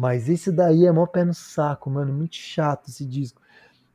Mas 0.00 0.28
esse 0.30 0.50
daí 0.50 0.86
é 0.86 0.92
mó 0.92 1.04
pé 1.04 1.26
no 1.26 1.34
saco, 1.34 1.90
mano. 1.90 2.10
Muito 2.10 2.34
chato 2.34 2.88
esse 2.88 3.04
disco. 3.04 3.38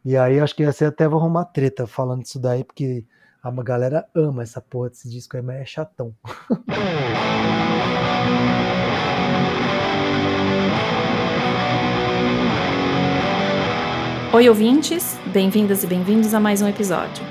E 0.05 0.15
aí 0.15 0.39
acho 0.39 0.55
que 0.55 0.63
você 0.63 0.85
até 0.85 1.07
vai 1.07 1.17
arrumar 1.17 1.45
treta 1.45 1.87
falando 1.87 2.21
disso 2.21 2.37
daí, 2.37 2.63
porque 2.63 3.03
a 3.41 3.49
galera 3.63 4.05
ama 4.13 4.43
essa 4.43 4.61
porra 4.61 4.91
desse 4.91 5.09
disco 5.09 5.35
aí, 5.35 5.41
mas 5.41 5.55
é 5.55 5.65
chatão. 5.65 6.13
Oi, 14.31 14.47
ouvintes, 14.47 15.17
bem-vindas 15.33 15.83
e 15.83 15.87
bem-vindos 15.87 16.35
a 16.35 16.39
mais 16.39 16.61
um 16.61 16.67
episódio. 16.67 17.25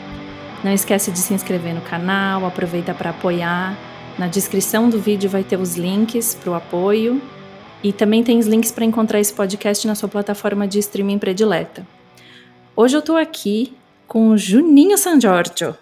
Não 0.64 0.72
esquece 0.72 1.12
de 1.12 1.20
se 1.20 1.32
inscrever 1.32 1.76
no 1.76 1.82
canal, 1.82 2.44
aproveita 2.44 2.92
para 2.92 3.10
apoiar. 3.10 3.78
Na 4.18 4.26
descrição 4.26 4.90
do 4.90 4.98
vídeo 4.98 5.30
vai 5.30 5.44
ter 5.44 5.60
os 5.60 5.76
links 5.76 6.34
para 6.34 6.50
o 6.50 6.54
apoio 6.54 7.22
e 7.84 7.92
também 7.92 8.24
tem 8.24 8.38
os 8.38 8.46
links 8.46 8.72
para 8.72 8.86
encontrar 8.86 9.20
esse 9.20 9.34
podcast 9.34 9.86
na 9.86 9.94
sua 9.94 10.08
plataforma 10.08 10.66
de 10.66 10.78
streaming 10.78 11.18
predileta. 11.18 11.86
Hoje 12.74 12.96
eu 12.96 13.00
estou 13.00 13.16
aqui 13.16 13.76
com 14.08 14.30
o 14.30 14.38
Juninho 14.38 14.96
San 14.96 15.20
Giorgio. 15.20 15.76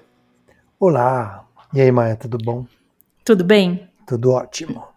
Olá! 0.80 1.44
E 1.72 1.80
aí, 1.80 1.92
Maia, 1.92 2.16
tudo 2.16 2.36
bom? 2.38 2.66
Tudo 3.24 3.44
bem? 3.44 3.88
Tudo 4.04 4.32
ótimo 4.32 4.92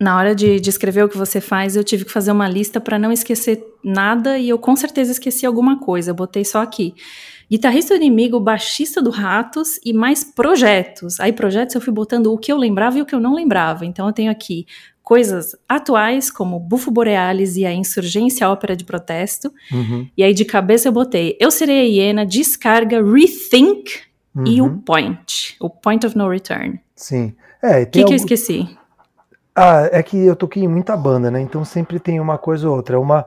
na 0.00 0.16
hora 0.16 0.34
de 0.34 0.58
descrever 0.58 1.04
o 1.04 1.08
que 1.10 1.18
você 1.18 1.42
faz, 1.42 1.76
eu 1.76 1.84
tive 1.84 2.06
que 2.06 2.10
fazer 2.10 2.32
uma 2.32 2.48
lista 2.48 2.80
para 2.80 2.98
não 2.98 3.12
esquecer 3.12 3.62
nada 3.84 4.38
e 4.38 4.48
eu 4.48 4.58
com 4.58 4.74
certeza 4.74 5.12
esqueci 5.12 5.44
alguma 5.44 5.78
coisa. 5.78 6.10
Eu 6.10 6.14
botei 6.14 6.42
só 6.42 6.62
aqui. 6.62 6.94
Guitarrista 7.50 7.94
do 7.94 7.98
inimigo, 7.98 8.40
baixista 8.40 9.02
do 9.02 9.10
Ratos 9.10 9.78
e 9.84 9.92
mais 9.92 10.24
projetos. 10.24 11.20
Aí, 11.20 11.34
projetos 11.34 11.74
eu 11.74 11.82
fui 11.82 11.92
botando 11.92 12.32
o 12.32 12.38
que 12.38 12.50
eu 12.50 12.56
lembrava 12.56 12.96
e 12.96 13.02
o 13.02 13.04
que 13.04 13.14
eu 13.14 13.20
não 13.20 13.34
lembrava. 13.34 13.84
Então, 13.84 14.06
eu 14.06 14.12
tenho 14.12 14.30
aqui 14.30 14.66
coisas 15.10 15.56
atuais, 15.68 16.30
como 16.30 16.60
Bufo 16.60 16.88
Borealis 16.88 17.56
e 17.56 17.66
a 17.66 17.72
Insurgência 17.72 18.48
Ópera 18.48 18.76
de 18.76 18.84
Protesto. 18.84 19.52
Uhum. 19.72 20.08
E 20.16 20.22
aí, 20.22 20.32
de 20.32 20.44
cabeça, 20.44 20.86
eu 20.86 20.92
botei 20.92 21.36
Eu 21.40 21.50
Serei 21.50 21.80
a 21.80 21.82
Hiena, 21.82 22.24
Descarga, 22.24 23.02
Rethink 23.02 24.02
uhum. 24.32 24.46
e 24.46 24.62
o 24.62 24.66
uhum. 24.66 24.78
Point. 24.78 25.56
O 25.58 25.68
Point 25.68 26.06
of 26.06 26.16
No 26.16 26.28
Return. 26.28 26.80
Sim. 26.94 27.34
É, 27.60 27.82
o 27.82 27.86
que, 27.88 27.98
algum... 27.98 28.06
que 28.06 28.12
eu 28.12 28.16
esqueci? 28.18 28.78
Ah, 29.52 29.88
é 29.90 30.00
que 30.00 30.16
eu 30.16 30.36
toquei 30.36 30.62
em 30.62 30.68
muita 30.68 30.96
banda, 30.96 31.28
né? 31.28 31.40
Então 31.40 31.64
sempre 31.64 31.98
tem 31.98 32.20
uma 32.20 32.38
coisa 32.38 32.70
ou 32.70 32.76
outra. 32.76 33.00
Uma 33.00 33.26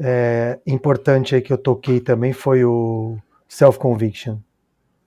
é, 0.00 0.58
importante 0.66 1.34
aí 1.34 1.42
que 1.42 1.52
eu 1.52 1.58
toquei 1.58 2.00
também 2.00 2.32
foi 2.32 2.64
o 2.64 3.18
Self 3.46 3.78
Conviction. 3.78 4.38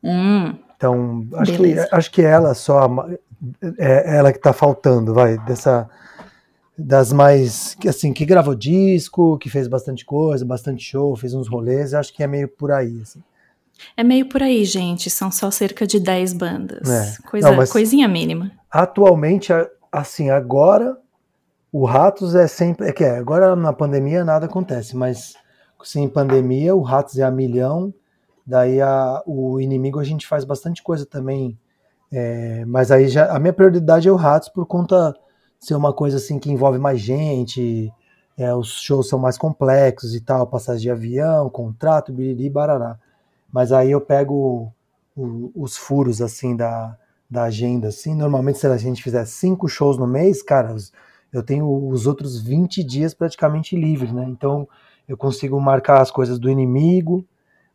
Hum, 0.03 0.53
então, 0.77 1.25
acho 1.33 1.57
que, 1.57 1.79
acho 1.91 2.11
que 2.11 2.21
ela 2.21 2.53
só. 2.53 2.87
É 3.79 4.17
ela 4.17 4.31
que 4.31 4.37
tá 4.37 4.53
faltando, 4.53 5.15
vai, 5.15 5.35
dessa. 5.39 5.89
Das 6.85 7.13
mais. 7.13 7.77
Assim, 7.87 8.13
que 8.13 8.25
gravou 8.25 8.55
disco, 8.55 9.37
que 9.37 9.49
fez 9.49 9.67
bastante 9.67 10.05
coisa, 10.05 10.43
bastante 10.45 10.83
show, 10.83 11.15
fez 11.15 11.33
uns 11.33 11.47
rolês, 11.47 11.93
acho 11.93 12.13
que 12.13 12.23
é 12.23 12.27
meio 12.27 12.47
por 12.47 12.71
aí, 12.71 13.01
assim. 13.01 13.21
É 13.95 14.03
meio 14.03 14.27
por 14.27 14.41
aí, 14.41 14.63
gente. 14.65 15.09
São 15.09 15.31
só 15.31 15.49
cerca 15.51 15.85
de 15.87 15.99
10 15.99 16.33
bandas. 16.33 16.89
É. 16.89 17.29
Coisa, 17.29 17.51
Não, 17.51 17.65
coisinha 17.67 18.07
mínima. 18.07 18.51
Atualmente, 18.69 19.51
assim, 19.91 20.29
agora 20.29 20.97
o 21.71 21.85
Ratos 21.85 22.35
é 22.35 22.47
sempre. 22.47 22.87
É 22.87 22.91
que 22.91 23.03
é, 23.03 23.17
agora 23.17 23.55
na 23.55 23.71
pandemia 23.71 24.25
nada 24.25 24.45
acontece, 24.45 24.95
mas 24.95 25.35
sem 25.83 26.07
pandemia 26.07 26.75
o 26.75 26.81
Ratos 26.81 27.17
é 27.17 27.23
a 27.23 27.31
milhão, 27.31 27.93
daí 28.45 28.81
a, 28.81 29.23
o 29.25 29.59
inimigo 29.59 29.99
a 29.99 30.03
gente 30.03 30.27
faz 30.27 30.43
bastante 30.43 30.83
coisa 30.83 31.05
também. 31.05 31.57
É, 32.11 32.65
mas 32.65 32.91
aí 32.91 33.07
já 33.07 33.33
a 33.33 33.39
minha 33.39 33.53
prioridade 33.53 34.07
é 34.07 34.11
o 34.11 34.17
Ratos 34.17 34.49
por 34.49 34.65
conta 34.65 35.15
ser 35.61 35.75
uma 35.75 35.93
coisa 35.93 36.17
assim 36.17 36.39
que 36.39 36.51
envolve 36.51 36.79
mais 36.79 36.99
gente, 36.99 37.93
é, 38.37 38.53
os 38.53 38.81
shows 38.81 39.07
são 39.07 39.19
mais 39.19 39.37
complexos 39.37 40.15
e 40.15 40.19
tal, 40.19 40.47
passagem 40.47 40.81
de 40.81 40.89
avião, 40.89 41.49
contrato, 41.49 42.11
biriri, 42.11 42.49
barará. 42.49 42.99
Mas 43.51 43.71
aí 43.71 43.91
eu 43.91 44.01
pego 44.01 44.73
o, 45.15 45.51
os 45.55 45.77
furos 45.77 46.21
assim 46.21 46.55
da, 46.55 46.97
da 47.29 47.43
agenda, 47.43 47.89
assim. 47.89 48.15
Normalmente, 48.15 48.57
se 48.57 48.65
a 48.65 48.77
gente 48.77 49.03
fizer 49.03 49.23
cinco 49.25 49.67
shows 49.67 49.97
no 49.97 50.07
mês, 50.07 50.41
cara, 50.41 50.75
eu 51.31 51.43
tenho 51.43 51.87
os 51.89 52.07
outros 52.07 52.41
20 52.41 52.83
dias 52.83 53.13
praticamente 53.13 53.75
livres, 53.75 54.11
né? 54.11 54.25
Então, 54.27 54.67
eu 55.07 55.15
consigo 55.15 55.59
marcar 55.61 56.01
as 56.01 56.09
coisas 56.09 56.39
do 56.39 56.49
inimigo, 56.49 57.23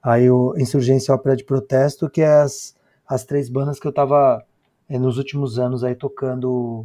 aí 0.03 0.29
o 0.31 0.55
Insurgência 0.57 1.15
Ópera 1.15 1.37
de 1.37 1.45
Protesto, 1.45 2.11
que 2.11 2.23
é 2.23 2.41
as, 2.41 2.75
as 3.07 3.25
três 3.25 3.49
bandas 3.49 3.79
que 3.79 3.87
eu 3.87 3.93
tava 3.93 4.45
é, 4.89 4.99
nos 4.99 5.19
últimos 5.19 5.59
anos 5.59 5.85
aí 5.85 5.95
tocando, 5.95 6.85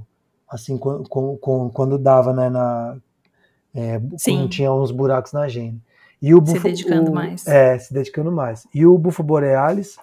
assim, 0.51 0.78
com, 0.78 1.03
com, 1.38 1.69
quando 1.69 1.97
dava, 1.97 2.34
né, 2.34 2.50
na... 2.50 2.97
É, 3.73 4.00
quando 4.00 4.50
tinha 4.50 4.72
uns 4.73 4.91
buracos 4.91 5.31
na 5.31 5.41
agenda. 5.41 5.78
E 6.22 6.35
o 6.35 6.41
Bufo, 6.41 6.57
se 6.57 6.63
dedicando 6.63 7.09
o, 7.09 7.16
mais. 7.16 7.47
É, 7.47 7.79
se 7.79 7.94
dedicando 7.94 8.31
mais. 8.31 8.67
E 8.73 8.85
o 8.85 8.97
Bufo 8.97 9.23
Borealis 9.23 9.97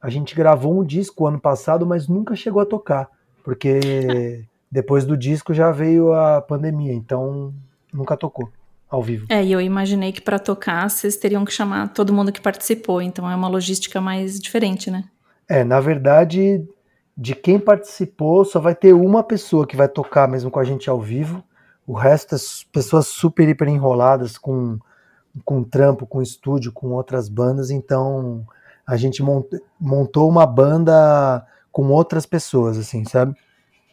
a 0.00 0.08
gente 0.08 0.34
gravou 0.34 0.80
um 0.80 0.84
disco 0.84 1.26
ano 1.26 1.40
passado, 1.40 1.84
mas 1.84 2.08
nunca 2.08 2.36
chegou 2.36 2.62
a 2.62 2.66
tocar, 2.66 3.08
porque 3.44 4.44
depois 4.70 5.04
do 5.04 5.16
disco 5.16 5.52
já 5.52 5.70
veio 5.70 6.12
a 6.12 6.40
pandemia, 6.40 6.92
então 6.92 7.52
nunca 7.92 8.16
tocou 8.16 8.48
ao 8.88 9.02
vivo. 9.02 9.26
É, 9.28 9.44
e 9.44 9.52
eu 9.52 9.60
imaginei 9.60 10.12
que 10.12 10.20
para 10.20 10.38
tocar 10.38 10.88
vocês 10.88 11.16
teriam 11.16 11.44
que 11.44 11.52
chamar 11.52 11.92
todo 11.92 12.12
mundo 12.12 12.32
que 12.32 12.40
participou, 12.40 13.02
então 13.02 13.28
é 13.30 13.34
uma 13.34 13.48
logística 13.48 14.00
mais 14.00 14.38
diferente, 14.38 14.90
né? 14.90 15.04
É, 15.48 15.64
na 15.64 15.80
verdade, 15.80 16.64
de 17.20 17.34
quem 17.34 17.58
participou, 17.58 18.44
só 18.44 18.60
vai 18.60 18.76
ter 18.76 18.92
uma 18.92 19.24
pessoa 19.24 19.66
que 19.66 19.76
vai 19.76 19.88
tocar 19.88 20.28
mesmo 20.28 20.52
com 20.52 20.60
a 20.60 20.64
gente 20.64 20.88
ao 20.88 21.00
vivo. 21.00 21.42
O 21.84 21.92
resto 21.92 22.36
é 22.36 22.38
pessoas 22.72 23.08
super, 23.08 23.48
hiper 23.48 23.66
enroladas 23.66 24.38
com, 24.38 24.78
com 25.44 25.64
trampo, 25.64 26.06
com 26.06 26.22
estúdio, 26.22 26.70
com 26.70 26.90
outras 26.92 27.28
bandas, 27.28 27.72
então 27.72 28.46
a 28.86 28.96
gente 28.96 29.20
montou 29.80 30.28
uma 30.28 30.46
banda 30.46 31.44
com 31.72 31.88
outras 31.88 32.24
pessoas, 32.24 32.78
assim, 32.78 33.04
sabe? 33.04 33.34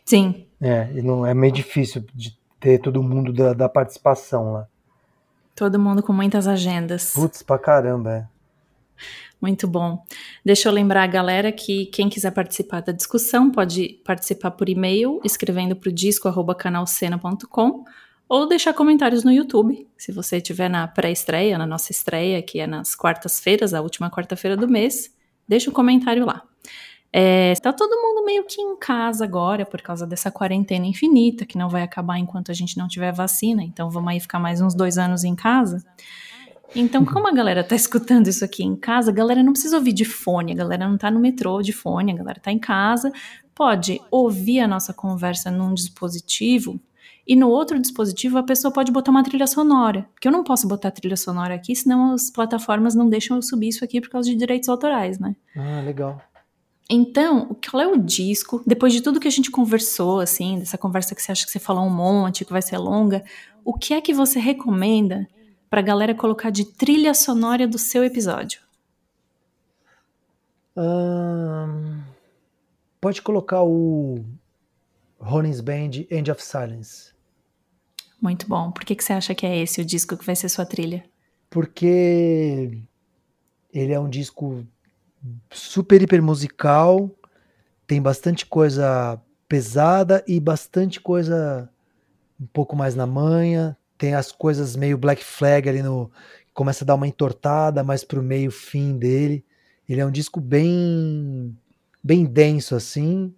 Sim. 0.05 0.45
É, 0.61 0.91
e 0.93 1.01
não 1.01 1.25
é 1.25 1.33
meio 1.33 1.51
difícil 1.51 2.05
de 2.13 2.37
ter 2.59 2.77
todo 2.77 3.01
mundo 3.01 3.33
da, 3.33 3.53
da 3.53 3.67
participação 3.67 4.53
lá. 4.53 4.67
Todo 5.55 5.79
mundo 5.79 6.03
com 6.03 6.13
muitas 6.13 6.47
agendas. 6.47 7.13
Putz, 7.13 7.41
pra 7.41 7.57
caramba, 7.57 8.11
é. 8.11 8.34
Muito 9.41 9.67
bom. 9.67 10.03
Deixa 10.43 10.69
eu 10.69 10.73
lembrar 10.73 11.03
a 11.03 11.07
galera 11.07 11.51
que 11.51 11.85
quem 11.87 12.09
quiser 12.09 12.31
participar 12.31 12.81
da 12.81 12.91
discussão 12.91 13.51
pode 13.51 14.01
participar 14.03 14.51
por 14.51 14.69
e-mail, 14.69 15.19
escrevendo 15.23 15.75
para 15.75 15.89
o 15.89 15.93
disco.canalcena.com 15.93 17.83
ou 18.27 18.47
deixar 18.47 18.73
comentários 18.73 19.23
no 19.23 19.31
YouTube. 19.31 19.87
Se 19.97 20.11
você 20.11 20.37
estiver 20.37 20.69
na 20.69 20.87
pré-estreia, 20.87 21.57
na 21.57 21.65
nossa 21.67 21.91
estreia, 21.91 22.41
que 22.41 22.59
é 22.59 22.67
nas 22.67 22.95
quartas-feiras, 22.95 23.73
a 23.73 23.81
última 23.81 24.09
quarta-feira 24.09 24.57
do 24.57 24.67
mês, 24.67 25.13
deixa 25.47 25.69
um 25.69 25.73
comentário 25.73 26.25
lá. 26.25 26.41
É, 27.17 27.53
está 27.53 27.71
todo 27.71 27.95
mundo 28.01 28.25
meio 28.25 28.43
que 28.43 28.59
em 28.59 28.75
casa 28.77 29.23
agora 29.23 29.65
por 29.65 29.81
causa 29.81 30.05
dessa 30.05 30.29
quarentena 30.29 30.85
infinita, 30.85 31.45
que 31.45 31.57
não 31.57 31.69
vai 31.69 31.81
acabar 31.81 32.17
enquanto 32.17 32.51
a 32.51 32.53
gente 32.53 32.77
não 32.77 32.89
tiver 32.89 33.13
vacina, 33.13 33.63
então 33.63 33.89
vamos 33.89 34.11
aí 34.11 34.19
ficar 34.19 34.37
mais 34.37 34.59
uns 34.59 34.75
dois 34.75 34.97
anos 34.97 35.23
em 35.23 35.33
casa. 35.33 35.81
Então, 36.73 37.05
como 37.05 37.27
a 37.27 37.31
galera 37.31 37.63
tá 37.63 37.75
escutando 37.75 38.27
isso 38.27 38.43
aqui 38.43 38.63
em 38.63 38.75
casa, 38.75 39.11
a 39.11 39.13
galera 39.13 39.43
não 39.43 39.51
precisa 39.51 39.77
ouvir 39.77 39.93
de 39.93 40.05
fone, 40.05 40.53
a 40.53 40.55
galera 40.55 40.87
não 40.87 40.97
tá 40.97 41.11
no 41.11 41.19
metrô 41.19 41.61
de 41.61 41.71
fone, 41.71 42.11
a 42.11 42.15
galera 42.15 42.39
tá 42.39 42.51
em 42.51 42.59
casa, 42.59 43.11
pode 43.53 44.01
ouvir 44.09 44.59
a 44.59 44.67
nossa 44.67 44.93
conversa 44.93 45.51
num 45.51 45.73
dispositivo 45.73 46.79
e 47.27 47.35
no 47.35 47.49
outro 47.49 47.79
dispositivo 47.79 48.37
a 48.37 48.43
pessoa 48.43 48.71
pode 48.71 48.91
botar 48.91 49.11
uma 49.11 49.23
trilha 49.23 49.47
sonora. 49.47 50.07
Porque 50.13 50.27
eu 50.27 50.31
não 50.31 50.43
posso 50.43 50.67
botar 50.67 50.91
trilha 50.91 51.17
sonora 51.17 51.55
aqui, 51.55 51.75
senão 51.75 52.13
as 52.13 52.29
plataformas 52.29 52.93
não 52.93 53.09
deixam 53.09 53.37
eu 53.37 53.41
subir 53.41 53.69
isso 53.69 53.83
aqui 53.83 53.99
por 53.99 54.09
causa 54.09 54.29
de 54.29 54.35
direitos 54.35 54.69
autorais, 54.69 55.17
né? 55.17 55.35
Ah, 55.55 55.81
legal. 55.83 56.21
Então, 56.87 57.57
qual 57.67 57.81
é 57.81 57.87
o 57.87 57.97
disco? 57.97 58.61
Depois 58.65 58.93
de 58.93 59.01
tudo 59.01 59.19
que 59.19 59.27
a 59.27 59.31
gente 59.31 59.49
conversou, 59.49 60.19
assim, 60.19 60.59
dessa 60.59 60.77
conversa 60.77 61.15
que 61.15 61.21
você 61.21 61.31
acha 61.31 61.45
que 61.45 61.51
você 61.51 61.57
falou 61.57 61.83
um 61.83 61.89
monte, 61.89 62.45
que 62.45 62.51
vai 62.51 62.61
ser 62.61 62.77
longa, 62.77 63.23
o 63.63 63.73
que 63.73 63.95
é 63.95 64.01
que 64.01 64.13
você 64.13 64.39
recomenda 64.39 65.27
pra 65.75 65.81
galera 65.81 66.15
colocar 66.15 66.51
de 66.51 66.63
trilha 66.63 67.13
sonora 67.13 67.67
do 67.67 67.77
seu 67.77 68.01
episódio? 68.01 68.61
Um, 70.73 72.01
pode 73.01 73.21
colocar 73.21 73.61
o 73.61 74.23
Rollins 75.19 75.59
Band 75.59 76.05
End 76.09 76.31
of 76.31 76.41
Silence. 76.41 77.11
Muito 78.21 78.47
bom. 78.47 78.71
Por 78.71 78.85
que, 78.85 78.95
que 78.95 79.03
você 79.03 79.11
acha 79.11 79.35
que 79.35 79.45
é 79.45 79.57
esse 79.57 79.81
o 79.81 79.85
disco 79.85 80.15
que 80.15 80.25
vai 80.25 80.33
ser 80.33 80.47
sua 80.47 80.65
trilha? 80.65 81.03
Porque 81.49 82.79
ele 83.73 83.91
é 83.91 83.99
um 83.99 84.09
disco 84.09 84.65
super 85.51 86.01
hiper 86.01 86.23
musical, 86.23 87.11
tem 87.85 88.01
bastante 88.01 88.45
coisa 88.45 89.21
pesada 89.45 90.23
e 90.25 90.39
bastante 90.39 91.01
coisa 91.01 91.69
um 92.39 92.47
pouco 92.47 92.77
mais 92.77 92.95
na 92.95 93.05
manha, 93.05 93.77
tem 93.97 94.13
as 94.13 94.31
coisas 94.31 94.75
meio 94.75 94.97
Black 94.97 95.23
Flag 95.23 95.67
ali 95.69 95.81
no 95.81 96.11
começa 96.53 96.83
a 96.83 96.87
dar 96.87 96.95
uma 96.95 97.07
entortada 97.07 97.83
mais 97.83 98.03
pro 98.03 98.23
meio 98.23 98.51
fim 98.51 98.97
dele. 98.97 99.43
Ele 99.87 100.01
é 100.01 100.05
um 100.05 100.11
disco 100.11 100.39
bem 100.39 101.55
bem 102.03 102.25
denso 102.25 102.75
assim, 102.75 103.33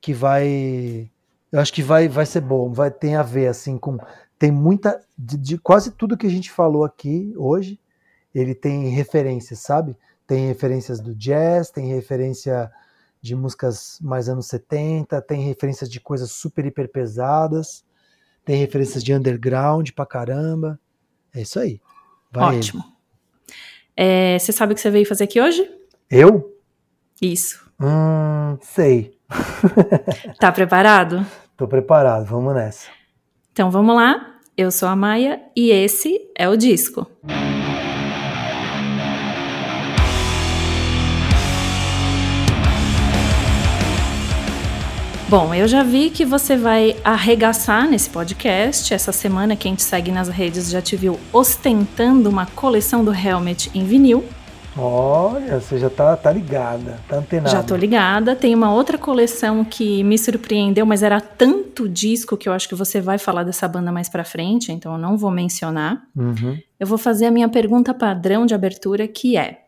que 0.00 0.12
vai 0.12 1.10
eu 1.50 1.60
acho 1.60 1.72
que 1.72 1.82
vai, 1.82 2.08
vai 2.08 2.26
ser 2.26 2.40
bom, 2.42 2.72
vai 2.72 2.90
ter 2.90 3.14
a 3.14 3.22
ver 3.22 3.46
assim 3.48 3.78
com 3.78 3.98
tem 4.38 4.52
muita. 4.52 5.00
De, 5.16 5.36
de, 5.36 5.58
quase 5.58 5.90
tudo 5.90 6.16
que 6.16 6.26
a 6.26 6.30
gente 6.30 6.50
falou 6.50 6.84
aqui 6.84 7.34
hoje, 7.36 7.80
ele 8.34 8.54
tem 8.54 8.88
referências, 8.88 9.58
sabe? 9.58 9.96
Tem 10.26 10.46
referências 10.46 11.00
do 11.00 11.14
jazz, 11.14 11.70
tem 11.70 11.88
referência 11.88 12.70
de 13.20 13.34
músicas 13.34 13.98
mais 14.00 14.28
anos 14.28 14.46
70, 14.46 15.20
tem 15.22 15.42
referências 15.42 15.90
de 15.90 16.00
coisas 16.00 16.30
super 16.30 16.64
hiper 16.66 16.88
pesadas, 16.88 17.84
tem 18.48 18.56
referências 18.56 19.04
de 19.04 19.12
underground 19.12 19.90
pra 19.90 20.06
caramba. 20.06 20.80
É 21.34 21.42
isso 21.42 21.60
aí. 21.60 21.78
Vai 22.32 22.56
Ótimo. 22.56 22.82
É, 23.94 24.38
você 24.38 24.52
sabe 24.52 24.72
o 24.72 24.74
que 24.74 24.80
você 24.80 24.90
veio 24.90 25.04
fazer 25.04 25.24
aqui 25.24 25.38
hoje? 25.38 25.70
Eu? 26.10 26.56
Isso. 27.20 27.70
Hum, 27.78 28.56
sei. 28.62 29.18
tá 30.40 30.50
preparado? 30.50 31.26
Tô 31.58 31.68
preparado, 31.68 32.24
vamos 32.24 32.54
nessa. 32.54 32.88
Então 33.52 33.70
vamos 33.70 33.94
lá. 33.94 34.38
Eu 34.56 34.70
sou 34.70 34.88
a 34.88 34.96
Maia 34.96 35.42
e 35.54 35.70
esse 35.70 36.18
é 36.34 36.48
o 36.48 36.56
disco. 36.56 37.06
Bom, 45.28 45.54
eu 45.54 45.68
já 45.68 45.82
vi 45.82 46.08
que 46.08 46.24
você 46.24 46.56
vai 46.56 46.96
arregaçar 47.04 47.86
nesse 47.86 48.08
podcast. 48.08 48.94
Essa 48.94 49.12
semana, 49.12 49.54
quem 49.54 49.74
te 49.74 49.82
segue 49.82 50.10
nas 50.10 50.28
redes 50.28 50.70
já 50.70 50.80
te 50.80 50.96
viu 50.96 51.20
ostentando 51.30 52.30
uma 52.30 52.46
coleção 52.46 53.04
do 53.04 53.12
Helmet 53.12 53.70
em 53.74 53.84
vinil. 53.84 54.24
Olha, 54.74 55.60
você 55.60 55.78
já 55.78 55.90
tá, 55.90 56.16
tá 56.16 56.32
ligada, 56.32 56.98
tá 57.06 57.16
antenada. 57.16 57.50
Já 57.50 57.62
tô 57.62 57.76
ligada. 57.76 58.34
Tem 58.34 58.54
uma 58.54 58.72
outra 58.72 58.96
coleção 58.96 59.66
que 59.66 60.02
me 60.02 60.16
surpreendeu, 60.16 60.86
mas 60.86 61.02
era 61.02 61.20
tanto 61.20 61.86
disco 61.86 62.34
que 62.34 62.48
eu 62.48 62.54
acho 62.54 62.66
que 62.66 62.74
você 62.74 62.98
vai 62.98 63.18
falar 63.18 63.42
dessa 63.42 63.68
banda 63.68 63.92
mais 63.92 64.08
pra 64.08 64.24
frente, 64.24 64.72
então 64.72 64.92
eu 64.92 64.98
não 64.98 65.18
vou 65.18 65.30
mencionar. 65.30 66.04
Uhum. 66.16 66.58
Eu 66.80 66.86
vou 66.86 66.96
fazer 66.96 67.26
a 67.26 67.30
minha 67.30 67.50
pergunta 67.50 67.92
padrão 67.92 68.46
de 68.46 68.54
abertura, 68.54 69.06
que 69.06 69.36
é: 69.36 69.64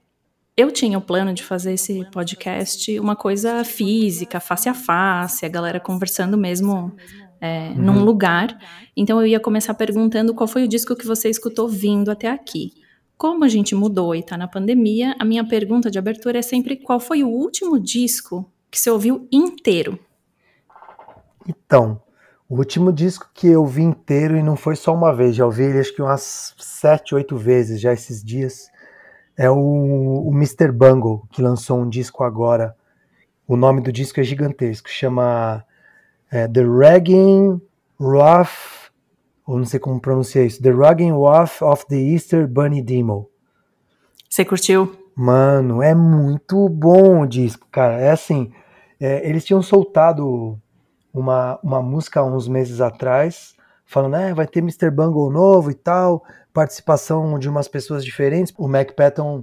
eu 0.61 0.71
tinha 0.71 0.99
o 0.99 1.01
plano 1.01 1.33
de 1.33 1.43
fazer 1.43 1.73
esse 1.73 2.05
podcast 2.13 3.01
uma 3.01 3.17
coisa 3.17 3.65
física, 3.65 4.39
face 4.39 4.69
a 4.69 4.75
face, 4.75 5.47
a 5.47 5.49
galera 5.49 5.81
conversando 5.81 6.37
mesmo 6.37 6.93
é, 7.41 7.69
uhum. 7.69 7.77
num 7.77 8.05
lugar. 8.05 8.59
Então 8.97 9.19
eu 9.21 9.27
ia 9.27 9.41
começar 9.41 9.73
perguntando 9.75 10.35
qual 10.35 10.47
foi 10.47 10.65
o 10.65 10.69
disco 10.69 10.95
que 10.95 11.07
você 11.07 11.31
escutou 11.31 11.69
vindo 11.69 12.11
até 12.11 12.29
aqui. 12.29 12.73
Como 13.17 13.45
a 13.45 13.49
gente 13.49 13.75
mudou 13.75 14.15
e 14.15 14.21
está 14.21 14.37
na 14.37 14.49
pandemia, 14.49 15.15
a 15.19 15.25
minha 15.25 15.47
pergunta 15.47 15.91
de 15.91 15.99
abertura 15.99 16.39
é 16.39 16.43
sempre 16.43 16.77
qual 16.77 17.01
foi 17.01 17.23
o 17.23 17.29
último 17.29 17.79
disco 17.79 18.51
que 18.71 18.79
você 18.79 18.91
ouviu 18.91 19.27
inteiro? 19.33 19.99
Então, 21.49 22.01
o 22.49 22.57
último 22.57 22.93
disco 22.93 23.31
que 23.33 23.47
eu 23.47 23.65
vi 23.65 23.83
inteiro 23.83 24.37
e 24.37 24.43
não 24.43 24.57
foi 24.57 24.77
só 24.77 24.95
uma 24.95 25.15
vez, 25.15 25.37
já 25.37 25.45
ouvi 25.45 25.65
ele 25.65 25.81
acho 25.81 25.95
que 25.95 26.03
umas 26.03 26.55
sete, 26.59 27.15
oito 27.15 27.37
vezes 27.37 27.81
já 27.81 27.93
esses 27.93 28.23
dias, 28.23 28.70
é 29.41 29.49
o, 29.49 29.57
o 29.57 30.31
Mr. 30.35 30.71
Bungle, 30.71 31.23
que 31.31 31.41
lançou 31.41 31.81
um 31.81 31.89
disco 31.89 32.23
agora. 32.23 32.77
O 33.49 33.57
nome 33.57 33.81
do 33.81 33.91
disco 33.91 34.21
é 34.21 34.23
gigantesco, 34.23 34.91
chama 34.91 35.65
é, 36.31 36.47
The 36.47 36.63
Ragging 36.63 37.59
Rough 37.99 38.91
ou 39.47 39.57
não 39.57 39.65
sei 39.65 39.81
como 39.81 39.99
pronunciar 39.99 40.45
isso, 40.45 40.63
The 40.63 40.71
Rugging 40.71 41.13
Wrath 41.13 41.63
of 41.63 41.87
the 41.87 41.97
Easter 41.97 42.47
Bunny 42.47 42.83
Demo. 42.83 43.31
Você 44.29 44.45
curtiu? 44.45 44.95
Mano, 45.17 45.83
é 45.83 45.95
muito 45.95 46.69
bom 46.69 47.23
o 47.23 47.27
disco, 47.27 47.67
cara. 47.73 47.99
É 47.99 48.11
assim, 48.11 48.53
é, 49.01 49.27
eles 49.27 49.43
tinham 49.43 49.63
soltado 49.63 50.61
uma, 51.15 51.59
uma 51.63 51.81
música 51.83 52.23
uns 52.23 52.47
meses 52.47 52.83
atrás, 52.83 53.55
falando, 53.87 54.17
é, 54.17 54.35
vai 54.35 54.47
ter 54.47 54.59
Mr. 54.61 54.91
Bungle 54.91 55.33
novo 55.33 55.71
e 55.71 55.75
tal, 55.75 56.23
participação 56.53 57.39
de 57.39 57.49
umas 57.49 57.69
pessoas 57.69 58.05
diferentes. 58.05 58.53
O 58.59 58.69
Mac 58.69 58.93
Patton, 58.93 59.43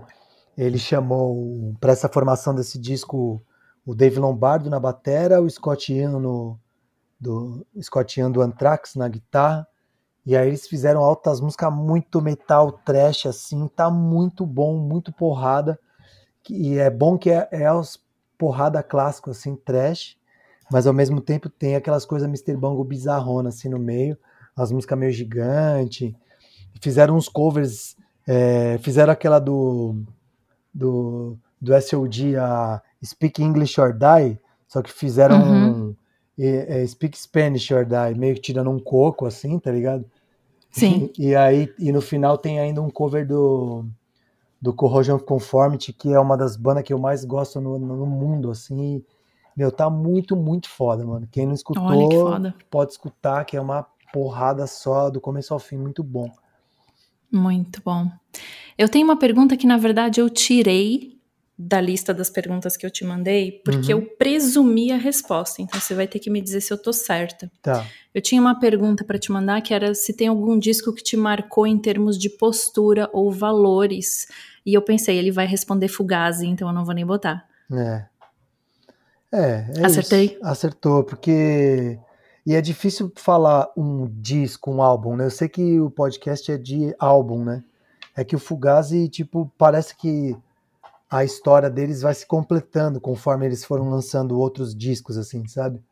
ele 0.57 0.77
chamou 0.77 1.75
para 1.79 1.93
essa 1.93 2.09
formação 2.09 2.53
desse 2.53 2.77
disco 2.79 3.41
o 3.85 3.95
Dave 3.95 4.19
Lombardo 4.19 4.69
na 4.69 4.79
batera, 4.79 5.41
o 5.41 5.49
Scott 5.49 5.93
Ian 5.93 6.19
no 6.19 6.59
do 7.19 7.65
Scott 7.81 8.19
Ian 8.19 8.29
do 8.29 8.41
Anthrax 8.41 8.95
na 8.95 9.07
guitarra 9.07 9.67
e 10.27 10.35
aí 10.35 10.49
eles 10.49 10.67
fizeram 10.67 11.05
altas 11.05 11.39
músicas 11.39 11.73
muito 11.73 12.21
metal, 12.21 12.73
trash, 12.73 13.27
assim, 13.27 13.65
tá 13.69 13.89
muito 13.89 14.45
bom, 14.45 14.77
muito 14.77 15.09
porrada. 15.09 15.79
E 16.49 16.77
é 16.77 16.89
bom 16.89 17.17
que 17.17 17.29
é, 17.29 17.47
é 17.49 17.71
os 17.71 17.97
porrada 18.37 18.83
clássico, 18.83 19.29
assim, 19.29 19.55
trash, 19.55 20.17
mas 20.69 20.85
ao 20.85 20.91
mesmo 20.91 21.21
tempo 21.21 21.49
tem 21.49 21.77
aquelas 21.77 22.05
coisas 22.05 22.27
Mr. 22.27 22.57
Bango 22.57 22.83
bizarrona, 22.83 23.47
assim, 23.47 23.69
no 23.69 23.79
meio, 23.79 24.17
as 24.53 24.69
músicas 24.69 24.99
meio 24.99 25.13
gigante. 25.13 26.13
Fizeram 26.81 27.15
uns 27.15 27.29
covers, 27.29 27.95
é, 28.27 28.77
fizeram 28.81 29.13
aquela 29.13 29.39
do, 29.39 29.95
do, 30.73 31.37
do 31.59 31.81
SOD, 31.81 32.37
a 32.37 32.81
Speak 33.03 33.41
English 33.41 33.79
or 33.79 33.93
Die, 33.93 34.39
só 34.67 34.81
que 34.81 34.91
fizeram 34.91 35.41
uhum. 35.41 35.69
um, 35.89 35.95
é, 36.37 36.85
Speak 36.85 37.17
Spanish 37.17 37.71
or 37.71 37.85
Die, 37.85 38.19
meio 38.19 38.35
que 38.35 38.41
tirando 38.41 38.69
um 38.69 38.79
coco, 38.79 39.25
assim, 39.25 39.57
tá 39.59 39.71
ligado? 39.71 40.05
Sim. 40.69 41.09
E, 41.17 41.35
aí, 41.35 41.73
e 41.79 41.91
no 41.91 42.01
final 42.01 42.37
tem 42.37 42.59
ainda 42.59 42.81
um 42.81 42.89
cover 42.89 43.25
do, 43.25 43.85
do 44.61 44.73
Corrosion 44.73 45.17
Conformity, 45.17 45.93
que 45.93 46.13
é 46.13 46.19
uma 46.19 46.37
das 46.37 46.55
bandas 46.55 46.83
que 46.83 46.93
eu 46.93 46.99
mais 46.99 47.25
gosto 47.25 47.59
no, 47.59 47.79
no 47.79 48.05
mundo, 48.05 48.51
assim. 48.51 49.03
Meu, 49.55 49.71
tá 49.71 49.89
muito, 49.89 50.35
muito 50.35 50.69
foda, 50.69 51.03
mano. 51.03 51.27
Quem 51.31 51.47
não 51.47 51.53
escutou, 51.53 51.83
pode 52.69 52.91
escutar, 52.91 53.43
que 53.45 53.57
é 53.57 53.61
uma 53.61 53.87
porrada 54.13 54.67
só, 54.67 55.09
do 55.09 55.19
começo 55.19 55.53
ao 55.53 55.59
fim, 55.59 55.77
muito 55.77 56.03
bom. 56.03 56.29
Muito 57.31 57.81
bom. 57.83 58.09
Eu 58.77 58.87
tenho 58.87 59.05
uma 59.05 59.17
pergunta 59.17 59.57
que, 59.57 59.67
na 59.67 59.77
verdade, 59.77 60.21
eu 60.21 60.29
tirei 60.29 61.17
da 61.57 61.81
lista 61.81 62.13
das 62.13 62.29
perguntas 62.29 62.77
que 62.77 62.85
eu 62.85 62.91
te 62.91 63.03
mandei, 63.03 63.63
porque 63.65 63.91
uhum. 63.91 64.01
eu 64.01 64.05
presumi 64.15 64.91
a 64.91 64.97
resposta. 64.97 65.61
Então 65.61 65.79
você 65.79 65.95
vai 65.95 66.07
ter 66.07 66.19
que 66.19 66.29
me 66.29 66.39
dizer 66.39 66.61
se 66.61 66.71
eu 66.71 66.77
tô 66.77 66.93
certa. 66.93 67.51
Tá. 67.63 67.83
Eu 68.13 68.21
tinha 68.21 68.39
uma 68.39 68.59
pergunta 68.59 69.03
para 69.03 69.17
te 69.17 69.31
mandar 69.31 69.61
que 69.61 69.73
era 69.73 69.95
se 69.95 70.13
tem 70.13 70.27
algum 70.27 70.59
disco 70.59 70.93
que 70.93 71.01
te 71.01 71.17
marcou 71.17 71.65
em 71.65 71.79
termos 71.79 72.17
de 72.17 72.29
postura 72.29 73.09
ou 73.11 73.31
valores. 73.31 74.27
E 74.63 74.73
eu 74.73 74.81
pensei, 74.83 75.17
ele 75.17 75.31
vai 75.31 75.47
responder 75.47 75.87
Fugazi, 75.87 76.45
então 76.45 76.67
eu 76.67 76.73
não 76.73 76.85
vou 76.85 76.93
nem 76.93 77.05
botar. 77.05 77.47
É. 77.71 78.05
É, 79.31 79.65
é 79.77 79.85
Acertei? 79.85 80.25
Isso. 80.25 80.39
Acertou, 80.43 81.03
porque. 81.03 81.97
E 82.47 82.55
é 82.55 82.61
difícil 82.61 83.11
falar 83.13 83.69
um 83.75 84.07
disco, 84.07 84.71
um 84.71 84.81
álbum, 84.81 85.17
né? 85.17 85.25
Eu 85.25 85.29
sei 85.29 85.49
que 85.49 85.81
o 85.81 85.91
podcast 85.91 86.49
é 86.49 86.57
de 86.57 86.95
álbum, 86.97 87.43
né? 87.43 87.61
É 88.15 88.23
que 88.23 88.37
o 88.37 88.39
Fugazi, 88.39 89.09
tipo, 89.09 89.51
parece 89.57 89.93
que 89.93 90.33
a 91.11 91.25
história 91.25 91.69
deles 91.69 92.03
vai 92.03 92.13
se 92.13 92.25
completando 92.25 93.01
conforme 93.01 93.45
eles 93.45 93.65
foram 93.65 93.89
lançando 93.89 94.39
outros 94.39 94.73
discos, 94.73 95.17
assim, 95.17 95.45
sabe? 95.45 95.83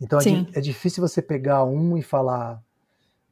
Então 0.00 0.18
é, 0.18 0.58
é, 0.58 0.60
difícil 0.60 1.00
você 1.00 1.22
pegar 1.22 1.62
um 1.62 1.96
e 1.96 2.02
falar 2.02 2.60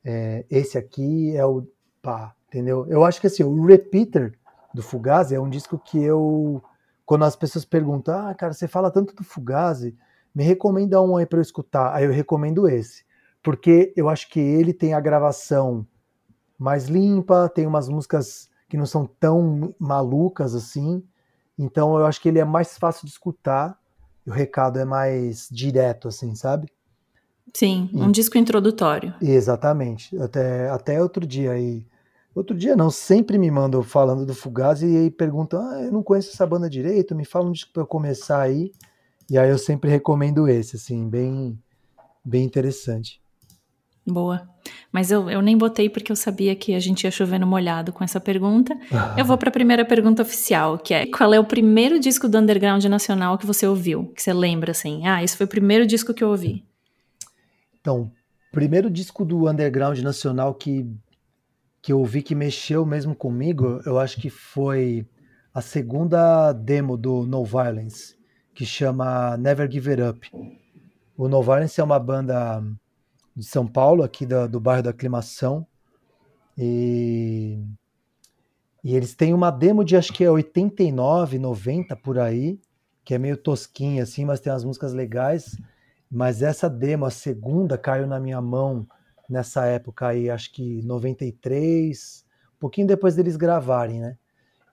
é, 0.05 0.47
esse 0.49 0.79
aqui 0.79 1.37
é 1.37 1.45
o 1.45 1.67
pá, 2.01 2.33
entendeu? 2.47 2.87
Eu 2.89 3.05
acho 3.05 3.21
que 3.21 3.27
assim, 3.27 3.43
o 3.43 3.67
Repeater 3.67 4.39
do 4.73 4.85
Fugazi 4.85 5.35
é 5.35 5.41
um 5.41 5.51
disco 5.51 5.81
que 5.81 6.01
eu 6.01 6.63
quando 7.05 7.25
as 7.25 7.35
pessoas 7.35 7.65
perguntam, 7.65 8.29
ah, 8.29 8.33
cara, 8.35 8.53
você 8.53 8.69
fala 8.69 8.89
tanto 8.89 9.17
do 9.17 9.25
Fugazi, 9.25 9.97
me 10.39 10.45
recomenda 10.45 11.03
um 11.03 11.17
aí 11.17 11.27
para 11.27 11.41
eu 11.41 11.43
escutar. 11.43 11.93
Aí 11.93 12.05
eu 12.05 12.13
recomendo 12.13 12.69
esse, 12.69 13.03
porque 13.43 13.93
eu 13.97 14.09
acho 14.09 14.31
que 14.31 14.39
ele 14.39 14.73
tem 14.73 14.95
a 14.95 15.01
gravação 15.01 15.85
mais 16.57 16.87
limpa, 16.87 17.51
tem 17.53 17.67
umas 17.67 17.89
músicas 17.89 18.49
que 18.69 18.77
não 18.77 18.87
são 18.87 19.05
tão 19.05 19.75
malucas 19.81 20.55
assim. 20.55 21.03
Então 21.59 21.99
eu 21.99 22.07
acho 22.07 22.21
que 22.21 22.29
ele 22.29 22.39
é 22.39 22.45
mais 22.45 22.79
fácil 22.79 23.05
de 23.05 23.11
escutar 23.11 23.77
e 24.25 24.31
o 24.31 24.33
recado 24.33 24.79
é 24.79 24.85
mais 24.85 25.49
direto, 25.51 26.07
assim, 26.07 26.37
sabe? 26.37 26.69
Sim, 27.53 27.91
um 27.93 28.09
e, 28.09 28.13
disco 28.13 28.39
introdutório. 28.39 29.13
Exatamente. 29.21 30.17
Até, 30.19 30.71
até 30.71 31.03
outro 31.03 31.27
dia 31.27 31.51
aí. 31.51 31.85
Outro 32.33 32.57
dia 32.57 32.77
não, 32.77 32.93
sempre 32.93 33.39
me 33.39 33.51
mandam 33.51 33.83
falando 33.83 34.25
do 34.25 34.37
Fugazi 34.37 34.87
e 34.87 34.97
aí 34.99 35.11
perguntam: 35.11 35.61
ah, 35.69 35.83
eu 35.83 35.91
não 35.91 36.05
conheço 36.05 36.31
essa 36.31 36.47
banda 36.47 36.71
direito, 36.71 37.17
me 37.17 37.25
fala 37.25 37.49
um 37.49 37.53
disco 37.53 37.73
pra 37.73 37.83
eu 37.83 37.89
começar 37.89 38.41
aí. 38.41 38.71
E 39.31 39.37
aí 39.37 39.51
eu 39.51 39.59
sempre 39.59 39.91
recomendo 39.91 40.49
esse, 40.49 40.77
assim, 40.77 41.09
bem, 41.09 41.59
bem 42.25 42.45
interessante. 42.45 43.21
Boa. 44.07 44.49
Mas 44.91 45.11
eu, 45.11 45.29
eu 45.29 45.43
nem 45.43 45.57
botei 45.57 45.91
porque 45.91 46.11
eu 46.11 46.17
sabia 46.17 46.57
que 46.57 46.75
a 46.75 46.81
gente 46.81 47.05
ia 47.05 47.11
chover 47.11 47.39
no 47.39 47.47
molhado 47.47 47.93
com 47.93 48.03
essa 48.03 48.19
pergunta. 48.19 48.75
Eu 49.17 49.25
vou 49.25 49.37
para 49.37 49.51
a 49.51 49.53
primeira 49.53 49.85
pergunta 49.85 50.23
oficial, 50.23 50.79
que 50.79 50.95
é: 50.95 51.07
qual 51.07 51.33
é 51.35 51.39
o 51.39 51.45
primeiro 51.45 52.01
disco 52.01 52.27
do 52.29 52.39
underground 52.39 52.83
nacional 52.87 53.37
que 53.37 53.47
você 53.47 53.67
ouviu? 53.67 54.07
Que 54.15 54.23
você 54.23 54.33
lembra 54.33 54.71
assim? 54.71 55.07
Ah, 55.07 55.23
esse 55.23 55.37
foi 55.37 55.45
o 55.45 55.49
primeiro 55.49 55.87
disco 55.87 56.15
que 56.15 56.25
eu 56.25 56.31
ouvi. 56.31 56.65
Então, 57.81 58.11
primeiro 58.51 58.91
disco 58.91 59.25
do 59.25 59.49
underground 59.49 59.99
nacional 59.99 60.55
que 60.55 60.87
que 61.81 61.93
eu 61.93 62.01
ouvi 62.01 62.23
que 62.23 62.35
mexeu 62.35 62.85
mesmo 62.85 63.15
comigo, 63.15 63.81
eu 63.87 63.99
acho 63.99 64.21
que 64.21 64.29
foi 64.29 65.07
a 65.55 65.61
segunda 65.61 66.53
demo 66.53 66.97
do 66.97 67.25
No 67.25 67.45
Violence, 67.45 68.18
que 68.59 68.67
chama 68.67 69.37
Never 69.37 69.71
Give 69.71 69.89
It 69.89 70.03
Up. 70.03 70.31
O 71.17 71.29
No 71.29 71.41
Violence 71.45 71.81
é 71.81 71.85
uma 71.85 71.97
banda 72.01 72.61
de 73.37 73.45
São 73.45 73.65
Paulo, 73.65 74.03
aqui 74.03 74.27
do, 74.27 74.49
do 74.49 74.59
bairro 74.59 74.83
da 74.83 74.91
Aclimação. 74.91 75.65
E, 76.57 77.65
e 78.83 78.97
eles 78.97 79.15
têm 79.15 79.33
uma 79.33 79.53
demo 79.53 79.85
de 79.85 79.97
acho 79.97 80.13
que 80.13 80.25
é 80.25 80.31
89, 80.31 81.39
90 81.39 81.95
por 81.95 82.19
aí, 82.19 82.59
que 83.05 83.15
é 83.15 83.19
meio 83.19 83.37
tosquinha 83.37 84.03
assim, 84.03 84.25
mas 84.25 84.41
tem 84.41 84.53
umas 84.53 84.65
músicas 84.65 84.93
legais. 84.93 85.57
Mas 86.11 86.43
essa 86.43 86.69
demo, 86.69 87.07
a 87.07 87.13
segunda, 87.13 87.79
caiu 87.79 88.09
na 88.09 88.19
minha 88.19 88.41
mão 88.41 88.85
nessa 89.31 89.67
época 89.67 90.09
aí, 90.09 90.29
acho 90.29 90.53
que 90.53 90.83
93, 90.83 92.27
um 92.57 92.59
pouquinho 92.59 92.89
depois 92.89 93.15
deles 93.15 93.37
gravarem, 93.37 94.01
né? 94.01 94.19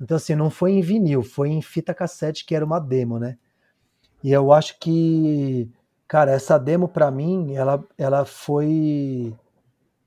Então, 0.01 0.17
assim, 0.17 0.33
não 0.33 0.49
foi 0.49 0.71
em 0.71 0.81
vinil, 0.81 1.21
foi 1.21 1.49
em 1.49 1.61
fita 1.61 1.93
cassete, 1.93 2.43
que 2.43 2.55
era 2.55 2.65
uma 2.65 2.79
demo, 2.79 3.19
né? 3.19 3.37
E 4.25 4.31
eu 4.31 4.51
acho 4.51 4.79
que, 4.79 5.69
cara, 6.07 6.31
essa 6.31 6.57
demo 6.57 6.87
para 6.87 7.11
mim, 7.11 7.53
ela, 7.53 7.87
ela 7.95 8.25
foi. 8.25 9.35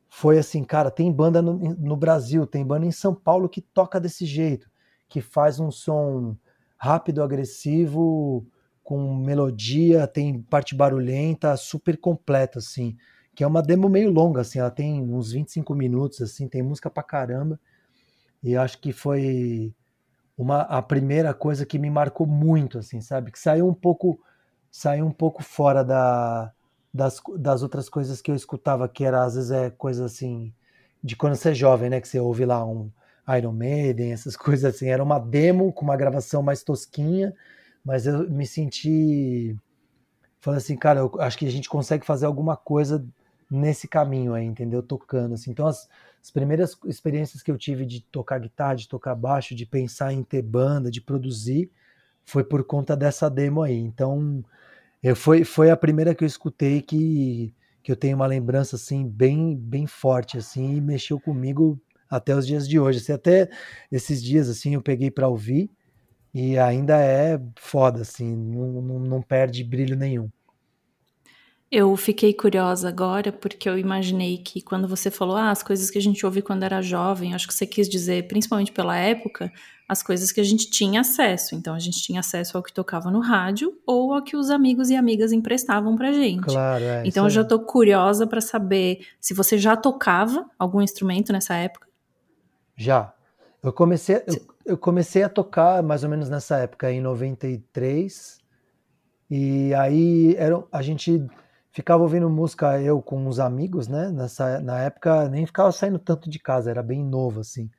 Foi 0.08 0.38
assim, 0.38 0.64
cara, 0.64 0.90
tem 0.90 1.12
banda 1.12 1.40
no, 1.40 1.54
no 1.56 1.96
Brasil, 1.96 2.44
tem 2.44 2.66
banda 2.66 2.84
em 2.84 2.90
São 2.90 3.14
Paulo 3.14 3.48
que 3.48 3.60
toca 3.60 4.00
desse 4.00 4.26
jeito, 4.26 4.68
que 5.08 5.20
faz 5.20 5.60
um 5.60 5.70
som 5.70 6.36
rápido, 6.76 7.22
agressivo, 7.22 8.44
com 8.82 9.14
melodia, 9.14 10.08
tem 10.08 10.42
parte 10.42 10.74
barulhenta, 10.74 11.56
super 11.56 11.96
completa, 11.96 12.58
assim. 12.58 12.96
Que 13.36 13.44
é 13.44 13.46
uma 13.46 13.62
demo 13.62 13.88
meio 13.88 14.10
longa, 14.10 14.40
assim, 14.40 14.58
ela 14.58 14.70
tem 14.72 15.00
uns 15.00 15.30
25 15.30 15.76
minutos, 15.76 16.20
assim, 16.22 16.48
tem 16.48 16.60
música 16.60 16.90
pra 16.90 17.04
caramba. 17.04 17.60
E 18.42 18.56
acho 18.56 18.80
que 18.80 18.92
foi 18.92 19.72
uma 20.38 20.60
a 20.62 20.80
primeira 20.80 21.34
coisa 21.34 21.66
que 21.66 21.78
me 21.78 21.90
marcou 21.90 22.26
muito, 22.26 22.78
assim, 22.78 23.00
sabe? 23.00 23.32
Que 23.32 23.38
saiu 23.38 23.68
um 23.68 23.74
pouco 23.74 24.20
saiu 24.70 25.06
um 25.06 25.12
pouco 25.12 25.42
fora 25.42 25.82
da, 25.84 26.52
das, 26.94 27.20
das 27.38 27.62
outras 27.62 27.88
coisas 27.88 28.22
que 28.22 28.30
eu 28.30 28.36
escutava, 28.36 28.88
que 28.88 29.04
era 29.04 29.24
às 29.24 29.34
vezes 29.34 29.50
é 29.50 29.70
coisa 29.70 30.04
assim 30.04 30.52
de 31.02 31.16
quando 31.16 31.36
você 31.36 31.50
é 31.50 31.54
jovem, 31.54 31.90
né? 31.90 32.00
Que 32.00 32.08
você 32.08 32.20
ouve 32.20 32.44
lá 32.44 32.64
um 32.64 32.90
Iron 33.36 33.52
Maiden, 33.52 34.12
essas 34.12 34.36
coisas 34.36 34.74
assim. 34.76 34.88
Era 34.88 35.02
uma 35.02 35.18
demo 35.18 35.72
com 35.72 35.84
uma 35.84 35.96
gravação 35.96 36.42
mais 36.42 36.62
tosquinha, 36.62 37.34
mas 37.84 38.06
eu 38.06 38.30
me 38.30 38.46
senti 38.46 39.56
falando 40.40 40.58
assim, 40.58 40.76
cara, 40.76 41.00
eu 41.00 41.12
acho 41.20 41.36
que 41.38 41.46
a 41.46 41.50
gente 41.50 41.68
consegue 41.68 42.06
fazer 42.06 42.26
alguma 42.26 42.56
coisa 42.56 43.04
nesse 43.50 43.88
caminho 43.88 44.34
aí, 44.34 44.44
entendeu? 44.44 44.82
Tocando 44.82 45.34
assim. 45.34 45.50
Então 45.50 45.66
as, 45.66 45.88
as 46.22 46.30
primeiras 46.30 46.76
experiências 46.84 47.42
que 47.42 47.50
eu 47.50 47.58
tive 47.58 47.86
de 47.86 48.00
tocar 48.02 48.38
guitarra, 48.38 48.74
de 48.74 48.88
tocar 48.88 49.14
baixo, 49.14 49.54
de 49.54 49.64
pensar 49.64 50.12
em 50.12 50.22
ter 50.22 50.42
banda, 50.42 50.90
de 50.90 51.00
produzir, 51.00 51.70
foi 52.24 52.44
por 52.44 52.64
conta 52.64 52.96
dessa 52.96 53.30
demo 53.30 53.62
aí. 53.62 53.78
Então, 53.78 54.44
eu, 55.02 55.16
foi, 55.16 55.44
foi 55.44 55.70
a 55.70 55.76
primeira 55.76 56.14
que 56.14 56.24
eu 56.24 56.26
escutei 56.26 56.82
que, 56.82 57.54
que 57.82 57.92
eu 57.92 57.96
tenho 57.96 58.16
uma 58.16 58.26
lembrança 58.26 58.76
assim 58.76 59.08
bem 59.08 59.56
bem 59.56 59.86
forte 59.86 60.36
assim 60.38 60.76
e 60.76 60.80
mexeu 60.80 61.20
comigo 61.20 61.80
até 62.10 62.34
os 62.34 62.46
dias 62.46 62.68
de 62.68 62.78
hoje. 62.78 62.98
Assim, 62.98 63.12
até 63.12 63.48
esses 63.90 64.22
dias 64.22 64.48
assim 64.48 64.74
eu 64.74 64.82
peguei 64.82 65.10
para 65.10 65.28
ouvir 65.28 65.70
e 66.34 66.58
ainda 66.58 67.00
é 67.00 67.40
foda 67.56 68.02
assim, 68.02 68.36
não, 68.36 68.82
não, 68.82 68.98
não 69.00 69.22
perde 69.22 69.64
brilho 69.64 69.96
nenhum. 69.96 70.30
Eu 71.70 71.94
fiquei 71.96 72.32
curiosa 72.32 72.88
agora 72.88 73.30
porque 73.30 73.68
eu 73.68 73.78
imaginei 73.78 74.38
que 74.38 74.62
quando 74.62 74.88
você 74.88 75.10
falou 75.10 75.36
ah, 75.36 75.50
as 75.50 75.62
coisas 75.62 75.90
que 75.90 75.98
a 75.98 76.00
gente 76.00 76.24
ouve 76.24 76.40
quando 76.40 76.62
era 76.62 76.80
jovem, 76.80 77.34
acho 77.34 77.46
que 77.46 77.52
você 77.52 77.66
quis 77.66 77.86
dizer, 77.88 78.26
principalmente 78.26 78.72
pela 78.72 78.96
época, 78.96 79.52
as 79.86 80.02
coisas 80.02 80.32
que 80.32 80.40
a 80.40 80.44
gente 80.44 80.70
tinha 80.70 81.02
acesso. 81.02 81.54
Então 81.54 81.74
a 81.74 81.78
gente 81.78 82.00
tinha 82.00 82.20
acesso 82.20 82.56
ao 82.56 82.62
que 82.62 82.72
tocava 82.72 83.10
no 83.10 83.20
rádio 83.20 83.78
ou 83.86 84.14
ao 84.14 84.22
que 84.22 84.34
os 84.34 84.48
amigos 84.48 84.88
e 84.88 84.96
amigas 84.96 85.30
emprestavam 85.30 85.94
pra 85.94 86.10
gente. 86.10 86.44
Claro, 86.44 86.84
é, 86.84 87.02
então 87.04 87.24
eu 87.24 87.30
já 87.30 87.44
tô 87.44 87.60
curiosa 87.60 88.26
para 88.26 88.40
saber 88.40 89.06
se 89.20 89.34
você 89.34 89.58
já 89.58 89.76
tocava 89.76 90.46
algum 90.58 90.80
instrumento 90.80 91.32
nessa 91.32 91.54
época. 91.54 91.86
Já. 92.76 93.12
Eu 93.62 93.72
comecei, 93.74 94.16
eu, 94.26 94.46
eu 94.64 94.78
comecei 94.78 95.22
a 95.22 95.28
tocar 95.28 95.82
mais 95.82 96.02
ou 96.02 96.08
menos 96.08 96.30
nessa 96.30 96.56
época, 96.58 96.90
em 96.90 97.00
93. 97.00 98.38
E 99.30 99.74
aí 99.74 100.34
era, 100.38 100.64
a 100.72 100.80
gente 100.80 101.28
ficava 101.78 102.02
ouvindo 102.02 102.28
música 102.28 102.80
eu 102.82 103.00
com 103.00 103.24
uns 103.24 103.38
amigos, 103.38 103.86
né? 103.86 104.10
Nessa, 104.10 104.58
na 104.60 104.80
época 104.80 105.28
nem 105.28 105.46
ficava 105.46 105.70
saindo 105.70 105.96
tanto 105.96 106.28
de 106.28 106.40
casa, 106.40 106.68
era 106.68 106.82
bem 106.82 107.04
novo 107.04 107.38
assim. 107.38 107.70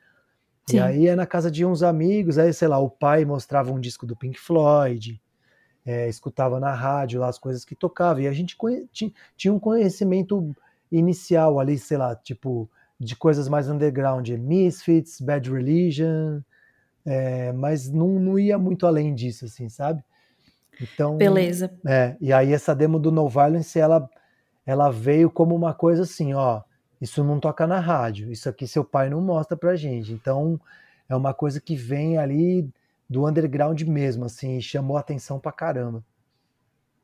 Sim. 0.66 0.78
E 0.78 0.80
aí 0.80 1.02
ia 1.02 1.18
na 1.18 1.26
casa 1.26 1.52
de 1.52 1.66
uns 1.66 1.84
amigos, 1.84 2.38
aí 2.38 2.54
sei 2.54 2.70
lá, 2.70 2.80
o 2.80 2.90
pai 2.90 3.26
mostrava 3.26 3.74
um 3.74 3.80
disco 3.80 4.06
do 4.06 4.16
Pink 4.16 4.40
Floyd, 4.40 5.22
é, 5.86 6.08
escutava 6.08 6.62
na 6.62 6.74
rádio 6.74 7.20
lá 7.20 7.28
as 7.28 7.38
coisas 7.38 7.66
que 7.66 7.76
tocava, 7.76 8.22
e 8.22 8.28
a 8.28 8.32
gente 8.32 8.56
tinha 9.36 9.54
um 9.54 9.60
conhecimento 9.60 10.56
inicial 10.90 11.60
ali, 11.60 11.78
sei 11.78 11.98
lá, 11.98 12.16
tipo, 12.16 12.70
de 12.98 13.18
coisas 13.18 13.50
mais 13.50 13.68
underground, 13.68 14.30
Misfits, 14.30 15.20
Bad 15.20 15.52
Religion, 15.52 16.40
é, 17.06 17.52
mas 17.52 17.90
não, 17.90 18.18
não 18.18 18.40
ia 18.40 18.58
muito 18.58 18.88
além 18.88 19.14
disso, 19.14 19.44
assim, 19.44 19.68
sabe? 19.68 20.02
Então, 20.82 21.18
Beleza. 21.18 21.72
É, 21.86 22.16
e 22.22 22.32
aí 22.32 22.54
essa 22.54 22.76
demo 22.76 23.00
do 23.00 23.12
No 23.12 23.28
Violence, 23.28 23.78
ela, 23.78 24.10
ela 24.66 24.90
veio 24.90 25.30
como 25.30 25.56
uma 25.56 25.74
coisa 25.74 26.04
assim, 26.04 26.34
ó, 26.34 26.62
isso 27.02 27.24
não 27.24 27.40
toca 27.40 27.66
na 27.68 27.80
rádio, 27.80 28.32
isso 28.32 28.48
aqui 28.50 28.68
seu 28.68 28.84
pai 28.84 29.10
não 29.10 29.22
mostra 29.22 29.58
pra 29.58 29.76
gente. 29.76 30.12
Então, 30.12 30.60
é 31.08 31.16
uma 31.16 31.34
coisa 31.34 31.60
que 31.60 31.76
vem 31.76 32.18
ali 32.18 32.70
do 33.10 33.28
underground 33.28 33.82
mesmo, 33.82 34.26
assim, 34.26 34.58
e 34.58 34.62
chamou 34.62 34.98
atenção 34.98 35.40
pra 35.40 35.52
caramba. 35.52 36.04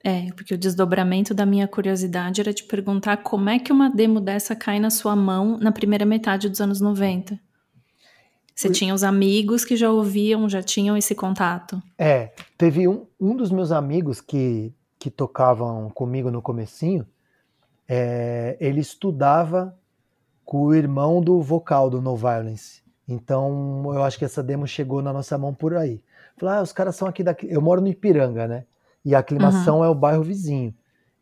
É, 0.03 0.31
porque 0.33 0.53
o 0.53 0.57
desdobramento 0.57 1.33
da 1.33 1.47
minha 1.47 1.67
curiosidade 1.67 2.39
era 2.39 2.53
te 2.53 2.63
perguntar 2.63 3.17
como 3.17 3.49
é 3.49 3.57
que 3.57 3.71
uma 3.71 3.89
demo 3.89 4.21
dessa 4.21 4.55
cai 4.55 4.79
na 4.79 4.91
sua 4.91 5.15
mão 5.15 5.57
na 5.57 5.71
primeira 5.71 6.05
metade 6.05 6.47
dos 6.47 6.61
anos 6.61 6.79
90. 6.79 7.39
Você 8.55 8.69
tinha 8.69 8.93
os 8.93 9.03
amigos 9.03 9.65
que 9.65 9.75
já 9.75 9.91
ouviam, 9.91 10.47
já 10.47 10.63
tinham 10.63 10.95
esse 10.95 11.13
contato? 11.13 11.83
É, 11.97 12.31
teve 12.57 12.87
um, 12.87 13.05
um 13.19 13.35
dos 13.35 13.51
meus 13.51 13.69
amigos 13.69 14.21
que, 14.21 14.73
que 14.97 15.11
tocavam 15.11 15.89
comigo 15.89 16.31
no 16.31 16.41
comecinho, 16.41 17.05
é, 17.87 18.55
ele 18.61 18.79
estudava 18.79 19.77
com 20.45 20.61
o 20.63 20.73
irmão 20.73 21.21
do 21.21 21.41
vocal 21.41 21.89
do 21.89 22.01
No 22.01 22.15
Violence. 22.15 22.81
Então 23.07 23.83
eu 23.93 24.03
acho 24.03 24.17
que 24.17 24.25
essa 24.25 24.41
demo 24.41 24.65
chegou 24.65 25.01
na 25.01 25.11
nossa 25.11 25.37
mão 25.37 25.53
por 25.53 25.75
aí. 25.75 26.01
Falei, 26.37 26.55
ah, 26.55 26.61
os 26.61 26.71
caras 26.71 26.95
são 26.95 27.07
aqui 27.07 27.23
daqui. 27.23 27.47
Eu 27.49 27.61
moro 27.61 27.81
no 27.81 27.87
Ipiranga, 27.87 28.47
né? 28.47 28.65
E 29.03 29.13
a 29.13 29.19
aclimação 29.19 29.79
uhum. 29.79 29.85
é 29.85 29.89
o 29.89 29.95
bairro 29.95 30.23
vizinho. 30.23 30.73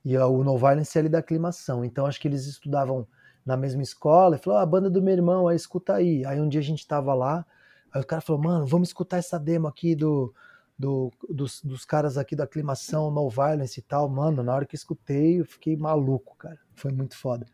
E 0.06 0.18
o 0.18 0.44
No 0.44 0.58
Violence 0.58 0.98
é 0.98 1.02
ali 1.02 1.10
da 1.10 1.20
aclimação. 1.20 1.84
Então 1.84 2.06
acho 2.06 2.20
que 2.20 2.28
eles 2.28 2.46
estudavam 2.46 3.08
na 3.46 3.58
mesma 3.58 3.82
escola, 3.82 4.36
e 4.36 4.40
falou: 4.40 4.60
ah, 4.60 4.64
a 4.64 4.66
banda 4.66 4.90
do 4.90 5.02
meu 5.02 5.14
irmão, 5.14 5.48
aí 5.48 5.56
escuta 5.56 5.96
aí. 5.96 6.26
Aí 6.26 6.40
um 6.40 6.48
dia 6.48 6.62
a 6.62 6.64
gente 6.64 6.88
tava 6.88 7.14
lá, 7.14 7.46
aí 7.92 8.02
o 8.02 8.06
cara 8.06 8.22
falou: 8.22 8.42
mano, 8.42 8.66
vamos 8.66 8.90
escutar 8.90 9.18
essa 9.18 9.40
demo 9.40 9.68
aqui 9.68 9.96
do, 9.96 10.34
do, 10.78 11.12
dos, 11.30 11.62
dos 11.62 11.86
caras 11.86 12.18
aqui 12.18 12.36
da 12.36 12.44
aclimação, 12.46 13.12
No 13.12 13.30
Violence 13.30 13.80
e 13.80 13.84
tal. 13.84 14.10
Mano, 14.10 14.44
na 14.44 14.54
hora 14.54 14.66
que 14.66 14.76
escutei, 14.76 15.40
eu 15.40 15.46
fiquei 15.46 15.76
maluco, 15.76 16.36
cara. 16.38 16.60
Foi 16.74 16.92
muito 16.92 17.18
foda. 17.18 17.46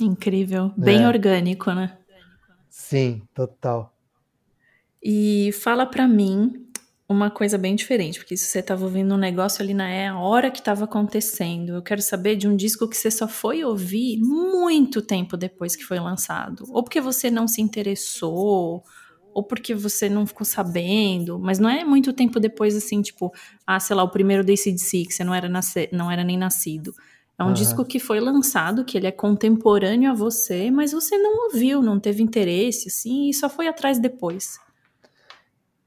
Incrível. 0.00 0.72
Bem 0.76 1.04
é. 1.04 1.08
orgânico, 1.08 1.72
né? 1.72 1.98
Sim, 2.68 3.22
total. 3.32 3.94
E 5.00 5.52
fala 5.52 5.86
pra 5.86 6.08
mim 6.08 6.63
uma 7.08 7.30
coisa 7.30 7.58
bem 7.58 7.74
diferente, 7.76 8.18
porque 8.18 8.36
se 8.36 8.46
você 8.46 8.60
estava 8.60 8.84
ouvindo 8.84 9.14
um 9.14 9.18
negócio 9.18 9.62
ali 9.62 9.74
na 9.74 9.88
é 9.88 10.08
a 10.08 10.18
hora 10.18 10.50
que 10.50 10.58
estava 10.58 10.84
acontecendo. 10.84 11.74
Eu 11.74 11.82
quero 11.82 12.00
saber 12.00 12.36
de 12.36 12.48
um 12.48 12.56
disco 12.56 12.88
que 12.88 12.96
você 12.96 13.10
só 13.10 13.28
foi 13.28 13.62
ouvir 13.62 14.18
muito 14.18 15.02
tempo 15.02 15.36
depois 15.36 15.76
que 15.76 15.84
foi 15.84 16.00
lançado, 16.00 16.64
ou 16.70 16.82
porque 16.82 17.00
você 17.00 17.30
não 17.30 17.46
se 17.46 17.60
interessou, 17.60 18.82
ou 19.34 19.42
porque 19.42 19.74
você 19.74 20.08
não 20.08 20.26
ficou 20.26 20.46
sabendo, 20.46 21.38
mas 21.38 21.58
não 21.58 21.68
é 21.68 21.84
muito 21.84 22.12
tempo 22.12 22.40
depois 22.40 22.74
assim, 22.74 23.02
tipo, 23.02 23.32
ah, 23.66 23.80
sei 23.80 23.96
lá, 23.96 24.02
o 24.02 24.10
primeiro 24.10 24.42
ACDC, 24.42 25.04
que 25.06 25.12
você 25.12 25.24
não 25.24 25.34
era, 25.34 25.48
nasce, 25.48 25.88
não 25.92 26.10
era 26.10 26.24
nem 26.24 26.38
nascido. 26.38 26.94
É 27.36 27.42
um 27.42 27.48
uhum. 27.48 27.52
disco 27.52 27.84
que 27.84 27.98
foi 27.98 28.20
lançado, 28.20 28.84
que 28.84 28.96
ele 28.96 29.08
é 29.08 29.10
contemporâneo 29.10 30.10
a 30.10 30.14
você, 30.14 30.70
mas 30.70 30.92
você 30.92 31.18
não 31.18 31.46
ouviu, 31.46 31.82
não 31.82 31.98
teve 31.98 32.22
interesse, 32.22 32.88
assim, 32.88 33.28
e 33.28 33.34
só 33.34 33.48
foi 33.48 33.66
atrás 33.66 33.98
depois. 33.98 34.58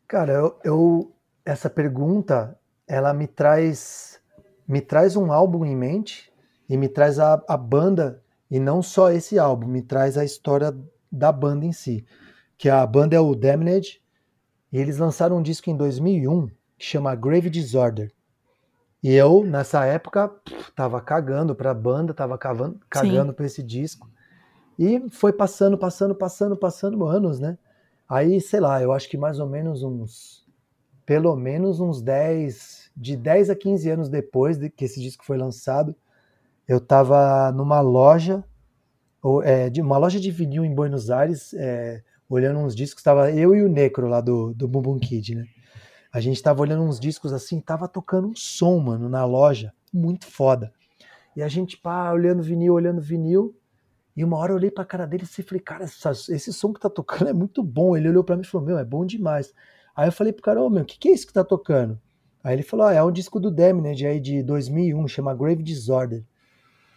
Cara, 0.07 0.31
eu, 0.31 0.59
eu, 0.63 1.11
essa 1.43 1.69
pergunta 1.69 2.57
ela 2.87 3.13
me 3.13 3.27
traz 3.27 4.21
me 4.67 4.81
traz 4.81 5.15
um 5.15 5.31
álbum 5.31 5.65
em 5.65 5.75
mente 5.75 6.31
e 6.69 6.77
me 6.77 6.89
traz 6.89 7.19
a, 7.19 7.41
a 7.47 7.57
banda 7.57 8.21
e 8.49 8.59
não 8.59 8.81
só 8.81 9.11
esse 9.11 9.37
álbum, 9.39 9.67
me 9.67 9.81
traz 9.81 10.17
a 10.17 10.25
história 10.25 10.75
da 11.11 11.31
banda 11.31 11.65
em 11.65 11.71
si, 11.71 12.05
que 12.57 12.69
a 12.69 12.85
banda 12.85 13.15
é 13.15 13.19
o 13.19 13.35
Damned 13.35 14.01
e 14.71 14.77
eles 14.77 14.97
lançaram 14.97 15.37
um 15.37 15.41
disco 15.41 15.69
em 15.69 15.75
2001 15.75 16.47
que 16.77 16.85
chama 16.85 17.15
Grave 17.15 17.49
Disorder. 17.49 18.11
E 19.01 19.13
eu, 19.13 19.43
nessa 19.43 19.85
época, 19.85 20.31
tava 20.75 20.99
cagando 21.01 21.55
pra 21.55 21.73
banda, 21.73 22.13
tava 22.13 22.37
cagando, 22.37 22.79
cagando 22.89 23.33
pra 23.33 23.45
esse 23.45 23.63
disco. 23.63 24.09
E 24.77 25.09
foi 25.09 25.31
passando, 25.31 25.77
passando, 25.77 26.15
passando, 26.15 26.57
passando 26.57 27.05
anos, 27.05 27.39
né? 27.39 27.57
Aí, 28.07 28.39
sei 28.39 28.59
lá, 28.59 28.81
eu 28.81 28.91
acho 28.91 29.09
que 29.09 29.17
mais 29.17 29.39
ou 29.39 29.47
menos 29.47 29.83
uns. 29.83 30.45
Pelo 31.05 31.35
menos 31.35 31.79
uns 31.79 32.01
10. 32.01 32.91
De 32.95 33.15
10 33.15 33.49
a 33.49 33.55
15 33.55 33.89
anos 33.89 34.09
depois 34.09 34.57
de 34.57 34.69
que 34.69 34.85
esse 34.85 34.99
disco 34.99 35.23
foi 35.23 35.37
lançado, 35.37 35.95
eu 36.67 36.81
tava 36.81 37.51
numa 37.51 37.79
loja, 37.79 38.43
ou, 39.21 39.43
é, 39.43 39.69
de 39.69 39.81
uma 39.81 39.97
loja 39.97 40.19
de 40.19 40.31
vinil 40.31 40.65
em 40.65 40.73
Buenos 40.73 41.11
Aires, 41.11 41.53
é, 41.53 42.01
olhando 42.27 42.59
uns 42.59 42.75
discos, 42.75 43.03
tava 43.03 43.31
eu 43.31 43.55
e 43.55 43.61
o 43.61 43.69
Necro 43.69 44.07
lá 44.07 44.19
do, 44.19 44.53
do 44.53 44.67
Bumbum 44.67 44.97
Kid, 44.99 45.35
né? 45.35 45.45
A 46.11 46.19
gente 46.19 46.41
tava 46.41 46.61
olhando 46.61 46.83
uns 46.83 46.99
discos 46.99 47.31
assim, 47.31 47.59
tava 47.59 47.87
tocando 47.87 48.29
um 48.29 48.35
som, 48.35 48.79
mano, 48.79 49.07
na 49.07 49.23
loja, 49.25 49.73
muito 49.93 50.25
foda. 50.25 50.73
E 51.35 51.43
a 51.43 51.47
gente, 51.47 51.77
pá, 51.77 52.11
olhando 52.11 52.41
vinil, 52.41 52.73
olhando 52.73 52.99
vinil, 52.99 53.55
e 54.17 54.23
uma 54.23 54.35
hora 54.37 54.51
eu 54.51 54.55
olhei 54.55 54.71
pra 54.71 54.83
cara 54.83 55.05
dele 55.05 55.25
e 55.25 55.43
falei, 55.43 55.61
cara, 55.61 55.83
essa, 55.83 56.09
esse 56.09 56.51
som 56.51 56.73
que 56.73 56.79
tá 56.79 56.89
tocando 56.89 57.29
é 57.29 57.33
muito 57.33 57.61
bom. 57.61 57.95
Ele 57.95 58.09
olhou 58.09 58.23
para 58.23 58.35
mim 58.35 58.41
e 58.41 58.47
falou, 58.47 58.65
meu, 58.65 58.79
é 58.79 58.83
bom 58.83 59.05
demais. 59.05 59.53
Aí 59.95 60.07
eu 60.07 60.11
falei 60.11 60.33
pro 60.33 60.41
cara, 60.41 60.59
ô, 60.59 60.65
oh, 60.65 60.69
meu, 60.71 60.81
o 60.81 60.85
que, 60.85 60.97
que 60.97 61.07
é 61.07 61.11
isso 61.13 61.27
que 61.27 61.33
tá 61.33 61.43
tocando? 61.43 62.01
Aí 62.43 62.55
ele 62.55 62.63
falou, 62.63 62.87
ah, 62.87 62.93
é 62.93 63.03
um 63.03 63.11
disco 63.11 63.39
do 63.39 63.51
Damned 63.51 64.07
aí 64.07 64.19
de 64.19 64.41
2001, 64.41 65.07
chama 65.07 65.35
Grave 65.35 65.61
Disorder. 65.61 66.23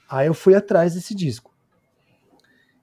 Aí 0.08 0.28
eu 0.28 0.34
fui 0.34 0.54
atrás 0.54 0.94
desse 0.94 1.14
disco. 1.14 1.50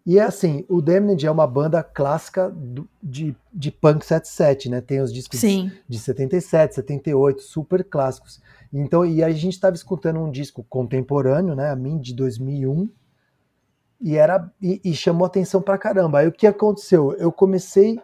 E 0.05 0.19
é 0.19 0.21
assim, 0.21 0.63
o 0.69 0.83
Damned 0.83 1.25
é 1.25 1.31
uma 1.31 1.47
banda 1.47 1.81
clássica 1.81 2.49
do, 2.49 2.87
de, 3.01 3.35
de 3.51 3.71
punk 3.71 4.05
77, 4.05 4.69
né? 4.69 4.81
Tem 4.81 5.01
os 5.01 5.11
discos 5.11 5.39
Sim. 5.39 5.71
de 5.89 5.97
77, 5.97 6.75
78, 6.75 7.41
super 7.41 7.83
clássicos. 7.83 8.39
Então, 8.71 9.03
e 9.03 9.23
a 9.23 9.31
gente 9.31 9.53
estava 9.53 9.75
escutando 9.75 10.19
um 10.19 10.29
disco 10.29 10.63
contemporâneo, 10.69 11.55
né? 11.55 11.71
A 11.71 11.75
mim 11.75 11.97
de 11.97 12.13
2001, 12.13 12.87
e 13.99 14.15
era 14.15 14.51
e, 14.61 14.81
e 14.83 14.93
chamou 14.93 15.25
atenção 15.25 15.61
pra 15.61 15.77
caramba. 15.77 16.19
Aí 16.19 16.27
o 16.27 16.31
que 16.31 16.47
aconteceu? 16.47 17.13
Eu 17.13 17.31
comecei, 17.31 17.99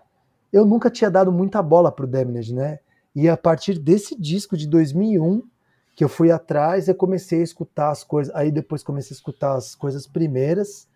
eu 0.52 0.66
nunca 0.66 0.90
tinha 0.90 1.10
dado 1.10 1.32
muita 1.32 1.62
bola 1.62 1.92
pro 1.92 2.08
Damned, 2.08 2.54
né? 2.54 2.80
E 3.16 3.30
a 3.30 3.38
partir 3.38 3.78
desse 3.78 4.20
disco 4.20 4.58
de 4.58 4.68
2001 4.68 5.44
que 5.96 6.04
eu 6.04 6.10
fui 6.10 6.32
atrás, 6.32 6.88
eu 6.88 6.96
comecei 6.96 7.42
a 7.42 7.44
escutar 7.44 7.92
as 7.92 8.04
coisas, 8.04 8.34
aí 8.36 8.52
depois 8.52 8.82
comecei 8.82 9.14
a 9.14 9.18
escutar 9.18 9.56
as 9.56 9.76
coisas 9.76 10.08
primeiras 10.08 10.88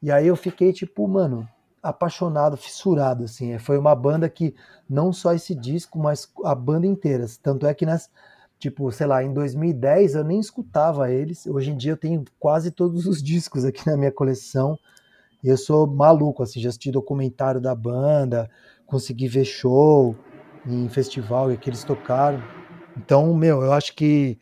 e 0.00 0.10
aí 0.10 0.26
eu 0.26 0.36
fiquei 0.36 0.72
tipo, 0.72 1.06
mano, 1.08 1.48
apaixonado, 1.82 2.56
fissurado, 2.56 3.24
assim. 3.24 3.58
Foi 3.58 3.78
uma 3.78 3.94
banda 3.94 4.28
que 4.28 4.54
não 4.88 5.12
só 5.12 5.32
esse 5.32 5.54
disco, 5.54 5.98
mas 5.98 6.30
a 6.44 6.54
banda 6.54 6.86
inteira. 6.86 7.26
Tanto 7.42 7.66
é 7.66 7.74
que 7.74 7.86
nas, 7.86 8.10
tipo, 8.58 8.90
sei 8.90 9.06
lá, 9.06 9.22
em 9.22 9.32
2010 9.32 10.14
eu 10.14 10.24
nem 10.24 10.40
escutava 10.40 11.10
eles. 11.10 11.46
Hoje 11.46 11.70
em 11.70 11.76
dia 11.76 11.92
eu 11.92 11.96
tenho 11.96 12.24
quase 12.38 12.70
todos 12.70 13.06
os 13.06 13.22
discos 13.22 13.64
aqui 13.64 13.86
na 13.86 13.96
minha 13.96 14.12
coleção. 14.12 14.78
Eu 15.44 15.56
sou 15.56 15.86
maluco, 15.86 16.42
assim, 16.42 16.60
já 16.60 16.70
assisti 16.70 16.90
documentário 16.90 17.60
da 17.60 17.74
banda, 17.74 18.50
consegui 18.86 19.28
ver 19.28 19.44
show 19.44 20.16
em 20.66 20.88
festival 20.88 21.52
e 21.52 21.56
que 21.56 21.70
eles 21.70 21.84
tocaram. 21.84 22.42
Então, 22.96 23.32
meu, 23.34 23.62
eu 23.62 23.72
acho 23.72 23.94
que 23.94 24.38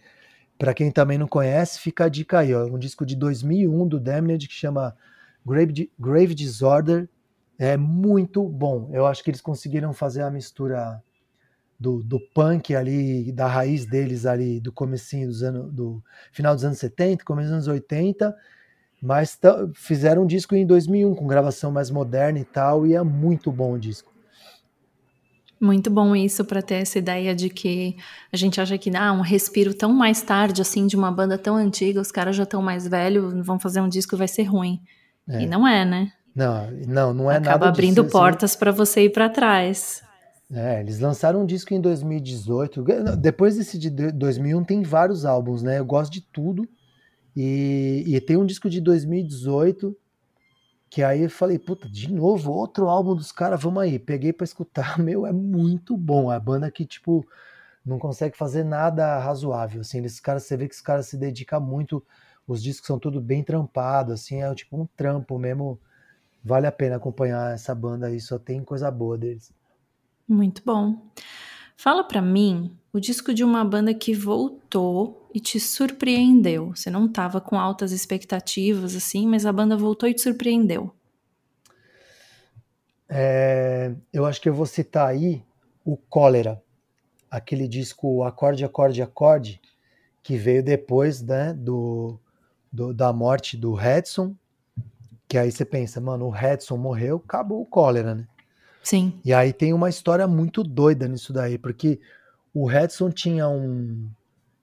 para 0.59 0.73
quem 0.73 0.91
também 0.91 1.19
não 1.19 1.27
conhece, 1.27 1.81
fica 1.81 2.05
a 2.05 2.09
dica 2.09 2.39
aí, 2.39 2.55
ó, 2.55 2.65
um 2.65 2.79
disco 2.79 3.05
de 3.05 3.17
2001 3.17 3.89
do 3.89 4.01
Damned 4.01 4.47
que 4.47 4.55
chama 4.55 4.97
Grave, 5.45 5.91
Grave 5.99 6.35
Disorder 6.35 7.09
é 7.59 7.77
muito 7.77 8.43
bom. 8.49 8.89
Eu 8.93 9.07
acho 9.07 9.23
que 9.23 9.31
eles 9.31 9.41
conseguiram 9.41 9.93
fazer 9.93 10.23
a 10.23 10.31
mistura 10.31 11.03
do, 11.85 12.03
do 12.03 12.19
punk 12.19 12.75
ali, 12.75 13.31
da 13.31 13.47
raiz 13.47 13.85
deles 13.85 14.25
ali, 14.25 14.59
do 14.59 14.73
comecinho 14.73 15.29
dos 15.29 15.43
anos, 15.43 15.71
do 15.71 16.03
final 16.33 16.55
dos 16.55 16.65
anos 16.65 16.79
70, 16.79 17.23
começo 17.25 17.49
dos 17.49 17.53
anos 17.53 17.69
80, 17.69 18.35
mas 19.03 19.39
fizeram 19.75 20.23
um 20.23 20.27
disco 20.27 20.57
em 20.57 20.67
2001 20.67 21.15
com 21.15 21.27
gravação 21.27 21.71
mais 21.71 21.91
moderna 21.91 22.39
e 22.39 22.45
tal, 22.45 22.87
e 22.87 22.95
é 22.95 23.03
muito 23.03 23.53
bom 23.53 23.75
o 23.75 23.79
disco. 23.79 24.11
Muito 25.61 25.91
bom 25.91 26.17
isso 26.17 26.43
para 26.43 26.63
ter 26.63 26.77
essa 26.77 26.99
ideia 26.99 27.35
de 27.35 27.51
que 27.51 27.97
a 28.33 28.37
gente 28.37 28.59
acha 28.61 28.79
que 28.79 28.95
ah, 28.97 29.13
um 29.13 29.21
respiro 29.21 29.75
tão 29.75 29.93
mais 29.93 30.23
tarde 30.23 30.63
assim 30.63 30.87
de 30.87 30.97
uma 30.97 31.13
banda 31.13 31.37
tão 31.37 31.55
antiga, 31.55 32.01
os 32.01 32.11
caras 32.11 32.35
já 32.35 32.45
estão 32.45 32.63
mais 32.63 32.89
velhos, 32.89 33.47
vão 33.47 33.59
fazer 33.59 33.83
um 33.83 33.89
disco 33.91 34.17
vai 34.17 34.29
ser 34.29 34.45
ruim. 34.45 34.81
É. 35.29 35.43
E 35.43 35.47
não 35.47 35.69
é, 35.69 35.85
né? 35.85 36.13
Não, 36.35 36.71
não, 36.89 37.15
não 37.15 37.31
é 37.31 37.37
Acaba 37.37 37.51
nada. 37.51 37.57
Acaba 37.57 37.69
abrindo 37.69 38.03
disso, 38.03 38.13
portas 38.13 38.53
assim. 38.53 38.59
para 38.59 38.73
você 38.73 39.05
ir 39.05 39.11
para 39.11 39.29
trás. 39.29 40.03
É, 40.55 40.81
eles 40.81 41.01
lançaram 41.01 41.43
um 41.43 41.47
disco 41.47 41.75
em 41.75 41.81
2018. 41.81 42.85
Depois 43.17 43.57
desse 43.57 43.79
de 43.79 43.91
2001 43.91 44.65
tem 44.65 44.83
vários 44.83 45.25
álbuns, 45.25 45.63
né? 45.63 45.79
Eu 45.79 45.85
gosto 45.85 46.13
de 46.13 46.21
tudo. 46.21 46.69
E, 47.37 48.05
e 48.07 48.21
tem 48.21 48.37
um 48.37 48.47
disco 48.47 48.71
de 48.71 48.81
2018 48.81 49.97
que 50.89 51.03
aí 51.03 51.23
eu 51.23 51.31
falei, 51.31 51.59
puta, 51.59 51.89
de 51.89 52.13
novo, 52.13 52.53
outro 52.53 52.89
álbum 52.89 53.17
dos 53.17 53.33
caras, 53.33 53.61
vamos 53.61 53.83
aí. 53.83 53.99
Peguei 53.99 54.33
para 54.33 54.45
escutar, 54.45 54.97
meu, 55.03 55.27
é 55.27 55.33
muito 55.33 55.97
bom. 55.97 56.31
A 56.31 56.39
banda 56.39 56.71
que, 56.71 56.87
tipo, 56.87 57.27
não 57.85 57.99
consegue 57.99 58.37
fazer 58.37 58.63
nada 58.63 59.19
razoável, 59.19 59.81
assim. 59.81 60.05
Esses 60.05 60.21
caras, 60.21 60.45
você 60.45 60.57
vê 60.57 60.69
que 60.69 60.75
os 60.75 60.81
caras 60.81 61.07
se 61.07 61.17
dedicam 61.17 61.61
muito 61.61 62.01
os 62.47 62.63
discos 62.63 62.87
são 62.87 62.99
tudo 62.99 63.21
bem 63.21 63.43
trampado, 63.43 64.13
assim, 64.13 64.43
é 64.43 64.55
tipo 64.55 64.77
um 64.81 64.87
trampo 64.87 65.39
mesmo. 65.39 65.81
Vale 66.45 66.67
a 66.67 66.73
pena 66.73 66.97
acompanhar 66.97 67.55
essa 67.55 67.75
banda 67.75 68.07
aí, 68.07 68.21
só 68.21 68.39
tem 68.39 68.63
coisa 68.63 68.91
boa 68.91 69.17
deles. 69.17 69.53
Muito 70.29 70.63
bom. 70.65 70.97
Fala 71.77 72.03
para 72.05 72.23
mim 72.23 72.77
o 72.93 73.01
disco 73.01 73.35
de 73.35 73.45
uma 73.45 73.65
banda 73.65 73.93
que 73.93 74.15
voltou 74.15 75.29
e 75.35 75.41
te 75.41 75.59
surpreendeu. 75.59 76.75
Você 76.75 76.89
não 76.89 77.09
tava 77.09 77.41
com 77.41 77.59
altas 77.59 77.93
expectativas, 77.93 78.95
assim, 78.95 79.27
mas 79.27 79.45
a 79.45 79.53
banda 79.53 79.77
voltou 79.77 80.09
e 80.09 80.15
te 80.15 80.23
surpreendeu. 80.23 80.95
É, 83.09 83.95
eu 84.13 84.25
acho 84.25 84.41
que 84.41 84.49
eu 84.49 84.55
vou 84.55 84.65
citar 84.65 85.09
aí 85.09 85.45
o 85.85 85.97
Cólera, 85.97 86.63
aquele 87.31 87.69
disco 87.69 88.23
Acorde, 88.23 88.65
Acorde, 88.65 89.03
Acorde, 89.03 89.61
que 90.23 90.37
veio 90.37 90.63
depois 90.63 91.21
né, 91.21 91.53
do, 91.53 92.19
do, 92.73 92.95
da 92.95 93.13
morte 93.13 93.57
do 93.57 93.75
Redson, 93.75 94.35
que 95.29 95.37
aí 95.37 95.53
você 95.53 95.65
pensa, 95.65 96.01
mano, 96.01 96.27
o 96.27 96.31
Redson 96.31 96.77
morreu, 96.77 97.23
acabou 97.25 97.61
o 97.61 97.67
cólera, 97.67 98.15
né? 98.15 98.27
Sim. 98.85 99.19
E 99.25 99.33
aí 99.33 99.53
tem 99.53 99.73
uma 99.73 99.89
história 99.89 100.29
muito 100.29 100.63
doida 100.63 101.09
nisso 101.09 101.33
daí, 101.33 101.57
porque 101.57 101.99
o 102.53 102.67
Redson 102.67 103.11
tinha 103.11 103.49
um. 103.49 104.09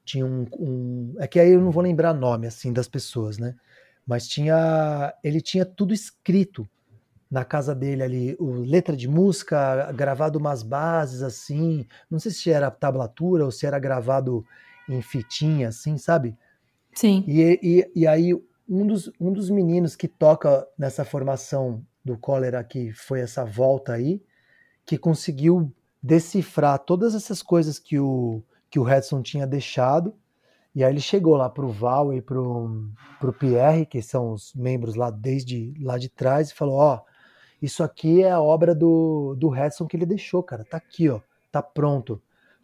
Tinha 0.05 0.25
um, 0.25 0.45
um. 0.57 1.15
É 1.17 1.27
que 1.27 1.39
aí 1.39 1.51
eu 1.51 1.59
não 1.59 1.71
vou 1.71 1.81
lembrar 1.81 2.13
nome 2.13 2.45
assim 2.45 2.71
das 2.71 2.87
pessoas, 2.87 3.39
né? 3.39 3.55
Mas 4.05 4.27
tinha. 4.27 5.13
Ele 5.23 5.41
tinha 5.41 5.65
tudo 5.65 5.91
escrito 5.91 6.69
na 7.29 7.43
casa 7.43 7.73
dele 7.73 8.03
ali, 8.03 8.35
o, 8.39 8.61
letra 8.61 8.95
de 8.95 9.07
música, 9.07 9.91
gravado 9.93 10.37
umas 10.37 10.61
bases 10.61 11.23
assim. 11.23 11.87
Não 12.09 12.19
sei 12.19 12.31
se 12.31 12.51
era 12.51 12.69
tablatura 12.69 13.43
ou 13.43 13.51
se 13.51 13.65
era 13.65 13.79
gravado 13.79 14.45
em 14.87 15.01
fitinha, 15.01 15.69
assim, 15.69 15.97
sabe? 15.97 16.37
Sim. 16.93 17.23
E, 17.27 17.59
e, 17.63 17.91
e 18.01 18.05
aí, 18.05 18.33
um 18.69 18.85
dos, 18.85 19.11
um 19.19 19.33
dos 19.33 19.49
meninos 19.49 19.95
que 19.95 20.07
toca 20.07 20.67
nessa 20.77 21.03
formação 21.03 21.83
do 22.03 22.17
cólera, 22.17 22.63
que 22.63 22.91
foi 22.91 23.21
essa 23.21 23.45
volta 23.45 23.93
aí, 23.93 24.21
que 24.85 24.97
conseguiu 24.97 25.71
decifrar 26.01 26.79
todas 26.79 27.13
essas 27.13 27.41
coisas 27.43 27.77
que 27.77 27.99
o, 27.99 28.41
que 28.69 28.79
o 28.79 28.83
Redson 28.83 29.21
tinha 29.21 29.45
deixado. 29.45 30.15
E 30.73 30.83
aí 30.83 30.91
ele 30.91 31.01
chegou 31.01 31.35
lá 31.35 31.49
pro 31.49 31.69
Val 31.69 32.13
e 32.13 32.21
pro, 32.21 32.89
pro 33.19 33.33
Pierre, 33.33 33.85
que 33.85 34.01
são 34.01 34.31
os 34.31 34.53
membros 34.55 34.95
lá 34.95 35.11
desde 35.11 35.73
lá 35.79 35.97
de 35.97 36.09
trás, 36.09 36.49
e 36.49 36.53
falou: 36.55 36.75
Ó, 36.75 36.95
oh, 36.95 37.11
isso 37.61 37.83
aqui 37.83 38.23
é 38.23 38.31
a 38.31 38.41
obra 38.41 38.73
do, 38.73 39.35
do 39.37 39.49
Redson 39.49 39.85
que 39.85 39.95
ele 39.95 40.05
deixou, 40.05 40.41
cara. 40.41 40.63
Tá 40.63 40.77
aqui, 40.77 41.09
ó, 41.09 41.19
tá 41.51 41.61
pronto. 41.61 42.21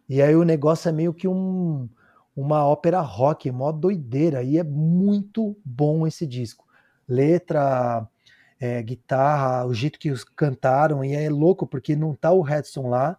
E 0.08 0.22
aí 0.22 0.34
o 0.34 0.42
negócio 0.44 0.88
é 0.88 0.92
meio 0.92 1.12
que 1.12 1.28
um, 1.28 1.88
uma 2.34 2.66
ópera 2.66 3.00
rock, 3.00 3.50
mó 3.50 3.70
doideira, 3.70 4.42
e 4.42 4.58
é 4.58 4.64
muito 4.64 5.56
bom 5.64 6.06
esse 6.06 6.26
disco. 6.26 6.66
Letra, 7.06 8.08
é, 8.60 8.82
guitarra, 8.82 9.66
o 9.66 9.72
jeito 9.72 9.98
que 9.98 10.10
os 10.10 10.24
cantaram, 10.24 11.04
e 11.04 11.14
é 11.14 11.28
louco 11.30 11.66
porque 11.66 11.94
não 11.94 12.14
tá 12.14 12.32
o 12.32 12.42
Redson 12.42 12.88
lá, 12.88 13.16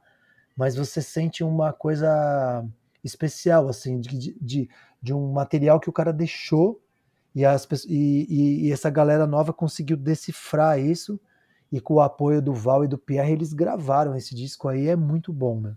mas 0.56 0.75
você 0.75 1.02
sente 1.02 1.43
uma 1.43 1.71
coisa 1.71 2.65
especial, 3.04 3.69
assim, 3.69 3.99
de, 3.99 4.36
de, 4.39 4.69
de 5.02 5.13
um 5.13 5.32
material 5.32 5.80
que 5.80 5.89
o 5.89 5.93
cara 5.93 6.12
deixou 6.12 6.82
e, 7.34 7.45
as, 7.45 7.67
e, 7.88 8.65
e, 8.65 8.71
essa 8.71 8.89
galera 8.89 9.25
nova 9.25 9.54
conseguiu 9.54 9.95
decifrar 9.95 10.80
isso, 10.80 11.19
e 11.71 11.80
com 11.80 11.95
o 11.95 12.02
apoio 12.02 12.41
do 12.41 12.54
Val 12.54 12.84
e 12.84 12.88
do 12.88 12.97
Pierre, 12.97 13.32
eles 13.32 13.54
gravaram 13.54 14.15
esse 14.15 14.36
disco 14.36 14.67
aí, 14.67 14.88
é 14.88 14.95
muito 14.95 15.32
bom, 15.32 15.62
né? 15.62 15.75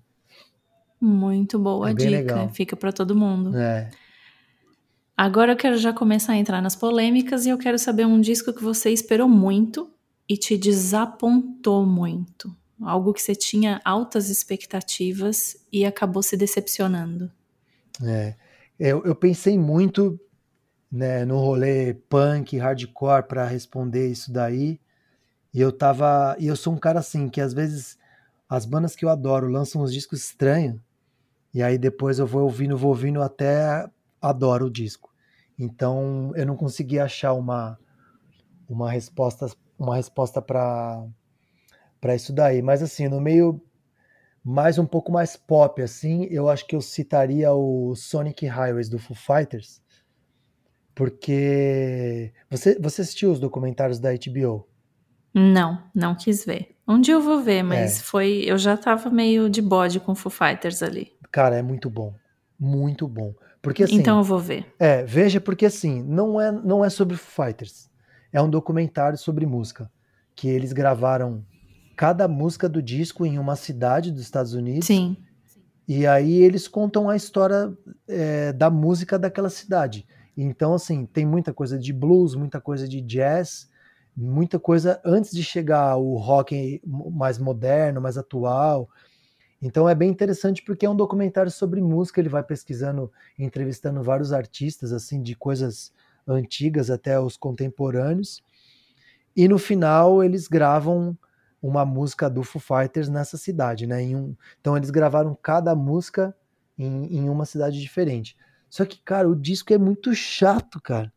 Muito 1.01 1.59
boa 1.59 1.91
é 1.91 1.95
dica, 1.95 2.11
legal. 2.11 2.49
fica 2.49 2.77
para 2.77 2.93
todo 2.93 3.15
mundo. 3.15 3.57
É. 3.57 3.91
Agora 5.23 5.53
eu 5.53 5.57
quero 5.57 5.77
já 5.77 5.93
começar 5.93 6.33
a 6.33 6.37
entrar 6.37 6.61
nas 6.61 6.75
polêmicas 6.75 7.47
e 7.47 7.51
eu 7.51 7.57
quero 7.57 7.79
saber 7.79 8.05
um 8.05 8.21
disco 8.21 8.53
que 8.53 8.61
você 8.61 8.91
esperou 8.91 9.29
muito 9.29 9.89
e 10.29 10.37
te 10.37 10.59
desapontou 10.59 11.87
muito. 11.87 12.53
Algo 12.83 13.15
que 13.15 13.23
você 13.23 13.33
tinha 13.33 13.81
altas 13.85 14.29
expectativas 14.29 15.57
e 15.73 15.85
acabou 15.85 16.25
se 16.25 16.37
decepcionando. 16.37 17.31
É. 18.03 18.35
Eu, 18.77 19.05
eu 19.05 19.15
pensei 19.15 19.57
muito 19.57 20.19
né, 20.91 21.25
no 21.25 21.39
rolê 21.39 21.95
punk, 21.95 22.59
hardcore 22.59 23.23
para 23.29 23.47
responder 23.47 24.11
isso 24.11 24.33
daí. 24.33 24.81
E 25.55 25.61
eu 25.61 25.71
tava. 25.71 26.35
E 26.41 26.49
eu 26.49 26.57
sou 26.57 26.73
um 26.73 26.79
cara 26.79 26.99
assim, 26.99 27.29
que 27.29 27.41
às 27.41 27.55
vezes 27.55 27.97
as 28.49 28.67
bandas 28.67 28.97
que 28.97 29.05
eu 29.05 29.09
adoro 29.09 29.47
lançam 29.47 29.83
uns 29.83 29.93
discos 29.93 30.19
estranhos 30.19 30.81
e 31.55 31.63
aí 31.63 31.79
depois 31.79 32.19
eu 32.19 32.27
vou 32.27 32.43
ouvindo, 32.43 32.77
vou 32.77 32.91
ouvindo 32.91 33.23
até 33.23 33.89
adoro 34.21 34.67
o 34.67 34.71
disco. 34.71 35.12
Então 35.63 36.33
eu 36.35 36.45
não 36.45 36.57
consegui 36.57 36.99
achar 36.99 37.35
uma, 37.35 37.79
uma 38.69 38.91
resposta 38.91 39.47
uma 39.79 39.97
resposta 39.97 40.43
para 40.43 41.07
para 42.01 42.17
isso 42.17 42.33
daí. 42.33 42.61
Mas 42.61 42.83
assim, 42.83 43.09
no 43.09 43.21
meio 43.21 43.63
mais 44.45 44.77
um 44.77 44.87
pouco 44.87 45.13
mais 45.13 45.37
pop 45.37 45.81
assim, 45.81 46.25
eu 46.25 46.49
acho 46.49 46.67
que 46.67 46.75
eu 46.75 46.81
citaria 46.81 47.53
o 47.53 47.95
Sonic 47.95 48.45
Highways 48.45 48.89
do 48.89 48.99
Foo 48.99 49.17
Fighters, 49.17 49.81
porque 50.95 52.33
você 52.51 52.77
você 52.81 53.03
assistiu 53.03 53.31
os 53.31 53.39
documentários 53.39 54.01
da 54.01 54.11
HBO? 54.11 54.67
Não, 55.33 55.83
não 55.95 56.15
quis 56.15 56.45
ver. 56.45 56.77
Um 56.87 57.01
dia 57.01 57.15
eu 57.15 57.23
vou 57.23 57.41
ver, 57.41 57.63
mas 57.63 57.99
é. 57.99 58.03
foi. 58.03 58.43
Eu 58.45 58.59
já 58.59 58.77
tava 58.77 59.09
meio 59.09 59.49
de 59.49 59.63
bode 59.63 60.01
com 60.01 60.15
Foo 60.15 60.31
Fighters 60.31 60.83
ali. 60.83 61.13
Cara, 61.31 61.57
é 61.57 61.63
muito 61.63 61.89
bom. 61.89 62.13
Muito 62.59 63.09
bom. 63.09 63.33
Porque 63.63 63.85
assim. 63.85 63.95
Então 63.95 64.19
eu 64.19 64.25
vou 64.25 64.41
ver. 64.41 64.67
É, 64.79 65.05
veja, 65.05 65.41
porque 65.41 65.65
assim, 65.65 66.03
não 66.03 66.41
é, 66.41 66.51
não 66.51 66.85
é 66.85 66.91
sobre 66.91 67.17
Fighters. 67.17 67.89
É 68.33 68.43
um 68.43 68.51
documentário 68.51 69.17
sobre 69.17 69.47
música. 69.47 69.91
Que 70.35 70.49
eles 70.49 70.73
gravaram 70.73 71.45
cada 71.97 72.27
música 72.27 72.69
do 72.69 72.83
disco 72.83 73.25
em 73.25 73.39
uma 73.39 73.55
cidade 73.55 74.11
dos 74.11 74.23
Estados 74.23 74.55
Unidos. 74.55 74.87
Sim. 74.87 75.17
E 75.87 76.07
aí 76.07 76.43
eles 76.43 76.67
contam 76.67 77.09
a 77.09 77.17
história 77.17 77.73
é, 78.09 78.53
da 78.53 78.69
música 78.71 79.19
daquela 79.19 79.51
cidade. 79.51 80.07
Então, 80.37 80.75
assim, 80.75 81.05
tem 81.05 81.27
muita 81.27 81.53
coisa 81.53 81.79
de 81.79 81.93
blues, 81.93 82.35
muita 82.35 82.61
coisa 82.61 82.89
de 82.89 83.01
jazz, 83.01 83.69
muita 84.17 84.59
coisa 84.59 85.01
antes 85.05 85.31
de 85.31 85.43
chegar 85.43 85.97
o 85.97 86.17
rock 86.17 86.81
mais 86.85 87.39
moderno, 87.39 88.01
mais 88.01 88.17
atual. 88.17 88.89
Então 89.63 89.89
é 89.89 89.95
bem 89.95 90.11
interessante 90.11 90.61
porque 90.63 90.85
é 90.85 90.91
um 90.91 90.97
documentário 90.97 91.51
sobre 91.51 91.81
música, 91.81 92.21
ele 92.21 92.29
vai 92.29 92.43
pesquisando, 92.43 93.13
entrevistando 93.39 94.03
vários 94.03 94.33
artistas 94.33 94.93
assim 94.93 95.23
de 95.23 95.37
coisas 95.37 95.93
antigas 96.27 96.91
até 96.91 97.19
os 97.21 97.37
contemporâneos. 97.37 98.43
E 99.37 99.47
no 99.47 99.59
final 99.59 100.23
eles 100.23 100.49
gravam 100.49 101.17
uma 101.63 101.85
música 101.85 102.29
do 102.29 102.43
Foo 102.43 102.61
Fighters 102.61 103.09
nessa 103.09 103.39
cidade, 103.39 103.87
né? 103.87 104.03
Um, 104.03 104.35
então 104.61 104.77
eles 104.77 104.91
gravaram 104.91 105.39
cada 105.41 105.75
música 105.77 106.37
em, 106.77 107.19
em 107.19 107.29
uma 107.29 107.47
cidade 107.47 107.81
diferente. 107.81 108.37
Só 108.69 108.85
que, 108.85 108.99
cara, 108.99 109.29
o 109.29 109.37
disco 109.37 109.73
é 109.73 109.79
muito 109.79 110.13
chato, 110.15 110.81
cara. 110.81 111.13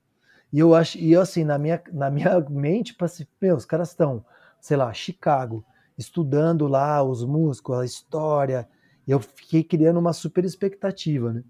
E 0.53 0.59
eu 0.59 0.75
acho, 0.75 0.97
e 0.97 1.13
eu, 1.13 1.21
assim, 1.21 1.43
na 1.43 1.57
minha, 1.57 1.81
na 1.91 2.11
minha 2.11 2.39
mente, 2.49 2.93
passei, 2.93 3.27
meu, 3.41 3.55
os 3.55 3.65
caras 3.65 3.89
estão, 3.89 4.23
sei 4.61 4.77
lá, 4.77 4.93
Chicago, 4.93 5.65
estudando 5.97 6.67
lá 6.67 7.03
os 7.03 7.23
músicos, 7.23 7.77
a 7.77 7.85
história. 7.85 8.67
Eu 9.07 9.19
fiquei 9.19 9.63
criando 9.63 9.99
uma 9.99 10.13
super 10.13 10.43
expectativa, 10.45 11.31
né? 11.31 11.43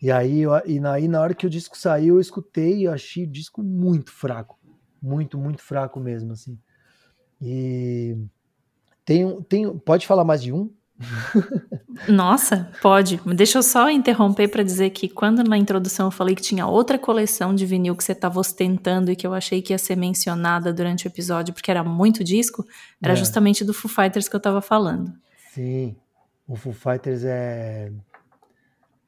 E 0.00 0.10
aí, 0.10 0.42
e 0.66 0.86
aí, 0.86 1.08
na 1.08 1.20
hora 1.20 1.34
que 1.34 1.46
o 1.46 1.50
disco 1.50 1.76
saiu, 1.76 2.16
eu 2.16 2.20
escutei 2.20 2.82
e 2.82 2.88
achei 2.88 3.24
o 3.24 3.30
disco 3.30 3.62
muito 3.62 4.12
fraco. 4.12 4.58
Muito, 5.00 5.38
muito 5.38 5.62
fraco 5.62 5.98
mesmo, 5.98 6.32
assim. 6.32 6.58
E 7.40 8.16
tem, 9.04 9.42
tem, 9.42 9.78
pode 9.78 10.06
falar 10.06 10.24
mais 10.24 10.42
de 10.42 10.52
um? 10.52 10.70
Nossa, 12.08 12.70
pode. 12.80 13.20
Deixa 13.34 13.58
eu 13.58 13.62
só 13.62 13.90
interromper 13.90 14.48
para 14.48 14.62
dizer 14.62 14.90
que 14.90 15.08
quando 15.08 15.44
na 15.44 15.56
introdução 15.56 16.06
eu 16.06 16.10
falei 16.10 16.34
que 16.34 16.42
tinha 16.42 16.66
outra 16.66 16.98
coleção 16.98 17.54
de 17.54 17.66
vinil 17.66 17.94
que 17.94 18.02
você 18.02 18.12
estava 18.12 18.40
ostentando 18.40 19.10
e 19.10 19.16
que 19.16 19.26
eu 19.26 19.34
achei 19.34 19.60
que 19.60 19.72
ia 19.72 19.78
ser 19.78 19.96
mencionada 19.96 20.72
durante 20.72 21.06
o 21.06 21.08
episódio 21.08 21.52
porque 21.52 21.70
era 21.70 21.84
muito 21.84 22.24
disco, 22.24 22.64
era 23.02 23.12
é. 23.12 23.16
justamente 23.16 23.64
do 23.64 23.74
Foo 23.74 23.90
Fighters 23.90 24.28
que 24.28 24.36
eu 24.36 24.38
estava 24.38 24.60
falando. 24.62 25.12
Sim, 25.52 25.96
o 26.46 26.56
Foo 26.56 26.72
Fighters 26.72 27.24
é... 27.24 27.92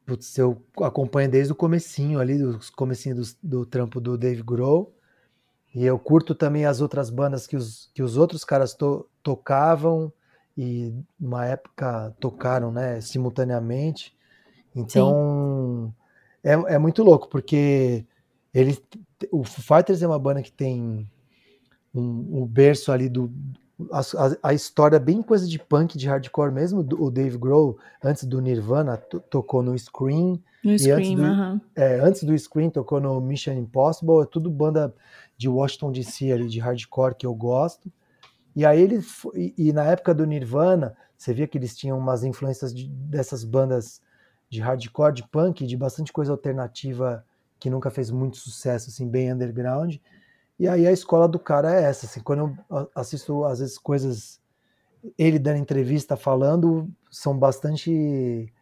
Putz, 0.05 0.39
eu 0.39 0.63
acompanho 0.83 1.31
desde 1.31 1.53
o 1.53 1.57
comecinho 1.57 2.19
ali, 2.19 2.39
do 2.39 2.59
comecinho 2.75 3.17
do, 3.17 3.23
do 3.43 3.67
trampo 3.67 4.01
do 4.01 4.17
Dave 4.17 4.43
Grohl, 4.43 4.95
e 5.75 5.85
eu 5.85 5.99
curto 5.99 6.35
também 6.35 6.65
as 6.65 6.81
outras 6.81 7.11
bandas 7.11 7.47
que 7.47 7.55
os, 7.55 7.91
que 7.95 8.03
os 8.03 8.17
outros 8.17 8.43
caras 8.43 8.73
to, 8.73 9.07
tocavam, 9.23 10.11
e 10.59 10.93
uma 11.21 11.47
época 11.47 12.13
tocaram, 12.19 12.73
né, 12.73 13.01
simultaneamente. 13.01 14.13
Então 14.75 15.95
é, 16.43 16.53
é, 16.75 16.79
muito 16.79 17.05
louco 17.05 17.29
porque 17.29 18.05
ele, 18.53 18.77
o 19.31 19.45
Foo 19.45 19.77
Fighters 19.77 20.03
é 20.03 20.07
uma 20.07 20.19
banda 20.19 20.43
que 20.43 20.51
tem 20.51 21.09
um, 21.95 22.41
um 22.43 22.45
berço 22.45 22.91
ali 22.91 23.09
do 23.09 23.33
a, 23.93 24.01
a, 24.01 24.49
a, 24.51 24.53
história 24.53 24.99
bem 24.99 25.23
coisa 25.23 25.47
de 25.47 25.57
punk, 25.57 25.97
de 25.97 26.09
hardcore 26.09 26.51
mesmo. 26.51 26.81
O 26.99 27.09
Dave 27.09 27.39
Grohl 27.39 27.79
antes 28.03 28.25
do 28.25 28.41
Nirvana 28.41 28.97
tocou 29.31 29.63
no 29.63 29.79
Scream. 29.79 30.41
No 30.65 30.77
Scream, 30.77 30.97
antes 30.97 31.15
do, 31.15 31.23
uh 31.23 31.27
-huh. 31.27 31.61
é, 31.77 32.01
antes 32.01 32.25
do 32.25 32.37
Scream 32.37 32.71
tocou 32.71 33.01
no 33.01 33.21
Mission 33.21 33.53
Impossible. 33.53 34.23
É 34.23 34.27
tudo 34.27 34.51
banda 34.51 34.93
de 35.37 35.49
Washington 35.49 35.93
DC 35.93 36.33
ali 36.33 36.49
de 36.49 36.59
hardcore 36.59 37.15
que 37.15 37.25
eu 37.25 37.33
gosto. 37.33 37.89
E 38.55 38.65
aí 38.65 38.81
ele 38.81 39.01
e, 39.35 39.55
e, 39.57 39.73
na 39.73 39.85
época 39.85 40.15
do 40.15 40.27
Nirvana, 40.27 40.97
você 41.17 41.33
via 41.33 41.47
que 41.47 41.59
eles 41.59 41.77
tinham 41.77 41.99
umas 41.99 42.25
influências 42.25 42.75
de, 42.75 42.89
dessas 42.89 43.45
bandas 43.45 44.01
de 44.49 44.61
hardcore, 44.61 45.15
de 45.15 45.29
punk, 45.29 45.67
de 45.67 45.77
bastante 45.77 46.13
coisa 46.13 46.33
alternativa 46.33 47.25
que 47.59 47.71
nunca 47.71 47.91
fez 47.91 48.11
muito 48.11 48.37
sucesso, 48.37 48.89
assim, 48.89 49.09
bem 49.09 49.33
underground. 49.33 49.97
E 50.59 50.67
aí 50.69 50.87
a 50.87 50.93
escola 50.93 51.29
do 51.29 51.39
cara 51.39 51.75
é 51.75 51.85
essa, 51.85 52.07
assim, 52.07 52.21
quando 52.21 52.57
eu 52.71 52.91
assisto 52.95 53.45
às 53.45 53.61
vezes 53.61 53.79
coisas 53.79 54.41
ele 55.17 55.39
dando 55.39 55.59
entrevista 55.59 56.17
falando, 56.17 56.91
são 57.11 57.39
bastante 57.39 58.53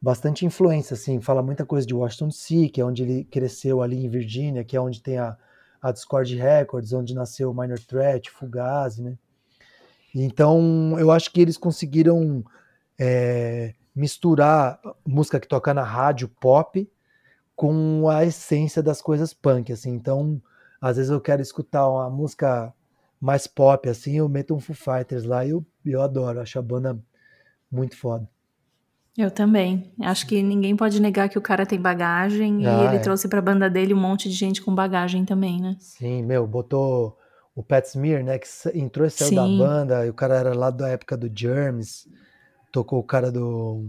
bastante 0.00 0.44
influência, 0.44 0.94
assim, 0.94 1.20
fala 1.20 1.42
muita 1.44 1.64
coisa 1.64 1.86
de 1.86 1.94
Washington 1.94 2.28
DC, 2.28 2.70
que 2.70 2.80
é 2.80 2.84
onde 2.84 3.04
ele 3.04 3.24
cresceu 3.24 3.80
ali 3.80 4.04
em 4.04 4.08
Virgínia, 4.08 4.64
que 4.64 4.76
é 4.76 4.80
onde 4.80 5.00
tem 5.00 5.16
a, 5.18 5.36
a 5.80 5.92
Discord 5.92 6.34
Records, 6.34 6.92
onde 6.92 7.14
nasceu 7.14 7.54
Minor 7.54 7.78
Threat, 7.78 8.28
Fugazi, 8.28 9.00
né? 9.00 9.16
Então, 10.14 10.96
eu 10.98 11.10
acho 11.10 11.32
que 11.32 11.40
eles 11.40 11.56
conseguiram 11.56 12.44
é, 12.98 13.74
misturar 13.94 14.80
música 15.06 15.40
que 15.40 15.48
toca 15.48 15.72
na 15.72 15.82
rádio 15.82 16.28
pop 16.28 16.88
com 17.54 18.08
a 18.08 18.24
essência 18.24 18.82
das 18.82 19.00
coisas 19.00 19.32
punk, 19.32 19.72
assim. 19.72 19.90
Então, 19.90 20.40
às 20.80 20.96
vezes 20.96 21.10
eu 21.10 21.20
quero 21.20 21.42
escutar 21.42 21.88
uma 21.88 22.10
música 22.10 22.72
mais 23.20 23.46
pop, 23.46 23.88
assim, 23.88 24.18
eu 24.18 24.28
meto 24.28 24.54
um 24.54 24.60
Foo 24.60 24.74
Fighters 24.74 25.24
lá 25.24 25.46
e 25.46 25.50
eu, 25.50 25.64
eu 25.86 26.02
adoro, 26.02 26.40
acho 26.40 26.58
a 26.58 26.62
banda 26.62 26.98
muito 27.70 27.96
foda. 27.96 28.28
Eu 29.16 29.30
também. 29.30 29.92
Acho 30.00 30.26
que 30.26 30.42
ninguém 30.42 30.74
pode 30.74 31.00
negar 31.00 31.28
que 31.28 31.38
o 31.38 31.42
cara 31.42 31.66
tem 31.66 31.80
bagagem 31.80 32.66
ah, 32.66 32.82
e 32.82 32.86
ele 32.86 32.96
é. 32.96 32.98
trouxe 32.98 33.28
pra 33.28 33.42
banda 33.42 33.68
dele 33.68 33.92
um 33.92 34.00
monte 34.00 34.28
de 34.28 34.34
gente 34.34 34.62
com 34.62 34.74
bagagem 34.74 35.24
também, 35.24 35.60
né? 35.60 35.76
Sim, 35.78 36.22
meu, 36.22 36.46
botou 36.46 37.18
o 37.54 37.62
Pat 37.62 37.84
Smear, 37.86 38.24
né, 38.24 38.38
que 38.38 38.48
entrou 38.74 39.06
e 39.06 39.10
saiu 39.10 39.28
Sim. 39.28 39.34
da 39.36 39.46
banda, 39.46 40.06
e 40.06 40.10
o 40.10 40.14
cara 40.14 40.36
era 40.36 40.54
lá 40.54 40.70
da 40.70 40.88
época 40.88 41.16
do 41.16 41.30
Germs, 41.34 42.08
tocou 42.72 42.98
o 42.98 43.04
cara 43.04 43.30
do 43.30 43.86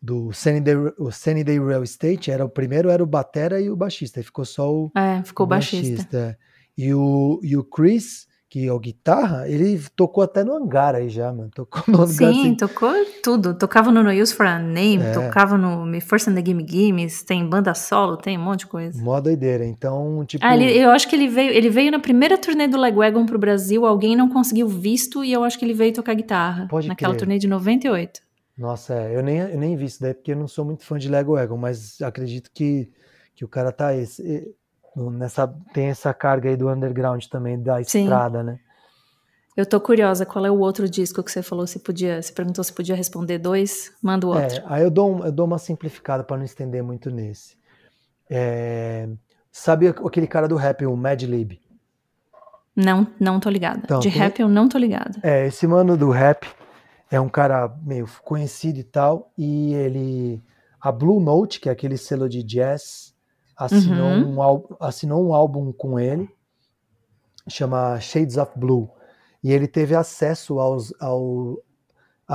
do 0.00 0.32
Sunny 0.32 0.60
Day, 0.60 0.76
o 0.96 1.10
Sunny 1.10 1.42
Day 1.42 1.58
Real 1.58 1.82
Estate, 1.82 2.30
era 2.30 2.44
o 2.44 2.48
primeiro 2.48 2.88
era 2.88 3.02
o 3.02 3.06
batera 3.06 3.60
e 3.60 3.68
o 3.68 3.74
baixista, 3.74 4.20
e 4.20 4.22
ficou 4.22 4.44
só 4.44 4.72
o 4.72 4.92
É, 4.94 5.22
ficou 5.24 5.44
o 5.44 5.48
baixista. 5.48 5.88
baixista. 5.88 6.38
E 6.76 6.94
o 6.94 7.40
e 7.42 7.56
o 7.56 7.64
Chris 7.64 8.27
que 8.50 8.66
é 8.66 8.72
o 8.72 8.78
guitarra, 8.78 9.46
ele 9.46 9.78
tocou 9.94 10.24
até 10.24 10.42
no 10.42 10.54
hangar 10.54 10.94
aí 10.94 11.10
já, 11.10 11.30
mano. 11.30 11.50
Tocou 11.54 11.82
no 11.86 11.98
hangar. 11.98 12.08
Sim, 12.08 12.40
assim. 12.40 12.54
tocou 12.54 12.90
tudo. 13.22 13.54
Tocava 13.54 13.92
no 13.92 14.02
No 14.02 14.10
Use 14.10 14.34
for 14.34 14.46
a 14.46 14.58
Name, 14.58 15.02
é. 15.02 15.12
tocava 15.12 15.58
no 15.58 15.84
Me 15.84 16.00
Force 16.00 16.30
and 16.30 16.34
the 16.34 16.42
Gimme 16.44 16.66
Gimmes, 16.66 17.22
tem 17.22 17.46
banda 17.46 17.74
solo, 17.74 18.16
tem 18.16 18.38
um 18.38 18.42
monte 18.42 18.60
de 18.60 18.66
coisa. 18.68 19.02
Mó 19.02 19.20
doideira. 19.20 19.66
Então, 19.66 20.24
tipo. 20.24 20.44
Ah, 20.44 20.56
ele, 20.56 20.78
eu 20.78 20.90
acho 20.90 21.06
que 21.08 21.14
ele 21.14 21.28
veio, 21.28 21.50
ele 21.50 21.68
veio 21.68 21.90
na 21.90 21.98
primeira 21.98 22.38
turnê 22.38 22.66
do 22.66 22.78
Legwagon 22.78 23.26
pro 23.26 23.38
Brasil, 23.38 23.84
alguém 23.84 24.16
não 24.16 24.30
conseguiu 24.30 24.66
visto 24.66 25.22
e 25.22 25.30
eu 25.30 25.44
acho 25.44 25.58
que 25.58 25.64
ele 25.64 25.74
veio 25.74 25.92
tocar 25.92 26.14
guitarra. 26.14 26.66
Pode 26.68 26.88
naquela 26.88 27.12
crer. 27.12 27.20
turnê 27.20 27.38
de 27.38 27.46
98. 27.46 28.22
Nossa, 28.56 28.94
é, 28.94 29.14
eu 29.14 29.22
nem, 29.22 29.38
eu 29.38 29.58
nem 29.58 29.76
vi 29.76 29.84
isso 29.84 30.00
daí 30.00 30.14
porque 30.14 30.32
eu 30.32 30.36
não 30.36 30.48
sou 30.48 30.64
muito 30.64 30.84
fã 30.84 30.98
de 30.98 31.08
Legwagon, 31.08 31.56
mas 31.56 32.00
acredito 32.00 32.50
que, 32.52 32.90
que 33.34 33.44
o 33.44 33.48
cara 33.48 33.70
tá 33.70 33.94
esse, 33.94 34.52
nessa, 35.10 35.46
tem 35.72 35.86
essa 35.86 36.12
carga 36.12 36.48
aí 36.48 36.56
do 36.56 36.68
underground 36.68 37.24
também, 37.26 37.60
da 37.60 37.82
Sim. 37.84 38.02
estrada, 38.02 38.42
né? 38.42 38.58
Eu 39.56 39.66
tô 39.66 39.80
curiosa, 39.80 40.24
qual 40.24 40.46
é 40.46 40.50
o 40.50 40.58
outro 40.58 40.88
disco 40.88 41.22
que 41.22 41.32
você 41.32 41.42
falou? 41.42 41.66
Se 41.66 41.80
podia, 41.80 42.22
se 42.22 42.32
perguntou 42.32 42.62
se 42.62 42.72
podia 42.72 42.94
responder 42.94 43.38
dois, 43.38 43.92
manda 44.00 44.26
o 44.26 44.30
outro. 44.30 44.56
É, 44.56 44.62
aí 44.66 44.84
eu 44.84 44.90
dou, 44.90 45.24
eu 45.24 45.32
dou 45.32 45.46
uma 45.46 45.58
simplificada 45.58 46.22
para 46.22 46.36
não 46.36 46.44
estender 46.44 46.80
muito 46.80 47.10
nesse. 47.10 47.56
É, 48.30 49.08
sabe 49.50 49.88
aquele 49.88 50.28
cara 50.28 50.46
do 50.46 50.54
rap, 50.54 50.86
o 50.86 50.96
Mad 50.96 51.20
Lib? 51.22 51.60
Não, 52.76 53.04
não 53.18 53.40
tô 53.40 53.50
ligada. 53.50 53.80
Então, 53.82 53.98
De 53.98 54.08
tem, 54.08 54.20
rap 54.20 54.38
eu 54.38 54.48
não 54.48 54.68
tô 54.68 54.78
ligada. 54.78 55.18
É, 55.24 55.48
esse 55.48 55.66
mano 55.66 55.96
do 55.96 56.10
rap 56.10 56.46
é 57.10 57.20
um 57.20 57.28
cara 57.28 57.68
meio 57.82 58.08
conhecido 58.22 58.78
e 58.78 58.84
tal, 58.84 59.32
e 59.36 59.74
ele 59.74 60.40
a 60.80 60.92
Blue 60.92 61.18
Note, 61.18 61.58
que 61.58 61.68
é 61.68 61.72
aquele 61.72 61.96
selo 61.96 62.28
de 62.28 62.44
jazz, 62.44 63.12
assinou, 63.58 64.10
uhum. 64.10 64.38
um, 64.38 64.76
assinou 64.78 65.26
um 65.26 65.34
álbum 65.34 65.72
com 65.72 65.98
ele, 65.98 66.30
chama 67.48 67.98
Shades 67.98 68.36
of 68.36 68.52
Blue 68.56 68.88
e 69.42 69.52
ele 69.52 69.66
teve 69.66 69.96
acesso 69.96 70.60
aos, 70.60 70.94
ao, 71.00 71.60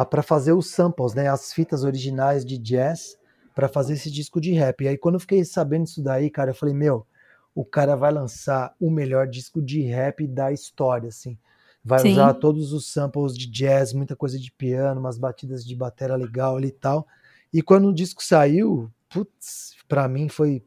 para 0.10 0.22
fazer 0.22 0.52
os 0.52 0.70
samples, 0.70 1.14
né, 1.14 1.30
as 1.30 1.54
fitas 1.54 1.84
originais 1.84 2.46
de 2.46 2.58
jazz 2.58 3.18
para 3.56 3.70
fazer 3.70 3.94
esse 3.94 4.12
disco 4.12 4.42
de 4.42 4.52
rap. 4.52 4.84
E 4.84 4.88
aí 4.90 4.98
quando 4.98 5.16
eu 5.16 5.20
fiquei 5.20 5.46
sabendo 5.46 5.86
disso 5.86 6.04
daí, 6.04 6.30
cara, 6.30 6.52
eu 6.52 6.56
falei, 6.56 6.76
meu, 6.76 7.08
o 7.56 7.64
cara 7.64 7.96
vai 7.96 8.12
lançar 8.12 8.76
o 8.80 8.90
melhor 8.90 9.28
disco 9.28 9.62
de 9.62 9.82
rap 9.84 10.28
da 10.28 10.52
história, 10.52 11.08
assim. 11.08 11.38
Vai 11.86 12.00
Sim. 12.00 12.14
usar 12.14 12.34
todos 12.34 12.74
os 12.74 12.92
samples 12.92 13.38
de 13.38 13.46
jazz, 13.46 13.94
muita 13.94 14.16
coisa 14.16 14.40
de 14.40 14.52
piano, 14.52 15.00
umas 15.00 15.18
batidas 15.18 15.66
de 15.66 15.76
bateria 15.76 16.16
legal 16.16 16.56
ali 16.58 16.70
e 16.70 16.72
tal. 16.72 17.06
E 17.54 17.62
quando 17.62 17.90
o 17.90 17.94
disco 17.94 18.24
saiu, 18.24 18.90
putz, 19.10 19.76
pra 19.88 20.08
mim 20.08 20.30
foi 20.30 20.64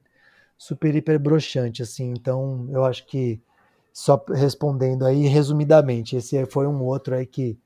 super 0.57 0.95
hiper 0.95 1.19
broxante, 1.19 1.83
assim. 1.83 2.13
Então, 2.13 2.69
eu 2.71 2.85
acho 2.85 3.07
que 3.07 3.41
só 3.93 4.23
respondendo 4.29 5.05
aí 5.07 5.27
resumidamente, 5.27 6.17
esse 6.17 6.37
aí 6.37 6.47
foi 6.47 6.67
um 6.67 6.83
outro 6.83 7.15
aí 7.15 7.27
que 7.27 7.59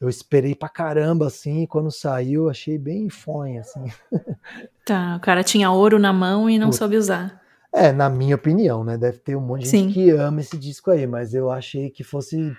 eu 0.00 0.08
esperei 0.08 0.54
pra 0.54 0.68
caramba, 0.68 1.26
assim, 1.26 1.62
e 1.62 1.66
quando 1.66 1.90
saiu, 1.90 2.48
achei 2.48 2.78
bem 2.78 3.08
fonha, 3.08 3.60
assim. 3.60 3.84
Tá, 4.84 5.16
o 5.16 5.20
cara 5.20 5.44
tinha 5.44 5.70
ouro 5.70 5.98
na 5.98 6.14
mão 6.14 6.48
e 6.48 6.58
não 6.58 6.68
Puta. 6.68 6.78
soube 6.78 6.96
usar. 6.96 7.42
É, 7.70 7.92
na 7.92 8.08
minha 8.08 8.34
opinião, 8.34 8.82
né? 8.82 8.96
Deve 8.96 9.18
ter 9.18 9.36
um 9.36 9.40
monte 9.42 9.64
de 9.64 9.68
Sim. 9.68 9.84
gente 9.84 9.92
que 9.92 10.10
ama 10.10 10.40
esse 10.40 10.56
disco 10.56 10.90
aí, 10.90 11.06
mas 11.06 11.34
eu 11.34 11.50
achei 11.50 11.90
que 11.90 12.02
fosse 12.02 12.56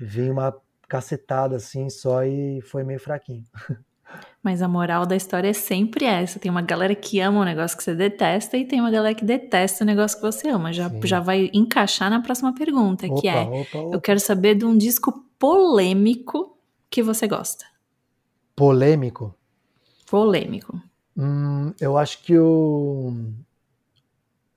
vir 0.00 0.30
uma 0.30 0.56
cacetada 0.88 1.56
assim 1.56 1.90
só 1.90 2.22
e 2.24 2.60
foi 2.62 2.84
meio 2.84 3.00
fraquinho. 3.00 3.44
Mas 4.42 4.60
a 4.60 4.68
moral 4.68 5.06
da 5.06 5.16
história 5.16 5.48
é 5.48 5.52
sempre 5.52 6.04
essa. 6.04 6.38
Tem 6.38 6.50
uma 6.50 6.60
galera 6.62 6.94
que 6.94 7.18
ama 7.20 7.40
um 7.40 7.44
negócio 7.44 7.76
que 7.76 7.82
você 7.82 7.94
detesta 7.94 8.56
e 8.56 8.64
tem 8.66 8.80
uma 8.80 8.90
galera 8.90 9.14
que 9.14 9.24
detesta 9.24 9.84
o 9.84 9.86
negócio 9.86 10.18
que 10.18 10.22
você 10.22 10.48
ama. 10.48 10.72
Já, 10.72 10.90
Sim. 10.90 11.00
já 11.04 11.20
vai 11.20 11.50
encaixar 11.52 12.10
na 12.10 12.20
próxima 12.20 12.54
pergunta, 12.54 13.06
que 13.06 13.12
Opa, 13.12 13.28
é: 13.28 13.42
opa, 13.42 13.78
eu 13.78 13.88
opa. 13.88 14.00
quero 14.00 14.20
saber 14.20 14.54
de 14.54 14.64
um 14.64 14.76
disco 14.76 15.24
polêmico 15.38 16.58
que 16.90 17.02
você 17.02 17.26
gosta. 17.26 17.64
Polêmico. 18.54 19.34
Polêmico. 20.10 20.80
Hum, 21.16 21.72
eu 21.80 21.96
acho 21.96 22.22
que 22.22 22.38
o 22.38 23.12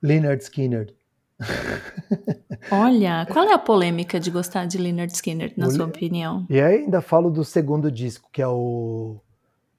Leonard 0.02 0.42
Skinner. 0.42 0.94
Olha, 2.70 3.26
qual 3.30 3.44
é 3.48 3.52
a 3.54 3.58
polêmica 3.58 4.18
de 4.18 4.30
gostar 4.30 4.66
de 4.66 4.76
Leonard 4.78 5.12
Skinner, 5.12 5.52
na 5.56 5.68
O 5.68 5.70
sua 5.70 5.86
opinião? 5.86 6.46
E 6.50 6.60
ainda 6.60 7.00
falo 7.00 7.30
do 7.30 7.44
segundo 7.44 7.90
disco, 7.90 8.28
que 8.32 8.42
é 8.42 8.48
o, 8.48 9.20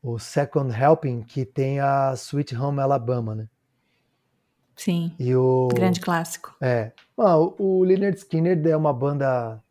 o 0.02 0.18
Second 0.18 0.74
Helping, 0.74 1.22
que 1.22 1.46
tem 1.46 1.80
a 1.80 2.14
Sweet 2.16 2.56
Home 2.56 2.80
Alabama, 2.80 3.36
né? 3.36 3.48
Sim, 4.76 5.14
E 5.20 5.36
o 5.36 5.68
grande 5.74 6.00
clássico. 6.00 6.56
É. 6.62 6.94
Ah, 7.18 7.38
o, 7.38 7.54
o 7.60 7.84
Leonard 7.84 8.18
Skinner 8.18 8.66
é 8.66 8.78
uma 8.78 8.94
banda 8.94 9.62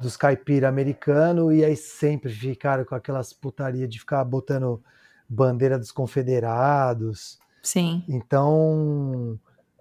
dos 0.00 0.16
caipira 0.16 0.68
americano 0.68 1.52
e 1.52 1.64
aí 1.64 1.76
sempre 1.76 2.32
ficaram 2.32 2.84
com 2.84 2.96
aquelas 2.96 3.32
putaria 3.32 3.86
de 3.86 3.98
ficar 4.00 4.24
botando 4.24 4.82
bandeira 5.28 5.78
dos 5.78 5.92
confederados. 5.92 7.38
Sim, 7.62 8.04
Então 8.08 9.38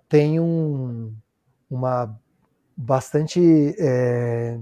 tem 0.08 0.40
um, 0.40 1.14
uma 1.70 2.16
bastante 2.78 3.76
é, 3.80 4.60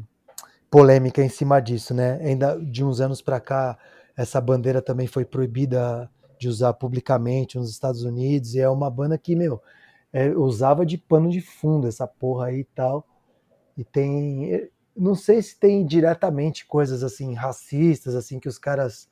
polêmica 0.69 1.21
em 1.21 1.30
cima 1.30 1.62
disso, 1.62 1.93
né? 1.93 2.17
Ainda 2.21 2.58
de 2.58 2.84
uns 2.84 3.02
anos 3.02 3.21
para 3.21 3.39
cá, 3.39 3.78
essa 4.22 4.40
bandeira 4.42 4.82
também 4.82 5.08
foi 5.08 5.26
proibida 5.26 6.10
de 6.40 6.48
usar 6.48 6.74
publicamente 6.74 7.58
nos 7.58 7.70
Estados 7.72 8.04
Unidos 8.04 8.56
e 8.56 8.60
é 8.60 8.70
uma 8.70 8.90
banda 8.90 9.18
que, 9.18 9.36
meu, 9.36 9.62
é, 10.14 10.30
usava 10.32 10.86
de 10.86 10.98
pano 10.98 11.30
de 11.30 11.42
fundo 11.42 11.88
essa 11.88 12.08
porra 12.08 12.48
aí 12.48 12.60
e 12.62 12.64
tal. 12.64 13.08
E 13.78 13.84
tem, 13.84 14.54
eh, 14.54 14.70
não 14.96 15.16
sei 15.16 15.42
se 15.42 15.58
tem 15.60 15.86
diretamente 15.86 16.66
coisas 16.66 17.04
assim 17.04 17.34
racistas 17.34 18.16
assim 18.16 18.40
que 18.40 18.50
os 18.50 18.58
caras 18.58 19.10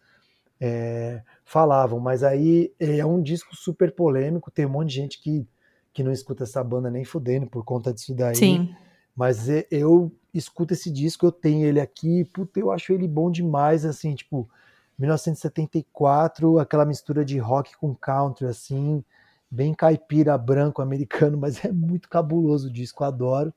é, 0.60 1.22
falavam, 1.45 2.00
mas 2.00 2.24
aí 2.24 2.74
é 2.80 3.06
um 3.06 3.22
disco 3.22 3.56
super 3.56 3.93
polêmico. 3.93 4.52
Tem 4.52 4.65
um 4.65 4.69
monte 4.69 4.89
de 4.89 4.95
gente 4.95 5.22
que, 5.22 5.48
que 5.93 6.04
não 6.04 6.12
escuta 6.12 6.43
essa 6.43 6.63
banda 6.63 6.89
nem 6.91 7.06
fudendo 7.06 7.48
por 7.48 7.63
conta 7.63 7.93
disso 7.93 8.13
daí. 8.13 8.38
sim. 8.39 8.76
Mas 9.15 9.50
e- 9.50 9.67
eu 9.72 10.12
escuto 10.34 10.74
esse 10.74 10.91
disco, 10.91 11.26
eu 11.26 11.32
tenho 11.32 11.67
ele 11.67 11.80
aqui, 11.80 12.26
puta, 12.26 12.60
eu 12.60 12.72
acho 12.72 12.93
ele 12.93 13.08
bom 13.08 13.32
demais, 13.32 13.86
assim, 13.86 14.15
tipo, 14.15 14.50
1974, 14.99 16.59
aquela 16.59 16.85
mistura 16.85 17.23
de 17.23 17.38
rock 17.38 17.75
com 17.77 17.95
country, 17.95 18.47
assim, 18.47 19.03
bem 19.49 19.73
caipira 19.73 20.38
branco 20.38 20.81
americano, 20.81 21.38
mas 21.39 21.63
é 21.63 21.71
muito 21.71 22.09
cabuloso 22.09 22.67
o 22.67 22.71
disco, 22.71 23.03
adoro. 23.03 23.53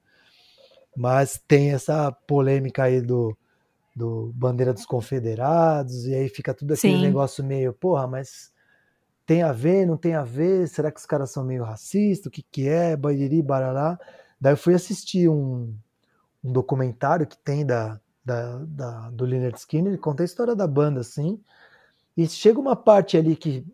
Mas 0.97 1.43
tem 1.49 1.73
essa 1.73 2.13
polêmica 2.13 2.85
aí 2.85 3.01
do, 3.01 3.37
do 3.97 4.31
Bandeira 4.35 4.73
dos 4.73 4.87
Confederados, 4.87 6.07
e 6.07 6.15
aí 6.15 6.29
fica 6.29 6.55
tudo 6.55 6.75
aquele 6.75 6.95
Sim. 6.95 7.01
negócio 7.01 7.43
meio, 7.43 7.73
porra, 7.73 8.07
mas 8.07 8.53
tem 9.27 9.43
a 9.43 9.53
ver, 9.53 9.87
não 9.87 9.97
tem 9.97 10.15
a 10.15 10.23
ver? 10.23 10.69
Será 10.69 10.93
que 10.93 11.01
os 11.01 11.07
caras 11.07 11.31
são 11.31 11.45
meio 11.45 11.65
racistas? 11.65 12.27
O 12.27 12.31
que 12.31 12.43
que 12.43 12.69
é? 12.69 12.97
Bariri, 12.97 13.41
barará. 13.43 13.99
Daí 14.41 14.53
eu 14.53 14.57
fui 14.57 14.75
assistir 14.75 15.29
um, 15.29 15.75
um 16.45 16.53
documentário 16.53 17.27
que 17.27 17.39
tem 17.39 17.65
da, 17.65 17.99
da, 18.25 18.59
da- 18.67 19.11
do 19.11 19.25
Leonard 19.25 19.59
Skinner, 19.59 19.99
conta 19.99 20.23
a 20.23 20.27
história 20.27 20.55
da 20.55 20.67
banda, 20.67 21.01
assim, 21.01 21.41
e 22.17 22.27
chega 22.29 22.61
uma 22.61 22.77
parte 22.77 23.17
ali 23.17 23.35
que 23.37 23.67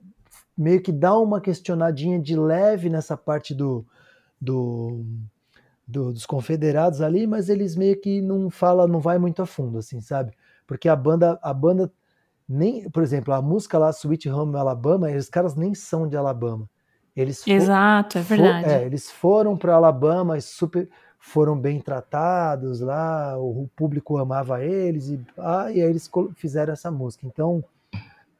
meio 0.57 0.83
que 0.83 0.91
dá 0.93 1.17
uma 1.17 1.41
questionadinha 1.41 2.19
de 2.21 2.37
leve 2.37 2.89
nessa 2.89 3.17
parte 3.17 3.55
do, 3.55 3.87
do, 4.41 5.05
do- 5.87 6.13
dos 6.13 6.27
confederados 6.27 7.01
ali, 7.01 7.27
mas 7.27 7.49
eles 7.49 7.77
meio 7.77 8.01
que 8.01 8.21
não 8.21 8.51
fala, 8.51 8.87
não 8.87 9.01
vai 9.01 9.19
muito 9.19 9.43
a 9.43 9.47
fundo, 9.47 9.79
assim, 9.79 10.01
sabe? 10.01 10.33
Porque 10.67 10.89
a 10.89 10.97
banda, 10.97 11.39
a 11.43 11.55
banda 11.55 11.93
nem, 12.49 12.89
por 12.91 13.03
exemplo, 13.03 13.35
a 13.35 13.43
música 13.43 13.79
lá, 13.79 13.91
Sweet 13.91 14.29
Home 14.31 14.57
Alabama, 14.57 15.11
os 15.11 15.29
caras 15.29 15.55
nem 15.55 15.75
são 15.75 16.09
de 16.09 16.17
Alabama. 16.17 16.69
Eles 17.15 17.47
Exato, 17.47 18.19
é 18.19 18.23
verdade. 18.23 18.69
é, 18.71 18.85
eles 18.87 19.11
foram 19.11 19.57
para 19.57 19.75
Alabama 19.75 20.39
e 20.39 20.41
super 20.41 20.89
foram 21.19 21.59
bem 21.59 21.81
tratados 21.81 22.81
lá, 22.81 23.37
o, 23.39 23.69
público 23.75 24.19
amava 24.19 24.65
eles 24.65 25.09
e, 25.09 25.21
ah, 25.37 25.71
e 25.71 25.83
aí 25.83 25.89
eles 25.89 26.11
fizeram 26.37 26.73
essa 26.73 26.91
música. 26.91 27.27
Então 27.27 27.63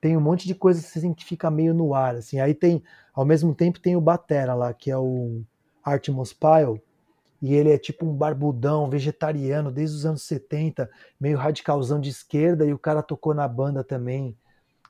tem 0.01 0.17
um 0.17 0.21
monte 0.21 0.47
de 0.47 0.55
coisa 0.55 0.81
assim, 0.81 1.13
que 1.13 1.25
fica 1.25 1.51
meio 1.51 1.75
no 1.75 1.95
ar, 1.95 2.15
assim. 2.15 2.41
Aí 2.41 2.55
tem, 2.55 2.83
ao 3.13 3.25
mesmo 3.25 3.55
tempo 3.55 3.81
tem 3.81 3.97
o 3.97 4.01
batera 4.01 4.55
lá, 4.55 4.73
que 4.73 4.91
é 4.91 4.97
o 4.97 5.43
Artemus 5.83 6.33
Pyle, 6.33 6.81
e 7.43 7.55
ele 7.55 7.71
é 7.71 7.79
tipo 7.79 8.07
um 8.07 8.15
barbudão, 8.15 8.89
vegetariano, 8.89 9.71
desde 9.71 9.97
os 9.97 10.07
anos 10.07 10.23
70, 10.23 10.89
meio 11.21 11.37
radicalzão 11.37 12.01
de 12.01 12.11
esquerda, 12.11 12.65
e 12.65 12.73
o 12.73 12.79
cara 12.79 13.03
tocou 13.03 13.35
na 13.35 13.47
banda 13.47 13.83
também. 13.85 14.37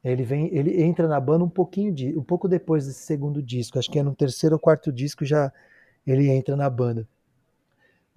Ele 0.04 0.22
vem, 0.22 0.54
ele 0.54 0.82
entra 0.82 1.08
na 1.08 1.18
banda 1.18 1.44
um 1.44 1.48
pouquinho 1.48 1.92
de, 1.92 2.16
um 2.16 2.22
pouco 2.22 2.48
depois 2.48 2.86
desse 2.86 3.00
segundo 3.00 3.42
disco, 3.42 3.78
acho 3.78 3.90
que 3.90 3.98
é 3.98 4.02
no 4.02 4.14
terceiro 4.14 4.54
ou 4.54 4.60
quarto 4.60 4.92
disco 4.92 5.24
já 5.24 5.52
ele 6.06 6.30
entra 6.30 6.56
na 6.56 6.70
banda. 6.70 7.06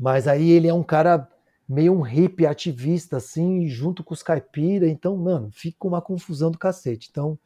Mas 0.01 0.27
aí 0.27 0.49
ele 0.49 0.67
é 0.67 0.73
um 0.73 0.81
cara 0.81 1.29
meio 1.69 1.93
um 1.93 2.01
hippie 2.01 2.47
ativista 2.47 3.17
assim, 3.17 3.67
junto 3.67 4.03
com 4.03 4.15
os 4.15 4.23
caipira, 4.23 4.89
então, 4.89 5.15
mano, 5.15 5.49
fica 5.51 5.87
uma 5.87 6.01
confusão 6.01 6.49
do 6.49 6.57
cacete. 6.57 7.07
Então, 7.11 7.37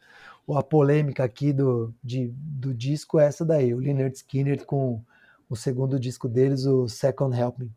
a 0.49 0.63
polêmica 0.63 1.21
aqui 1.21 1.51
do, 1.51 1.93
de, 2.01 2.31
do 2.33 2.73
disco 2.73 3.19
é 3.19 3.25
essa 3.25 3.43
daí, 3.43 3.73
o 3.73 3.79
Leonard 3.79 4.15
Skinner 4.15 4.65
com 4.65 5.01
o 5.49 5.55
segundo 5.55 5.99
disco 5.99 6.29
deles, 6.29 6.65
o 6.65 6.87
Second 6.87 7.37
Helping. 7.37 7.69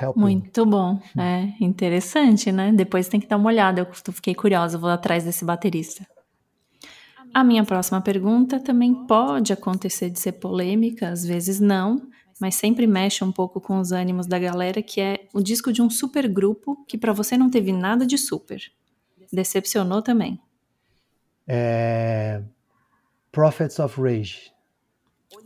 Helping. 0.00 0.20
Muito 0.20 0.64
bom. 0.64 1.00
É 1.18 1.52
interessante, 1.60 2.52
né? 2.52 2.72
Depois 2.72 3.08
tem 3.08 3.20
que 3.20 3.26
dar 3.26 3.36
uma 3.36 3.48
olhada. 3.48 3.80
Eu 3.80 4.12
fiquei 4.12 4.34
curiosa, 4.34 4.78
vou 4.78 4.90
atrás 4.90 5.24
desse 5.24 5.44
baterista. 5.44 6.06
A 7.32 7.44
minha 7.44 7.64
próxima 7.64 8.00
pergunta 8.00 8.58
também 8.58 9.06
pode 9.06 9.52
acontecer 9.52 10.08
de 10.08 10.18
ser 10.18 10.32
polêmica, 10.32 11.08
às 11.08 11.24
vezes 11.24 11.60
não, 11.60 12.08
mas 12.40 12.54
sempre 12.54 12.86
mexe 12.86 13.22
um 13.24 13.32
pouco 13.32 13.60
com 13.60 13.78
os 13.78 13.92
ânimos 13.92 14.26
da 14.26 14.38
galera, 14.38 14.82
que 14.82 15.00
é 15.00 15.26
o 15.32 15.40
disco 15.40 15.72
de 15.72 15.80
um 15.80 15.88
super 15.90 16.28
grupo 16.28 16.84
que 16.86 16.98
para 16.98 17.12
você 17.12 17.36
não 17.36 17.50
teve 17.50 17.72
nada 17.72 18.06
de 18.06 18.18
super. 18.18 18.60
Decepcionou 19.32 20.02
também. 20.02 20.40
É... 21.46 22.42
Prophets 23.32 23.78
of 23.78 24.00
Rage. 24.00 24.52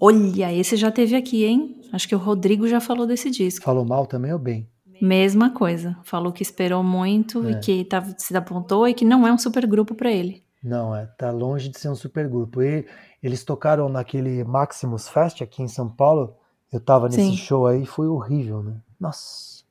Olha, 0.00 0.52
esse 0.52 0.76
já 0.76 0.90
teve 0.90 1.16
aqui, 1.16 1.44
hein? 1.44 1.80
Acho 1.92 2.06
que 2.06 2.14
o 2.14 2.18
Rodrigo 2.18 2.68
já 2.68 2.80
falou 2.80 3.06
desse 3.06 3.30
disco. 3.30 3.64
Falou 3.64 3.84
mal 3.84 4.06
também 4.06 4.32
ou 4.32 4.38
bem? 4.38 4.68
Mesma 5.00 5.50
coisa. 5.50 5.96
Falou 6.04 6.32
que 6.32 6.42
esperou 6.42 6.82
muito 6.82 7.46
É. 7.46 7.52
e 7.52 7.60
que 7.60 7.84
tava, 7.84 8.14
se 8.18 8.36
apontou 8.36 8.86
e 8.86 8.94
que 8.94 9.04
não 9.04 9.26
é 9.26 9.32
um 9.32 9.38
super 9.38 9.66
grupo 9.66 9.94
para 9.94 10.10
ele. 10.10 10.44
Não, 10.62 10.94
é, 10.94 11.06
tá 11.06 11.30
longe 11.30 11.68
de 11.68 11.78
ser 11.78 11.88
um 11.88 11.94
supergrupo. 11.94 12.60
E 12.62 12.84
eles 13.22 13.44
tocaram 13.44 13.88
naquele 13.88 14.44
Maximus 14.44 15.08
Fest 15.08 15.40
aqui 15.40 15.62
em 15.62 15.68
São 15.68 15.88
Paulo. 15.88 16.36
Eu 16.72 16.80
tava 16.80 17.08
nesse 17.08 17.20
Sim. 17.20 17.36
show 17.36 17.66
aí, 17.66 17.86
foi 17.86 18.06
horrível, 18.06 18.62
né? 18.62 18.76
Nossa. 19.00 19.62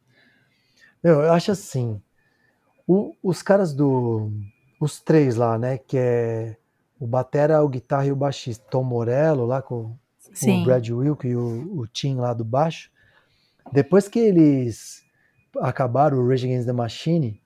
Meu, 1.03 1.21
eu 1.21 1.31
acho 1.33 1.51
assim, 1.51 2.01
o- 2.87 3.15
os 3.21 3.41
caras 3.41 3.73
do 3.73 4.31
os 4.79 4.99
três 5.01 5.35
lá, 5.35 5.57
né, 5.57 5.77
que 5.77 5.97
é 5.97 6.55
o 6.99 7.07
batera, 7.07 7.63
o 7.63 7.69
guitarra 7.69 8.05
e 8.05 8.11
o 8.11 8.15
baixista, 8.15 8.63
Tom 8.69 8.83
Morello 8.83 9.45
lá 9.45 9.61
com 9.61 9.95
Sim. 10.33 10.61
o 10.61 10.65
Brad 10.65 10.87
Wilk 10.89 11.27
e 11.27 11.35
o, 11.35 11.79
o 11.79 11.87
Tim 11.87 12.15
lá 12.15 12.33
do 12.33 12.43
baixo. 12.45 12.91
Depois 13.71 14.07
que 14.07 14.19
eles 14.19 15.03
acabaram 15.59 16.17
o 16.19 16.27
Rage 16.27 16.45
Against 16.45 16.67
the 16.67 16.73
Machine, 16.73 17.41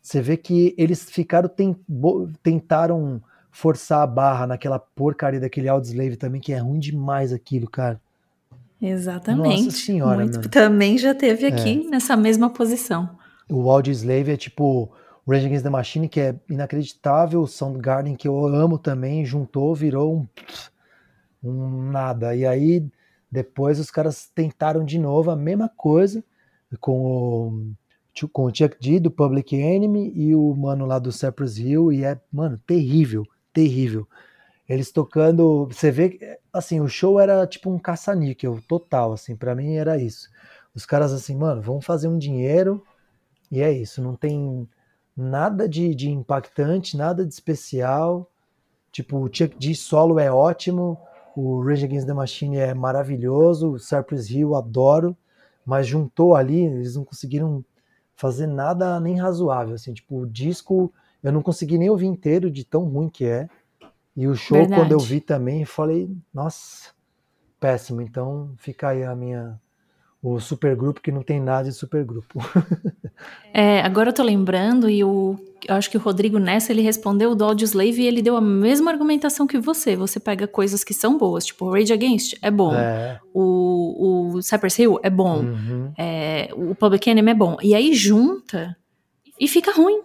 você 0.00 0.20
vê 0.20 0.36
que 0.36 0.74
eles 0.76 1.08
ficaram 1.10 1.48
bo- 1.86 2.28
tentaram 2.42 3.22
forçar 3.50 4.02
a 4.02 4.06
barra 4.06 4.46
naquela 4.46 4.78
porcaria 4.78 5.38
daquele 5.38 5.68
Audioslave 5.68 6.16
também, 6.16 6.40
que 6.40 6.52
é 6.52 6.58
ruim 6.58 6.80
demais 6.80 7.32
aquilo, 7.32 7.68
cara. 7.70 8.00
Exatamente. 8.82 9.64
Nossa 9.66 9.76
senhora, 9.76 10.18
Muito- 10.24 10.36
mano. 10.38 10.48
também 10.50 10.98
já 10.98 11.14
teve 11.14 11.46
É. 11.46 11.48
aqui 11.48 11.86
nessa 11.88 12.16
mesma 12.16 12.50
posição. 12.50 13.16
O 13.48 13.70
Audioslave 13.70 14.32
é 14.32 14.36
tipo 14.36 14.90
Rage 15.28 15.46
Against 15.46 15.62
the 15.62 15.70
Machine, 15.70 16.08
que 16.08 16.20
é 16.20 16.34
inacreditável, 16.50 17.42
o 17.42 17.46
Soundgarden, 17.46 18.16
que 18.16 18.26
eu 18.26 18.44
amo 18.46 18.76
também, 18.78 19.24
juntou, 19.24 19.74
virou 19.74 20.16
um, 20.16 21.48
um 21.48 21.90
nada. 21.90 22.34
E 22.34 22.44
aí, 22.44 22.84
depois 23.30 23.78
os 23.78 23.90
caras 23.90 24.28
tentaram 24.34 24.84
de 24.84 24.98
novo 24.98 25.30
a 25.30 25.36
mesma 25.36 25.68
coisa 25.76 26.24
com 26.80 27.74
o, 28.22 28.28
com 28.32 28.44
o 28.46 28.54
Chuck 28.54 28.76
D 28.80 28.98
do 28.98 29.10
Public 29.10 29.54
Enemy 29.54 30.12
e 30.16 30.34
o 30.34 30.54
mano 30.56 30.86
lá 30.86 30.98
do 30.98 31.12
Cypress 31.12 31.58
Hill, 31.60 31.92
e 31.92 32.04
é, 32.04 32.18
mano, 32.32 32.58
terrível, 32.66 33.24
terrível. 33.52 34.08
Eles 34.68 34.92
tocando, 34.92 35.66
você 35.66 35.90
vê, 35.90 36.38
assim, 36.52 36.80
o 36.80 36.88
show 36.88 37.18
era 37.20 37.46
tipo 37.46 37.70
um 37.70 37.78
caça-níquel 37.78 38.60
total, 38.68 39.12
assim, 39.12 39.36
pra 39.36 39.54
mim 39.54 39.74
era 39.74 39.98
isso. 39.98 40.28
Os 40.74 40.86
caras 40.86 41.12
assim, 41.12 41.36
mano, 41.36 41.60
vamos 41.60 41.84
fazer 41.84 42.08
um 42.08 42.18
dinheiro, 42.18 42.82
e 43.50 43.60
é 43.60 43.70
isso, 43.70 44.00
não 44.00 44.16
tem 44.16 44.68
nada 45.16 45.68
de, 45.68 45.94
de 45.94 46.10
impactante, 46.10 46.96
nada 46.96 47.26
de 47.26 47.32
especial. 47.32 48.30
Tipo, 48.90 49.18
o 49.18 49.26
Chuck 49.26 49.56
D 49.58 49.74
solo 49.74 50.18
é 50.18 50.30
ótimo, 50.30 50.98
o 51.36 51.62
Rage 51.62 51.84
Against 51.84 52.06
the 52.06 52.14
Machine 52.14 52.56
é 52.58 52.74
maravilhoso, 52.74 53.72
o 53.72 53.78
Cypress 53.78 54.30
Hill 54.30 54.54
adoro, 54.54 55.16
mas 55.66 55.86
juntou 55.86 56.34
ali, 56.34 56.64
eles 56.64 56.96
não 56.96 57.04
conseguiram 57.04 57.64
fazer 58.14 58.46
nada 58.46 58.98
nem 59.00 59.18
razoável, 59.18 59.74
assim, 59.74 59.92
tipo, 59.92 60.20
o 60.20 60.26
disco 60.26 60.92
eu 61.22 61.30
não 61.30 61.42
consegui 61.42 61.78
nem 61.78 61.88
ouvir 61.88 62.06
inteiro 62.06 62.50
de 62.50 62.64
tão 62.64 62.84
ruim 62.84 63.08
que 63.08 63.24
é. 63.24 63.48
E 64.16 64.26
o 64.26 64.34
show 64.34 64.58
Verdade. 64.58 64.80
quando 64.80 64.92
eu 64.92 64.98
vi 64.98 65.20
também, 65.20 65.64
falei, 65.64 66.10
nossa, 66.34 66.90
péssimo. 67.58 68.00
Então 68.02 68.52
fica 68.58 68.88
aí 68.88 69.04
a 69.04 69.14
minha 69.14 69.58
o 70.22 70.38
supergrupo 70.38 71.00
que 71.00 71.10
não 71.10 71.22
tem 71.22 71.40
nada 71.40 71.68
de 71.68 71.74
supergrupo. 71.74 72.38
É, 73.54 73.82
agora 73.82 74.08
eu 74.08 74.14
tô 74.14 74.22
lembrando 74.22 74.88
e 74.88 75.04
o, 75.04 75.38
eu 75.68 75.74
acho 75.74 75.90
que 75.90 75.96
o 75.98 76.00
Rodrigo 76.00 76.38
Nessa 76.38 76.72
ele 76.72 76.80
respondeu 76.80 77.34
do 77.34 77.44
Audioslave 77.44 78.00
e 78.00 78.06
ele 78.06 78.22
deu 78.22 78.34
a 78.34 78.40
mesma 78.40 78.90
argumentação 78.90 79.46
que 79.46 79.58
você. 79.58 79.94
Você 79.94 80.18
pega 80.18 80.46
coisas 80.48 80.82
que 80.82 80.94
são 80.94 81.18
boas, 81.18 81.44
tipo 81.44 81.70
Rage 81.70 81.92
Against 81.92 82.34
é 82.40 82.50
bom, 82.50 82.74
É. 82.74 83.20
o, 83.34 84.32
o 84.36 84.42
Cypress 84.42 84.78
Hill 84.80 84.98
é 85.02 85.10
bom, 85.10 85.40
Uhum. 85.40 85.92
é, 85.98 86.48
o 86.54 86.74
Public 86.74 87.08
Enemy 87.10 87.30
é 87.30 87.34
bom. 87.34 87.56
E 87.62 87.74
aí 87.74 87.92
junta 87.94 88.74
e 89.38 89.46
fica 89.46 89.70
ruim. 89.72 90.00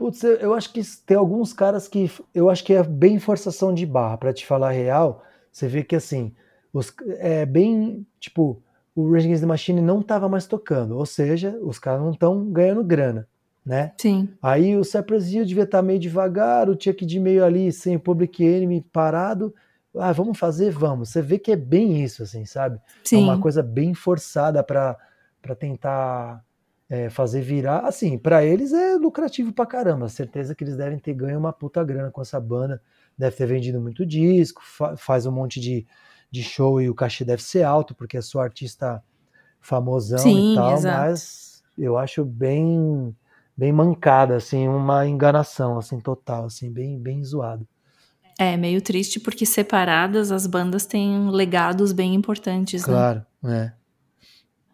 Putz, 0.00 0.24
eu, 0.24 0.36
eu 0.36 0.54
acho 0.54 0.72
que 0.72 0.80
tem 1.04 1.14
alguns 1.14 1.52
caras 1.52 1.86
que 1.86 2.10
eu 2.34 2.48
acho 2.48 2.64
que 2.64 2.72
é 2.72 2.82
bem 2.82 3.18
forçação 3.18 3.74
de 3.74 3.84
barra, 3.84 4.16
pra 4.16 4.32
te 4.32 4.46
falar 4.46 4.68
a 4.68 4.72
real. 4.72 5.22
Você 5.52 5.68
vê 5.68 5.84
que 5.84 5.94
assim, 5.94 6.32
os, 6.72 6.90
é 7.18 7.44
bem 7.44 8.06
tipo, 8.18 8.62
o 8.96 9.12
Rage 9.12 9.26
Against 9.26 9.42
the 9.42 9.46
Machine 9.46 9.82
não 9.82 10.00
tava 10.00 10.26
mais 10.26 10.46
tocando, 10.46 10.96
ou 10.96 11.04
seja, 11.04 11.54
os 11.60 11.78
caras 11.78 12.00
não 12.00 12.12
estão 12.12 12.50
ganhando 12.50 12.82
grana, 12.82 13.28
né? 13.62 13.92
Sim, 13.98 14.30
Aí 14.40 14.74
o 14.74 14.82
Cypress 14.82 15.30
Hill 15.30 15.44
devia 15.44 15.64
estar 15.64 15.82
meio 15.82 15.98
devagar, 15.98 16.70
o 16.70 16.82
Chuck 16.82 17.04
de 17.04 17.20
meio 17.20 17.44
ali, 17.44 17.70
sem 17.70 17.96
o 17.96 18.00
Public 18.00 18.42
Enemy 18.42 18.80
parado. 18.90 19.54
Ah, 19.94 20.12
vamos 20.12 20.38
fazer? 20.38 20.70
Vamos. 20.70 21.10
Você 21.10 21.20
vê 21.20 21.38
que 21.38 21.52
é 21.52 21.56
bem 21.56 22.02
isso, 22.02 22.22
assim, 22.22 22.46
sabe? 22.46 22.80
sim. 23.04 23.16
É 23.16 23.18
uma 23.18 23.38
coisa 23.38 23.62
bem 23.62 23.92
forçada 23.92 24.64
para 24.64 24.96
tentar 25.58 26.42
é, 26.90 27.08
fazer 27.08 27.40
virar. 27.40 27.86
Assim, 27.86 28.18
para 28.18 28.44
eles 28.44 28.72
é 28.72 28.96
lucrativo 28.96 29.52
pra 29.52 29.64
caramba. 29.64 30.08
Certeza 30.08 30.54
que 30.54 30.64
eles 30.64 30.76
devem 30.76 30.98
ter 30.98 31.14
ganho 31.14 31.38
uma 31.38 31.52
puta 31.52 31.82
grana 31.84 32.10
com 32.10 32.20
essa 32.20 32.40
banda. 32.40 32.82
Deve 33.16 33.36
ter 33.36 33.46
vendido 33.46 33.80
muito 33.80 34.04
disco, 34.04 34.60
fa- 34.64 34.96
faz 34.96 35.24
um 35.24 35.30
monte 35.32 35.60
de, 35.60 35.86
de 36.30 36.42
show 36.42 36.80
e 36.82 36.90
o 36.90 36.94
cachê 36.94 37.24
deve 37.24 37.42
ser 37.42 37.62
alto, 37.62 37.94
porque 37.94 38.16
é 38.18 38.20
só 38.20 38.40
artista 38.40 39.02
famosão 39.60 40.24
Sim, 40.24 40.52
e 40.52 40.54
tal, 40.56 40.72
exato. 40.72 41.00
mas 41.00 41.62
eu 41.78 41.96
acho 41.96 42.24
bem 42.24 43.14
bem 43.56 43.72
mancada, 43.72 44.36
assim, 44.36 44.66
uma 44.66 45.06
enganação, 45.06 45.76
assim, 45.76 46.00
total, 46.00 46.46
assim, 46.46 46.72
bem, 46.72 46.98
bem 46.98 47.22
zoado. 47.22 47.68
É 48.38 48.56
meio 48.56 48.80
triste 48.80 49.20
porque 49.20 49.44
separadas 49.44 50.32
as 50.32 50.46
bandas 50.46 50.86
têm 50.86 51.28
legados 51.30 51.92
bem 51.92 52.14
importantes, 52.14 52.86
né? 52.86 52.94
Claro, 52.94 53.26
é. 53.44 53.72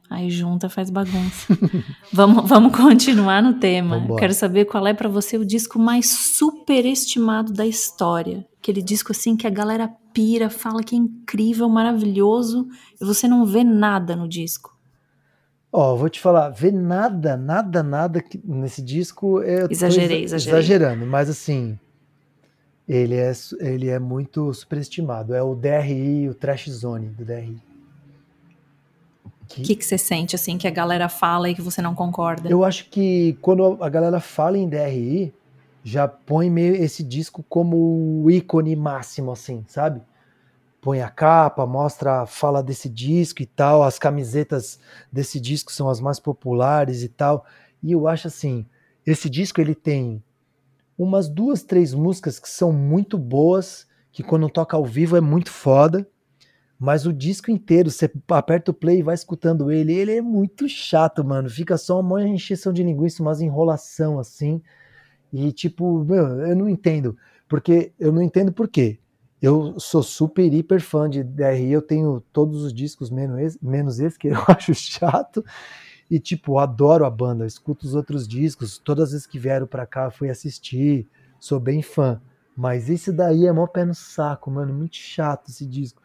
Aí 0.09 0.31
junta 0.31 0.69
faz 0.69 0.88
bagunça. 0.90 1.47
vamos, 2.12 2.49
vamos 2.49 2.77
continuar 2.77 3.42
no 3.42 3.55
tema. 3.55 3.99
Vambora. 3.99 4.21
Quero 4.21 4.35
saber 4.35 4.64
qual 4.66 4.87
é 4.87 4.95
pra 4.95 5.09
você 5.09 5.37
o 5.37 5.45
disco 5.45 5.79
mais 5.79 6.09
superestimado 6.09 7.53
da 7.53 7.66
história. 7.66 8.47
Aquele 8.61 8.81
disco 8.83 9.12
assim 9.12 9.37
que 9.37 9.47
a 9.47 9.51
galera 9.51 9.88
pira, 10.12 10.49
fala 10.49 10.83
que 10.83 10.95
é 10.95 10.99
incrível, 10.99 11.69
maravilhoso, 11.69 12.69
e 13.01 13.05
você 13.05 13.27
não 13.29 13.45
vê 13.45 13.62
nada 13.64 14.14
no 14.16 14.29
disco. 14.29 14.75
Ó, 15.73 15.95
vou 15.97 16.09
te 16.09 16.21
falar, 16.21 16.49
ver 16.51 16.73
nada, 16.73 17.37
nada, 17.37 17.83
nada 17.83 18.25
nesse 18.45 18.81
disco. 18.81 19.40
Tô 19.40 19.73
Exagerei, 19.73 20.25
exa- 20.25 20.37
exagerei. 20.37 20.59
Exagerando, 20.61 21.07
mas 21.07 21.29
assim, 21.29 21.79
ele 22.88 23.14
é, 23.16 23.33
ele 23.61 23.88
é 23.88 23.99
muito 23.99 24.55
superestimado. 24.55 25.35
É 25.35 25.42
o 25.42 25.55
DRI, 25.55 26.29
o 26.31 26.35
Trash 26.35 26.71
Zone 26.71 27.09
do 27.09 27.25
DRI. 27.25 27.57
Que- 29.49 29.61
O 29.61 29.65
que, 29.65 29.77
que 29.77 29.85
você 29.85 29.97
sente 29.99 30.35
assim 30.35 30.59
que 30.59 30.67
a 30.67 30.71
galera 30.71 31.09
fala 31.09 31.49
e 31.49 31.55
que 31.55 31.63
você 31.63 31.81
não 31.81 31.95
concorda? 31.95 32.49
Eu 32.51 32.65
acho 32.65 32.89
que 32.91 33.37
quando 33.41 33.79
a 33.83 33.89
galera 33.89 34.21
fala 34.21 34.59
em 34.59 34.69
DRI, 34.69 35.33
já 35.85 36.09
põe 36.09 36.51
meio 36.51 36.75
esse 36.75 37.03
disco 37.03 37.45
como 37.49 38.23
o 38.25 38.31
ícone 38.31 38.75
máximo, 38.75 39.31
assim, 39.33 39.65
sabe? 39.69 40.01
Põe 40.81 41.01
a 41.01 41.09
capa, 41.09 41.67
mostra, 41.67 42.27
fala 42.27 42.63
desse 42.63 42.89
disco 42.89 43.43
e 43.43 43.47
tal, 43.47 43.83
as 43.83 43.99
camisetas 43.99 44.79
desse 45.13 45.41
disco 45.41 45.73
são 45.73 45.89
as 45.89 46.01
mais 46.01 46.19
populares 46.21 47.03
e 47.03 47.09
tal. 47.09 47.45
E 47.83 47.93
eu 47.93 48.07
acho 48.09 48.27
assim, 48.29 48.67
esse 49.07 49.29
disco 49.31 49.61
ele 49.61 49.75
tem 49.75 50.23
umas 50.99 51.29
duas, 51.29 51.63
três 51.63 51.93
músicas 51.95 52.39
que 52.39 52.49
são 52.49 52.73
muito 52.73 53.19
boas, 53.19 53.87
que 54.13 54.23
quando 54.23 54.49
toca 54.49 54.77
ao 54.77 54.85
vivo 54.85 55.17
é 55.17 55.21
muito 55.21 55.51
foda. 55.51 56.07
Mas 56.79 57.07
o 57.07 57.12
disco 57.12 57.51
inteiro, 57.51 57.91
você 57.91 58.11
aperta 58.29 58.71
o 58.71 58.75
play 58.75 58.99
e 58.99 59.03
vai 59.03 59.15
escutando 59.15 59.73
ele, 59.73 59.95
ele 59.95 60.17
é 60.17 60.21
muito 60.21 60.69
chato, 60.69 61.25
mano. 61.25 61.49
Fica 61.49 61.79
só 61.79 62.01
uma 62.01 62.23
encheção 62.27 62.73
de 62.73 62.83
linguiça, 62.83 63.23
umas 63.23 63.41
enrolação 63.41 64.19
assim. 64.19 64.61
E 65.33 65.53
tipo, 65.53 66.05
meu, 66.05 66.27
eu 66.47 66.57
não 66.57 66.69
entendo. 66.69 67.17
Porque 67.49 67.93
eu 67.99 68.12
não 68.12 68.23
entendo 68.23 68.53
por 68.53 68.69
quê. 68.69 68.99
Eu 69.41 69.79
sou 69.79 70.03
super, 70.03 70.53
hiper 70.53 70.81
fã 70.81 71.09
de 71.09 71.23
DRI, 71.23 71.71
eu 71.71 71.83
tenho 71.83 72.23
todos 72.33 72.62
os 72.62 72.73
discos, 72.73 73.11
menos 73.11 73.39
esse, 73.39 73.59
menos 73.62 74.01
esse 74.01 74.19
que 74.19 74.29
eu 74.29 74.39
acho 74.49 74.75
chato. 74.75 75.45
E 76.11 76.21
tipo, 76.21 76.59
adoro 76.59 77.05
a 77.05 77.11
banda, 77.11 77.47
escuto 77.47 77.87
os 77.87 77.95
outros 77.95 78.29
discos, 78.29 78.79
todas 78.79 79.05
as 79.05 79.11
vezes 79.12 79.27
que 79.27 79.39
vieram 79.39 79.67
pra 79.67 79.87
cá 79.87 80.11
fui 80.11 80.31
assistir, 80.31 81.09
sou 81.41 81.59
bem 81.59 81.83
fã. 81.83 82.21
Mas 82.57 82.89
esse 82.89 83.12
daí 83.12 83.47
é 83.47 83.53
mó 83.53 83.67
pé 83.67 83.85
no 83.85 83.95
saco, 83.95 84.51
mano, 84.51 84.73
muito 84.73 84.97
chato 84.97 85.51
esse 85.51 85.67
disco. 85.67 86.01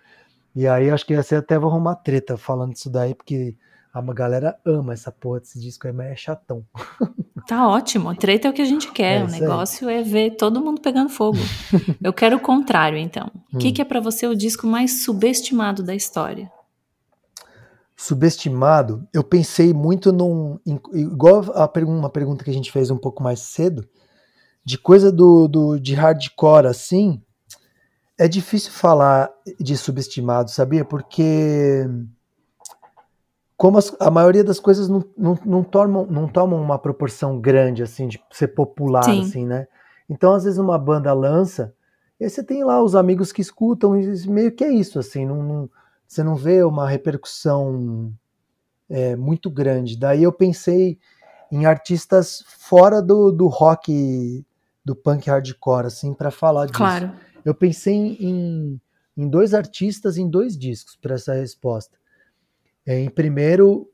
E 0.56 0.68
aí 0.68 0.90
acho 0.90 1.06
que 1.06 1.16
você 1.16 1.36
até 1.36 1.58
vou 1.58 1.70
arrumar 1.70 1.96
treta 1.96 2.38
falando 2.38 2.74
disso 2.74 2.90
daí, 2.90 3.16
porque 3.16 3.56
a 3.94 4.02
galera 4.02 4.58
ama 4.66 4.94
essa 4.94 5.12
porra 5.12 5.40
desse 5.40 5.60
disco 5.60 5.88
aí, 5.88 5.94
mas 5.94 6.08
é 6.12 6.16
chatão. 6.16 6.66
Tá 7.48 7.68
ótimo, 7.68 8.16
treta 8.16 8.48
é 8.48 8.52
o 8.52 8.54
que 8.54 8.62
a 8.62 8.66
gente 8.66 8.92
quer. 8.92 9.20
É 9.20 9.24
o 9.24 9.26
isso 9.26 9.36
aí. 9.36 9.42
negócio 9.42 9.90
é 9.90 10.04
ver 10.04 10.36
todo 10.38 10.62
mundo 10.62 10.80
pegando 10.80 11.10
fogo. 11.10 11.40
Eu 12.02 12.14
quero 12.14 12.38
o 12.38 12.40
contrário, 12.40 13.00
então. 13.00 13.32
O 13.52 13.58
que, 13.58 13.70
Hum. 13.70 13.74
que 13.74 13.82
é 13.82 13.86
pra 13.86 14.00
você 14.00 14.28
o 14.28 14.36
disco 14.36 14.68
mais 14.68 15.04
subestimado 15.04 15.82
da 15.82 15.96
história? 15.96 16.52
Subestimado, 17.96 19.08
eu 19.14 19.24
pensei 19.24 19.74
muito 19.74 20.12
num. 20.12 20.60
igual 20.94 21.44
a 21.54 21.70
uma 21.86 22.10
pergunta 22.10 22.44
que 22.44 22.50
a 22.50 22.54
gente 22.54 22.72
fez 22.72 22.90
um 22.90 22.98
pouco 22.98 23.22
mais 23.22 23.40
cedo, 23.42 23.88
de 24.66 24.78
coisa 24.78 25.12
do, 25.12 25.48
do 25.48 25.80
de 25.80 25.94
hardcore 25.94 26.68
assim. 26.68 27.22
É 28.22 28.28
difícil 28.28 28.72
falar 28.72 29.32
de 29.60 29.76
subestimado, 29.76 30.52
sabia? 30.52 30.86
Porque 30.86 31.88
como 33.58 33.80
as- 33.80 33.95
a 34.00 34.12
maioria 34.12 34.43
das 34.43 34.60
coisas 34.60 34.88
não, 34.88 35.04
não, 35.18 35.39
não, 35.43 35.64
tomam, 35.64 36.06
não 36.06 36.28
tomam 36.28 36.62
uma 36.62 36.78
proporção 36.78 37.39
grande, 37.41 37.82
assim, 37.82 38.08
de 38.08 38.24
ser 38.32 38.50
popular, 38.50 39.06
Sim. 39.06 39.22
assim, 39.22 39.48
né? 39.48 39.68
Então, 40.08 40.36
às 40.36 40.43
vezes, 40.43 40.60
uma 40.60 40.78
banda 40.78 41.12
lança, 41.14 41.74
e 42.20 42.24
aí 42.26 42.30
você 42.30 42.43
tem 42.43 42.64
lá 42.64 42.80
os 42.84 42.93
amigos 42.95 43.32
que 43.32 43.41
escutam, 43.41 44.00
e 44.00 44.28
meio 44.30 44.52
que 44.52 44.64
é 44.64 44.72
isso, 44.72 45.00
assim, 45.00 45.26
não, 45.26 45.41
não- 45.41 45.70
você 46.08 46.22
não 46.22 46.36
vê 46.36 46.64
uma 46.64 46.88
repercussão 46.88 48.14
é, 48.88 49.16
muito 49.16 49.50
grande. 49.50 49.98
Daí 49.98 50.22
eu 50.22 50.32
pensei 50.32 51.00
em 51.52 51.66
artistas 51.66 52.43
fora 52.48 53.02
do, 53.02 53.32
do 53.32 53.48
rock, 53.48 54.45
do 54.86 54.95
punk 54.95 55.28
hardcore, 55.28 55.88
assim, 55.88 56.14
para 56.14 56.30
falar 56.30 56.66
disso. 56.68 56.78
Claro. 56.78 57.12
Eu 57.44 57.56
pensei 57.56 58.18
em, 58.20 58.80
em 59.18 59.30
dois 59.30 59.54
artistas 59.54 60.18
em 60.18 60.30
dois 60.30 60.58
discos 60.58 60.96
para 60.96 61.16
essa 61.16 61.34
resposta. 61.34 61.98
É, 62.86 63.00
em 63.00 63.10
primeiro 63.10 63.89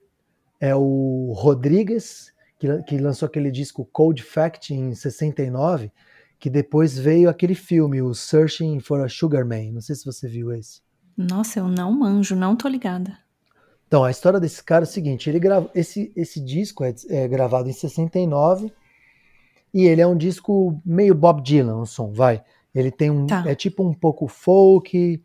é 0.59 0.75
o 0.75 1.33
Rodrigues, 1.35 2.33
que, 2.59 2.81
que 2.83 2.97
lançou 2.97 3.27
aquele 3.27 3.51
disco 3.51 3.85
Cold 3.85 4.21
Fact 4.23 4.73
em 4.73 4.93
69, 4.93 5.91
que 6.39 6.49
depois 6.49 6.97
veio 6.97 7.29
aquele 7.29 7.55
filme, 7.55 8.01
o 8.01 8.13
Searching 8.13 8.79
for 8.79 9.03
a 9.03 9.09
Sugar 9.09 9.45
Man. 9.45 9.71
Não 9.73 9.81
sei 9.81 9.95
se 9.95 10.05
você 10.05 10.27
viu 10.27 10.51
esse. 10.51 10.81
Nossa, 11.15 11.59
eu 11.59 11.67
não 11.67 11.91
manjo, 11.91 12.35
não 12.35 12.55
tô 12.55 12.67
ligada. 12.67 13.17
Então, 13.87 14.03
a 14.03 14.11
história 14.11 14.39
desse 14.39 14.63
cara 14.63 14.83
é 14.83 14.87
o 14.87 14.89
seguinte: 14.89 15.29
ele 15.29 15.39
grava, 15.39 15.69
esse, 15.73 16.11
esse 16.15 16.39
disco 16.39 16.83
é, 16.83 16.93
é 17.09 17.27
gravado 17.27 17.69
em 17.69 17.73
69 17.73 18.71
e 19.73 19.85
ele 19.85 20.01
é 20.01 20.07
um 20.07 20.17
disco 20.17 20.79
meio 20.85 21.15
Bob 21.15 21.41
Dylan, 21.41 21.77
o 21.77 21.85
som, 21.85 22.11
vai. 22.11 22.43
Ele 22.77 22.91
tem 22.91 23.09
um. 23.09 23.25
Tá. 23.25 23.43
É 23.47 23.55
tipo 23.55 23.83
um 23.83 23.93
pouco 23.93 24.27
folk, 24.27 25.23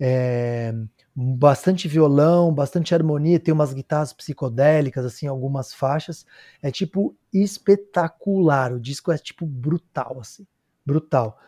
é, 0.00 0.74
bastante 1.14 1.86
violão, 1.86 2.52
bastante 2.52 2.94
harmonia, 2.94 3.38
tem 3.38 3.52
umas 3.52 3.74
guitarras 3.74 4.12
psicodélicas, 4.14 5.04
assim, 5.04 5.26
algumas 5.26 5.74
faixas. 5.74 6.24
É 6.62 6.70
tipo 6.70 7.14
espetacular. 7.32 8.72
O 8.72 8.80
disco 8.80 9.12
é 9.12 9.18
tipo 9.18 9.44
brutal, 9.44 10.18
assim. 10.20 10.46
Brutal. 10.84 11.38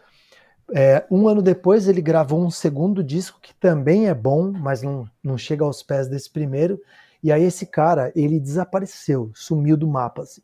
É, 0.75 1.07
um 1.11 1.27
ano 1.27 1.41
depois 1.41 1.89
ele 1.89 2.03
gravou 2.03 2.45
um 2.45 2.51
segundo 2.51 3.03
disco 3.03 3.41
que 3.41 3.55
também 3.55 4.09
é 4.09 4.15
bom, 4.15 4.53
mas 4.53 4.83
não, 4.83 5.09
não 5.23 5.39
chega 5.39 5.65
aos 5.65 5.83
pés 5.83 6.07
desse 6.07 6.31
primeiro. 6.31 6.79
E 7.23 7.33
aí 7.33 7.45
esse 7.45 7.65
cara, 7.65 8.13
ele 8.15 8.39
desapareceu, 8.39 9.31
sumiu 9.35 9.77
do 9.77 9.89
mapa. 9.89 10.23
Assim. 10.23 10.43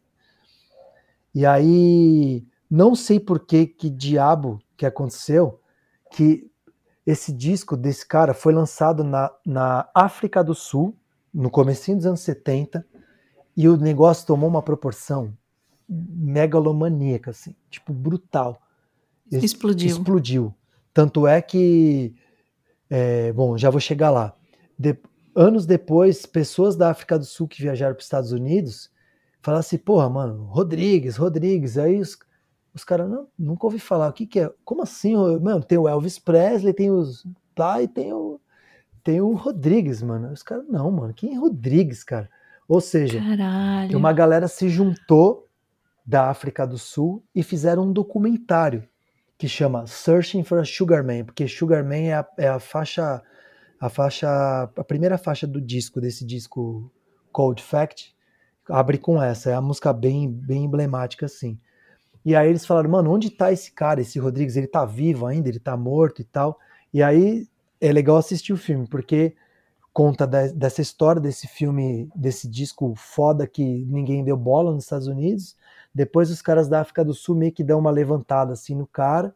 E 1.34 1.44
aí, 1.44 2.44
não 2.70 2.94
sei 2.94 3.20
por 3.20 3.40
que, 3.40 3.66
que 3.66 3.90
diabo 3.90 4.58
que 4.82 4.86
aconteceu, 4.86 5.60
que 6.10 6.50
esse 7.06 7.32
disco 7.32 7.76
desse 7.76 8.04
cara 8.06 8.34
foi 8.34 8.52
lançado 8.52 9.04
na, 9.04 9.32
na 9.46 9.88
África 9.94 10.42
do 10.42 10.56
Sul, 10.56 10.96
no 11.32 11.48
comecinho 11.48 11.96
dos 11.96 12.06
anos 12.06 12.20
70, 12.20 12.84
e 13.56 13.68
o 13.68 13.76
negócio 13.76 14.26
tomou 14.26 14.48
uma 14.48 14.62
proporção 14.62 15.32
megalomaníaca, 15.88 17.30
assim, 17.30 17.54
tipo, 17.70 17.92
brutal. 17.92 18.60
Explodiu. 19.30 19.88
Explodiu. 19.88 20.54
Tanto 20.92 21.28
é 21.28 21.40
que, 21.40 22.14
é, 22.90 23.32
bom, 23.32 23.56
já 23.56 23.70
vou 23.70 23.80
chegar 23.80 24.10
lá. 24.10 24.34
De, 24.76 24.98
anos 25.34 25.64
depois, 25.64 26.26
pessoas 26.26 26.74
da 26.74 26.90
África 26.90 27.16
do 27.16 27.24
Sul 27.24 27.46
que 27.46 27.62
viajaram 27.62 27.94
para 27.94 28.00
os 28.00 28.06
Estados 28.06 28.32
Unidos 28.32 28.90
falaram 29.40 29.60
assim, 29.60 29.78
porra, 29.78 30.08
mano, 30.08 30.44
Rodrigues, 30.44 31.16
Rodrigues. 31.16 31.78
Aí 31.78 32.00
os, 32.00 32.16
os 32.74 32.84
caras, 32.84 33.08
não, 33.08 33.28
nunca 33.38 33.66
ouvi 33.66 33.78
falar. 33.78 34.08
O 34.08 34.12
que 34.12 34.26
que 34.26 34.40
é? 34.40 34.50
Como 34.64 34.82
assim? 34.82 35.14
Mano, 35.40 35.62
tem 35.62 35.78
o 35.78 35.88
Elvis 35.88 36.18
Presley, 36.18 36.72
tem 36.72 36.90
os... 36.90 37.26
Tá, 37.54 37.82
e 37.82 37.88
tem 37.88 38.12
o... 38.12 38.40
Tem 39.04 39.20
o 39.20 39.34
Rodrigues, 39.34 40.00
mano. 40.00 40.32
Os 40.32 40.42
caras, 40.42 40.64
não, 40.68 40.90
mano, 40.90 41.12
quem 41.12 41.34
é 41.34 41.38
Rodrigues, 41.38 42.04
cara? 42.04 42.30
Ou 42.68 42.80
seja, 42.80 43.20
Caralho. 43.20 43.98
uma 43.98 44.12
galera 44.12 44.48
se 44.48 44.68
juntou 44.68 45.48
da 46.06 46.30
África 46.30 46.66
do 46.66 46.78
Sul 46.78 47.22
e 47.34 47.42
fizeram 47.42 47.84
um 47.84 47.92
documentário 47.92 48.88
que 49.36 49.48
chama 49.48 49.86
Searching 49.86 50.44
for 50.44 50.58
a 50.58 50.64
Sugar 50.64 51.04
Man, 51.04 51.24
porque 51.24 51.48
Sugar 51.48 51.84
Man 51.84 51.96
é 51.96 52.14
a, 52.14 52.26
é 52.38 52.48
a 52.48 52.60
faixa 52.60 53.22
a 53.80 53.88
faixa 53.88 54.28
a 54.76 54.84
primeira 54.84 55.18
faixa 55.18 55.46
do 55.46 55.60
disco 55.60 56.00
desse 56.00 56.24
disco 56.24 56.90
Cold 57.32 57.60
Fact 57.60 58.14
abre 58.68 58.98
com 58.98 59.20
essa, 59.20 59.50
é 59.50 59.54
a 59.54 59.60
música 59.60 59.92
bem 59.92 60.30
bem 60.30 60.64
emblemática 60.64 61.26
assim. 61.26 61.58
E 62.24 62.36
aí 62.36 62.48
eles 62.48 62.64
falaram, 62.64 62.90
mano, 62.90 63.10
onde 63.12 63.30
tá 63.30 63.52
esse 63.52 63.72
cara, 63.72 64.00
esse 64.00 64.18
Rodrigues? 64.18 64.56
Ele 64.56 64.66
tá 64.66 64.84
vivo 64.84 65.26
ainda? 65.26 65.48
Ele 65.48 65.58
tá 65.58 65.76
morto 65.76 66.20
e 66.20 66.24
tal? 66.24 66.58
E 66.92 67.02
aí 67.02 67.48
é 67.80 67.92
legal 67.92 68.16
assistir 68.16 68.52
o 68.52 68.56
filme, 68.56 68.86
porque 68.86 69.34
conta 69.92 70.26
de, 70.26 70.52
dessa 70.52 70.80
história 70.80 71.20
desse 71.20 71.46
filme, 71.46 72.08
desse 72.14 72.48
disco 72.48 72.94
foda 72.96 73.46
que 73.46 73.84
ninguém 73.86 74.24
deu 74.24 74.36
bola 74.36 74.72
nos 74.72 74.84
Estados 74.84 75.06
Unidos. 75.08 75.56
Depois 75.94 76.30
os 76.30 76.40
caras 76.40 76.68
da 76.68 76.80
África 76.80 77.04
do 77.04 77.12
Sul 77.12 77.36
meio 77.36 77.52
que 77.52 77.64
dão 77.64 77.78
uma 77.78 77.90
levantada 77.90 78.52
assim 78.52 78.74
no 78.74 78.86
cara. 78.86 79.34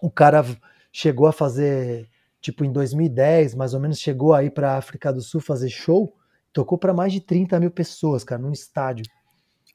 O 0.00 0.10
cara 0.10 0.44
chegou 0.92 1.26
a 1.26 1.32
fazer, 1.32 2.08
tipo 2.40 2.64
em 2.64 2.72
2010, 2.72 3.54
mais 3.54 3.74
ou 3.74 3.80
menos, 3.80 3.98
chegou 3.98 4.32
aí 4.32 4.50
para 4.50 4.76
África 4.76 5.12
do 5.12 5.20
Sul 5.20 5.40
fazer 5.40 5.68
show. 5.68 6.14
Tocou 6.52 6.78
para 6.78 6.94
mais 6.94 7.12
de 7.12 7.20
30 7.20 7.60
mil 7.60 7.70
pessoas, 7.70 8.24
cara, 8.24 8.40
num 8.40 8.52
estádio. 8.52 9.04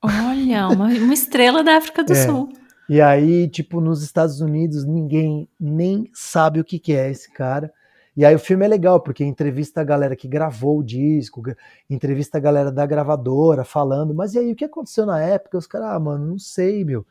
Olha, 0.04 0.68
uma, 0.68 0.88
uma 0.88 1.14
estrela 1.14 1.64
da 1.64 1.78
África 1.78 2.04
do 2.04 2.14
é. 2.14 2.26
Sul. 2.26 2.51
E 2.89 3.01
aí, 3.01 3.47
tipo, 3.47 3.80
nos 3.80 4.04
Estados 4.04 4.41
Unidos, 4.41 4.84
ninguém 4.84 5.47
nem 5.60 6.10
sabe 6.14 6.60
o 6.60 6.64
que, 6.64 6.78
que 6.78 6.93
é 6.93 7.10
esse 7.10 7.32
cara. 7.32 7.74
E 8.16 8.24
aí 8.24 8.36
o 8.36 8.39
filme 8.39 8.64
é 8.64 8.68
legal, 8.68 8.99
porque 8.99 9.24
entrevista 9.24 9.82
a 9.82 9.84
galera 9.84 10.16
que 10.16 10.28
gravou 10.28 10.80
o 10.80 10.84
disco, 10.84 11.41
entrevista 11.89 12.38
a 12.38 12.41
galera 12.41 12.72
da 12.72 12.86
gravadora 12.86 13.64
falando, 13.64 14.14
mas 14.14 14.36
e 14.36 14.39
aí, 14.39 14.51
o 14.51 14.56
que 14.56 14.66
aconteceu 14.66 15.06
na 15.06 15.20
época? 15.20 15.58
Os 15.58 15.66
caras, 15.66 15.88
ah, 15.88 15.99
mano, 15.99 16.28
não 16.28 16.38
sei, 16.38 16.86
meu. 16.86 17.06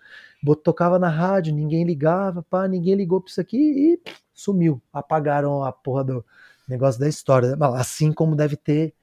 Tocava 0.63 0.99
na 0.99 1.09
rádio, 1.09 1.55
ninguém 1.55 1.85
ligava, 1.85 2.43
pá, 2.43 2.69
ninguém 2.69 2.95
ligou 2.95 3.21
pra 3.21 3.31
isso 3.31 3.41
aqui 3.41 3.57
e 3.57 4.01
sumiu. 4.33 4.81
Apagaram 4.93 5.65
a 5.65 5.73
porra 5.73 6.05
do 6.05 6.25
negócio 6.69 7.01
da 7.01 7.09
história. 7.09 7.57
Assim 7.75 8.13
como 8.13 8.37
deve 8.37 8.57
ter 8.57 8.95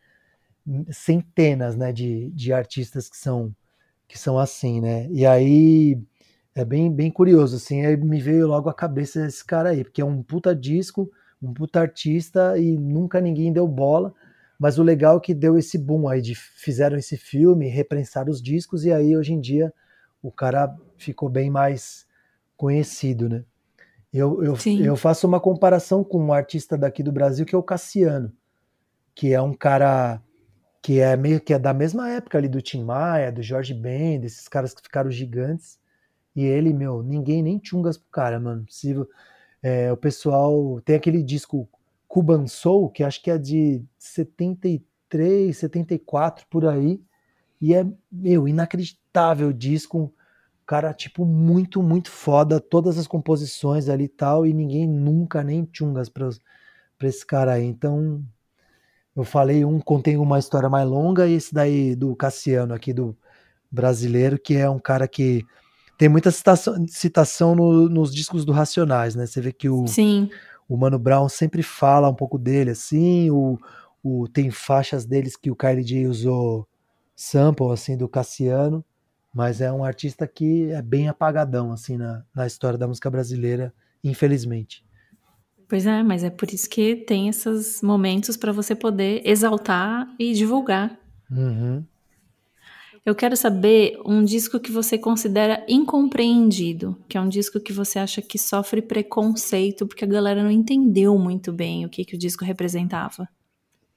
centenas, 0.92 1.76
né, 1.76 1.92
de, 1.92 2.30
de 2.32 2.54
artistas 2.54 3.10
que 3.10 3.18
são, 3.18 3.54
que 4.10 4.18
são 4.18 4.40
assim, 4.40 4.82
né? 4.82 5.08
E 5.12 5.24
aí 5.24 6.02
é 6.56 6.66
bem, 6.66 6.92
bem 6.92 7.12
curioso, 7.12 7.56
assim, 7.56 7.86
aí 7.86 7.96
me 7.96 8.20
veio 8.20 8.48
logo 8.48 8.68
à 8.68 8.74
cabeça 8.74 9.26
esse 9.26 9.46
cara 9.46 9.70
aí, 9.70 9.84
porque 9.84 10.02
é 10.02 10.06
um 10.06 10.24
puta 10.24 10.54
disco, 10.54 11.10
um 11.42 11.54
puta 11.54 11.80
artista 11.80 12.58
e 12.58 12.76
nunca 12.76 13.22
ninguém 13.22 13.54
deu 13.54 13.68
bola. 13.68 14.12
Mas 14.58 14.80
o 14.80 14.84
legal 14.84 15.18
é 15.18 15.20
que 15.22 15.34
deu 15.34 15.58
esse 15.58 15.78
boom 15.78 16.10
aí 16.10 16.22
de 16.22 16.34
fizeram 16.36 16.98
esse 16.98 17.16
filme, 17.16 17.70
reprensaram 17.70 18.32
os 18.32 18.42
discos 18.42 18.84
e 18.84 18.92
aí 18.92 19.16
hoje 19.16 19.32
em 19.32 19.40
dia 19.40 19.72
o 20.22 20.32
cara 20.32 20.76
ficou 20.98 21.30
bem 21.30 21.50
mais 21.50 22.06
conhecido, 22.58 23.30
né? 23.30 23.46
Eu, 24.12 24.44
eu, 24.44 24.58
eu 24.84 24.96
faço 24.96 25.28
uma 25.28 25.40
comparação 25.40 26.04
com 26.04 26.20
um 26.20 26.34
artista 26.34 26.76
daqui 26.76 27.04
do 27.04 27.12
Brasil 27.12 27.46
que 27.46 27.54
é 27.54 27.58
o 27.58 27.64
Cassiano, 27.64 28.34
que 29.14 29.32
é 29.32 29.40
um 29.40 29.54
cara 29.54 30.20
que 30.82 31.00
é 31.00 31.16
meio 31.18 31.42
que 31.42 31.54
é 31.54 31.60
da 31.60 31.74
mesma 31.74 32.10
época 32.10 32.38
ali 32.38 32.48
do 32.48 32.62
Tim 32.62 32.84
Maia, 32.84 33.32
do 33.32 33.42
Jorge 33.44 33.74
Ben, 33.74 34.20
desses 34.20 34.48
caras 34.48 34.74
que 34.74 34.82
ficaram 34.82 35.12
gigantes. 35.12 35.80
E 36.36 36.44
ele, 36.46 36.74
meu, 36.74 37.04
ninguém 37.04 37.44
nem 37.44 37.60
chungas 37.64 37.98
pro 37.98 38.10
cara, 38.12 38.40
mano. 38.40 38.66
Se, 38.70 38.96
é, 39.62 39.92
o 39.92 39.98
pessoal 39.98 40.82
tem 40.82 40.96
aquele 40.96 41.24
disco 41.24 41.68
Cuban 42.08 42.48
Soul, 42.48 42.90
que 42.90 43.04
acho 43.04 43.22
que 43.22 43.30
é 43.32 43.38
de 43.38 43.84
73, 43.98 45.56
74 45.58 46.48
por 46.50 46.66
aí, 46.66 47.02
e 47.62 47.74
é, 47.74 47.86
meu, 48.12 48.48
inacreditável 48.48 49.52
disco, 49.54 50.14
cara, 50.66 50.94
tipo, 50.94 51.26
muito, 51.26 51.84
muito 51.84 52.10
foda, 52.10 52.60
todas 52.60 52.98
as 52.98 53.08
composições 53.08 53.90
ali 53.90 54.06
e 54.06 54.10
tal, 54.10 54.46
e 54.46 54.54
ninguém 54.54 54.88
nunca 54.88 55.44
nem 55.44 55.68
chungas 55.72 56.10
pra, 56.10 56.30
pra 56.98 57.08
esse 57.08 57.26
cara 57.26 57.54
aí. 57.54 57.66
Então, 57.66 58.24
eu 59.22 59.26
falei, 59.26 59.66
um 59.66 59.80
contém 59.80 60.18
uma 60.18 60.40
história 60.40 60.70
mais 60.70 60.88
longa, 60.88 61.28
e 61.28 61.34
esse 61.34 61.54
daí 61.54 61.96
do 61.96 62.16
Cassiano 62.16 62.74
aqui, 62.74 62.94
do 62.94 63.16
brasileiro, 63.72 64.40
que 64.40 64.56
é 64.56 64.70
um 64.70 64.80
cara 64.80 65.08
que 65.08 65.46
tem 65.98 66.08
muita 66.08 66.32
citação, 66.32 66.88
citação 66.88 67.56
no, 67.56 67.90
nos 67.90 68.14
discos 68.14 68.46
do 68.46 68.52
Racionais, 68.52 69.16
né? 69.16 69.26
Você 69.26 69.42
vê 69.42 69.52
que 69.52 69.70
o, 69.70 69.86
Sim. 69.88 70.30
o 70.68 70.78
Mano 70.78 70.98
Brown 70.98 71.28
sempre 71.28 71.62
fala 71.62 72.10
um 72.10 72.16
pouco 72.16 72.38
dele, 72.38 72.72
assim, 72.72 73.30
o, 73.30 73.60
o, 74.04 74.28
tem 74.28 74.50
faixas 74.50 75.06
deles 75.06 75.36
que 75.36 75.52
o 75.52 75.56
Kylie 75.56 75.84
J 75.84 76.08
usou 76.08 76.68
sample, 77.16 77.72
assim, 77.72 77.98
do 77.98 78.08
Cassiano, 78.08 78.84
mas 79.34 79.60
é 79.62 79.72
um 79.72 79.84
artista 79.84 80.26
que 80.26 80.72
é 80.72 80.82
bem 80.82 81.10
apagadão, 81.10 81.72
assim, 81.72 81.98
na, 81.98 82.24
na 82.34 82.48
história 82.48 82.78
da 82.78 82.88
música 82.88 83.10
brasileira, 83.10 83.74
infelizmente. 84.04 84.86
Pois 85.70 85.86
é, 85.86 86.02
mas 86.02 86.24
é 86.24 86.32
por 86.32 86.52
isso 86.52 86.68
que 86.68 86.96
tem 86.96 87.30
esses 87.30 87.84
momentos 87.84 88.36
para 88.36 88.52
você 88.52 88.74
poder 88.74 89.22
exaltar 89.24 90.12
e 90.18 90.34
divulgar. 90.34 91.00
Uhum. 91.30 91.86
Eu 93.06 93.14
quero 93.14 93.38
saber 93.38 93.96
um 94.04 94.24
disco 94.24 94.60
que 94.60 94.72
você 94.72 94.98
considera 94.98 95.64
incompreendido, 95.70 96.98
que 97.08 97.18
é 97.18 97.22
um 97.22 97.30
disco 97.30 97.60
que 97.60 97.72
você 97.72 98.00
acha 98.00 98.20
que 98.20 98.40
sofre 98.40 98.82
preconceito 98.82 99.86
porque 99.86 100.04
a 100.04 100.08
galera 100.08 100.42
não 100.42 100.50
entendeu 100.50 101.18
muito 101.20 101.54
bem 101.54 101.86
o 101.86 101.90
que, 101.90 102.04
que 102.04 102.16
o 102.16 102.20
disco 102.20 102.44
representava. 102.44 103.30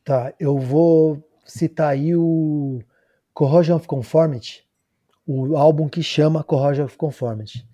Tá, 0.05 0.35
eu 0.39 0.59
vou 0.59 1.27
citar 1.47 1.93
aí 1.93 2.15
o 2.15 2.83
Corrosion 3.33 3.77
of 3.77 3.87
Conformity, 3.87 4.63
o 5.27 5.57
álbum 5.57 5.89
que 5.89 6.03
chama 6.03 6.45
Corrosion 6.45 6.85
of 6.85 6.99
Conformity, 6.99 7.67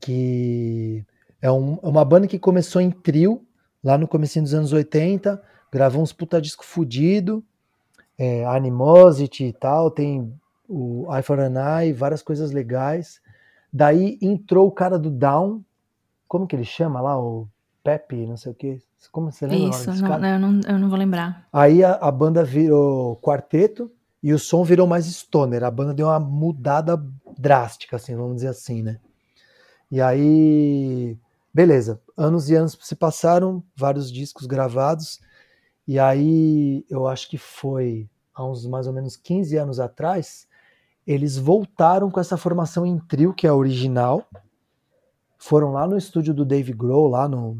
que 0.00 1.02
é 1.40 1.50
um, 1.50 1.78
é 1.82 1.86
uma 1.86 2.04
banda 2.04 2.26
que 2.26 2.38
começou 2.38 2.80
em 2.80 2.90
trio 2.90 3.44
lá 3.82 3.96
no 3.96 4.08
começo 4.08 4.40
dos 4.40 4.54
anos 4.54 4.72
80, 4.72 5.40
gravou 5.70 6.02
uns 6.02 6.12
puta 6.12 6.40
disco 6.40 6.64
fudido, 6.64 7.44
é, 8.18 8.44
Animosity 8.46 9.44
e 9.44 9.52
tal, 9.52 9.90
tem 9.90 10.32
o 10.68 11.06
Eye 11.12 11.22
for 11.22 11.38
an 11.38 11.54
Eye, 11.80 11.92
várias 11.92 12.22
coisas 12.22 12.50
legais. 12.50 13.20
Daí 13.72 14.18
entrou 14.20 14.66
o 14.66 14.72
cara 14.72 14.98
do 14.98 15.10
Down, 15.10 15.62
como 16.26 16.46
que 16.46 16.56
ele 16.56 16.64
chama 16.64 17.00
lá? 17.00 17.18
O 17.18 17.48
Pepe, 17.84 18.26
não 18.26 18.36
sei 18.36 18.52
o 18.52 18.54
que. 18.54 18.78
Como 19.12 19.30
você 19.30 19.46
lembra? 19.46 19.68
Isso, 19.70 19.92
não, 20.02 20.24
eu, 20.24 20.38
não, 20.38 20.60
eu 20.66 20.78
não 20.78 20.88
vou 20.88 20.98
lembrar. 20.98 21.46
Aí 21.52 21.84
a, 21.84 21.92
a, 21.92 22.10
banda 22.10 22.42
virou 22.42 23.16
quarteto 23.16 23.90
e 24.20 24.32
o 24.32 24.38
som 24.38 24.64
virou 24.64 24.86
mais 24.86 25.06
stoner. 25.06 25.62
A 25.62 25.70
banda 25.70 25.94
deu 25.94 26.08
uma 26.08 26.18
mudada 26.18 27.00
drástica, 27.38 27.96
assim, 27.96 28.16
vamos 28.16 28.36
dizer 28.36 28.48
assim, 28.48 28.82
né? 28.82 28.98
E 29.90 30.00
aí, 30.00 31.16
beleza, 31.56 31.98
anos 32.14 32.50
e 32.50 32.54
anos 32.54 32.76
se 32.82 32.94
passaram, 32.94 33.64
vários 33.74 34.12
discos 34.12 34.44
gravados, 34.44 35.22
e 35.88 35.98
aí 35.98 36.84
eu 36.90 37.06
acho 37.06 37.30
que 37.30 37.38
foi 37.38 38.10
há 38.34 38.44
uns 38.44 38.66
mais 38.66 38.86
ou 38.86 38.92
menos 38.92 39.16
15 39.16 39.56
anos 39.56 39.80
atrás, 39.80 40.46
eles 41.06 41.38
voltaram 41.38 42.10
com 42.10 42.20
essa 42.20 42.36
formação 42.36 42.84
em 42.84 42.98
trio, 42.98 43.32
que 43.32 43.46
é 43.46 43.50
a 43.50 43.54
original, 43.54 44.28
foram 45.38 45.72
lá 45.72 45.86
no 45.86 45.96
estúdio 45.96 46.34
do 46.34 46.44
Dave 46.44 46.74
Grohl, 46.74 47.08
lá 47.08 47.26
no 47.26 47.58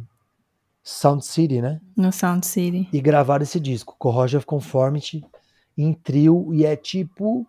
Sound 0.82 1.24
City, 1.24 1.62
né? 1.62 1.80
No 1.96 2.12
Sound 2.12 2.44
City. 2.44 2.90
E 2.92 3.00
gravaram 3.00 3.44
esse 3.44 3.58
disco, 3.58 3.96
Corrosion 3.98 4.36
of 4.36 4.46
Conformity, 4.46 5.24
em 5.74 5.94
trio, 5.94 6.52
e 6.52 6.66
é 6.66 6.76
tipo 6.76 7.46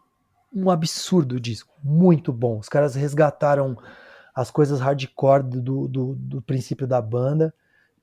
um 0.55 0.71
absurdo 0.71 1.35
o 1.35 1.39
disco, 1.41 1.73
muito 1.83 2.31
bom. 2.31 2.57
Os 2.57 2.69
caras 2.69 2.95
resgataram 2.95 3.77
as 4.37 4.51
coisas 4.51 4.79
hardcore 4.79 5.41
do, 5.41 5.87
do, 5.87 6.15
do 6.15 6.41
princípio 6.43 6.85
da 6.85 7.01
banda, 7.01 7.51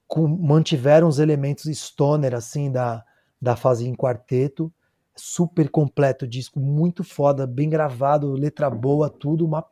com, 0.04 0.26
mantiveram 0.26 1.06
os 1.06 1.20
elementos 1.20 1.66
stoner, 1.66 2.34
assim, 2.34 2.72
da, 2.72 3.04
da 3.40 3.54
fase 3.54 3.88
em 3.88 3.94
quarteto, 3.94 4.72
super 5.14 5.68
completo 5.70 6.24
o 6.24 6.28
disco, 6.28 6.58
muito 6.58 7.04
foda, 7.04 7.46
bem 7.46 7.70
gravado, 7.70 8.32
letra 8.32 8.68
boa, 8.68 9.08
tudo, 9.08 9.46
uma 9.46 9.64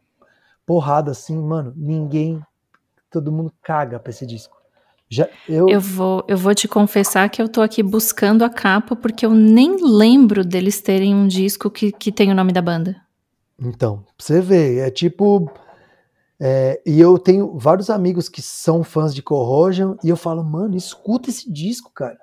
porrada 0.65 1.11
assim, 1.11 1.37
mano, 1.37 1.73
ninguém, 1.77 2.41
todo 3.11 3.33
mundo 3.33 3.53
caga 3.61 3.99
pra 3.99 4.11
esse 4.11 4.25
disco. 4.25 4.57
Já, 5.09 5.29
eu... 5.49 5.69
eu... 5.69 5.81
vou, 5.81 6.25
eu 6.29 6.39
vou 6.39 6.55
te 6.55 6.69
confessar 6.69 7.29
que 7.29 7.43
eu 7.43 7.49
tô 7.49 7.61
aqui 7.61 7.83
buscando 7.83 8.45
a 8.45 8.49
capa 8.49 8.95
porque 8.95 9.27
eu 9.27 9.35
nem 9.35 9.85
lembro 9.85 10.45
deles 10.45 10.81
terem 10.81 11.13
um 11.13 11.27
disco 11.27 11.69
que, 11.69 11.91
que 11.91 12.13
tem 12.13 12.31
o 12.31 12.37
nome 12.37 12.53
da 12.53 12.63
banda. 12.63 13.03
Então, 13.59 14.05
você 14.17 14.41
ver, 14.41 14.79
é 14.79 14.91
tipo. 14.93 15.51
É, 16.45 16.83
e 16.85 17.01
eu 17.01 17.21
tenho 17.21 17.57
vários 17.57 17.89
amigos 17.89 18.29
que 18.29 18.43
são 18.43 18.83
fãs 18.83 19.15
de 19.15 19.23
Corrosion 19.23 19.95
e 20.03 20.09
eu 20.09 20.17
falo, 20.17 20.43
mano, 20.43 20.77
escuta 20.77 21.31
esse 21.31 21.49
disco, 21.49 21.93
cara. 21.95 22.19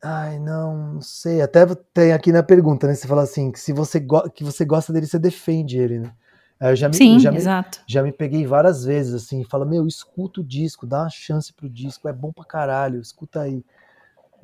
Ai, 0.00 0.38
não, 0.38 0.94
não 0.94 1.00
sei. 1.00 1.42
Até 1.42 1.66
tem 1.92 2.12
aqui 2.12 2.30
na 2.30 2.44
pergunta, 2.44 2.86
né? 2.86 2.94
Você 2.94 3.08
fala 3.08 3.22
assim, 3.22 3.50
que 3.50 3.58
se 3.58 3.72
você, 3.72 4.00
que 4.32 4.44
você 4.44 4.64
gosta 4.64 4.92
dele, 4.92 5.08
você 5.08 5.18
defende 5.18 5.76
ele, 5.80 5.98
né? 5.98 6.12
Eu 6.60 6.76
já 6.76 6.88
me, 6.88 6.94
Sim, 6.94 7.18
já 7.18 7.32
exato. 7.32 7.80
Me, 7.80 7.84
já 7.88 8.02
me 8.04 8.12
peguei 8.12 8.46
várias 8.46 8.84
vezes, 8.84 9.12
assim, 9.14 9.42
fala, 9.42 9.64
meu, 9.64 9.84
escuta 9.84 10.40
o 10.40 10.44
disco, 10.44 10.86
dá 10.86 11.00
uma 11.00 11.10
chance 11.10 11.52
pro 11.52 11.68
disco, 11.68 12.08
é 12.08 12.12
bom 12.12 12.32
pra 12.32 12.44
caralho, 12.44 13.00
escuta 13.00 13.40
aí. 13.40 13.64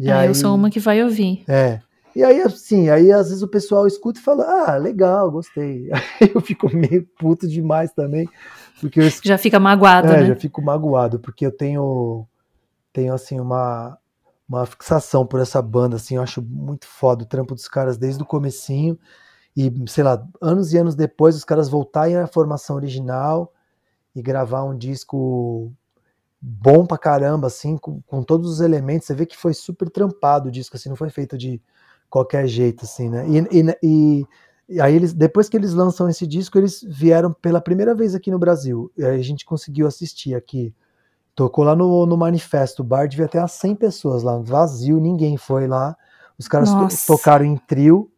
E 0.01 0.11
é, 0.11 0.15
aí, 0.15 0.27
eu 0.27 0.35
sou 0.35 0.53
uma 0.53 0.69
que 0.69 0.81
vai 0.81 1.01
ouvir. 1.05 1.45
É. 1.47 1.81
E 2.15 2.25
aí, 2.25 2.43
assim, 2.43 2.89
aí 2.89 3.13
às 3.13 3.29
vezes 3.29 3.43
o 3.43 3.49
pessoal 3.49 3.87
escuta 3.87 4.19
e 4.19 4.23
fala, 4.23 4.45
ah, 4.45 4.77
legal, 4.77 5.31
gostei. 5.31 5.89
Aí 6.21 6.31
eu 6.35 6.41
fico 6.41 6.69
meio 6.75 7.07
puto 7.19 7.47
demais 7.47 7.93
também. 7.93 8.29
Porque 8.81 9.01
eu, 9.01 9.11
já 9.23 9.39
fica 9.39 9.61
magoado, 9.61 10.09
é, 10.09 10.21
né? 10.21 10.27
já 10.27 10.37
fico 10.37 10.63
magoado, 10.63 11.21
porque 11.21 11.47
eu 11.47 11.53
tenho, 11.53 12.27
tenho 12.93 13.13
assim, 13.13 13.39
uma, 13.39 13.99
uma 14.49 14.67
fixação 14.67 15.27
por 15.27 15.39
essa 15.39 15.61
banda, 15.63 15.97
assim, 15.97 16.17
eu 16.17 16.23
acho 16.23 16.43
muito 16.43 16.87
foda 16.87 17.23
o 17.23 17.27
trampo 17.27 17.55
dos 17.55 17.69
caras 17.69 17.97
desde 17.97 18.23
o 18.23 18.27
comecinho 18.27 18.99
e, 19.57 19.73
sei 19.87 20.03
lá, 20.03 20.27
anos 20.41 20.73
e 20.73 20.79
anos 20.79 20.95
depois 20.95 21.37
os 21.37 21.45
caras 21.45 21.69
voltarem 21.69 22.17
à 22.17 22.27
formação 22.27 22.77
original 22.77 23.53
e 24.15 24.23
gravar 24.23 24.65
um 24.65 24.77
disco 24.77 25.73
bom 26.41 26.87
pra 26.87 26.97
caramba, 26.97 27.49
assim, 27.49 27.77
com, 27.77 28.01
com 28.03 28.23
todos 28.23 28.51
os 28.51 28.61
elementos, 28.61 29.07
você 29.07 29.15
vê 29.15 29.27
que 29.27 29.37
foi 29.37 29.53
super 29.53 29.91
trampado 29.91 30.49
o 30.49 30.53
disco, 30.53 30.77
assim, 30.77 30.89
não 30.89 30.97
foi 30.97 31.11
feito 31.11 31.37
de 31.37 31.61
qualquer 32.11 32.47
jeito, 32.47 32.85
assim, 32.85 33.09
né, 33.09 33.25
e, 33.29 33.59
e, 33.83 34.27
e, 34.69 34.81
aí 34.81 34.95
eles, 34.95 35.15
depois 35.15 35.49
que 35.49 35.57
eles 35.57 35.73
lançam 35.73 36.09
esse 36.09 36.27
disco, 36.27 36.59
eles 36.59 36.85
vieram 36.87 37.33
pela 37.33 37.61
primeira 37.61 37.95
vez 37.95 38.15
aqui 38.15 38.31
no 38.31 38.39
Brasil, 38.39 38.93
e 38.99 39.05
aí 39.05 39.19
a 39.19 39.25
gente 39.25 39.47
conseguiu 39.47 39.87
assistir 39.87 40.35
aqui 40.35 40.75
Tocou 41.41 41.65
lá 41.65 41.75
no, 41.75 42.05
no 42.05 42.19
manifesto, 42.19 42.83
o 42.83 42.85
bar 42.85 43.09
devia 43.09 43.27
ter 43.27 43.39
umas 43.39 43.53
100 43.53 43.75
pessoas 43.77 44.23
lá, 44.23 44.37
vazio, 44.39 45.01
ninguém 45.01 45.39
foi 45.39 45.67
lá. 45.67 45.97
Os 46.39 46.49
caras 46.49 46.71
to 46.71 47.07
tocaram 47.07 47.47
em 47.47 47.57
trio. 47.57 48.11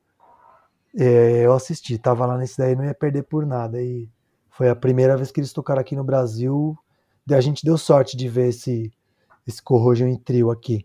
É, 0.98 1.46
eu 1.46 1.52
assisti, 1.52 1.96
tava 1.98 2.26
lá 2.26 2.36
nesse 2.36 2.58
daí, 2.58 2.74
não 2.74 2.84
ia 2.84 2.92
perder 2.92 3.22
por 3.22 3.46
nada. 3.46 3.80
E 3.80 4.08
foi 4.50 4.68
a 4.68 4.74
primeira 4.76 5.16
vez 5.16 5.30
que 5.30 5.38
eles 5.38 5.52
tocaram 5.52 5.80
aqui 5.80 5.94
no 5.94 6.02
Brasil. 6.02 6.76
A 7.30 7.40
gente 7.40 7.64
deu 7.64 7.78
sorte 7.78 8.16
de 8.16 8.28
ver 8.28 8.48
esse, 8.48 8.92
esse 9.46 9.62
Corrosion 9.62 10.08
em 10.08 10.16
trio 10.16 10.50
aqui. 10.50 10.84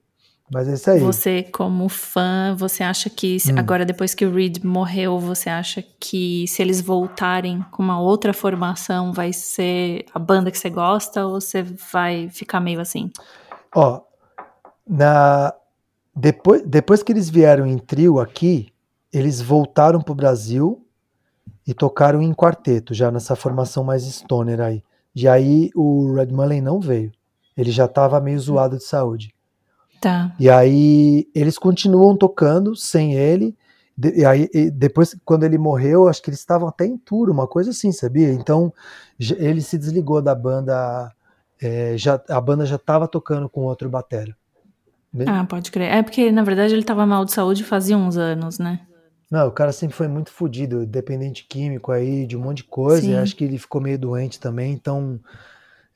Mas 0.52 0.68
é 0.70 0.74
isso 0.74 0.90
aí. 0.90 1.00
Você, 1.00 1.44
como 1.44 1.90
fã, 1.90 2.56
você 2.58 2.82
acha 2.82 3.10
que 3.10 3.38
hum. 3.50 3.56
agora, 3.58 3.86
depois 3.86 4.14
que 4.14 4.26
o 4.26 4.34
Reed 4.34 4.64
morreu, 4.64 5.20
você 5.20 5.50
acha 5.50 5.84
que 6.00 6.48
se 6.48 6.62
eles 6.62 6.80
voltarem 6.80 7.66
com 7.72 7.84
uma 7.84 8.00
outra 8.00 8.34
formação, 8.34 9.12
vai 9.12 9.34
ser 9.34 10.06
a 10.14 10.20
banda 10.20 10.50
que 10.50 10.58
você 10.58 10.70
gosta 10.70 11.26
ou 11.26 11.42
você 11.42 11.64
vai 11.92 12.30
ficar 12.30 12.62
meio 12.62 12.80
assim? 12.80 13.12
Ó, 13.76 14.02
na 14.88 15.54
depois, 16.16 16.64
depois 16.66 17.04
que 17.04 17.12
eles 17.12 17.30
vieram 17.30 17.68
em 17.68 17.78
trio 17.78 18.20
aqui, 18.20 18.74
eles 19.14 19.40
voltaram 19.40 20.02
pro 20.02 20.16
Brasil 20.16 20.84
e 21.66 21.74
tocaram 21.74 22.22
em 22.22 22.34
quarteto, 22.34 22.94
já 22.94 23.12
nessa 23.12 23.36
formação 23.36 23.84
mais 23.84 24.04
stoner 24.04 24.60
aí. 24.62 24.82
E 25.14 25.28
aí 25.28 25.70
o 25.76 26.14
Red 26.14 26.28
Mullen 26.28 26.62
não 26.62 26.80
veio. 26.80 27.12
Ele 27.56 27.72
já 27.72 27.86
estava 27.86 28.20
meio 28.22 28.40
zoado 28.40 28.78
de 28.78 28.84
saúde. 28.84 29.36
Tá. 30.00 30.34
E 30.40 30.50
aí 30.50 31.28
eles 31.34 31.58
continuam 31.58 32.16
tocando 32.16 32.76
sem 32.76 33.16
ele. 33.16 33.56
E 34.14 34.24
aí, 34.24 34.48
depois, 34.72 35.16
quando 35.26 35.44
ele 35.44 35.58
morreu, 35.58 36.08
acho 36.08 36.22
que 36.22 36.30
eles 36.30 36.40
estavam 36.40 36.68
até 36.68 36.86
em 36.86 36.98
tour, 36.98 37.32
uma 37.32 37.48
coisa 37.48 37.72
assim, 37.72 37.92
sabia? 37.92 38.32
Então, 38.32 38.72
ele 39.20 39.60
se 39.62 39.76
desligou 39.76 40.22
da 40.22 40.36
banda, 40.36 41.12
é, 41.60 41.98
já, 41.98 42.22
a 42.30 42.40
banda 42.40 42.64
já 42.64 42.76
estava 42.76 43.08
tocando 43.08 43.50
com 43.50 43.62
outro 43.62 43.90
batera. 43.90 44.36
Ah, 45.26 45.44
pode 45.46 45.72
crer. 45.72 45.92
É 45.92 46.04
porque, 46.04 46.32
na 46.32 46.44
verdade, 46.44 46.74
ele 46.74 46.82
estava 46.82 47.08
mal 47.08 47.26
de 47.26 47.32
saúde 47.32 47.64
fazia 47.64 47.98
uns 47.98 48.18
anos, 48.18 48.60
né? 48.60 48.82
Não, 49.32 49.48
o 49.48 49.52
cara 49.52 49.72
sempre 49.72 49.96
foi 49.96 50.08
muito 50.08 50.32
fodido, 50.32 50.86
dependente 50.86 51.46
químico 51.50 51.92
aí, 51.92 52.26
de 52.28 52.38
um 52.38 52.42
monte 52.42 52.58
de 52.58 52.64
coisa. 52.66 53.22
acho 53.22 53.36
que 53.36 53.44
ele 53.44 53.58
ficou 53.58 53.82
meio 53.82 53.98
doente 53.98 54.40
também, 54.40 54.74
então. 54.74 55.20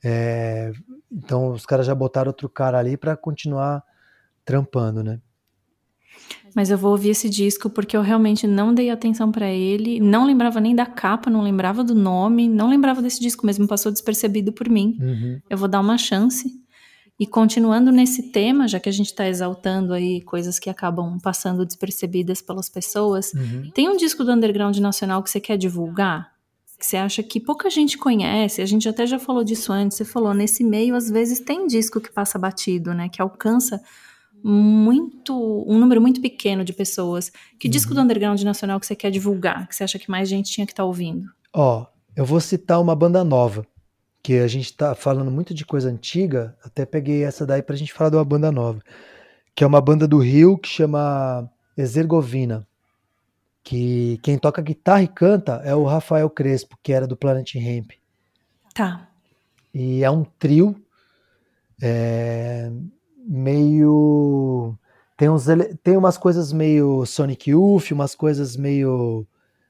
É, 0.04 0.72
então 1.10 1.52
os 1.52 1.64
caras 1.64 1.86
já 1.86 1.94
botaram 1.94 2.30
outro 2.30 2.48
cara 2.48 2.78
ali 2.78 2.96
para 2.96 3.16
continuar 3.16 3.84
trampando, 4.44 5.02
né? 5.02 5.20
Mas 6.54 6.70
eu 6.70 6.76
vou 6.76 6.90
ouvir 6.90 7.10
esse 7.10 7.28
disco 7.30 7.70
porque 7.70 7.96
eu 7.96 8.02
realmente 8.02 8.46
não 8.46 8.74
dei 8.74 8.90
atenção 8.90 9.32
para 9.32 9.50
ele, 9.50 10.00
não 10.00 10.26
lembrava 10.26 10.60
nem 10.60 10.74
da 10.74 10.84
capa, 10.84 11.30
não 11.30 11.40
lembrava 11.42 11.82
do 11.82 11.94
nome, 11.94 12.48
não 12.48 12.68
lembrava 12.68 13.00
desse 13.00 13.20
disco 13.20 13.46
mesmo, 13.46 13.66
passou 13.66 13.90
despercebido 13.90 14.52
por 14.52 14.68
mim. 14.68 14.98
Uhum. 15.00 15.40
Eu 15.48 15.56
vou 15.56 15.68
dar 15.68 15.80
uma 15.80 15.96
chance. 15.96 16.60
E 17.18 17.26
continuando 17.26 17.92
nesse 17.92 18.32
tema, 18.32 18.66
já 18.66 18.80
que 18.80 18.88
a 18.88 18.92
gente 18.92 19.06
está 19.06 19.28
exaltando 19.28 19.92
aí 19.92 20.20
coisas 20.22 20.58
que 20.58 20.68
acabam 20.68 21.18
passando 21.20 21.64
despercebidas 21.64 22.42
pelas 22.42 22.68
pessoas, 22.68 23.32
uhum. 23.32 23.70
tem 23.72 23.88
um 23.88 23.96
disco 23.96 24.24
do 24.24 24.32
underground 24.32 24.76
nacional 24.78 25.22
que 25.22 25.30
você 25.30 25.40
quer 25.40 25.56
divulgar? 25.56 26.32
Que 26.78 26.84
você 26.84 26.96
acha 26.96 27.22
que 27.22 27.38
pouca 27.38 27.70
gente 27.70 27.96
conhece? 27.96 28.60
A 28.60 28.66
gente 28.66 28.88
até 28.88 29.06
já 29.06 29.18
falou 29.18 29.44
disso 29.44 29.72
antes. 29.72 29.96
Você 29.96 30.04
falou 30.04 30.34
nesse 30.34 30.64
meio 30.64 30.96
às 30.96 31.08
vezes 31.08 31.38
tem 31.38 31.66
disco 31.68 32.00
que 32.00 32.10
passa 32.10 32.38
batido, 32.40 32.92
né? 32.92 33.08
Que 33.08 33.22
alcança 33.22 33.80
muito 34.42 35.64
um 35.66 35.78
número 35.78 36.00
muito 36.00 36.20
pequeno 36.20 36.64
de 36.64 36.72
pessoas. 36.72 37.30
Que 37.58 37.68
uhum. 37.68 37.72
disco 37.72 37.94
do 37.94 38.00
underground 38.00 38.40
nacional 38.42 38.78
que 38.80 38.86
você 38.86 38.96
quer 38.96 39.10
divulgar? 39.10 39.68
Que 39.68 39.76
você 39.76 39.84
acha 39.84 39.98
que 39.98 40.10
mais 40.10 40.28
gente 40.28 40.50
tinha 40.50 40.66
que 40.66 40.72
estar 40.72 40.82
tá 40.82 40.86
ouvindo? 40.86 41.26
Ó, 41.52 41.86
eu 42.16 42.24
vou 42.24 42.40
citar 42.40 42.80
uma 42.80 42.94
banda 42.94 43.22
nova, 43.24 43.66
que 44.22 44.38
a 44.38 44.46
gente 44.46 44.74
tá 44.76 44.94
falando 44.94 45.30
muito 45.30 45.52
de 45.52 45.64
coisa 45.64 45.90
antiga, 45.90 46.56
até 46.64 46.86
peguei 46.86 47.24
essa 47.24 47.46
daí 47.46 47.62
pra 47.62 47.76
gente 47.76 47.92
falar 47.92 48.10
de 48.10 48.16
uma 48.16 48.24
banda 48.24 48.52
nova, 48.52 48.80
que 49.54 49.64
é 49.64 49.66
uma 49.66 49.80
banda 49.80 50.06
do 50.06 50.18
Rio 50.18 50.56
que 50.56 50.68
chama 50.68 51.50
Exergovina. 51.76 52.66
Que 53.64 54.18
quem 54.22 54.38
toca 54.38 54.60
guitarra 54.60 55.02
e 55.04 55.08
canta 55.08 55.62
é 55.64 55.74
o 55.74 55.84
Rafael 55.84 56.28
Crespo, 56.28 56.76
que 56.82 56.92
era 56.92 57.06
do 57.06 57.16
Planet 57.16 57.54
Hemp. 57.54 57.92
Tá. 58.74 59.08
E 59.72 60.02
é 60.02 60.10
um 60.10 60.24
trio. 60.24 60.74
É, 61.80 62.70
meio. 63.26 64.76
Tem, 65.16 65.28
uns, 65.28 65.46
tem 65.82 65.96
umas 65.96 66.18
coisas 66.18 66.52
meio 66.52 67.04
Sonic 67.06 67.50
Youth, 67.50 67.90
umas 67.92 68.14
coisas 68.14 68.56
meio 68.56 69.26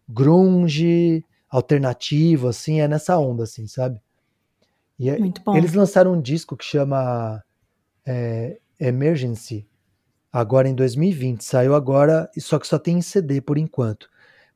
grunge, 0.08 1.24
alternativo, 1.48 2.48
assim, 2.48 2.80
é 2.80 2.88
nessa 2.88 3.18
onda, 3.18 3.44
assim, 3.44 3.66
sabe? 3.66 4.00
E 4.98 5.10
é, 5.10 5.18
Muito 5.18 5.42
bom. 5.42 5.56
Eles 5.56 5.74
lançaram 5.74 6.12
um 6.12 6.20
disco 6.20 6.56
que 6.56 6.64
chama 6.64 7.42
é, 8.06 8.58
Emergency, 8.80 9.66
agora 10.32 10.68
em 10.68 10.74
2020. 10.74 11.42
Saiu 11.42 11.74
agora, 11.74 12.30
só 12.38 12.58
que 12.58 12.66
só 12.66 12.78
tem 12.78 12.98
em 12.98 13.02
CD 13.02 13.40
por 13.40 13.58
enquanto. 13.58 14.08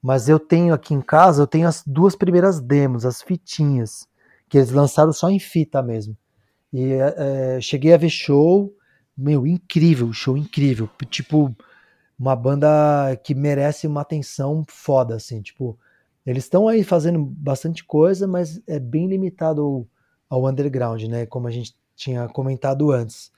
Mas 0.03 0.29
eu 0.29 0.39
tenho 0.39 0.73
aqui 0.73 0.95
em 0.95 1.01
casa, 1.01 1.43
eu 1.43 1.47
tenho 1.47 1.67
as 1.67 1.83
duas 1.87 2.15
primeiras 2.15 2.61
demos, 2.61 3.05
as 3.05 3.23
fitinhas, 3.23 4.07
que 4.49 4.57
eles 4.57 4.71
lançaram 4.71 5.13
só 5.13 5.29
em 5.29 5.39
fita 5.39 5.83
mesmo. 5.83 6.17
E 6.73 6.93
é, 6.93 7.61
cheguei 7.61 7.93
a 7.93 7.97
ver 7.97 8.11
show, 8.11 8.73
meu, 9.17 9.47
incrível, 9.47 10.12
show 10.12 10.37
incrível. 10.37 10.89
Tipo, 11.11 11.55
uma 12.19 12.37
banda 12.37 13.17
que 13.23 13.35
merece 13.35 13.87
uma 13.87 14.03
atenção 14.03 14.64
foda, 14.69 15.17
assim. 15.17 15.41
Tipo, 15.43 15.79
eles 16.25 16.45
estão 16.45 16.69
aí 16.69 16.83
fazendo 16.83 17.25
bastante 17.25 17.85
coisa, 17.85 18.27
mas 18.27 18.61
é 18.67 18.79
bem 18.79 19.07
limitado 19.07 19.89
ao 20.29 20.47
underground, 20.47 21.03
né? 21.05 21.27
Como 21.27 21.47
a 21.47 21.51
gente 21.51 21.75
tinha 21.95 22.29
comentado 22.29 22.91
antes. 22.93 23.33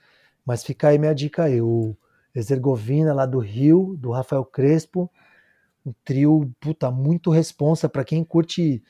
Mas 0.45 0.63
fica 0.63 0.89
aí 0.89 0.97
minha 0.97 1.13
dica 1.13 1.43
aí, 1.43 1.61
o 1.61 1.95
Exergovina 2.33 3.13
lá 3.13 3.25
do 3.25 3.39
Rio, 3.39 3.95
do 3.97 4.11
Rafael 4.11 4.43
Crespo, 4.43 5.09
um 5.85 5.93
trio, 6.03 6.51
puta, 6.59 6.91
muito 6.91 7.31
responsa 7.31 7.87
para 7.87 8.03
quem 8.03 8.23
curte 8.23 8.83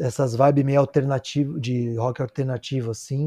essas 0.00 0.34
vibes 0.34 0.64
meio 0.64 0.80
alternativo, 0.80 1.60
de 1.60 1.94
rock 1.96 2.22
alternativo 2.22 2.90
assim, 2.90 3.24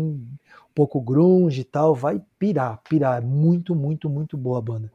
um 0.69 0.73
pouco 0.73 0.99
grunge 1.01 1.61
e 1.61 1.63
tal, 1.63 1.93
vai 1.93 2.21
pirar, 2.37 2.81
pirar, 2.89 3.17
é 3.19 3.25
muito, 3.25 3.75
muito, 3.75 4.09
muito 4.09 4.37
boa 4.37 4.59
a 4.59 4.61
banda. 4.61 4.91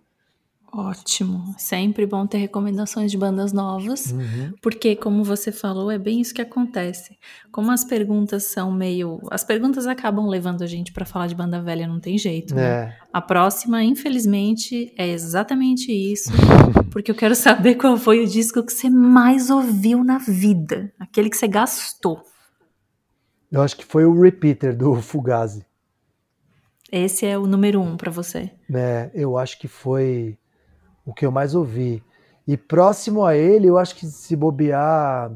Ótimo. 0.77 1.55
Sempre 1.57 2.05
bom 2.05 2.27
ter 2.27 2.39
recomendações 2.39 3.09
de 3.09 3.17
bandas 3.17 3.53
novas, 3.53 4.11
uhum. 4.11 4.53
porque, 4.61 4.97
como 4.97 5.23
você 5.23 5.53
falou, 5.53 5.89
é 5.89 5.99
bem 5.99 6.21
isso 6.21 6.35
que 6.35 6.43
acontece. 6.43 7.17
Como 7.53 7.71
as 7.71 7.85
perguntas 7.85 8.43
são 8.43 8.73
meio. 8.73 9.21
As 9.31 9.45
perguntas 9.45 9.87
acabam 9.87 10.27
levando 10.27 10.63
a 10.63 10.67
gente 10.67 10.93
para 10.93 11.05
falar 11.05 11.29
de 11.29 11.35
banda 11.37 11.63
velha, 11.63 11.87
não 11.87 12.01
tem 12.01 12.19
jeito. 12.19 12.57
Né? 12.57 12.63
É. 12.63 12.99
A 13.13 13.23
próxima, 13.23 13.85
infelizmente, 13.85 14.93
é 14.99 15.07
exatamente 15.07 15.93
isso, 15.93 16.33
porque 16.91 17.13
eu 17.13 17.15
quero 17.15 17.37
saber 17.37 17.77
qual 17.77 17.97
foi 17.97 18.25
o 18.25 18.27
disco 18.27 18.61
que 18.61 18.73
você 18.73 18.91
mais 18.91 19.51
ouviu 19.51 20.03
na 20.03 20.19
vida, 20.19 20.93
aquele 20.99 21.31
que 21.31 21.37
você 21.37 21.47
gastou. 21.47 22.21
Eu 23.49 23.63
acho 23.63 23.77
que 23.77 23.85
foi 23.85 24.05
o 24.05 24.21
Repeater 24.21 24.77
do 24.77 25.01
Fugazi. 25.01 25.65
Esse 26.91 27.27
é 27.27 27.39
o 27.39 27.47
número 27.47 27.81
um 27.81 27.97
para 27.97 28.11
você. 28.11 28.51
É, 28.73 29.13
eu 29.15 29.39
acho 29.39 29.57
que 29.61 29.69
foi 29.69 30.37
o 31.05 31.13
que 31.13 31.27
eu 31.27 31.33
mais 31.33 31.55
ouvi. 31.55 32.03
E 32.47 32.57
próximo 32.57 33.25
a 33.25 33.37
ele, 33.37 33.67
eu 33.67 33.79
acho 33.79 33.95
que 33.95 34.07
se 34.07 34.37
bobear 34.37 35.33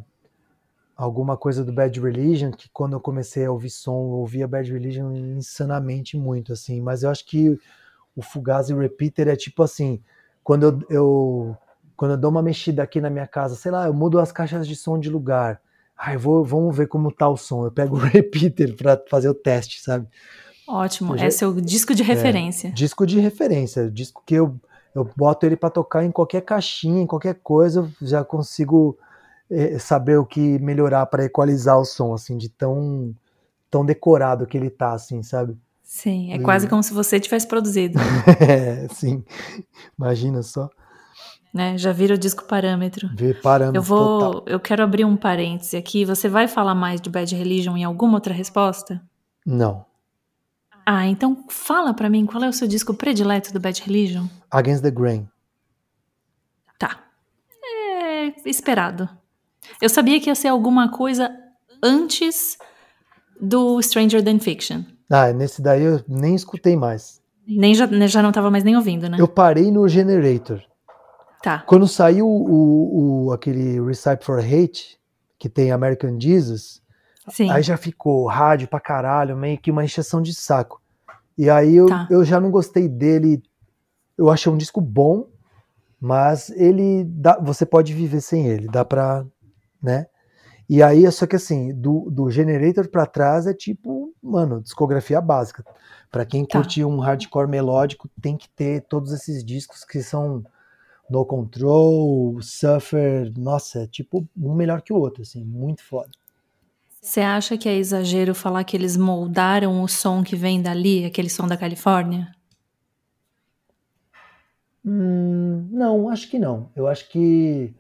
alguma 0.97 1.37
coisa 1.37 1.65
do 1.65 1.73
Bad 1.73 1.99
Religion, 2.01 2.51
que 2.51 2.69
quando 2.71 2.95
eu 2.95 3.01
comecei 3.01 3.45
a 3.45 3.53
ouvir 3.53 3.71
som, 3.71 3.93
eu 3.93 4.19
ouvia 4.19 4.49
Bad 4.49 4.71
Religion 4.71 5.13
insanamente 5.13 6.17
muito, 6.17 6.53
assim. 6.53 6.81
Mas 6.81 7.03
eu 7.03 7.11
acho 7.11 7.25
que 7.25 7.59
o 8.17 8.21
Fugazi 8.21 8.75
Repeater 8.75 9.29
é 9.29 9.37
tipo 9.37 9.63
assim, 9.63 10.03
quando 10.43 10.65
eu, 10.65 10.81
eu, 10.91 11.57
quando 11.97 12.13
eu 12.13 12.17
dou 12.17 12.31
uma 12.31 12.43
mexida 12.43 12.83
aqui 12.83 13.01
na 13.01 13.09
minha 13.09 13.27
casa, 13.27 13.55
sei 13.55 13.71
lá, 13.71 13.87
eu 13.87 13.95
mudo 13.95 14.19
as 14.19 14.33
caixas 14.33 14.67
de 14.67 14.75
som 14.75 14.99
de 14.99 15.09
lugar. 15.09 15.61
Ai, 15.97 16.17
vou, 16.17 16.45
vamos 16.45 16.77
ver 16.77 16.89
como 16.89 17.13
tá 17.13 17.29
o 17.29 17.37
som. 17.37 17.65
Eu 17.65 17.71
pego 17.71 17.97
o 17.97 17.99
repeater 18.03 18.77
para 18.77 19.03
fazer 19.09 19.29
o 19.29 19.35
teste, 19.35 19.81
sabe? 19.81 20.07
Ótimo, 20.67 21.17
é 21.17 21.31
seu 21.31 21.59
disco 21.61 21.95
de 21.95 22.03
referência. 22.03 22.69
É, 22.69 22.71
disco 22.73 23.07
de 23.07 23.19
referência, 23.19 23.91
disco 23.91 24.23
que 24.27 24.35
eu 24.35 24.61
eu 24.95 25.09
boto 25.17 25.47
ele 25.47 25.57
para 25.57 25.71
tocar 25.71 26.05
em 26.05 26.11
qualquer 26.11 26.43
caixinha, 26.43 27.03
em 27.03 27.07
qualquer 27.07 27.35
coisa, 27.43 27.91
já 28.01 28.25
consigo 28.25 28.99
é, 29.51 29.79
saber 29.79 30.19
o 30.19 30.27
que 30.27 30.59
melhorar 30.59 31.07
para 31.07 31.25
equalizar 31.25 31.79
o 31.79 31.85
som, 31.85 32.13
assim, 32.15 32.37
de 32.37 32.49
tão, 32.49 33.15
tão 33.71 33.85
decorado 33.85 34.47
que 34.47 34.57
ele 34.57 34.71
tá, 34.71 34.93
assim, 34.93 35.23
sabe? 35.23 35.57
Sim, 35.83 36.33
é 36.33 36.37
e... 36.37 36.43
quase 36.43 36.69
como 36.69 36.83
se 36.83 36.93
você 36.93 37.19
tivesse 37.19 37.47
produzido. 37.47 37.99
é, 38.41 38.87
sim. 38.89 39.25
Imagina 39.99 40.43
só. 40.43 40.69
Né, 41.53 41.79
já 41.79 41.93
vira 41.93 42.15
o 42.15 42.19
disco 42.19 42.45
parâmetro. 42.45 43.09
Vê 43.17 43.33
parâmetro. 43.33 43.79
Eu 43.79 43.83
vou, 43.83 44.21
total. 44.21 44.45
eu 44.47 44.61
quero 44.61 44.83
abrir 44.83 45.07
um 45.07 45.17
parêntese 45.17 45.79
aqui. 45.79 46.05
Você 46.05 46.29
vai 46.29 46.47
falar 46.47 46.75
mais 46.75 47.01
de 47.01 47.09
Bad 47.09 47.35
Religion 47.35 47.75
em 47.75 47.85
alguma 47.85 48.15
outra 48.15 48.35
resposta? 48.35 49.03
Não. 49.47 49.88
Ah, 50.91 51.07
então 51.07 51.45
fala 51.51 51.93
para 51.93 52.09
mim 52.09 52.25
qual 52.25 52.43
é 52.43 52.49
o 52.49 52.53
seu 52.53 52.67
disco 52.67 52.95
predileto 52.95 53.53
do 53.53 53.61
Bad 53.61 53.83
Religion? 53.83 54.27
Against 54.51 54.83
the 54.83 54.91
Grain. 54.91 55.29
Tá. 56.79 56.99
É 57.63 58.33
esperado. 58.49 59.07
Eu 59.83 59.91
sabia 59.91 60.19
que 60.19 60.31
ia 60.31 60.35
ser 60.35 60.49
alguma 60.49 60.91
coisa 60.91 61.31
antes 61.83 62.57
do 63.39 63.83
Stranger 63.83 64.25
Than 64.25 64.39
Fiction. 64.39 64.83
Ah, 65.11 65.31
nesse 65.31 65.61
daí 65.61 65.83
eu 65.83 66.03
nem 66.09 66.35
escutei 66.35 66.75
mais. 66.75 67.21
Nem 67.47 67.75
já, 67.75 67.87
já 68.07 68.23
não 68.23 68.33
tava 68.33 68.51
mais 68.51 68.65
nem 68.65 68.75
ouvindo, 68.75 69.11
né? 69.11 69.19
Eu 69.21 69.29
parei 69.29 69.71
no 69.71 69.87
Generator. 69.87 70.63
Tá. 71.43 71.65
Quando 71.67 71.87
saiu 71.87 72.27
o, 72.27 73.27
o, 73.27 73.33
aquele 73.35 73.79
Recipe 73.83 74.25
for 74.25 74.39
Hate, 74.39 74.99
que 75.39 75.51
tem 75.51 75.71
American 75.71 76.19
Jesus, 76.19 76.81
Sim. 77.31 77.51
Aí 77.51 77.63
já 77.63 77.77
ficou 77.77 78.27
rádio 78.27 78.69
pra 78.69 78.81
caralho, 78.81 79.37
meio 79.37 79.59
que 79.59 79.71
uma 79.71 79.85
encheção 79.85 80.21
de 80.21 80.35
saco. 80.35 80.81
E 81.37 81.49
aí 81.49 81.77
eu, 81.77 81.87
tá. 81.87 82.09
eu 82.11 82.25
já 82.25 82.41
não 82.41 82.51
gostei 82.51 82.89
dele. 82.89 83.43
Eu 84.17 84.29
achei 84.29 84.51
um 84.51 84.57
disco 84.57 84.81
bom, 84.81 85.29
mas 86.01 86.51
ele 86.51 87.05
dá, 87.05 87.39
você 87.39 87.65
pode 87.65 87.95
viver 87.95 88.21
sem 88.21 88.47
ele, 88.47 88.67
dá 88.67 88.85
pra, 88.85 89.25
né? 89.81 90.07
E 90.69 90.83
aí, 90.83 91.11
só 91.11 91.27
que 91.27 91.37
assim, 91.37 91.73
do, 91.73 92.11
do 92.11 92.31
Generator 92.31 92.89
pra 92.89 93.07
trás 93.07 93.47
é 93.47 93.55
tipo, 93.55 94.13
mano, 94.23 94.61
discografia 94.61 95.21
básica. 95.21 95.65
Pra 96.11 96.27
quem 96.27 96.45
tá. 96.45 96.59
curte 96.59 96.85
um 96.85 96.99
hardcore 96.99 97.49
melódico, 97.49 98.09
tem 98.21 98.37
que 98.37 98.51
ter 98.51 98.83
todos 98.83 99.13
esses 99.13 99.43
discos 99.43 99.83
que 99.83 100.03
são 100.03 100.45
No 101.09 101.25
Control, 101.25 102.39
Suffer, 102.43 103.33
nossa, 103.39 103.85
é 103.85 103.87
tipo 103.87 104.29
um 104.37 104.55
melhor 104.55 104.83
que 104.83 104.93
o 104.93 104.97
outro, 104.97 105.23
assim, 105.23 105.43
muito 105.43 105.83
foda. 105.83 106.11
Você 107.01 107.21
acha 107.21 107.57
que 107.57 107.69
é 107.69 107.77
exagero 107.77 108.35
falar 108.35 108.65
que 108.65 108.77
eles 108.77 108.97
moldaram 108.97 109.83
o 109.83 109.89
som 109.89 110.23
que 110.23 110.35
vem 110.35 110.61
dali, 110.61 111.05
aquele 111.05 111.31
som 111.31 111.47
da 111.47 111.57
Califórnia? 111.57 112.35
Hum, 114.85 115.69
não, 115.71 116.09
acho 116.09 116.29
que 116.29 116.39
não. 116.39 116.71
Eu 116.75 116.87
acho 116.87 117.09
que 117.09 117.75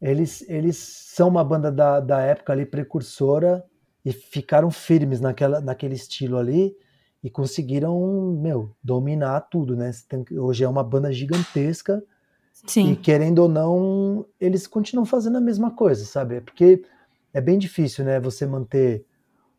eles, 0.00 0.44
eles 0.48 0.76
são 0.76 1.28
uma 1.28 1.44
banda 1.44 1.70
da, 1.72 2.00
da 2.00 2.20
época 2.20 2.52
ali 2.52 2.66
precursora 2.66 3.64
e 4.04 4.12
ficaram 4.12 4.70
firmes 4.70 5.20
naquela, 5.20 5.60
naquele 5.60 5.94
estilo 5.94 6.36
ali 6.36 6.76
e 7.22 7.30
conseguiram, 7.30 8.36
meu, 8.40 8.74
dominar 8.82 9.40
tudo, 9.42 9.76
né? 9.76 9.92
Hoje 10.32 10.64
é 10.64 10.68
uma 10.68 10.82
banda 10.82 11.12
gigantesca 11.12 12.02
Sim. 12.66 12.92
e 12.92 12.96
querendo 12.96 13.38
ou 13.38 13.48
não, 13.48 14.26
eles 14.40 14.66
continuam 14.66 15.06
fazendo 15.06 15.38
a 15.38 15.40
mesma 15.40 15.70
coisa, 15.70 16.04
sabe? 16.04 16.40
Porque 16.40 16.84
é 17.32 17.40
bem 17.40 17.58
difícil, 17.58 18.04
né? 18.04 18.20
Você 18.20 18.46
manter 18.46 19.04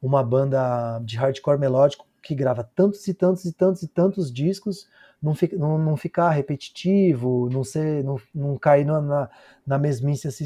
uma 0.02 0.24
banda 0.24 1.00
de 1.00 1.18
hardcore 1.18 1.60
melódico 1.60 2.06
que 2.22 2.36
grava 2.36 2.64
tantos 2.64 3.08
e 3.08 3.14
tantos 3.14 3.46
e 3.46 3.54
tantos 3.54 3.84
e 3.84 3.88
tantos 3.88 4.32
discos, 4.32 4.88
não, 5.22 5.34
não, 5.58 5.78
não 5.78 5.98
ficar 5.98 6.30
repetitivo, 6.32 7.50
não 7.52 7.64
ser, 7.64 8.04
não, 8.04 8.20
não 8.34 8.58
cair 8.58 8.86
na, 8.86 9.02
na, 9.02 9.30
na 9.68 9.78
mesmice, 9.78 10.28
assim, 10.28 10.46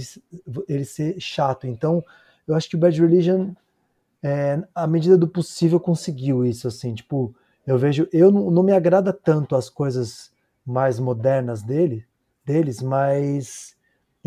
ele 0.67 0.85
ser 0.85 1.19
chato. 1.19 1.67
Então, 1.67 2.03
eu 2.47 2.55
acho 2.55 2.69
que 2.69 2.75
o 2.75 2.79
Bad 2.79 2.99
Religion, 2.99 3.53
é, 4.23 4.61
à 4.73 4.87
medida 4.87 5.17
do 5.17 5.27
possível, 5.27 5.79
conseguiu 5.79 6.45
isso, 6.45 6.67
assim, 6.67 6.93
tipo, 6.93 7.35
eu 7.65 7.77
vejo, 7.77 8.07
eu 8.11 8.31
não, 8.31 8.49
não 8.49 8.63
me 8.63 8.71
agrada 8.71 9.13
tanto 9.13 9.55
as 9.55 9.69
coisas 9.69 10.31
mais 10.65 10.99
modernas 10.99 11.61
dele, 11.61 12.05
deles, 12.45 12.81
mas 12.81 13.76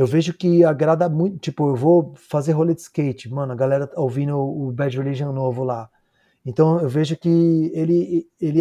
eu 0.00 0.06
vejo 0.06 0.32
que 0.32 0.64
agrada 0.64 1.08
muito. 1.08 1.38
Tipo, 1.38 1.68
eu 1.68 1.76
vou 1.76 2.14
fazer 2.16 2.52
rolê 2.52 2.74
de 2.74 2.80
skate, 2.80 3.30
mano, 3.30 3.52
a 3.52 3.56
galera 3.56 3.86
tá 3.86 4.00
ouvindo 4.00 4.38
o 4.38 4.72
Bad 4.72 4.96
Religion 4.96 5.30
novo 5.30 5.62
lá. 5.62 5.90
Então 6.44 6.80
eu 6.80 6.88
vejo 6.88 7.16
que 7.18 7.70
ele, 7.74 8.26
ele, 8.40 8.60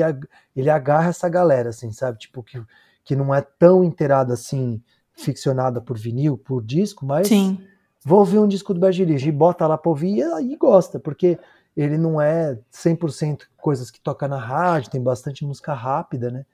ele 0.54 0.70
agarra 0.70 1.10
essa 1.10 1.30
galera, 1.30 1.70
assim, 1.70 1.92
sabe? 1.94 2.20
Tipo, 2.20 2.44
que, 2.44 2.62
que 3.06 3.16
não 3.16 3.34
é 3.34 3.42
tão 3.42 3.86
inteirada 3.86 4.34
assim, 4.34 4.82
ficcionada 5.14 5.80
por 5.80 5.98
vinil, 5.98 6.38
por 6.38 6.62
disco, 6.62 7.06
mas 7.06 7.30
Sim. 7.30 7.58
vou 8.04 8.20
ouvir 8.20 8.40
um 8.40 8.48
disco 8.48 8.74
do 8.74 8.80
Bad 8.82 8.98
Religion 8.98 9.30
e 9.30 9.32
bota 9.32 9.66
lá 9.66 9.78
pra 9.78 9.90
ouvir 9.90 10.18
e 10.18 10.24
aí 10.24 10.58
gosta, 10.58 11.00
porque 11.00 11.40
ele 11.76 11.98
não 11.98 12.20
é 12.20 12.60
100% 12.70 13.48
coisas 13.56 13.90
que 13.90 14.02
toca 14.02 14.28
na 14.28 14.38
rádio, 14.38 14.92
tem 14.92 15.02
bastante 15.02 15.46
música 15.46 15.74
rápida, 15.74 16.30
né? 16.30 16.46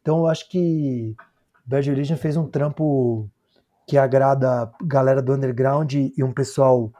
Então 0.00 0.20
eu 0.20 0.26
acho 0.26 0.48
que 0.48 1.14
Bad 1.66 1.90
Religion 1.90 2.16
fez 2.16 2.34
um 2.34 2.46
trampo 2.46 3.28
que 3.86 3.98
agrada 3.98 4.70
galera 4.82 5.22
do 5.22 5.32
underground 5.32 5.92
e 5.94 6.22
um 6.22 6.32
pessoal 6.32 6.92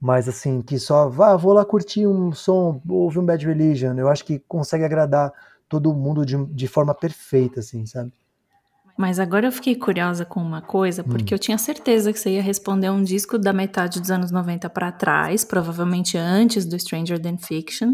mais 0.00 0.28
assim, 0.28 0.60
que 0.62 0.78
só 0.78 1.08
vá, 1.08 1.36
vou 1.36 1.52
lá 1.52 1.64
curtir 1.64 2.06
um 2.06 2.32
som, 2.32 2.80
ouvir 2.88 3.18
um 3.18 3.26
Bad 3.26 3.44
Religion. 3.46 3.94
Eu 3.96 4.08
acho 4.08 4.24
que 4.24 4.38
consegue 4.40 4.84
agradar 4.84 5.32
todo 5.68 5.94
mundo 5.94 6.24
de, 6.24 6.36
de 6.46 6.68
forma 6.68 6.94
perfeita, 6.94 7.60
assim, 7.60 7.86
sabe? 7.86 8.12
Mas 8.96 9.18
agora 9.18 9.46
eu 9.46 9.52
fiquei 9.52 9.74
curiosa 9.74 10.24
com 10.24 10.40
uma 10.40 10.62
coisa, 10.62 11.04
porque 11.04 11.34
hum. 11.34 11.36
eu 11.36 11.38
tinha 11.38 11.58
certeza 11.58 12.12
que 12.12 12.18
você 12.18 12.30
ia 12.30 12.42
responder 12.42 12.88
um 12.88 13.02
disco 13.02 13.38
da 13.38 13.52
metade 13.52 14.00
dos 14.00 14.10
anos 14.10 14.30
90 14.30 14.70
para 14.70 14.90
trás, 14.90 15.44
provavelmente 15.44 16.16
antes 16.16 16.64
do 16.64 16.78
Stranger 16.78 17.20
Than 17.20 17.36
Fiction, 17.36 17.92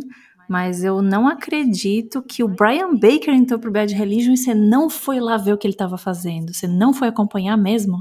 mas 0.48 0.84
eu 0.84 1.02
não 1.02 1.26
acredito 1.26 2.22
que 2.22 2.44
o 2.44 2.48
Brian 2.48 2.94
Baker 2.94 3.34
entrou 3.34 3.58
pro 3.58 3.72
Bad 3.72 3.92
Religion 3.94 4.34
e 4.34 4.36
você 4.36 4.54
não 4.54 4.88
foi 4.88 5.18
lá 5.18 5.36
ver 5.36 5.54
o 5.54 5.58
que 5.58 5.66
ele 5.66 5.74
estava 5.74 5.98
fazendo. 5.98 6.52
Você 6.52 6.68
não 6.68 6.92
foi 6.92 7.08
acompanhar 7.08 7.56
mesmo? 7.56 8.00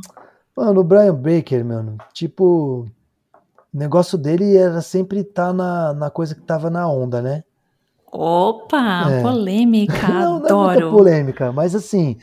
Mano, 0.56 0.82
o 0.82 0.84
Brian 0.84 1.16
Baker, 1.16 1.64
mano, 1.64 1.98
tipo, 2.14 2.88
o 3.74 3.78
negócio 3.78 4.18
dele 4.18 4.58
era 4.58 4.82
sempre 4.82 5.22
estar 5.22 5.48
tá 5.48 5.54
na, 5.54 5.94
na 5.94 6.10
coisa 6.10 6.36
que 6.36 6.42
tava 6.42 6.70
na 6.70 6.90
onda, 6.90 7.22
né? 7.22 7.44
Opa, 8.12 9.10
é. 9.10 9.22
polêmica, 9.22 10.08
não, 10.08 10.38
adoro. 10.38 10.80
Não 10.80 10.90
é 10.90 10.92
polêmica, 10.92 11.52
mas 11.52 11.74
assim, 11.74 12.18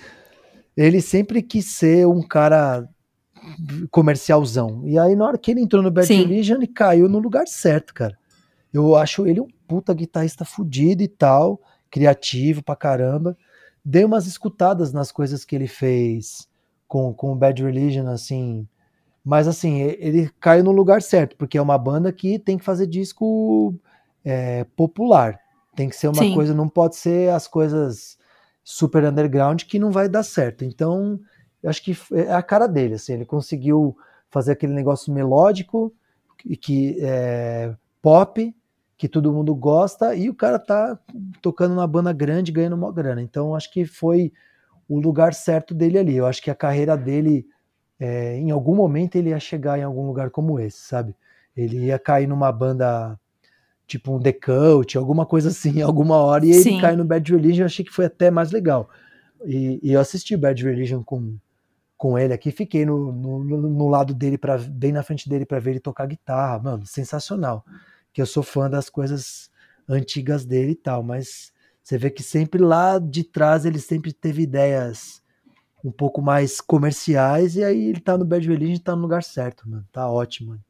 ele 0.77 1.01
sempre 1.01 1.43
quis 1.43 1.67
ser 1.67 2.07
um 2.07 2.23
cara 2.23 2.87
comercialzão. 3.91 4.83
E 4.85 4.99
aí, 4.99 5.17
na 5.17 5.25
hora 5.25 5.39
que 5.39 5.51
ele 5.51 5.63
entrou 5.63 5.83
no 5.83 5.91
Bad 5.91 6.07
Sim. 6.07 6.19
Religion, 6.19 6.57
ele 6.57 6.67
caiu 6.67 7.09
no 7.09 7.19
lugar 7.19 7.47
certo, 7.47 7.95
cara. 7.95 8.19
Eu 8.73 8.95
acho 8.95 9.27
ele 9.27 9.41
um 9.41 9.49
puta 9.67 9.95
guitarrista 9.95 10.45
fudido 10.45 11.03
e 11.03 11.09
tal, 11.09 11.61
criativo 11.91 12.63
pra 12.63 12.77
caramba. 12.77 13.37
Dei 13.83 14.05
umas 14.05 14.27
escutadas 14.27 14.93
nas 14.93 15.11
coisas 15.11 15.45
que 15.45 15.57
ele 15.57 15.67
fez 15.67 16.48
com, 16.89 17.13
com 17.13 17.33
o 17.33 17.37
Bad 17.37 17.63
Religion, 17.63 18.09
assim. 18.09 18.67
Mas 19.25 19.47
assim, 19.47 19.83
ele 19.83 20.31
caiu 20.41 20.65
no 20.65 20.73
lugar 20.73 21.03
certo, 21.03 21.37
porque 21.37 21.59
é 21.59 21.63
uma 21.63 21.77
banda 21.77 22.11
que 22.11 22.39
tem 22.39 22.57
que 22.57 22.65
fazer 22.65 22.87
disco 22.87 23.75
é, 24.25 24.65
popular. 24.75 25.39
Tem 25.77 25.89
que 25.89 25.97
ser 25.97 26.09
uma 26.09 26.23
Sim. 26.23 26.35
coisa, 26.35 26.55
não 26.55 26.69
pode 26.69 26.97
ser 26.97 27.31
as 27.31 27.47
coisas 27.47 28.19
super 28.65 29.05
underground 29.05 29.63
que 29.65 29.79
não 29.79 29.91
vai 29.91 30.09
dar 30.09 30.23
certo. 30.23 30.65
Então, 30.65 31.21
eu 31.63 31.71
acho 31.71 31.83
que 31.83 31.97
é 32.13 32.33
a 32.33 32.43
cara 32.43 32.67
dele, 32.67 32.95
assim, 32.95 33.13
ele 33.13 33.27
conseguiu 33.27 33.97
fazer 34.31 34.53
aquele 34.53 34.73
negócio 34.73 35.13
melódico 35.13 35.93
e 36.45 36.57
que 36.57 36.99
é 37.01 37.75
pop, 38.01 38.55
que 38.97 39.09
todo 39.09 39.33
mundo 39.33 39.55
gosta, 39.55 40.15
e 40.15 40.29
o 40.29 40.35
cara 40.35 40.59
tá 40.59 40.99
tocando 41.41 41.75
numa 41.75 41.87
banda 41.87 42.13
grande, 42.13 42.51
ganhando 42.51 42.77
uma 42.77 42.93
grana. 42.93 43.23
Então, 43.23 43.55
acho 43.55 43.73
que 43.73 43.85
foi 43.85 44.33
o 44.89 44.99
lugar 44.99 45.35
certo 45.35 45.75
dele 45.75 45.99
ali. 45.99 46.17
Eu 46.17 46.27
acho 46.27 46.43
que 46.43 46.51
a 46.51 46.55
carreira 46.55 46.97
dele, 46.97 47.47
é, 48.01 48.37
em 48.37 48.51
algum 48.51 48.75
momento, 48.75 49.17
ele 49.17 49.31
ia 49.31 49.39
chegar 49.39 49.79
em 49.79 49.83
algum 49.83 50.07
lugar 50.07 50.31
como 50.31 50.59
esse, 50.59 50.79
sabe? 50.79 51.15
Ele 51.57 51.87
ia 51.87 51.99
cair 51.99 52.27
numa 52.27 52.51
banda 52.51 53.19
tipo 53.87 54.15
um 54.15 54.21
The 54.21 54.33
Cult, 54.33 54.97
alguma 54.97 55.27
coisa 55.27 55.49
assim, 55.49 55.81
alguma 55.83 56.17
hora, 56.17 56.45
e 56.47 56.51
ele 56.51 56.63
Sim. 56.63 56.81
cai 56.81 56.95
no 56.97 57.05
Bad 57.05 57.31
Religion, 57.33 57.63
eu 57.63 57.67
achei 57.67 57.85
que 57.85 57.93
foi 57.93 58.07
até 58.07 58.31
mais 58.31 58.51
legal. 58.51 58.89
E, 59.45 59.81
e 59.83 59.93
eu 59.93 60.01
assisti 60.01 60.37
Bad 60.37 60.63
Religion 60.63 61.03
com, 61.03 61.37
com 61.97 62.19
ele 62.19 62.33
aqui, 62.33 62.51
fiquei 62.51 62.85
no, 62.85 63.13
no, 63.13 63.45
no 63.45 63.89
lado 63.89 64.15
dele, 64.15 64.37
pra, 64.37 64.59
bem 64.59 64.93
na 64.93 65.03
frente 65.03 65.29
dele 65.29 65.47
para 65.47 65.59
ver 65.59 65.71
ele 65.73 65.81
tocar 65.81 66.07
guitarra, 66.07 66.59
mano, 66.59 66.87
sensacional. 66.87 67.65
Que 68.13 68.21
eu 68.21 68.27
sou 68.27 68.43
fã 68.43 68.69
das 68.69 68.91
coisas 68.91 69.51
antigas 69.89 70.45
dele 70.45 70.73
e 70.73 70.77
tal, 70.77 71.03
mas 71.03 71.53
você 71.89 71.97
vê 71.97 72.11
que 72.11 72.23
sempre 72.23 72.63
lá 72.63 72.99
de 72.99 73.25
trás 73.25 73.65
ele 73.65 73.79
sempre 73.79 74.13
teve 74.13 74.43
ideias 74.43 75.23
um 75.83 75.91
pouco 75.91 76.21
mais 76.21 76.61
comerciais, 76.61 77.57
e 77.57 77.65
aí 77.65 77.87
ele 77.87 78.01
tá 78.01 78.19
no 78.19 78.27
Bad 78.27 78.47
Religion 78.47 78.79
tá 78.79 78.95
no 78.95 79.01
lugar 79.01 79.23
certo, 79.23 79.67
mano, 79.67 79.87
tá 79.91 80.11
ótimo. 80.11 80.51
Mano. 80.51 80.65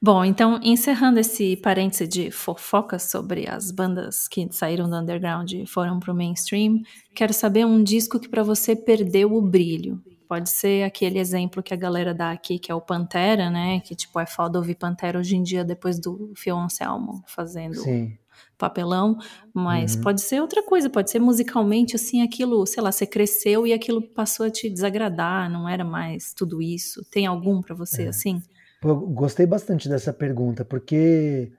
Bom, 0.00 0.24
então, 0.24 0.60
encerrando 0.62 1.18
esse 1.18 1.56
parêntese 1.56 2.06
de 2.06 2.30
fofocas 2.30 3.02
sobre 3.04 3.50
as 3.50 3.72
bandas 3.72 4.28
que 4.28 4.46
saíram 4.52 4.88
do 4.88 4.94
underground 4.94 5.50
e 5.50 5.66
foram 5.66 5.98
pro 5.98 6.14
mainstream, 6.14 6.82
quero 7.12 7.32
saber 7.32 7.66
um 7.66 7.82
disco 7.82 8.20
que 8.20 8.28
para 8.28 8.44
você 8.44 8.76
perdeu 8.76 9.34
o 9.34 9.42
brilho. 9.42 10.00
Pode 10.28 10.50
ser 10.50 10.84
aquele 10.84 11.18
exemplo 11.18 11.64
que 11.64 11.74
a 11.74 11.76
galera 11.76 12.14
dá 12.14 12.30
aqui, 12.30 12.60
que 12.60 12.70
é 12.70 12.74
o 12.74 12.80
Pantera, 12.80 13.50
né? 13.50 13.80
Que, 13.80 13.96
tipo, 13.96 14.20
é 14.20 14.26
foda 14.26 14.58
ouvir 14.58 14.76
Pantera 14.76 15.18
hoje 15.18 15.34
em 15.34 15.42
dia, 15.42 15.64
depois 15.64 15.98
do 15.98 16.32
Phil 16.36 16.56
Anselmo 16.56 17.24
fazendo 17.26 17.74
Sim. 17.74 18.16
Papelão. 18.58 19.18
Mas 19.52 19.94
uhum. 19.94 20.02
pode 20.02 20.20
ser 20.20 20.40
outra 20.40 20.62
coisa, 20.62 20.90
pode 20.90 21.10
ser 21.10 21.18
musicalmente, 21.18 21.96
assim, 21.96 22.22
aquilo, 22.22 22.66
sei 22.66 22.82
lá, 22.82 22.92
você 22.92 23.06
cresceu 23.06 23.66
e 23.66 23.72
aquilo 23.72 24.02
passou 24.02 24.46
a 24.46 24.50
te 24.50 24.68
desagradar, 24.68 25.50
não 25.50 25.68
era 25.68 25.84
mais 25.84 26.32
tudo 26.34 26.60
isso. 26.62 27.04
Tem 27.10 27.26
algum 27.26 27.60
para 27.60 27.74
você, 27.74 28.04
é. 28.04 28.08
assim? 28.08 28.42
Eu 28.82 28.96
gostei 28.96 29.46
bastante 29.46 29.88
dessa 29.88 30.12
pergunta, 30.12 30.64
porque 30.64 31.50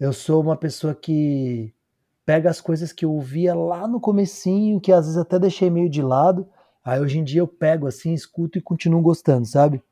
eu 0.00 0.12
sou 0.12 0.42
uma 0.42 0.56
pessoa 0.56 0.94
que 0.94 1.72
pega 2.24 2.50
as 2.50 2.60
coisas 2.60 2.92
que 2.92 3.04
eu 3.04 3.12
ouvia 3.12 3.54
lá 3.54 3.86
no 3.86 4.00
comecinho, 4.00 4.80
que 4.80 4.92
às 4.92 5.06
vezes 5.06 5.18
até 5.18 5.38
deixei 5.38 5.70
meio 5.70 5.88
de 5.88 6.02
lado, 6.02 6.48
aí 6.84 7.00
hoje 7.00 7.18
em 7.18 7.24
dia 7.24 7.40
eu 7.40 7.46
pego 7.46 7.86
assim, 7.86 8.12
escuto 8.14 8.58
e 8.58 8.62
continuo 8.62 9.02
gostando, 9.02 9.46
sabe? 9.46 9.82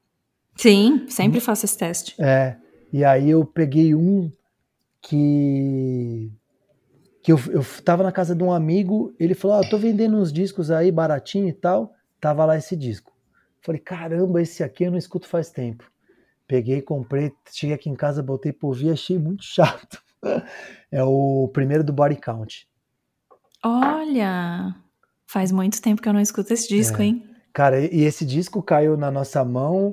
Sim, 0.56 1.06
sempre 1.08 1.40
faço 1.40 1.64
esse 1.64 1.76
teste. 1.76 2.14
É, 2.18 2.56
e 2.92 3.04
aí 3.04 3.30
eu 3.30 3.44
peguei 3.44 3.94
um 3.94 4.30
que 5.02 6.32
que 7.22 7.30
eu, 7.30 7.38
eu 7.50 7.64
tava 7.84 8.02
na 8.02 8.10
casa 8.10 8.34
de 8.34 8.42
um 8.42 8.52
amigo, 8.52 9.14
ele 9.18 9.34
falou, 9.34 9.58
ah, 9.58 9.68
tô 9.68 9.78
vendendo 9.78 10.16
uns 10.16 10.32
discos 10.32 10.72
aí 10.72 10.90
baratinho 10.90 11.48
e 11.48 11.52
tal, 11.52 11.94
tava 12.20 12.44
lá 12.44 12.56
esse 12.56 12.76
disco. 12.76 13.12
Falei, 13.60 13.80
caramba, 13.80 14.42
esse 14.42 14.64
aqui 14.64 14.84
eu 14.84 14.90
não 14.90 14.98
escuto 14.98 15.28
faz 15.28 15.48
tempo. 15.48 15.88
Peguei, 16.48 16.82
comprei, 16.82 17.32
cheguei 17.48 17.76
aqui 17.76 17.88
em 17.88 17.94
casa, 17.94 18.22
botei 18.22 18.52
por 18.52 18.68
ouvir, 18.68 18.90
achei 18.90 19.18
muito 19.18 19.44
chato. 19.44 20.02
É 20.88 21.02
o 21.02 21.50
primeiro 21.52 21.82
do 21.82 21.92
Body 21.92 22.14
Count. 22.14 22.68
Olha, 23.64 24.72
faz 25.26 25.50
muito 25.50 25.82
tempo 25.82 26.00
que 26.00 26.08
eu 26.08 26.12
não 26.12 26.20
escuto 26.20 26.52
esse 26.52 26.68
disco, 26.68 27.02
é. 27.02 27.06
hein? 27.06 27.26
Cara, 27.52 27.80
e 27.80 28.02
esse 28.02 28.24
disco 28.24 28.62
caiu 28.62 28.96
na 28.96 29.10
nossa 29.10 29.44
mão 29.44 29.92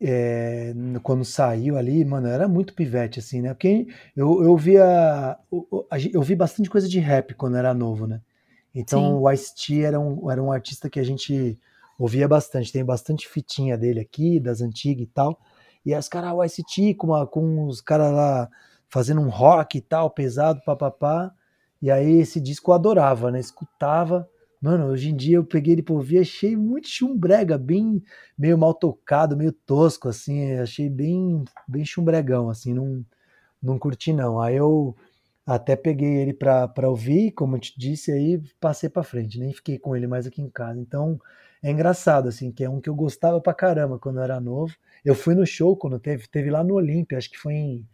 é, 0.00 0.74
quando 1.02 1.24
saiu 1.24 1.76
ali, 1.76 2.04
mano, 2.04 2.28
era 2.28 2.46
muito 2.46 2.74
pivete, 2.74 3.18
assim, 3.18 3.40
né? 3.40 3.54
Porque 3.54 3.86
eu, 4.16 4.42
eu 4.42 4.56
via. 4.56 5.38
Eu, 5.50 5.86
eu 6.12 6.22
vi 6.22 6.34
bastante 6.34 6.68
coisa 6.68 6.88
de 6.88 6.98
rap 6.98 7.34
quando 7.34 7.56
era 7.56 7.72
novo, 7.72 8.06
né? 8.06 8.20
Então 8.74 9.00
Sim. 9.00 9.14
o 9.14 9.30
Ice-T 9.32 9.82
era 9.82 9.98
um, 9.98 10.30
era 10.30 10.42
um 10.42 10.52
artista 10.52 10.90
que 10.90 11.00
a 11.00 11.04
gente 11.04 11.58
ouvia 11.98 12.28
bastante, 12.28 12.72
tem 12.72 12.84
bastante 12.84 13.26
fitinha 13.26 13.76
dele 13.76 14.00
aqui, 14.00 14.38
das 14.38 14.60
antigas 14.60 15.04
e 15.04 15.06
tal. 15.06 15.40
E 15.84 15.94
as 15.94 16.08
caras, 16.08 16.32
o 16.32 16.44
ICT 16.44 16.94
com, 16.94 17.26
com 17.26 17.66
os 17.66 17.80
caras 17.80 18.12
lá 18.12 18.50
fazendo 18.88 19.20
um 19.20 19.28
rock 19.28 19.78
e 19.78 19.80
tal, 19.80 20.10
pesado, 20.10 20.60
papapá. 20.64 21.32
E 21.80 21.90
aí 21.90 22.18
esse 22.18 22.40
disco 22.40 22.70
eu 22.70 22.74
adorava, 22.74 23.30
né? 23.30 23.40
Escutava. 23.40 24.28
Mano, 24.60 24.86
hoje 24.86 25.10
em 25.10 25.16
dia 25.16 25.36
eu 25.36 25.44
peguei 25.44 25.74
ele 25.74 25.82
por 25.82 25.94
ouvir, 25.96 26.18
achei 26.18 26.56
muito 26.56 26.88
chumbrega, 26.88 27.58
bem 27.58 28.02
meio 28.38 28.56
mal 28.58 28.74
tocado, 28.74 29.36
meio 29.36 29.52
tosco, 29.52 30.08
assim, 30.08 30.52
achei 30.54 30.88
bem, 30.88 31.44
bem 31.68 31.84
chumbregão, 31.84 32.48
assim, 32.48 32.72
não, 32.74 33.04
não 33.62 33.78
curti 33.78 34.12
não. 34.12 34.40
Aí 34.40 34.56
eu 34.56 34.96
até 35.46 35.76
peguei 35.76 36.16
ele 36.18 36.32
pra, 36.34 36.68
pra 36.68 36.88
ouvir, 36.88 37.32
como 37.32 37.56
eu 37.56 37.60
te 37.60 37.74
disse, 37.78 38.12
aí 38.12 38.40
passei 38.60 38.88
pra 38.90 39.02
frente, 39.04 39.38
nem 39.38 39.52
fiquei 39.52 39.78
com 39.78 39.96
ele 39.96 40.06
mais 40.06 40.26
aqui 40.26 40.42
em 40.42 40.50
casa. 40.50 40.80
Então, 40.80 41.20
é 41.62 41.70
engraçado, 41.70 42.28
assim, 42.28 42.52
que 42.52 42.64
é 42.64 42.70
um 42.70 42.80
que 42.80 42.88
eu 42.90 42.94
gostava 42.94 43.40
pra 43.40 43.54
caramba 43.54 43.98
quando 43.98 44.18
eu 44.18 44.24
era 44.24 44.40
novo. 44.40 44.74
Eu 45.04 45.14
fui 45.14 45.34
no 45.34 45.46
show 45.46 45.76
quando 45.76 45.98
teve, 46.00 46.28
teve 46.28 46.50
lá 46.50 46.64
no 46.64 46.74
Olímpia, 46.74 47.18
acho 47.18 47.30
que 47.30 47.38
foi 47.38 47.54
em 47.54 47.88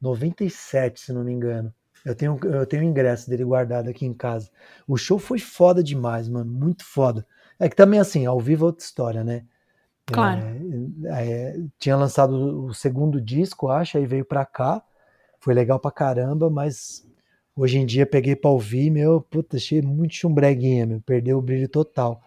97, 0.00 1.00
se 1.00 1.12
não 1.12 1.24
me 1.24 1.32
engano. 1.32 1.74
Eu 2.06 2.14
tenho, 2.14 2.38
eu 2.44 2.64
tenho 2.64 2.84
o 2.84 2.86
ingresso 2.86 3.28
dele 3.28 3.42
guardado 3.42 3.88
aqui 3.88 4.06
em 4.06 4.14
casa. 4.14 4.48
O 4.86 4.96
show 4.96 5.18
foi 5.18 5.40
foda 5.40 5.82
demais, 5.82 6.28
mano, 6.28 6.48
muito 6.52 6.84
foda. 6.84 7.26
É 7.58 7.68
que 7.68 7.74
também, 7.74 7.98
assim, 7.98 8.24
ao 8.24 8.38
vivo 8.38 8.64
é 8.64 8.66
outra 8.68 8.84
história, 8.84 9.24
né? 9.24 9.44
Claro. 10.06 10.40
É, 11.06 11.26
é, 11.28 11.56
tinha 11.80 11.96
lançado 11.96 12.66
o 12.66 12.72
segundo 12.72 13.20
disco, 13.20 13.66
acho, 13.66 13.98
aí 13.98 14.06
veio 14.06 14.24
pra 14.24 14.46
cá. 14.46 14.80
Foi 15.40 15.52
legal 15.52 15.80
pra 15.80 15.90
caramba, 15.90 16.48
mas 16.48 17.04
hoje 17.56 17.78
em 17.78 17.84
dia 17.84 18.06
peguei 18.06 18.36
pra 18.36 18.50
ouvir, 18.50 18.88
meu, 18.88 19.20
puta, 19.20 19.56
achei 19.56 19.82
muito 19.82 20.14
chumbreguinha, 20.14 20.86
meu, 20.86 21.00
perdeu 21.00 21.38
o 21.38 21.42
brilho 21.42 21.68
total. 21.68 22.22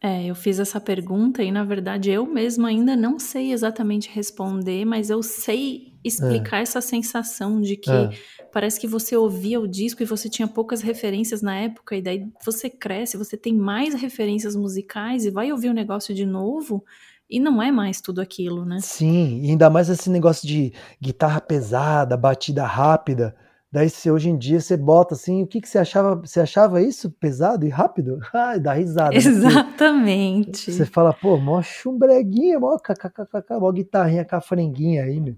É, 0.00 0.24
eu 0.24 0.36
fiz 0.36 0.60
essa 0.60 0.80
pergunta 0.80 1.42
e, 1.42 1.50
na 1.50 1.64
verdade, 1.64 2.12
eu 2.12 2.26
mesma 2.26 2.68
ainda 2.68 2.94
não 2.94 3.18
sei 3.18 3.52
exatamente 3.52 4.08
responder, 4.08 4.84
mas 4.84 5.10
eu 5.10 5.20
sei 5.20 5.91
explicar 6.04 6.58
é. 6.58 6.62
essa 6.62 6.80
sensação 6.80 7.60
de 7.60 7.76
que 7.76 7.90
é. 7.90 8.10
parece 8.52 8.80
que 8.80 8.86
você 8.86 9.16
ouvia 9.16 9.60
o 9.60 9.68
disco 9.68 10.02
e 10.02 10.06
você 10.06 10.28
tinha 10.28 10.48
poucas 10.48 10.82
referências 10.82 11.42
na 11.42 11.56
época, 11.56 11.96
e 11.96 12.02
daí 12.02 12.28
você 12.44 12.68
cresce, 12.68 13.16
você 13.16 13.36
tem 13.36 13.54
mais 13.54 13.94
referências 13.94 14.56
musicais 14.56 15.24
e 15.24 15.30
vai 15.30 15.52
ouvir 15.52 15.68
o 15.68 15.74
negócio 15.74 16.14
de 16.14 16.26
novo. 16.26 16.84
E 17.30 17.40
não 17.40 17.62
é 17.62 17.72
mais 17.72 18.00
tudo 18.00 18.20
aquilo, 18.20 18.64
né? 18.66 18.78
Sim, 18.80 19.40
e 19.42 19.50
ainda 19.50 19.70
mais 19.70 19.88
esse 19.88 20.10
negócio 20.10 20.46
de 20.46 20.72
guitarra 21.00 21.40
pesada, 21.40 22.14
batida 22.14 22.66
rápida. 22.66 23.34
Daí 23.72 23.88
se 23.88 24.10
hoje 24.10 24.28
em 24.28 24.36
dia 24.36 24.60
você 24.60 24.76
bota 24.76 25.14
assim, 25.14 25.42
o 25.42 25.46
que, 25.46 25.58
que 25.58 25.66
você 25.66 25.78
achava? 25.78 26.14
Você 26.16 26.40
achava 26.40 26.82
isso 26.82 27.10
pesado 27.10 27.64
e 27.64 27.70
rápido? 27.70 28.20
Ai, 28.34 28.60
dá 28.60 28.74
risada. 28.74 29.12
Né? 29.12 29.16
Exatamente. 29.16 30.70
Você 30.70 30.84
fala, 30.84 31.14
pô, 31.14 31.38
mó 31.38 31.62
chumbreguinha, 31.62 32.60
mó, 32.60 32.76
kkkk, 32.76 33.58
mó 33.58 33.72
guitarrinha 33.72 34.26
cafrenguinha 34.26 35.04
aí, 35.04 35.18
meu. 35.18 35.36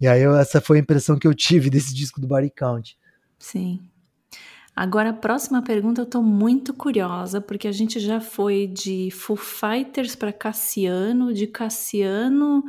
E 0.00 0.06
aí 0.06 0.22
eu, 0.22 0.36
essa 0.36 0.60
foi 0.60 0.78
a 0.78 0.80
impressão 0.80 1.18
que 1.18 1.26
eu 1.26 1.34
tive 1.34 1.68
desse 1.70 1.94
disco 1.94 2.20
do 2.20 2.26
Body 2.26 2.50
Count. 2.50 2.96
Sim. 3.38 3.80
Agora 4.74 5.10
a 5.10 5.12
próxima 5.12 5.60
pergunta 5.60 6.02
eu 6.02 6.06
tô 6.06 6.22
muito 6.22 6.72
curiosa, 6.72 7.40
porque 7.40 7.66
a 7.66 7.72
gente 7.72 7.98
já 7.98 8.20
foi 8.20 8.68
de 8.68 9.10
Foo 9.10 9.36
Fighters 9.36 10.14
para 10.14 10.32
Cassiano, 10.32 11.34
de 11.34 11.48
Cassiano 11.48 12.62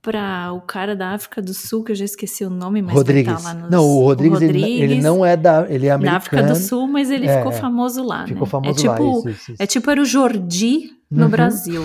para 0.00 0.52
o 0.52 0.60
cara 0.62 0.96
da 0.96 1.10
África 1.10 1.40
do 1.40 1.54
Sul, 1.54 1.84
que 1.84 1.92
eu 1.92 1.96
já 1.96 2.04
esqueci 2.04 2.44
o 2.44 2.50
nome, 2.50 2.82
mas 2.82 2.94
Rodrigues. 2.94 3.40
Tá 3.40 3.54
nos, 3.54 3.70
não, 3.70 3.84
o 3.84 4.02
Rodrigues, 4.02 4.38
o 4.38 4.44
Rodrigues 4.44 4.66
ele, 4.66 4.94
ele, 4.94 5.00
não 5.00 5.24
é 5.24 5.36
da, 5.36 5.64
ele 5.68 5.86
é 5.86 5.90
americano. 5.90 6.10
Na 6.10 6.16
África 6.16 6.42
do 6.42 6.56
Sul, 6.56 6.88
mas 6.88 7.08
ele 7.08 7.26
é, 7.26 7.36
ficou 7.36 7.52
famoso 7.52 8.02
lá, 8.02 8.26
Ficou 8.26 8.42
né? 8.42 8.50
famoso 8.50 8.70
é 8.70 8.82
tipo, 8.82 8.90
lá, 8.90 9.18
isso, 9.18 9.28
isso, 9.28 9.52
isso. 9.52 9.62
É 9.62 9.66
tipo 9.66 9.90
era 9.90 10.02
o 10.02 10.04
Jordi 10.04 10.90
no 11.12 11.24
uhum. 11.24 11.30
Brasil. 11.30 11.82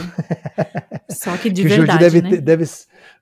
Só 1.10 1.36
que 1.38 1.50
de 1.50 1.64
que 1.64 1.68
verdade, 1.68 1.90
o 1.90 1.92
Jordi 1.92 2.04
deve 2.04 2.22
né? 2.22 2.30
Ter, 2.30 2.42
deve, 2.42 2.66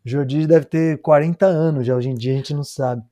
Jordi 0.03 0.47
deve 0.47 0.66
ter 0.66 1.01
40 1.01 1.45
anos 1.45 1.86
já, 1.86 1.95
hoje 1.95 2.10
em 2.10 2.16
dia 2.16 2.34
a 2.34 2.38
gente 2.38 2.53
não 2.53 2.64
sabe. 2.64 3.03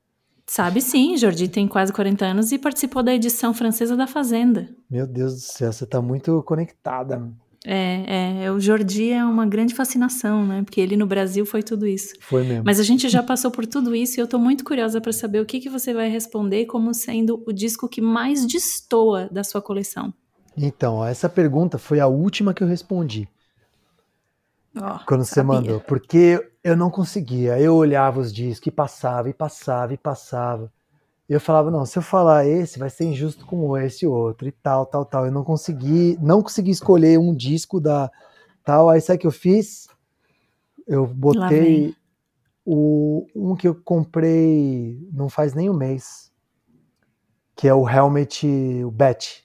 Sabe 0.46 0.80
sim, 0.80 1.16
Jordi 1.16 1.48
tem 1.48 1.66
quase 1.66 1.92
40 1.92 2.24
anos 2.24 2.52
e 2.52 2.58
participou 2.58 3.02
da 3.02 3.14
edição 3.14 3.54
francesa 3.54 3.96
da 3.96 4.06
Fazenda. 4.06 4.68
Meu 4.90 5.06
Deus 5.06 5.34
do 5.34 5.40
céu, 5.40 5.72
você 5.72 5.86
tá 5.86 6.02
muito 6.02 6.42
conectada. 6.42 7.22
É, 7.66 8.44
é, 8.44 8.52
o 8.52 8.60
Jordi 8.60 9.10
é 9.10 9.24
uma 9.24 9.46
grande 9.46 9.74
fascinação, 9.74 10.46
né? 10.46 10.62
Porque 10.62 10.78
ele 10.82 10.98
no 10.98 11.06
Brasil 11.06 11.46
foi 11.46 11.62
tudo 11.62 11.86
isso. 11.86 12.14
Foi 12.20 12.44
mesmo. 12.44 12.62
Mas 12.62 12.78
a 12.78 12.82
gente 12.82 13.08
já 13.08 13.22
passou 13.22 13.50
por 13.50 13.64
tudo 13.64 13.96
isso 13.96 14.20
e 14.20 14.20
eu 14.20 14.26
tô 14.26 14.38
muito 14.38 14.64
curiosa 14.64 15.00
para 15.00 15.12
saber 15.12 15.40
o 15.40 15.46
que, 15.46 15.60
que 15.60 15.70
você 15.70 15.94
vai 15.94 16.10
responder 16.10 16.66
como 16.66 16.92
sendo 16.92 17.42
o 17.46 17.52
disco 17.52 17.88
que 17.88 18.02
mais 18.02 18.46
destoa 18.46 19.30
da 19.32 19.42
sua 19.42 19.62
coleção. 19.62 20.12
Então, 20.56 21.04
essa 21.04 21.28
pergunta 21.28 21.78
foi 21.78 22.00
a 22.00 22.06
última 22.06 22.54
que 22.54 22.62
eu 22.62 22.68
respondi. 22.68 23.28
Oh, 24.76 25.04
quando 25.06 25.24
você 25.24 25.42
mandou. 25.42 25.80
Porque 25.80 26.50
eu 26.62 26.76
não 26.76 26.90
conseguia. 26.90 27.58
Eu 27.58 27.74
olhava 27.74 28.20
os 28.20 28.32
discos 28.32 28.66
e 28.66 28.70
passava, 28.70 29.28
e 29.28 29.34
passava, 29.34 29.94
e 29.94 29.96
passava. 29.96 30.72
E 31.28 31.32
eu 31.32 31.40
falava, 31.40 31.70
não, 31.70 31.86
se 31.86 31.98
eu 31.98 32.02
falar 32.02 32.46
esse, 32.46 32.78
vai 32.78 32.90
ser 32.90 33.04
injusto 33.04 33.46
com 33.46 33.76
esse 33.78 34.06
outro, 34.06 34.46
e 34.46 34.52
tal, 34.52 34.84
tal, 34.84 35.04
tal. 35.04 35.26
Eu 35.26 35.32
não 35.32 35.44
consegui, 35.44 36.18
não 36.20 36.42
consegui 36.42 36.70
escolher 36.70 37.18
um 37.18 37.34
disco 37.34 37.80
da 37.80 38.10
tal. 38.64 38.90
Aí 38.90 39.00
sabe 39.00 39.16
o 39.16 39.20
que 39.20 39.26
eu 39.26 39.32
fiz? 39.32 39.88
Eu 40.86 41.06
botei 41.06 41.94
o, 42.64 43.26
um 43.34 43.56
que 43.56 43.66
eu 43.66 43.74
comprei 43.74 45.08
não 45.12 45.28
faz 45.28 45.54
nem 45.54 45.70
um 45.70 45.74
mês, 45.74 46.30
que 47.56 47.68
é 47.68 47.74
o 47.74 47.88
Helmet, 47.88 48.46
o 48.84 48.90
Bet. 48.90 49.43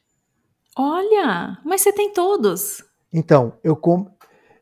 Olha, 0.82 1.58
mas 1.66 1.82
você 1.82 1.92
tem 1.92 2.14
todos. 2.14 2.82
Então, 3.12 3.54
eu, 3.64 3.76
com, 3.76 4.08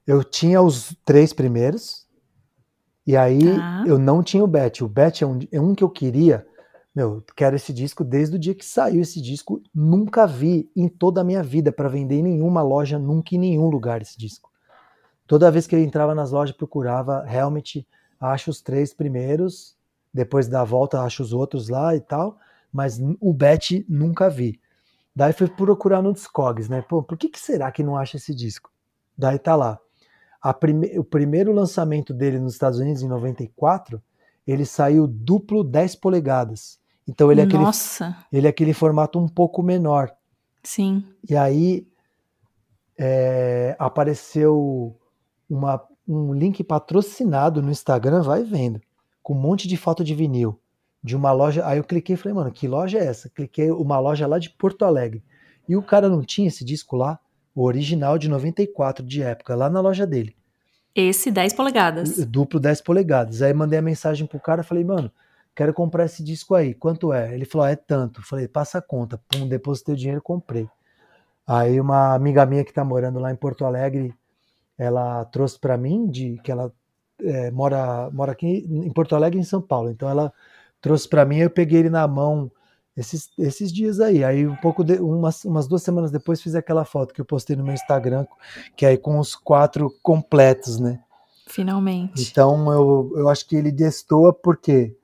eu 0.06 0.24
tinha 0.24 0.62
os 0.62 0.96
três 1.06 1.32
primeiros, 1.32 2.08
e 3.06 3.16
aí 3.16 3.56
Tá. 3.56 3.84
eu 3.86 4.00
não 4.00 4.24
tinha 4.24 4.44
o 4.44 4.48
Bet. 4.48 4.84
O 4.84 4.88
Bet 4.88 5.24
é 5.24 5.28
um, 5.28 5.40
é 5.52 5.62
um 5.62 5.76
que 5.76 5.84
eu 5.84 5.90
queria 5.90 6.46
meu, 6.98 7.24
quero 7.36 7.56
esse 7.56 7.72
disco 7.72 8.04
desde 8.04 8.36
o 8.36 8.40
dia 8.40 8.56
que 8.56 8.66
saiu 8.66 9.02
esse 9.04 9.22
disco. 9.22 9.62
Nunca 9.74 10.26
vi 10.26 10.68
em 10.76 10.88
toda 10.88 11.22
a 11.22 11.24
minha 11.24 11.44
vida 11.44 11.72
para 11.72 11.88
vender 11.88 12.16
em 12.16 12.24
nenhuma 12.24 12.64
loja, 12.64 12.98
nunca 12.98 13.36
em 13.36 13.38
nenhum 13.38 13.70
lugar 13.70 14.02
esse 14.02 14.18
disco. 14.18 14.50
Toda 15.28 15.52
vez 15.52 15.68
que 15.68 15.76
eu 15.76 15.80
entrava 15.80 16.16
nas 16.16 16.32
lojas, 16.32 16.56
procurava 16.56 17.24
realmente, 17.24 17.88
acho 18.20 18.50
os 18.50 18.62
três 18.62 18.96
primeiros, 18.96 19.78
depois 20.12 20.48
da 20.48 20.64
volta 20.64 21.00
acho 21.02 21.22
os 21.22 21.34
outros 21.34 21.70
lá 21.70 21.96
e 21.96 22.00
tal, 22.00 22.40
mas 22.74 23.00
o 23.22 23.32
Bet 23.32 23.86
nunca 23.88 24.28
vi. 24.28 24.60
Daí 25.18 25.34
fui 25.34 25.48
procurar 25.48 26.04
no 26.04 26.14
Discogs, 26.14 26.70
né? 26.70 26.84
Pô, 26.84 27.02
por 27.02 27.18
que, 27.18 27.28
que 27.28 27.40
será 27.40 27.72
que 27.72 27.82
não 27.82 27.98
acha 27.98 28.18
esse 28.18 28.36
disco? 28.36 28.70
Daí 29.18 29.40
tá 29.40 29.56
lá. 29.56 29.80
Prime... 30.60 31.00
o 31.00 31.04
primeiro 31.04 31.52
lançamento 31.52 32.14
dele 32.14 32.40
nos 32.40 32.54
Estados 32.54 32.78
Unidos, 32.78 33.02
em 33.02 33.08
94, 33.08 34.00
ele 34.46 34.64
saiu 34.64 35.08
duplo 35.08 35.64
10 35.64 35.96
polegadas. 35.96 36.80
Então 37.08 37.32
ele 37.32 37.42
é, 37.42 37.46
aquele, 37.46 37.64
Nossa. 37.64 38.16
ele 38.32 38.46
é 38.46 38.52
aquele 38.52 38.76
formato 38.76 39.18
um 39.18 39.28
pouco 39.28 39.64
menor. 39.64 40.16
Sim. 40.62 41.04
E 41.28 41.36
aí 41.36 41.88
é, 42.96 43.76
apareceu 43.80 44.96
uma, 45.50 45.84
um 46.08 46.32
link 46.32 46.64
patrocinado 46.64 47.60
no 47.60 47.72
Instagram, 47.72 48.22
vai 48.22 48.44
vendo, 48.44 48.80
com 49.24 49.34
um 49.34 49.42
monte 49.42 49.68
de 49.68 49.78
foto 49.78 50.04
de 50.04 50.14
vinil. 50.14 50.60
De 51.04 51.16
uma 51.16 51.32
loja. 51.32 51.66
Aí 51.66 51.78
eu 51.78 51.84
cliquei 51.84 52.16
e 52.16 52.18
falei, 52.18 52.36
mano, 52.36 52.52
que 52.52 52.68
loja 52.68 52.98
é 52.98 53.06
essa? 53.06 53.30
Cliquei 53.30 53.72
uma 53.72 54.00
loja 54.00 54.28
lá 54.28 54.40
de 54.40 54.50
Porto 54.50 54.84
Alegre. 54.84 55.24
E 55.68 55.76
o 55.76 55.82
cara 55.82 56.10
não 56.10 56.22
tinha 56.22 56.48
esse 56.48 56.64
disco 56.64 56.96
lá, 56.96 57.20
o 57.54 57.64
original 57.64 58.18
de 58.18 58.30
94 58.30 59.06
de 59.06 59.22
época, 59.22 59.56
lá 59.56 59.70
na 59.70 59.82
loja 59.82 60.06
dele. 60.06 60.36
Esse 60.96 61.30
10 61.30 61.54
polegadas. 61.54 62.26
Duplo 62.26 62.60
10 62.60 62.82
polegadas. 62.82 63.42
Aí 63.42 63.54
mandei 63.54 63.78
a 63.78 63.82
mensagem 63.82 64.26
pro 64.26 64.40
cara, 64.40 64.64
falei, 64.64 64.84
mano, 64.84 65.12
quero 65.56 65.74
comprar 65.74 66.06
esse 66.06 66.24
disco 66.24 66.56
aí, 66.56 66.74
quanto 66.74 67.14
é? 67.14 67.34
Ele 67.34 67.46
falou, 67.46 67.68
ah, 67.68 67.72
é 67.72 67.76
tanto. 67.76 68.22
Falei, 68.24 68.48
passa 68.48 68.80
a 68.80 68.82
conta. 68.82 69.20
Pum, 69.30 69.48
depositei 69.48 69.94
o 69.94 69.98
dinheiro, 69.98 70.22
comprei. 70.22 70.68
Aí 71.46 71.80
uma 71.80 72.14
amiga 72.14 72.46
minha 72.46 72.64
que 72.64 72.74
tá 72.74 72.84
morando 72.84 73.20
lá 73.20 73.32
em 73.32 73.36
Porto 73.36 73.66
Alegre, 73.66 74.14
ela 74.78 75.26
trouxe 75.26 75.60
para 75.60 75.78
mim, 75.78 76.08
de 76.08 76.40
que 76.44 76.52
ela 76.52 76.72
é, 77.22 77.50
mora, 77.52 78.10
mora 78.12 78.32
aqui 78.32 78.66
em 78.70 78.92
Porto 78.92 79.16
Alegre 79.16 79.40
em 79.40 79.44
São 79.44 79.62
Paulo. 79.62 79.90
Então 79.90 80.10
ela 80.10 80.32
trouxe 80.82 81.08
para 81.08 81.26
mim, 81.26 81.38
eu 81.38 81.50
peguei 81.50 81.80
ele 81.80 81.90
na 81.90 82.08
mão 82.08 82.52
esses, 82.96 83.30
esses 83.38 83.72
dias 83.72 84.00
aí. 84.00 84.24
Aí 84.24 84.48
um 84.48 84.56
pouco 84.56 84.84
de, 84.84 85.00
umas, 85.00 85.46
umas 85.46 85.68
duas 85.68 85.84
semanas 85.84 86.12
depois 86.12 86.42
fiz 86.42 86.56
aquela 86.56 86.84
foto 86.84 87.14
que 87.14 87.22
eu 87.22 87.26
postei 87.26 87.56
no 87.56 87.64
meu 87.64 87.74
Instagram, 87.74 88.26
que 88.76 88.86
é 88.86 88.90
aí 88.90 88.98
com 88.98 89.20
os 89.20 89.36
quatro 89.36 89.94
completos, 90.02 90.80
né? 90.80 91.00
Finalmente. 91.48 92.22
Então 92.30 92.72
eu, 92.72 93.12
eu 93.16 93.30
acho 93.30 93.48
que 93.48 93.56
ele 93.56 93.72
destoa 93.72 94.34
porque 94.34 94.96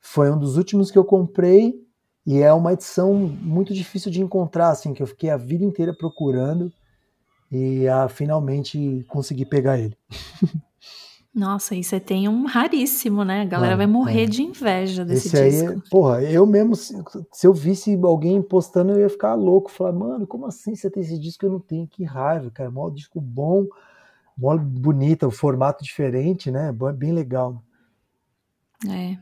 foi 0.00 0.30
um 0.30 0.38
dos 0.38 0.56
últimos 0.56 0.90
que 0.90 0.98
eu 0.98 1.04
comprei 1.04 1.74
e 2.26 2.42
é 2.42 2.52
uma 2.52 2.72
edição 2.72 3.14
muito 3.14 3.72
difícil 3.72 4.10
de 4.10 4.20
encontrar, 4.20 4.70
assim, 4.70 4.92
que 4.92 5.02
eu 5.02 5.06
fiquei 5.06 5.30
a 5.30 5.36
vida 5.36 5.64
inteira 5.64 5.94
procurando 5.94 6.72
e 7.52 7.86
ah, 7.86 8.08
finalmente 8.08 9.04
consegui 9.08 9.44
pegar 9.44 9.78
ele. 9.78 9.96
Nossa, 11.36 11.74
e 11.74 11.84
você 11.84 12.00
tem 12.00 12.26
um 12.28 12.46
raríssimo, 12.46 13.22
né? 13.22 13.42
A 13.42 13.44
galera 13.44 13.74
Ah, 13.74 13.76
vai 13.76 13.86
morrer 13.86 14.22
é. 14.22 14.26
de 14.26 14.42
inveja 14.42 15.04
desse 15.04 15.28
Esse 15.28 15.36
aí, 15.36 15.50
disco. 15.50 15.82
porra, 15.90 16.22
eu 16.22 16.46
mesmo, 16.46 16.74
se, 16.74 16.94
se 17.30 17.46
eu 17.46 17.52
visse 17.52 17.94
alguém 18.02 18.40
postando, 18.40 18.92
eu 18.92 19.00
ia 19.00 19.08
ficar 19.10 19.34
louco. 19.34 19.70
Falar, 19.70 19.92
mano, 19.92 20.26
como 20.26 20.46
assim 20.46 20.74
você 20.74 20.90
tem 20.90 21.02
esse 21.02 21.18
disco 21.18 21.40
que 21.40 21.44
eu 21.46 21.52
não 21.52 21.60
tenho? 21.60 21.86
Que 21.86 22.04
raiva, 22.04 22.50
cara. 22.50 22.70
Mó 22.70 22.88
disco 22.88 23.20
bom, 23.20 23.66
mó 24.36 24.56
bonita, 24.56 25.28
o 25.28 25.30
formato 25.30 25.84
diferente, 25.84 26.50
né? 26.50 26.72
Bem 26.96 27.12
legal. 27.12 27.62
É. 28.88 29.16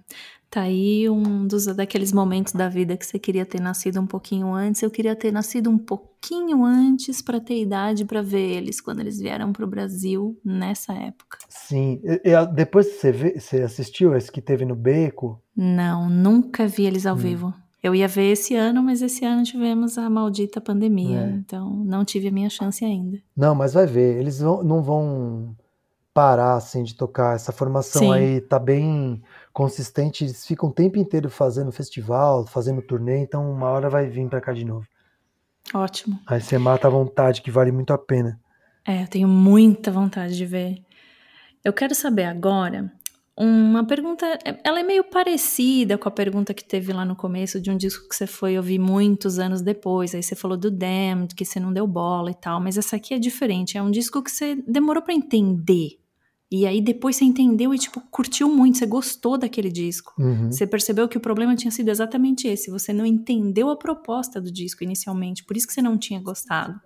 Tá 0.50 0.62
aí 0.62 1.10
um 1.10 1.46
dos 1.48 1.66
daqueles 1.66 2.12
momentos 2.12 2.52
da 2.52 2.68
vida 2.68 2.96
que 2.96 3.04
você 3.04 3.18
queria 3.18 3.44
ter 3.44 3.60
nascido 3.60 4.00
um 4.00 4.06
pouquinho 4.06 4.52
antes. 4.54 4.82
Eu 4.82 4.90
queria 4.90 5.16
ter 5.16 5.32
nascido 5.32 5.68
um 5.68 5.76
pouquinho 5.76 6.64
antes 6.64 7.20
para 7.20 7.40
ter 7.40 7.60
idade 7.60 8.04
para 8.04 8.22
ver 8.22 8.56
eles 8.56 8.80
quando 8.80 9.00
eles 9.00 9.18
vieram 9.18 9.52
pro 9.52 9.66
Brasil 9.66 10.38
nessa 10.44 10.92
época. 10.92 11.38
Sim. 11.48 12.00
E- 12.04 12.20
e, 12.30 12.46
depois 12.54 12.86
você, 12.86 13.10
vê, 13.10 13.38
você 13.38 13.62
assistiu 13.62 14.14
esse 14.14 14.30
que 14.30 14.40
teve 14.40 14.64
no 14.64 14.76
Beco? 14.76 15.40
Não, 15.56 16.08
nunca 16.08 16.68
vi 16.68 16.84
eles 16.86 17.04
ao 17.04 17.14
Hum. 17.16 17.18
vivo. 17.18 17.54
Eu 17.82 17.92
ia 17.94 18.06
ver 18.08 18.30
esse 18.32 18.54
ano, 18.54 18.80
mas 18.82 19.02
esse 19.02 19.24
ano 19.26 19.42
tivemos 19.42 19.98
a 19.98 20.08
maldita 20.08 20.60
pandemia, 20.60 21.20
É. 21.20 21.30
então 21.30 21.68
não 21.84 22.04
tive 22.04 22.28
a 22.28 22.32
minha 22.32 22.48
chance 22.48 22.82
ainda. 22.84 23.18
Não, 23.36 23.54
mas 23.56 23.74
vai 23.74 23.86
ver. 23.86 24.18
Eles 24.20 24.38
vão- 24.38 24.62
não 24.62 24.80
vão 24.82 25.54
parar 26.14 26.54
assim 26.54 26.84
de 26.84 26.94
tocar. 26.94 27.34
Essa 27.34 27.50
formação 27.52 28.02
Sim. 28.02 28.12
aí 28.12 28.40
tá 28.40 28.58
bem 28.58 29.20
consistente. 29.54 30.24
Eles 30.24 30.46
ficam 30.46 30.68
o 30.68 30.72
tempo 30.72 30.98
inteiro 30.98 31.30
fazendo 31.30 31.72
festival, 31.72 32.46
fazendo 32.46 32.82
turnê. 32.82 33.18
Então 33.18 33.50
uma 33.50 33.68
hora 33.68 33.88
vai 33.88 34.06
vir 34.06 34.28
pra 34.28 34.40
cá 34.40 34.52
de 34.52 34.66
novo. 34.66 34.86
Ótimo. 35.72 36.20
Aí 36.26 36.42
você 36.42 36.58
mata 36.58 36.88
a 36.88 36.90
vontade, 36.90 37.40
que 37.40 37.50
vale 37.50 37.72
muito 37.72 37.92
a 37.94 37.98
pena. 37.98 38.38
É, 38.86 39.02
eu 39.02 39.08
tenho 39.08 39.26
muita 39.26 39.90
vontade 39.90 40.36
de 40.36 40.44
ver. 40.44 40.82
Eu 41.64 41.72
quero 41.72 41.94
saber 41.94 42.24
agora 42.24 42.92
uma 43.36 43.84
pergunta, 43.84 44.38
ela 44.62 44.78
é 44.78 44.82
meio 44.84 45.02
parecida 45.02 45.98
com 45.98 46.08
a 46.08 46.12
pergunta 46.12 46.54
que 46.54 46.64
teve 46.64 46.92
lá 46.92 47.04
no 47.04 47.16
começo 47.16 47.60
de 47.60 47.68
um 47.68 47.76
disco 47.76 48.08
que 48.08 48.14
você 48.14 48.28
foi 48.28 48.56
ouvir 48.56 48.78
muitos 48.78 49.40
anos 49.40 49.60
depois. 49.60 50.14
Aí 50.14 50.22
você 50.22 50.36
falou 50.36 50.56
do 50.56 50.70
Damned, 50.70 51.34
que 51.34 51.44
você 51.44 51.58
não 51.58 51.72
deu 51.72 51.86
bola 51.86 52.30
e 52.30 52.34
tal, 52.34 52.60
mas 52.60 52.78
essa 52.78 52.94
aqui 52.94 53.12
é 53.12 53.18
diferente. 53.18 53.76
É 53.76 53.82
um 53.82 53.90
disco 53.90 54.22
que 54.22 54.30
você 54.30 54.54
demorou 54.68 55.02
pra 55.02 55.12
entender. 55.12 55.98
E 56.50 56.66
aí 56.66 56.80
depois 56.80 57.16
você 57.16 57.24
entendeu 57.24 57.74
e 57.74 57.78
tipo 57.78 58.00
curtiu 58.10 58.48
muito, 58.48 58.78
você 58.78 58.86
gostou 58.86 59.36
daquele 59.36 59.70
disco. 59.70 60.12
Uhum. 60.18 60.52
Você 60.52 60.66
percebeu 60.66 61.08
que 61.08 61.16
o 61.16 61.20
problema 61.20 61.56
tinha 61.56 61.70
sido 61.70 61.88
exatamente 61.88 62.46
esse. 62.46 62.70
Você 62.70 62.92
não 62.92 63.04
entendeu 63.04 63.70
a 63.70 63.76
proposta 63.76 64.40
do 64.40 64.52
disco 64.52 64.84
inicialmente, 64.84 65.44
por 65.44 65.56
isso 65.56 65.66
que 65.66 65.72
você 65.72 65.82
não 65.82 65.98
tinha 65.98 66.20
gostado. 66.20 66.78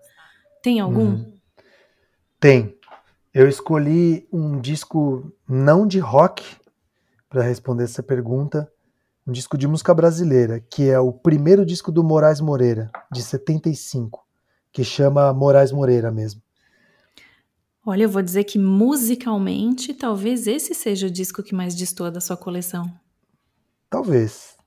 Tem 0.62 0.80
algum? 0.80 1.11
Uhum. 1.11 1.32
Tem. 2.40 2.76
Eu 3.34 3.48
escolhi 3.48 4.26
um 4.32 4.61
disco 4.61 5.32
não 5.48 5.86
de 5.86 5.98
rock 5.98 6.44
para 7.28 7.42
responder 7.42 7.84
essa 7.84 8.02
pergunta, 8.02 8.70
um 9.26 9.32
disco 9.32 9.59
de 9.59 9.68
música 9.68 9.92
brasileira, 9.92 10.61
que 10.70 10.88
é 10.88 10.98
o 10.98 11.12
primeiro 11.12 11.64
disco 11.66 11.92
do 11.92 12.02
Moraes 12.02 12.40
Moreira, 12.40 12.90
de 13.12 13.22
75, 13.22 14.24
que 14.72 14.82
chama 14.82 15.32
Moraes 15.34 15.70
Moreira 15.70 16.11
mesmo. 16.11 16.40
Olha, 17.89 18.03
eu 18.03 18.09
vou 18.11 18.20
dizer 18.20 18.45
que 18.45 18.59
musicalmente, 18.59 19.95
talvez 19.95 20.47
esse 20.47 20.74
seja 20.74 21.07
o 21.07 21.11
disco 21.11 21.43
que 21.43 21.55
mais 21.55 21.74
destoa 21.74 22.11
da 22.11 22.20
sua 22.20 22.36
coleção. 22.36 22.84
Talvez. 23.89 24.59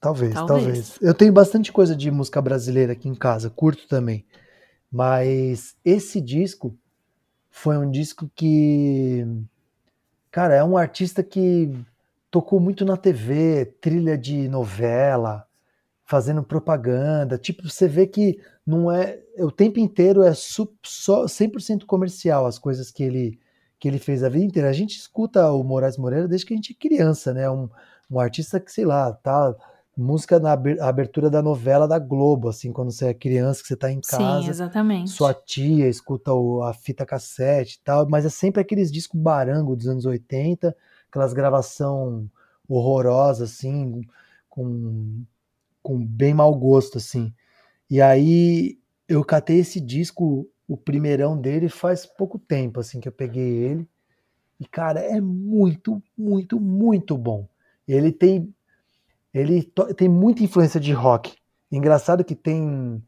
Talvez, 0.00 0.32
Talvez. 0.32 0.64
talvez. 0.64 0.98
Eu 1.02 1.12
tenho 1.12 1.32
bastante 1.32 1.72
coisa 1.72 1.96
de 1.96 2.08
música 2.08 2.40
brasileira 2.40 2.92
aqui 2.92 3.08
em 3.08 3.16
casa, 3.16 3.50
curto 3.50 3.88
também. 3.88 4.24
Mas 4.88 5.74
esse 5.84 6.20
disco 6.20 6.72
foi 7.50 7.76
um 7.76 7.90
disco 7.90 8.30
que. 8.32 9.26
Cara, 10.30 10.54
é 10.54 10.62
um 10.62 10.76
artista 10.76 11.20
que 11.24 11.74
tocou 12.30 12.60
muito 12.60 12.84
na 12.84 12.96
TV, 12.96 13.74
trilha 13.80 14.16
de 14.16 14.46
novela, 14.46 15.47
fazendo 16.08 16.42
propaganda. 16.42 17.36
Tipo, 17.36 17.68
você 17.68 17.86
vê 17.86 18.06
que 18.06 18.40
não 18.66 18.90
é. 18.90 19.20
O 19.36 19.50
tempo 19.52 19.78
inteiro 19.78 20.22
é 20.22 20.32
su- 20.32 20.72
só 20.82 21.28
100% 21.28 21.84
comercial 21.86 22.46
as 22.46 22.58
coisas 22.58 22.90
que 22.90 23.02
ele, 23.02 23.38
que 23.78 23.86
ele 23.86 23.98
fez 23.98 24.24
a 24.24 24.28
vida 24.30 24.44
inteira. 24.44 24.70
A 24.70 24.72
gente 24.72 24.96
escuta 24.98 25.52
o 25.52 25.62
Moraes 25.62 25.98
Moreira 25.98 26.26
desde 26.26 26.46
que 26.46 26.54
a 26.54 26.56
gente 26.56 26.72
é 26.72 26.80
criança, 26.88 27.34
né? 27.34 27.48
Um, 27.50 27.68
um 28.10 28.18
artista 28.18 28.58
que, 28.58 28.72
sei 28.72 28.86
lá, 28.86 29.12
tá 29.12 29.54
música 29.94 30.40
na 30.40 30.52
abertura 30.80 31.28
da 31.28 31.42
novela 31.42 31.86
da 31.86 31.98
Globo, 31.98 32.48
assim, 32.48 32.72
quando 32.72 32.90
você 32.90 33.08
é 33.08 33.14
criança, 33.14 33.60
que 33.60 33.68
você 33.68 33.76
tá 33.76 33.92
em 33.92 34.00
casa. 34.00 34.44
Sim, 34.44 34.48
exatamente. 34.48 35.10
Sua 35.10 35.34
tia 35.34 35.88
escuta 35.88 36.32
o, 36.32 36.62
a 36.62 36.72
fita 36.72 37.04
cassete 37.04 37.76
e 37.76 37.84
tal, 37.84 38.08
mas 38.08 38.24
é 38.24 38.30
sempre 38.30 38.62
aqueles 38.62 38.90
discos 38.90 39.20
barango 39.20 39.76
dos 39.76 39.88
anos 39.88 40.06
80, 40.06 40.74
aquelas 41.10 41.34
gravação 41.34 42.30
horrorosas, 42.66 43.50
assim, 43.50 44.00
com, 44.48 45.22
com 45.88 46.04
bem 46.04 46.34
mau 46.34 46.54
gosto, 46.54 46.98
assim. 46.98 47.32
E 47.88 48.02
aí 48.02 48.78
eu 49.08 49.24
catei 49.24 49.60
esse 49.60 49.80
disco, 49.80 50.46
o 50.68 50.76
primeirão 50.76 51.34
dele, 51.40 51.70
faz 51.70 52.04
pouco 52.04 52.38
tempo, 52.38 52.78
assim, 52.78 53.00
que 53.00 53.08
eu 53.08 53.12
peguei 53.12 53.64
ele. 53.64 53.88
E, 54.60 54.66
cara, 54.66 55.00
é 55.00 55.18
muito, 55.18 56.02
muito, 56.14 56.60
muito 56.60 57.16
bom. 57.16 57.48
Ele 57.86 58.12
tem 58.12 58.54
ele 59.32 59.62
tem 59.96 60.10
muita 60.10 60.42
influência 60.42 60.78
de 60.78 60.92
rock. 60.92 61.34
Engraçado 61.72 62.22
que 62.22 62.34
tem 62.34 63.02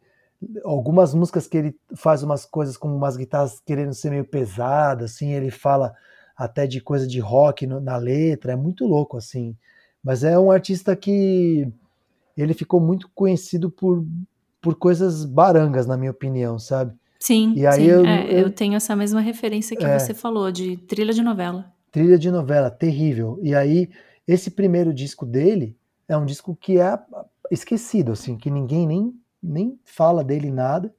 algumas 0.64 1.12
músicas 1.12 1.46
que 1.46 1.58
ele 1.58 1.76
faz 1.94 2.22
umas 2.22 2.46
coisas 2.46 2.78
com 2.78 2.88
umas 2.94 3.18
guitarras 3.18 3.60
querendo 3.60 3.92
ser 3.92 4.08
meio 4.08 4.24
pesadas, 4.24 5.12
assim, 5.12 5.32
ele 5.32 5.50
fala 5.50 5.94
até 6.34 6.66
de 6.66 6.80
coisa 6.80 7.06
de 7.06 7.20
rock 7.20 7.66
no, 7.66 7.78
na 7.78 7.98
letra, 7.98 8.52
é 8.52 8.56
muito 8.56 8.86
louco, 8.86 9.18
assim. 9.18 9.54
Mas 10.02 10.24
é 10.24 10.38
um 10.38 10.50
artista 10.50 10.96
que 10.96 11.70
ele 12.42 12.54
ficou 12.54 12.80
muito 12.80 13.08
conhecido 13.14 13.70
por, 13.70 14.04
por 14.60 14.74
coisas 14.74 15.24
barangas, 15.24 15.86
na 15.86 15.96
minha 15.96 16.10
opinião, 16.10 16.58
sabe? 16.58 16.94
Sim, 17.18 17.52
e 17.54 17.66
aí 17.66 17.82
sim. 17.82 17.86
Eu, 17.86 18.06
é, 18.06 18.24
eu, 18.26 18.38
eu, 18.38 18.50
tenho 18.50 18.74
essa 18.74 18.96
mesma 18.96 19.20
referência 19.20 19.76
que 19.76 19.84
é, 19.84 19.98
você 19.98 20.14
falou, 20.14 20.50
de 20.50 20.76
trilha 20.78 21.12
de 21.12 21.22
novela. 21.22 21.70
Trilha 21.92 22.18
de 22.18 22.30
novela, 22.30 22.70
terrível. 22.70 23.38
E 23.42 23.54
aí, 23.54 23.90
esse 24.26 24.50
primeiro 24.50 24.94
disco 24.94 25.26
dele, 25.26 25.76
é 26.08 26.16
um 26.16 26.24
disco 26.24 26.56
que 26.56 26.78
é 26.78 26.98
esquecido, 27.50 28.12
assim, 28.12 28.36
que 28.36 28.50
ninguém 28.50 28.86
nem, 28.86 29.14
nem 29.42 29.78
fala 29.84 30.24
dele 30.24 30.50
nada. 30.50 30.94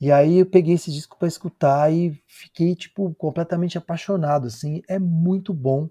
E 0.00 0.12
aí 0.12 0.38
eu 0.38 0.46
peguei 0.46 0.74
esse 0.74 0.92
disco 0.92 1.18
para 1.18 1.26
escutar 1.26 1.92
e 1.92 2.22
fiquei, 2.26 2.74
tipo, 2.74 3.14
completamente 3.14 3.78
apaixonado, 3.78 4.46
assim. 4.46 4.82
É 4.86 4.98
muito 4.98 5.52
bom, 5.52 5.88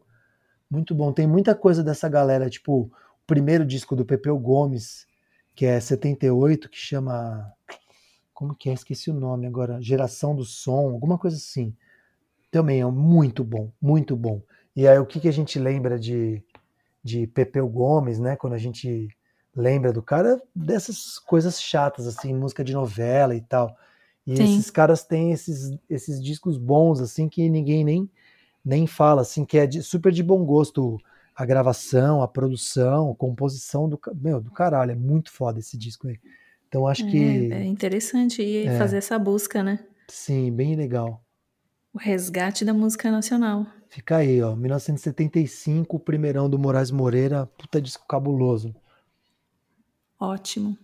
muito 0.70 0.94
bom. 0.94 1.12
Tem 1.12 1.28
muita 1.28 1.56
coisa 1.56 1.84
dessa 1.84 2.08
galera, 2.08 2.50
tipo, 2.50 2.92
primeiro 3.26 3.66
disco 3.66 3.96
do 3.96 4.06
Pepeu 4.06 4.38
Gomes, 4.38 5.08
que 5.56 5.66
é 5.66 5.80
78, 5.80 6.70
que 6.70 6.78
chama... 6.78 7.52
Como 8.34 8.54
que 8.54 8.70
é? 8.70 8.74
Esqueci 8.74 9.10
o 9.10 9.14
nome 9.14 9.48
agora. 9.48 9.82
Geração 9.82 10.36
do 10.36 10.44
Som, 10.44 10.92
alguma 10.92 11.18
coisa 11.18 11.38
assim. 11.38 11.74
Também 12.52 12.82
é 12.82 12.86
muito 12.86 13.44
bom, 13.44 13.72
muito 13.82 14.16
bom. 14.16 14.42
E 14.76 14.88
aí 14.88 15.00
o 15.00 15.06
que, 15.06 15.22
que 15.22 15.28
a 15.30 15.34
gente 15.34 15.58
lembra 15.58 15.98
de 15.98 16.44
de 17.06 17.28
Pepeu 17.28 17.70
Gomes, 17.70 18.18
né? 18.18 18.36
Quando 18.36 18.54
a 18.54 18.58
gente 18.58 19.08
lembra 19.56 19.94
do 19.94 20.02
cara, 20.02 20.42
dessas 20.56 21.20
coisas 21.20 21.62
chatas, 21.62 22.08
assim, 22.08 22.34
música 22.34 22.64
de 22.64 22.74
novela 22.74 23.36
e 23.36 23.42
tal. 23.42 23.78
E 24.26 24.36
Sim. 24.36 24.44
esses 24.44 24.72
caras 24.72 25.04
têm 25.04 25.32
esses, 25.32 25.78
esses 25.88 26.22
discos 26.22 26.58
bons, 26.58 27.00
assim, 27.00 27.30
que 27.30 27.48
ninguém 27.48 27.84
nem, 27.84 28.10
nem 28.66 28.88
fala, 28.88 29.22
assim, 29.22 29.46
que 29.46 29.56
é 29.56 29.68
de, 29.68 29.84
super 29.84 30.12
de 30.12 30.24
bom 30.24 30.44
gosto 30.44 31.00
a 31.36 31.46
gravação, 31.46 32.22
a 32.22 32.28
produção, 32.28 33.12
a 33.12 33.16
composição 33.16 33.90
do, 33.90 34.00
meu, 34.16 34.40
do 34.40 34.52
caralho, 34.52 34.92
é 34.92 34.96
muito 34.96 35.32
foda 35.32 35.60
esse 35.60 35.78
disco 35.78 36.08
aí. 36.08 36.18
Então 36.68 36.88
acho 36.88 37.06
é, 37.06 37.12
que... 37.12 37.54
É 37.54 37.66
interessante 37.66 38.42
ir 38.42 38.68
é, 38.68 38.78
fazer 38.78 38.98
essa 38.98 39.20
busca, 39.20 39.62
né? 39.62 39.80
Sim, 40.08 40.52
bem 40.52 40.76
legal. 40.76 41.22
O 41.94 41.98
resgate 41.98 42.64
da 42.64 42.74
música 42.74 43.12
nacional. 43.12 43.66
Fica 43.90 44.18
aí, 44.18 44.42
ó. 44.42 44.56
1975, 44.56 45.96
o 45.96 46.00
primeirão 46.00 46.50
do 46.50 46.60
Moraes 46.60 46.92
Moreira. 46.92 47.46
Puta 47.58 47.82
disco 47.82 48.06
cabuloso. 48.08 48.76
Ótimo. 50.20 50.78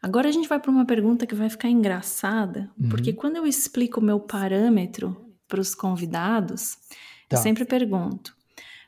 Agora 0.00 0.28
a 0.28 0.32
gente 0.32 0.48
vai 0.48 0.60
para 0.60 0.70
uma 0.70 0.84
pergunta 0.84 1.26
que 1.26 1.34
vai 1.34 1.50
ficar 1.50 1.68
engraçada, 1.68 2.70
uhum. 2.80 2.88
porque 2.88 3.12
quando 3.12 3.36
eu 3.36 3.46
explico 3.46 3.98
o 4.00 4.02
meu 4.02 4.20
parâmetro 4.20 5.16
para 5.48 5.60
os 5.60 5.74
convidados, 5.74 6.78
tá. 7.28 7.36
eu 7.36 7.38
sempre 7.38 7.64
pergunto: 7.64 8.36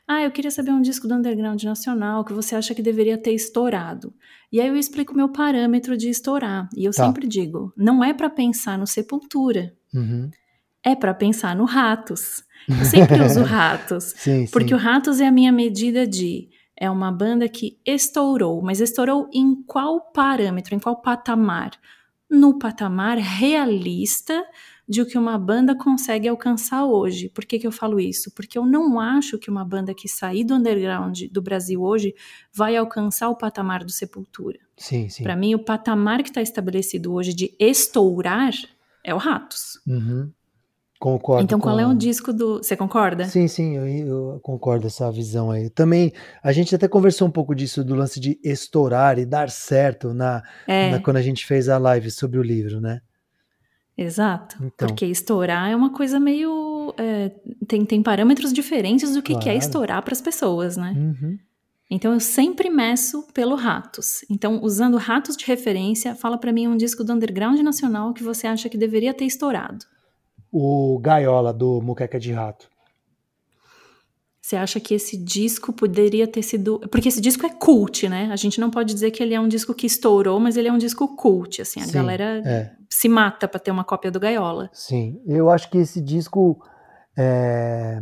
Ah, 0.07 0.23
eu 0.23 0.31
queria 0.31 0.51
saber 0.51 0.71
um 0.71 0.81
disco 0.81 1.07
do 1.07 1.15
underground 1.15 1.63
nacional 1.63 2.25
que 2.25 2.33
você 2.33 2.55
acha 2.55 2.75
que 2.75 2.81
deveria 2.81 3.17
ter 3.17 3.33
estourado. 3.33 4.13
E 4.51 4.59
aí 4.59 4.67
eu 4.67 4.75
explico 4.75 5.13
o 5.13 5.17
meu 5.17 5.29
parâmetro 5.29 5.95
de 5.95 6.09
estourar. 6.09 6.67
E 6.75 6.83
eu 6.83 6.91
tá. 6.91 7.05
sempre 7.05 7.27
digo: 7.27 7.73
não 7.77 8.03
é 8.03 8.13
para 8.13 8.29
pensar 8.29 8.77
no 8.77 8.85
Sepultura. 8.85 9.73
Uhum 9.93 10.29
é 10.83 10.95
para 10.95 11.13
pensar 11.13 11.55
no 11.55 11.65
Ratos. 11.65 12.43
Eu 12.67 12.85
sempre 12.85 13.21
uso 13.23 13.43
Ratos, 13.43 14.13
sim, 14.17 14.47
porque 14.51 14.69
sim. 14.69 14.73
o 14.73 14.77
Ratos 14.77 15.19
é 15.19 15.27
a 15.27 15.31
minha 15.31 15.51
medida 15.51 16.05
de 16.05 16.49
é 16.75 16.89
uma 16.89 17.11
banda 17.11 17.47
que 17.47 17.77
estourou, 17.85 18.61
mas 18.61 18.81
estourou 18.81 19.29
em 19.31 19.61
qual 19.63 20.01
parâmetro, 20.11 20.73
em 20.73 20.79
qual 20.79 20.99
patamar? 20.99 21.71
No 22.29 22.57
patamar 22.57 23.17
realista 23.17 24.43
de 24.91 25.01
o 25.01 25.05
que 25.05 25.17
uma 25.17 25.39
banda 25.39 25.73
consegue 25.73 26.27
alcançar 26.27 26.83
hoje. 26.83 27.29
Por 27.29 27.45
que, 27.45 27.57
que 27.57 27.65
eu 27.65 27.71
falo 27.71 27.97
isso? 27.97 28.29
Porque 28.35 28.57
eu 28.57 28.65
não 28.65 28.99
acho 28.99 29.39
que 29.39 29.49
uma 29.49 29.63
banda 29.63 29.93
que 29.93 30.09
sair 30.09 30.43
do 30.43 30.53
underground 30.53 31.21
do 31.31 31.41
Brasil 31.41 31.81
hoje 31.81 32.13
vai 32.53 32.75
alcançar 32.75 33.29
o 33.29 33.37
patamar 33.37 33.85
do 33.85 33.91
Sepultura. 33.91 34.59
Sim, 34.75 35.07
sim. 35.07 35.23
Para 35.23 35.37
mim, 35.37 35.55
o 35.55 35.63
patamar 35.63 36.21
que 36.21 36.29
está 36.29 36.41
estabelecido 36.41 37.13
hoje 37.13 37.33
de 37.33 37.55
estourar 37.57 38.51
é 39.01 39.15
o 39.15 39.17
Ratos. 39.17 39.79
Uhum. 39.87 40.29
Concordo. 40.99 41.41
Então, 41.41 41.57
qual 41.57 41.77
com... 41.77 41.81
é 41.81 41.87
o 41.87 41.95
disco 41.95 42.33
do. 42.33 42.57
Você 42.57 42.75
concorda? 42.75 43.23
Sim, 43.23 43.47
sim, 43.47 43.77
eu, 43.77 43.87
eu, 43.87 44.39
concordo 44.43 44.87
essa 44.87 45.09
visão 45.09 45.49
aí. 45.51 45.69
Também, 45.69 46.11
a 46.43 46.51
gente 46.51 46.75
até 46.75 46.87
conversou 46.89 47.29
um 47.29 47.31
pouco 47.31 47.55
disso, 47.55 47.81
do 47.81 47.95
lance 47.95 48.19
de 48.19 48.37
estourar 48.43 49.17
e 49.17 49.25
dar 49.25 49.49
certo 49.49 50.13
na, 50.13 50.43
é. 50.67 50.91
na 50.91 50.99
quando 50.99 51.15
a 51.15 51.21
gente 51.21 51.45
fez 51.45 51.69
a 51.69 51.77
live 51.77 52.11
sobre 52.11 52.37
o 52.37 52.43
livro, 52.43 52.81
né? 52.81 52.99
Exato. 53.97 54.57
Então. 54.63 54.87
Porque 54.87 55.05
estourar 55.05 55.69
é 55.69 55.75
uma 55.75 55.91
coisa 55.91 56.19
meio. 56.19 56.93
É, 56.97 57.31
tem, 57.67 57.85
tem 57.85 58.01
parâmetros 58.01 58.51
diferentes 58.51 59.13
do 59.13 59.21
que, 59.21 59.33
claro. 59.33 59.43
que 59.43 59.49
é 59.49 59.55
estourar 59.55 60.01
para 60.01 60.13
as 60.13 60.21
pessoas, 60.21 60.77
né? 60.77 60.93
Uhum. 60.95 61.37
Então 61.89 62.13
eu 62.13 62.19
sempre 62.19 62.69
meço 62.69 63.27
pelo 63.33 63.55
Ratos. 63.55 64.23
Então, 64.29 64.61
usando 64.63 64.95
Ratos 64.97 65.35
de 65.35 65.45
referência, 65.45 66.15
fala 66.15 66.37
para 66.37 66.53
mim 66.53 66.67
um 66.67 66.77
disco 66.77 67.03
do 67.03 67.11
underground 67.11 67.59
nacional 67.59 68.13
que 68.13 68.23
você 68.23 68.47
acha 68.47 68.69
que 68.69 68.77
deveria 68.77 69.13
ter 69.13 69.25
estourado 69.25 69.85
o 70.51 70.99
Gaiola 70.99 71.53
do 71.53 71.81
Muqueca 71.81 72.19
de 72.19 72.33
Rato. 72.33 72.69
Você 74.51 74.57
acha 74.57 74.81
que 74.81 74.93
esse 74.93 75.15
disco 75.15 75.71
poderia 75.71 76.27
ter 76.27 76.41
sido. 76.41 76.77
Porque 76.91 77.07
esse 77.07 77.21
disco 77.21 77.45
é 77.45 77.49
cult, 77.49 78.09
né? 78.09 78.27
A 78.33 78.35
gente 78.35 78.59
não 78.59 78.69
pode 78.69 78.93
dizer 78.93 79.09
que 79.09 79.23
ele 79.23 79.33
é 79.33 79.39
um 79.39 79.47
disco 79.47 79.73
que 79.73 79.87
estourou, 79.87 80.41
mas 80.41 80.57
ele 80.57 80.67
é 80.67 80.71
um 80.73 80.77
disco 80.77 81.15
cult. 81.15 81.61
Assim, 81.61 81.79
a 81.79 81.85
Sim, 81.85 81.91
galera 81.93 82.41
é. 82.45 82.71
se 82.89 83.07
mata 83.07 83.47
para 83.47 83.61
ter 83.61 83.71
uma 83.71 83.85
cópia 83.85 84.11
do 84.11 84.19
Gaiola. 84.19 84.69
Sim, 84.73 85.21
eu 85.25 85.49
acho 85.49 85.69
que 85.69 85.77
esse 85.77 86.01
disco. 86.01 86.61
É... 87.17 88.01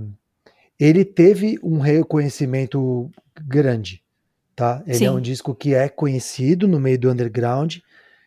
Ele 0.80 1.06
teve 1.06 1.60
um 1.62 1.78
reconhecimento 1.78 3.12
grande. 3.46 4.02
Tá? 4.56 4.82
Ele 4.88 4.96
é 4.96 4.98
Sim. 4.98 5.06
é 5.06 5.12
um 5.12 5.22
disco 5.22 5.54
que 5.54 5.76
é 5.76 5.88
conhecido 5.88 6.68
no 6.68 6.80
meio 6.80 6.98
do 6.98 7.12
underground. 7.12 7.78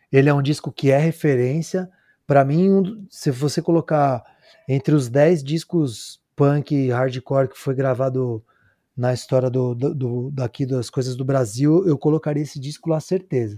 Ele 0.09 0.29
é 0.29 0.33
um 0.33 0.41
disco 0.41 0.71
que 0.71 0.91
é 0.91 0.97
referência 0.97 1.89
para 2.25 2.45
mim, 2.45 3.05
se 3.09 3.31
você 3.31 3.61
colocar 3.61 4.23
entre 4.65 4.95
os 4.95 5.09
10 5.09 5.43
discos 5.43 6.22
punk 6.35 6.89
hardcore 6.89 7.49
que 7.49 7.57
foi 7.57 7.75
gravado 7.75 8.43
na 8.95 9.13
história 9.13 9.49
do, 9.49 9.73
do, 9.73 9.95
do, 9.95 10.31
daqui 10.31 10.65
das 10.65 10.89
coisas 10.89 11.15
do 11.15 11.25
Brasil, 11.25 11.87
eu 11.87 11.97
colocaria 11.97 12.43
esse 12.43 12.59
disco 12.59 12.89
lá, 12.89 12.99
certeza. 12.99 13.57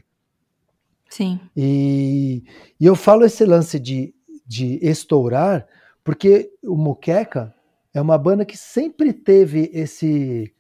Sim. 1.10 1.40
E, 1.56 2.44
e 2.80 2.86
eu 2.86 2.96
falo 2.96 3.26
esse 3.26 3.46
lance 3.46 3.80
de, 3.80 4.14
de 4.46 4.80
estourar, 4.82 5.68
porque 6.04 6.52
o 6.64 6.76
Muqueca 6.76 7.54
é 7.94 8.02
uma 8.02 8.18
banda 8.18 8.46
que 8.46 8.58
sempre 8.58 9.14
teve 9.14 9.70
esse. 9.74 10.54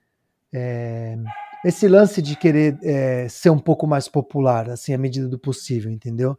É, 0.54 1.18
esse 1.66 1.88
lance 1.88 2.22
de 2.22 2.36
querer 2.38 2.78
é, 2.84 3.28
ser 3.28 3.50
um 3.50 3.58
pouco 3.58 3.88
mais 3.88 4.08
popular, 4.08 4.70
assim, 4.70 4.94
à 4.94 4.98
medida 4.98 5.28
do 5.28 5.40
possível, 5.40 5.92
entendeu? 5.92 6.38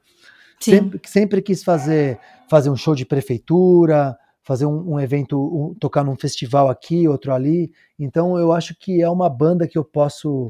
Sempre, 0.61 1.01
sempre 1.05 1.43
quis 1.43 1.63
fazer, 1.63 2.19
fazer 2.49 2.71
um 2.71 2.77
show 2.77 2.95
de 2.95 3.05
prefeitura, 3.05 4.17
fazer 4.47 4.65
um, 4.65 4.93
um 4.93 5.01
evento, 5.01 5.37
um, 5.37 5.75
tocar 5.75 6.05
num 6.05 6.15
festival 6.15 6.71
aqui, 6.71 7.09
outro 7.09 7.35
ali. 7.35 7.73
Então 7.99 8.39
eu 8.39 8.53
acho 8.53 8.77
que 8.79 9.03
é 9.03 9.11
uma 9.11 9.29
banda 9.29 9.67
que 9.67 9.77
eu 9.77 9.85
posso 9.85 10.49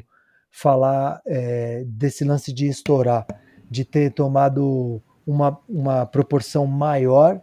falar 0.50 1.22
é, 1.26 1.82
desse 1.86 2.22
lance 2.22 2.52
de 2.52 2.68
estourar, 2.68 3.26
de 3.70 3.86
ter 3.86 4.12
tomado 4.12 5.02
uma, 5.26 5.58
uma 5.66 6.04
proporção 6.04 6.66
maior, 6.66 7.40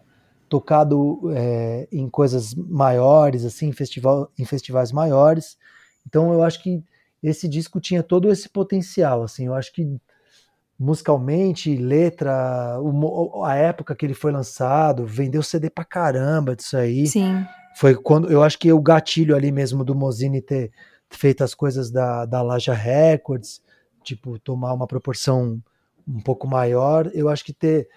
tocado 0.48 1.22
é, 1.36 1.88
em 1.92 2.08
coisas 2.08 2.54
maiores, 2.54 3.46
assim, 3.46 3.72
festival, 3.72 4.32
em 4.38 4.46
festivais 4.46 4.92
maiores. 4.92 5.58
Então 6.06 6.32
eu 6.34 6.44
acho 6.44 6.62
que 6.62 6.84
esse 7.24 7.48
disco 7.48 7.82
tinha 7.82 8.04
todo 8.04 8.32
esse 8.32 8.48
potencial, 8.48 9.24
assim, 9.24 9.48
eu 9.48 9.56
acho 9.56 9.74
que 9.74 10.00
musicalmente, 10.80 11.76
letra, 11.76 12.80
o, 12.82 13.44
a 13.44 13.56
época 13.56 13.96
que 13.96 14.06
ele 14.06 14.14
foi 14.14 14.32
lançado, 14.32 15.06
vendeu 15.06 15.44
CD 15.44 15.70
pra 15.70 15.86
caramba 15.86 16.56
disso 16.56 16.78
aí. 16.78 17.08
Sim. 17.08 17.46
Foi 17.76 17.96
quando 17.96 18.32
eu 18.32 18.44
acho 18.44 18.60
que 18.60 18.72
o 18.72 18.82
gatilho 18.82 19.36
ali 19.36 19.52
mesmo 19.52 19.84
do 19.84 19.96
Mozini 19.96 20.42
ter 20.42 20.72
feito 21.10 21.44
as 21.44 21.54
coisas 21.54 21.92
da, 21.92 22.26
da 22.26 22.42
Laja 22.42 22.74
Records, 22.74 23.62
tipo, 24.04 24.38
tomar 24.40 24.74
uma 24.74 24.88
proporção 24.88 25.62
um 26.08 26.20
pouco 26.20 26.48
maior, 26.48 27.10
eu 27.14 27.30
acho 27.30 27.46
que 27.46 27.54
ter 27.54 27.88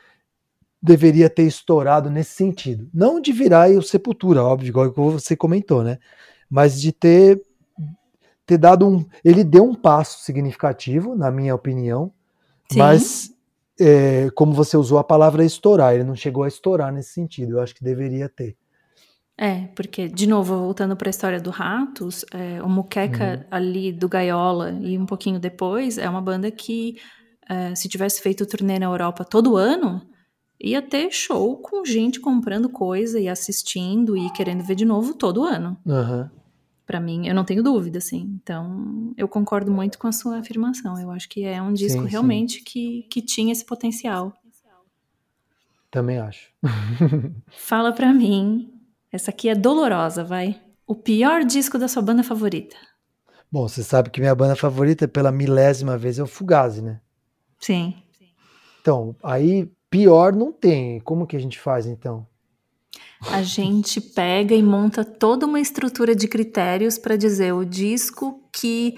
deveria 0.80 1.28
ter 1.28 1.42
estourado 1.42 2.08
nesse 2.08 2.32
sentido. 2.32 2.88
Não 2.94 3.20
de 3.20 3.32
virar 3.32 3.70
o 3.70 3.82
Sepultura, 3.82 4.44
óbvio, 4.44 4.68
igual 4.68 4.92
que 4.92 5.00
você 5.00 5.34
comentou, 5.34 5.82
né? 5.82 5.98
Mas 6.48 6.80
de 6.80 6.92
ter 6.92 7.42
ter 8.46 8.58
dado 8.58 8.86
um, 8.86 9.04
ele 9.24 9.42
deu 9.42 9.64
um 9.64 9.74
passo 9.74 10.22
significativo, 10.22 11.16
na 11.16 11.32
minha 11.32 11.52
opinião, 11.52 12.12
Sim. 12.70 12.78
mas 12.78 13.30
é, 13.78 14.30
como 14.34 14.52
você 14.52 14.76
usou 14.76 14.98
a 14.98 15.04
palavra 15.04 15.44
estourar, 15.44 15.94
ele 15.94 16.04
não 16.04 16.16
chegou 16.16 16.44
a 16.44 16.48
estourar 16.48 16.92
nesse 16.92 17.10
sentido. 17.10 17.52
Eu 17.52 17.60
acho 17.60 17.74
que 17.74 17.84
deveria 17.84 18.28
ter. 18.28 18.56
É, 19.38 19.66
porque, 19.74 20.08
de 20.08 20.26
novo, 20.26 20.56
voltando 20.56 20.96
para 20.96 21.08
a 21.08 21.10
história 21.10 21.38
do 21.38 21.50
Ratos, 21.50 22.24
é, 22.32 22.62
o 22.62 22.68
Muqueca 22.68 23.40
uhum. 23.40 23.44
ali 23.50 23.92
do 23.92 24.08
Gaiola 24.08 24.70
e 24.80 24.96
um 24.96 25.04
pouquinho 25.04 25.38
depois 25.38 25.98
é 25.98 26.08
uma 26.08 26.22
banda 26.22 26.50
que, 26.50 26.96
é, 27.46 27.74
se 27.74 27.86
tivesse 27.86 28.22
feito 28.22 28.46
turnê 28.46 28.78
na 28.78 28.86
Europa 28.86 29.24
todo 29.24 29.56
ano, 29.56 30.00
ia 30.58 30.80
ter 30.80 31.10
show 31.12 31.58
com 31.58 31.84
gente 31.84 32.18
comprando 32.18 32.70
coisa 32.70 33.20
e 33.20 33.28
assistindo 33.28 34.16
e 34.16 34.30
querendo 34.30 34.64
ver 34.64 34.74
de 34.74 34.86
novo 34.86 35.12
todo 35.12 35.44
ano. 35.44 35.76
Uhum. 35.84 36.30
Para 36.86 37.00
mim, 37.00 37.26
eu 37.26 37.34
não 37.34 37.44
tenho 37.44 37.62
dúvida, 37.62 37.98
assim. 37.98 38.38
Então, 38.40 39.12
eu 39.16 39.26
concordo 39.26 39.72
muito 39.72 39.98
com 39.98 40.06
a 40.06 40.12
sua 40.12 40.38
afirmação. 40.38 40.98
Eu 41.00 41.10
acho 41.10 41.28
que 41.28 41.44
é 41.44 41.60
um 41.60 41.72
disco 41.72 42.02
sim, 42.02 42.08
realmente 42.08 42.58
sim. 42.58 42.64
Que, 42.64 43.06
que 43.10 43.20
tinha 43.20 43.52
esse 43.52 43.64
potencial. 43.64 44.32
Também 45.90 46.18
acho. 46.18 46.50
Fala 47.48 47.92
pra 47.92 48.12
mim 48.12 48.72
essa 49.10 49.30
aqui 49.30 49.48
é 49.48 49.54
dolorosa, 49.54 50.22
vai. 50.22 50.60
O 50.86 50.94
pior 50.94 51.42
disco 51.42 51.78
da 51.78 51.88
sua 51.88 52.02
banda 52.02 52.22
favorita. 52.22 52.76
Bom, 53.50 53.66
você 53.66 53.82
sabe 53.82 54.10
que 54.10 54.20
minha 54.20 54.34
banda 54.34 54.54
favorita 54.54 55.08
pela 55.08 55.32
milésima 55.32 55.96
vez 55.96 56.18
é 56.18 56.22
o 56.22 56.26
Fugazi, 56.26 56.82
né? 56.82 57.00
Sim. 57.58 57.94
Então, 58.80 59.16
aí 59.22 59.70
pior 59.88 60.34
não 60.34 60.52
tem. 60.52 61.00
Como 61.00 61.26
que 61.26 61.36
a 61.36 61.40
gente 61.40 61.58
faz 61.58 61.86
então? 61.86 62.26
A 63.32 63.42
gente 63.42 64.00
pega 64.00 64.54
e 64.54 64.62
monta 64.62 65.04
toda 65.04 65.46
uma 65.46 65.60
estrutura 65.60 66.14
de 66.14 66.28
critérios 66.28 66.98
para 66.98 67.16
dizer 67.16 67.52
o 67.52 67.64
disco 67.64 68.40
que 68.52 68.96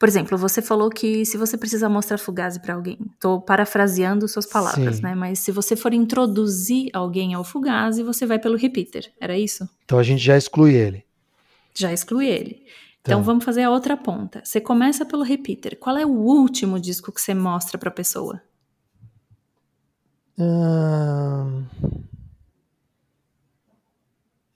por 0.00 0.08
exemplo, 0.08 0.38
você 0.38 0.62
falou 0.62 0.88
que 0.88 1.26
se 1.26 1.36
você 1.36 1.58
precisa 1.58 1.86
mostrar 1.86 2.16
Fugazi 2.16 2.58
para 2.58 2.72
alguém, 2.72 2.98
estou 3.12 3.38
parafraseando 3.38 4.26
suas 4.26 4.46
palavras, 4.46 4.96
Sim. 4.96 5.02
né? 5.02 5.14
Mas 5.14 5.40
se 5.40 5.52
você 5.52 5.76
for 5.76 5.92
introduzir 5.92 6.88
alguém 6.94 7.34
ao 7.34 7.44
Fugazi, 7.44 8.02
você 8.02 8.24
vai 8.24 8.38
pelo 8.38 8.56
repeater. 8.56 9.12
Era 9.20 9.36
isso? 9.36 9.68
Então 9.84 9.98
a 9.98 10.02
gente 10.02 10.24
já 10.24 10.38
exclui 10.38 10.74
ele. 10.74 11.04
Já 11.74 11.92
exclui 11.92 12.28
ele. 12.28 12.62
Então, 13.02 13.20
então 13.20 13.22
vamos 13.22 13.44
fazer 13.44 13.62
a 13.62 13.70
outra 13.70 13.94
ponta. 13.94 14.40
Você 14.42 14.58
começa 14.58 15.04
pelo 15.04 15.22
repeater. 15.22 15.78
Qual 15.78 15.94
é 15.98 16.06
o 16.06 16.08
último 16.08 16.80
disco 16.80 17.12
que 17.12 17.20
você 17.20 17.34
mostra 17.34 17.76
para 17.76 17.90
a 17.90 17.92
pessoa? 17.92 18.40
Hum... 20.38 21.66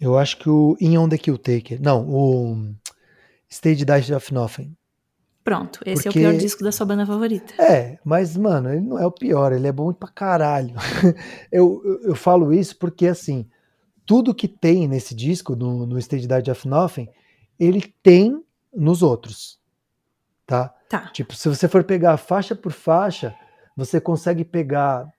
Eu 0.05 0.19
acho 0.19 0.37
que 0.37 0.51
o 0.51 0.77
In 0.79 0.99
On 0.99 1.09
The 1.09 1.17
Kill 1.17 1.39
Taker. 1.39 1.81
Não, 1.81 2.07
o 2.07 2.75
Stage 3.49 3.87
Dice 3.87 4.13
of 4.13 4.35
Nothing. 4.35 4.77
Pronto, 5.43 5.81
esse 5.87 6.05
Porque... 6.05 6.19
é 6.19 6.23
o 6.23 6.31
pior 6.31 6.39
disco 6.39 6.63
da 6.63 6.71
sua 6.71 6.85
banda 6.85 7.07
favorita. 7.07 7.55
É, 7.63 7.99
mas, 8.05 8.37
mano, 8.37 8.71
ele 8.71 8.83
não 8.83 8.99
é 8.99 9.07
o 9.07 9.11
pior, 9.11 9.53
ele 9.53 9.67
é 9.67 9.73
bom 9.73 9.93
pra 9.95 10.09
caralho. 10.09 10.75
eu, 11.51 11.81
eu, 11.85 12.03
eu, 12.09 12.15
falo 12.15 12.53
isso 12.53 12.77
porque, 12.77 13.07
assim, 13.07 13.49
tudo 14.05 14.35
que 14.35 14.47
tem 14.47 14.87
nesse 14.87 15.15
disco, 15.15 15.57
no, 15.57 15.87
no 15.87 15.99
Stage 15.99 16.27
Died 16.27 16.51
of 16.51 16.69
Nothing, 16.69 17.09
ele 17.59 17.83
tem 18.03 18.43
nos 18.75 19.03
outros. 19.03 19.59
Tá? 20.47 20.69
tá? 20.89 21.09
Tipo, 21.13 21.35
se 21.35 21.49
você 21.49 21.67
for 21.67 21.83
pegar 21.83 22.19
faixa 22.19 22.55
por 22.55 22.73
faixa, 22.73 23.35
você 23.75 24.01
consegue 24.01 24.45
pegar 24.45 25.11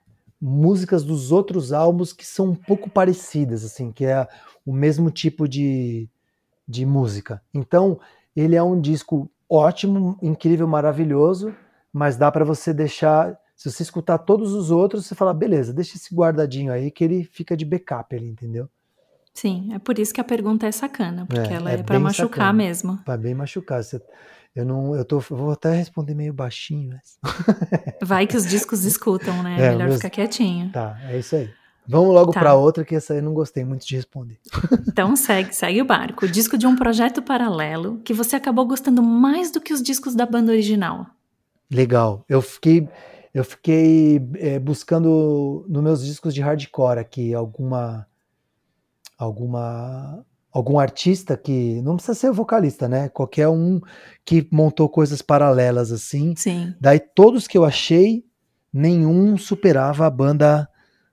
músicas 0.42 1.04
dos 1.04 1.32
outros 1.32 1.72
álbuns 1.72 2.14
que 2.14 2.26
são 2.26 2.50
um 2.50 2.56
pouco 2.56 2.90
parecidas, 2.90 3.64
assim, 3.64 3.92
que 3.92 4.06
é 4.06 4.28
o 4.66 4.74
mesmo 4.74 5.10
tipo 5.10 5.48
de, 5.48 6.10
de 6.68 6.86
música. 6.86 7.42
Então, 7.54 8.00
ele 8.36 8.56
é 8.56 8.64
um 8.64 8.80
disco 8.80 9.30
ótimo, 9.50 10.18
incrível, 10.22 10.68
maravilhoso, 10.68 11.56
mas 11.92 12.18
dá 12.18 12.32
para 12.32 12.44
você 12.44 12.74
deixar. 12.74 13.38
Se 13.56 13.72
você 13.72 13.84
escutar 13.84 14.18
todos 14.18 14.54
os 14.54 14.70
outros, 14.70 15.06
você 15.06 15.16
fala, 15.16 15.34
beleza, 15.34 15.74
deixa 15.74 15.96
esse 15.96 16.14
guardadinho 16.14 16.74
aí 16.74 16.92
que 16.92 17.04
ele 17.04 17.24
fica 17.24 17.56
de 17.56 17.64
backup 17.64 18.14
ali, 18.14 18.28
entendeu? 18.28 18.70
Sim, 19.34 19.74
é 19.74 19.80
por 19.80 20.00
isso 20.00 20.14
que 20.14 20.22
a 20.22 20.24
pergunta 20.24 20.66
é 20.66 20.72
sacana, 20.72 21.26
porque 21.26 21.54
é, 21.54 21.58
ela 21.58 21.72
é, 21.72 21.76
é 21.76 21.84
para 21.84 22.00
machucar 22.00 22.30
sacana, 22.30 22.54
mesmo. 22.54 22.98
Para 23.04 23.18
bem 23.18 23.34
machucar. 23.34 23.84
Você, 23.84 24.02
eu 24.56 24.66
não, 24.66 24.96
eu 24.96 25.04
tô, 25.04 25.20
vou 25.20 25.52
até 25.52 25.74
responder 25.76 26.16
meio 26.16 26.34
baixinho, 26.34 26.92
mas... 26.92 27.20
Vai 28.02 28.26
que 28.26 28.38
os 28.38 28.48
discos 28.48 28.86
escutam, 28.86 29.44
né? 29.44 29.56
É, 29.60 29.70
Melhor 29.72 29.88
meus... 29.90 29.96
ficar 29.96 30.10
quietinho. 30.10 30.72
Tá, 30.72 30.98
é 31.10 31.20
isso 31.20 31.36
aí. 31.36 31.50
Vamos 31.88 32.14
logo 32.14 32.32
tá. 32.32 32.40
para 32.40 32.56
outra, 32.56 32.84
que 32.84 32.96
essa 32.96 33.14
aí 33.14 33.20
eu 33.20 33.24
não 33.24 33.34
gostei 33.34 33.64
muito 33.64 33.86
de 33.86 33.96
responder. 33.96 34.40
Então 34.96 35.14
segue, 35.18 35.54
segue 35.54 35.82
o 35.82 35.86
barco. 35.86 36.26
O 36.26 36.30
disco 36.30 36.58
de 36.58 36.66
um 36.66 36.74
projeto 36.74 37.22
paralelo 37.22 38.00
que 38.06 38.14
você 38.14 38.38
acabou 38.38 38.66
gostando 38.66 39.04
mais 39.04 39.52
do 39.52 39.60
que 39.60 39.74
os 39.74 39.84
discos 39.84 40.16
da 40.16 40.26
banda 40.26 40.54
original. 40.54 41.08
Legal. 41.70 42.24
Eu 42.30 42.42
fiquei, 42.42 42.88
eu 43.34 43.44
fiquei 43.44 44.26
é, 44.36 44.58
buscando 44.58 45.66
nos 45.68 45.84
meus 45.84 46.06
discos 46.06 46.34
de 46.34 46.40
hardcore 46.40 47.00
aqui 47.00 47.34
alguma, 47.34 48.08
alguma, 49.18 50.26
algum 50.56 50.80
artista 50.80 51.36
que 51.36 51.82
não 51.82 51.98
precisa 51.98 52.18
ser 52.18 52.32
vocalista, 52.32 52.88
né? 52.88 53.10
Qualquer 53.10 53.50
um 53.50 53.82
que 54.24 54.48
montou 54.50 54.88
coisas 54.88 55.22
paralelas 55.22 55.92
assim. 55.92 56.34
Sim. 56.38 56.74
Daí 56.80 56.98
todos 56.98 57.46
que 57.46 57.58
eu 57.58 57.66
achei, 57.66 58.24
nenhum 58.72 59.36
superava 59.36 60.06
a 60.06 60.10
banda 60.10 60.66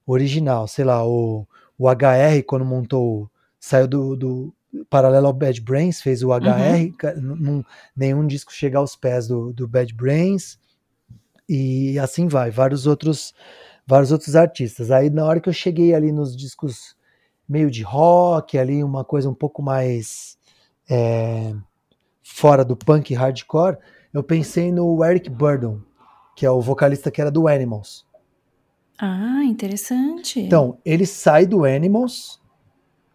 original. 0.06 0.68
Sei 0.68 0.84
lá, 0.84 1.04
o, 1.04 1.44
o 1.76 1.88
HR, 1.88 2.44
quando 2.46 2.64
montou, 2.64 3.28
saiu 3.58 3.88
do, 3.88 4.14
do 4.14 4.54
paralelo 4.88 5.26
ao 5.26 5.32
Bad 5.32 5.60
Brains, 5.60 6.00
fez 6.00 6.22
o 6.22 6.28
HR, 6.28 6.92
uhum. 7.16 7.64
nenhum 7.96 8.24
disco 8.24 8.52
chega 8.52 8.78
aos 8.78 8.94
pés 8.94 9.26
do, 9.26 9.52
do 9.52 9.66
Bad 9.66 9.92
Brains, 9.92 10.56
e 11.48 11.98
assim 11.98 12.28
vai, 12.28 12.52
vários 12.52 12.86
outros, 12.86 13.34
vários 13.84 14.12
outros 14.12 14.36
artistas. 14.36 14.92
Aí 14.92 15.10
na 15.10 15.24
hora 15.24 15.40
que 15.40 15.48
eu 15.48 15.52
cheguei 15.52 15.92
ali 15.94 16.12
nos 16.12 16.36
discos 16.36 16.94
meio 17.48 17.70
de 17.70 17.82
rock, 17.82 18.58
ali 18.58 18.82
uma 18.82 19.04
coisa 19.04 19.28
um 19.28 19.34
pouco 19.34 19.62
mais 19.62 20.38
é, 20.88 21.54
fora 22.22 22.64
do 22.64 22.76
punk 22.76 23.14
hardcore, 23.14 23.78
eu 24.12 24.22
pensei 24.22 24.70
no 24.70 25.04
Eric 25.04 25.28
Burdon, 25.28 25.80
que 26.36 26.46
é 26.46 26.50
o 26.50 26.60
vocalista 26.60 27.10
que 27.10 27.20
era 27.20 27.30
do 27.30 27.48
Animals. 27.48 28.06
Ah, 28.98 29.42
interessante. 29.44 30.40
Então, 30.40 30.78
ele 30.84 31.06
sai 31.06 31.46
do 31.46 31.64
Animals. 31.64 32.40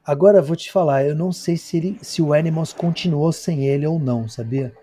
Agora 0.03 0.41
vou 0.41 0.55
te 0.55 0.71
falar, 0.71 1.05
eu 1.05 1.15
não 1.15 1.31
sei 1.31 1.57
se, 1.57 1.77
ele, 1.77 1.97
se 2.01 2.21
o 2.21 2.33
Animals 2.33 2.73
continuou 2.73 3.31
sem 3.31 3.65
ele 3.65 3.85
ou 3.85 3.99
não, 3.99 4.27
sabia? 4.27 4.73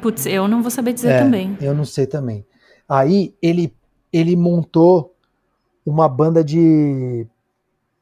Putz, 0.00 0.26
eu 0.26 0.46
não 0.48 0.62
vou 0.62 0.70
saber 0.70 0.92
dizer 0.92 1.12
é, 1.12 1.18
também. 1.18 1.56
Eu 1.60 1.74
não 1.74 1.84
sei 1.84 2.06
também. 2.06 2.44
Aí 2.88 3.34
ele, 3.40 3.74
ele 4.12 4.36
montou 4.36 5.14
uma 5.84 6.08
banda 6.08 6.44
de 6.44 7.26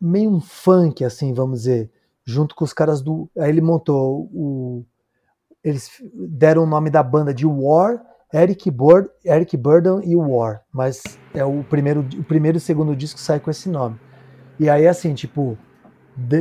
meio 0.00 0.30
um 0.30 0.40
funk, 0.40 1.04
assim, 1.04 1.32
vamos 1.32 1.60
dizer, 1.60 1.90
junto 2.24 2.54
com 2.54 2.64
os 2.64 2.72
caras 2.72 3.02
do. 3.02 3.30
Aí 3.38 3.50
ele 3.50 3.60
montou 3.60 4.30
o. 4.32 4.84
Eles 5.62 5.90
deram 6.14 6.62
o 6.62 6.66
nome 6.66 6.88
da 6.88 7.02
banda 7.02 7.34
de 7.34 7.46
War 7.46 8.02
Eric, 8.32 8.70
Bur 8.70 9.10
Eric 9.24 9.56
Burden 9.56 10.00
e 10.04 10.14
War, 10.14 10.62
mas 10.72 11.02
é 11.34 11.44
o 11.44 11.64
primeiro, 11.64 12.00
o 12.00 12.22
primeiro 12.22 12.58
e 12.58 12.60
segundo 12.60 12.94
disco 12.94 13.18
sai 13.18 13.40
com 13.40 13.50
esse 13.50 13.68
nome. 13.68 13.98
E 14.58 14.70
aí, 14.70 14.86
assim, 14.86 15.14
tipo, 15.14 15.58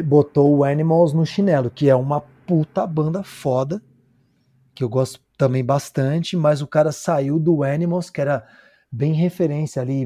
botou 0.06 0.56
o 0.56 0.64
Animals 0.64 1.14
no 1.14 1.26
chinelo, 1.26 1.70
que 1.72 1.90
é 1.90 1.96
uma 1.96 2.22
puta 2.46 2.86
banda 2.86 3.24
foda, 3.24 3.82
que 4.76 4.84
eu 4.84 4.90
gosto 4.90 5.20
também 5.38 5.64
bastante, 5.64 6.38
mas 6.38 6.62
o 6.62 6.68
cara 6.68 6.92
saiu 6.92 7.40
do 7.40 7.64
Animals, 7.64 8.10
que 8.10 8.22
era 8.22 8.46
bem 8.92 9.14
referência 9.14 9.82
ali, 9.82 10.06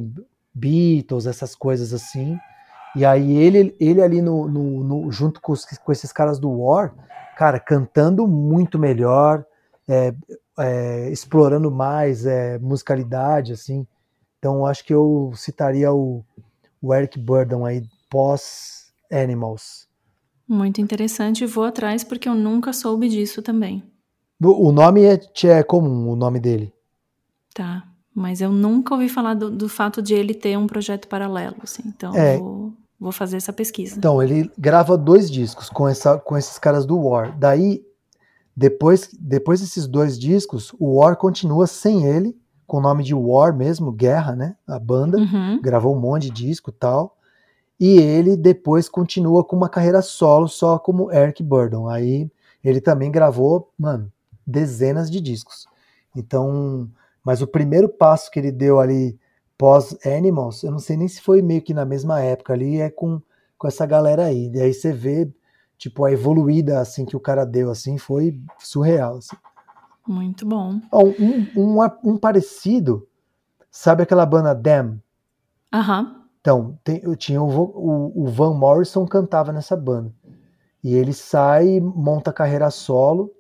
Beatles, 0.54 1.26
essas 1.26 1.54
coisas 1.56 1.94
assim. 1.94 2.38
E 2.96 3.04
aí 3.04 3.36
ele, 3.38 3.76
ele 3.80 4.02
ali 4.02 4.22
no, 4.22 4.48
no, 4.48 4.84
no 4.84 5.12
junto 5.12 5.42
com, 5.42 5.52
os, 5.52 5.66
com 5.66 5.92
esses 5.92 6.12
caras 6.12 6.40
do 6.40 6.50
War, 6.50 6.94
cara, 7.36 7.60
cantando 7.60 8.28
muito 8.28 8.78
melhor, 8.78 9.46
é, 9.88 10.14
é, 10.60 11.10
explorando 11.10 11.72
mais 11.72 12.26
é, 12.26 12.60
musicalidade, 12.60 13.54
assim. 13.54 13.88
Então 14.38 14.66
acho 14.66 14.86
que 14.86 14.94
eu 14.94 15.32
citaria 15.36 15.92
o, 15.92 16.24
o 16.82 16.94
Eric 16.94 17.18
Burdon 17.20 17.66
aí, 17.66 17.84
pós 18.10 18.94
Animals. 19.12 19.88
Muito 20.48 20.82
interessante, 20.82 21.46
vou 21.46 21.64
atrás 21.64 22.04
porque 22.04 22.28
eu 22.28 22.36
nunca 22.36 22.74
soube 22.74 23.08
disso 23.10 23.42
também. 23.42 23.84
O 24.42 24.72
nome 24.72 25.04
é, 25.04 25.20
é 25.48 25.64
comum, 25.64 26.10
o 26.10 26.16
nome 26.16 26.40
dele. 26.40 26.74
Tá, 27.54 27.88
mas 28.14 28.42
eu 28.42 28.52
nunca 28.52 28.94
ouvi 28.94 29.08
falar 29.08 29.36
do, 29.36 29.50
do 29.50 29.70
fato 29.70 30.02
de 30.02 30.14
ele 30.14 30.34
ter 30.34 30.58
um 30.58 30.68
projeto 30.68 31.08
paralelo, 31.08 31.56
assim, 31.64 31.84
então 31.86 32.14
é, 32.16 32.38
vou, 32.38 32.74
vou 33.00 33.12
fazer 33.12 33.38
essa 33.38 33.54
pesquisa. 33.54 33.98
Então, 33.98 34.22
ele 34.22 34.52
grava 34.58 34.98
dois 34.98 35.30
discos 35.30 35.70
com, 35.70 35.88
essa, 35.88 36.18
com 36.18 36.38
esses 36.38 36.58
caras 36.58 36.86
do 36.86 36.98
War. 37.00 37.38
Daí 37.38 37.84
Depois, 38.56 39.10
depois 39.20 39.62
desses 39.62 39.88
dois 39.88 40.18
discos, 40.18 40.74
o 40.80 40.98
War 40.98 41.18
continua 41.18 41.66
sem 41.66 42.06
ele, 42.06 42.38
com 42.68 42.78
o 42.78 42.82
nome 42.82 43.04
de 43.04 43.14
War 43.14 43.52
mesmo, 43.54 43.92
Guerra, 43.92 44.36
né? 44.36 44.56
A 44.68 44.80
banda. 44.80 45.18
Uhum. 45.18 45.60
Gravou 45.62 45.96
um 45.96 46.00
monte 46.00 46.30
de 46.30 46.46
disco 46.46 46.70
e 46.70 46.74
tal. 46.74 47.18
E 47.80 47.98
ele 47.98 48.38
depois 48.38 48.88
continua 48.88 49.44
com 49.44 49.56
uma 49.56 49.68
carreira 49.68 50.02
solo, 50.02 50.48
só 50.48 50.78
como 50.80 51.12
Eric 51.12 51.44
Burdon. 51.44 51.90
Aí 51.90 52.32
ele 52.64 52.80
também 52.80 53.12
gravou, 53.12 53.72
mano, 53.78 54.12
dezenas 54.46 55.10
de 55.10 55.20
discos. 55.20 55.68
Então, 56.16 56.88
mas 57.24 57.42
o 57.42 57.48
primeiro 57.48 57.90
passo 57.90 58.30
que 58.30 58.40
ele 58.40 58.52
deu 58.52 58.80
ali 58.80 59.18
pós 59.58 59.98
Animals, 60.06 60.64
eu 60.64 60.72
não 60.72 60.80
sei 60.80 60.98
nem 60.98 61.08
se 61.08 61.22
foi 61.22 61.42
meio 61.42 61.62
que 61.62 61.74
na 61.74 61.86
mesma 61.86 62.22
época 62.22 62.54
ali, 62.54 62.82
é 62.82 62.90
com, 62.90 63.22
com 63.58 63.68
essa 63.68 63.86
galera 63.86 64.26
aí. 64.26 64.52
E 64.54 64.60
aí 64.60 64.74
você 64.74 64.92
vê, 64.92 65.32
tipo, 65.78 66.06
a 66.06 66.12
evoluída 66.12 66.80
assim 66.80 67.06
que 67.06 67.16
o 67.16 67.20
cara 67.20 67.46
deu, 67.46 67.70
assim, 67.70 67.98
foi 67.98 68.40
surreal. 68.60 69.18
Assim. 69.18 69.36
Muito 70.08 70.46
bom. 70.46 70.80
Ó, 70.92 71.06
um, 71.06 71.48
um, 71.56 71.78
um 72.04 72.18
parecido, 72.18 73.08
sabe 73.72 74.04
aquela 74.04 74.26
banda 74.26 74.54
Damn? 74.54 75.02
Aham. 75.72 76.24
Então, 76.42 76.78
tem, 76.84 77.00
eu 77.04 77.16
tinha 77.16 77.42
o, 77.42 77.48
o, 77.48 78.24
o 78.24 78.28
Van 78.28 78.54
Morrison 78.54 79.06
cantava 79.06 79.54
nessa 79.54 79.78
banda. 79.78 80.14
E 80.84 80.94
ele 80.94 81.14
sai, 81.14 81.80
monta 81.80 82.34
carreira 82.34 82.70
solo, 82.70 83.32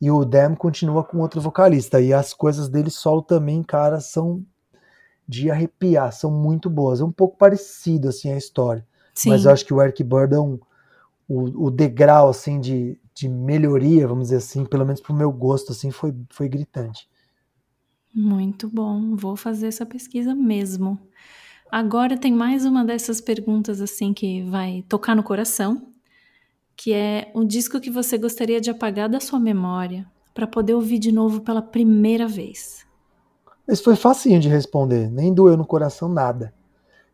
e 0.00 0.10
o 0.10 0.24
Damn 0.24 0.56
continua 0.56 1.04
com 1.04 1.18
outro 1.18 1.38
vocalista. 1.38 2.00
E 2.00 2.14
as 2.14 2.32
coisas 2.32 2.70
dele 2.70 2.88
solo 2.88 3.20
também, 3.20 3.62
cara, 3.62 4.00
são 4.00 4.42
de 5.28 5.50
arrepiar, 5.50 6.12
são 6.12 6.30
muito 6.30 6.70
boas. 6.70 7.00
É 7.00 7.04
um 7.04 7.12
pouco 7.12 7.36
parecido, 7.36 8.08
assim, 8.08 8.30
a 8.30 8.36
história. 8.36 8.86
Sim. 9.14 9.30
Mas 9.30 9.44
eu 9.44 9.52
acho 9.52 9.64
que 9.64 9.74
o 9.74 9.82
Eric 9.82 10.02
Burdon, 10.04 10.58
o, 11.28 11.66
o 11.66 11.70
degrau, 11.70 12.28
assim, 12.28 12.60
de, 12.60 12.98
de 13.14 13.28
melhoria, 13.28 14.06
vamos 14.06 14.24
dizer 14.24 14.36
assim, 14.36 14.64
pelo 14.64 14.84
menos 14.84 15.00
pro 15.00 15.14
meu 15.14 15.32
gosto, 15.32 15.72
assim, 15.72 15.90
foi, 15.90 16.14
foi 16.30 16.48
gritante. 16.48 17.08
Muito 18.14 18.68
bom. 18.68 19.14
Vou 19.16 19.36
fazer 19.36 19.66
essa 19.66 19.84
pesquisa 19.84 20.34
mesmo. 20.34 20.98
Agora 21.70 22.16
tem 22.16 22.32
mais 22.32 22.64
uma 22.64 22.84
dessas 22.84 23.20
perguntas 23.20 23.80
assim 23.80 24.14
que 24.14 24.42
vai 24.44 24.84
tocar 24.88 25.16
no 25.16 25.22
coração, 25.22 25.92
que 26.76 26.92
é 26.92 27.30
o 27.34 27.44
disco 27.44 27.80
que 27.80 27.90
você 27.90 28.16
gostaria 28.16 28.60
de 28.60 28.70
apagar 28.70 29.08
da 29.08 29.18
sua 29.18 29.40
memória 29.40 30.06
para 30.32 30.46
poder 30.46 30.74
ouvir 30.74 30.98
de 30.98 31.10
novo 31.10 31.40
pela 31.40 31.60
primeira 31.60 32.28
vez. 32.28 32.85
Esse 33.66 33.82
foi 33.82 33.96
facinho 33.96 34.40
de 34.40 34.48
responder, 34.48 35.10
nem 35.10 35.34
doeu 35.34 35.56
no 35.56 35.66
coração 35.66 36.08
nada. 36.08 36.54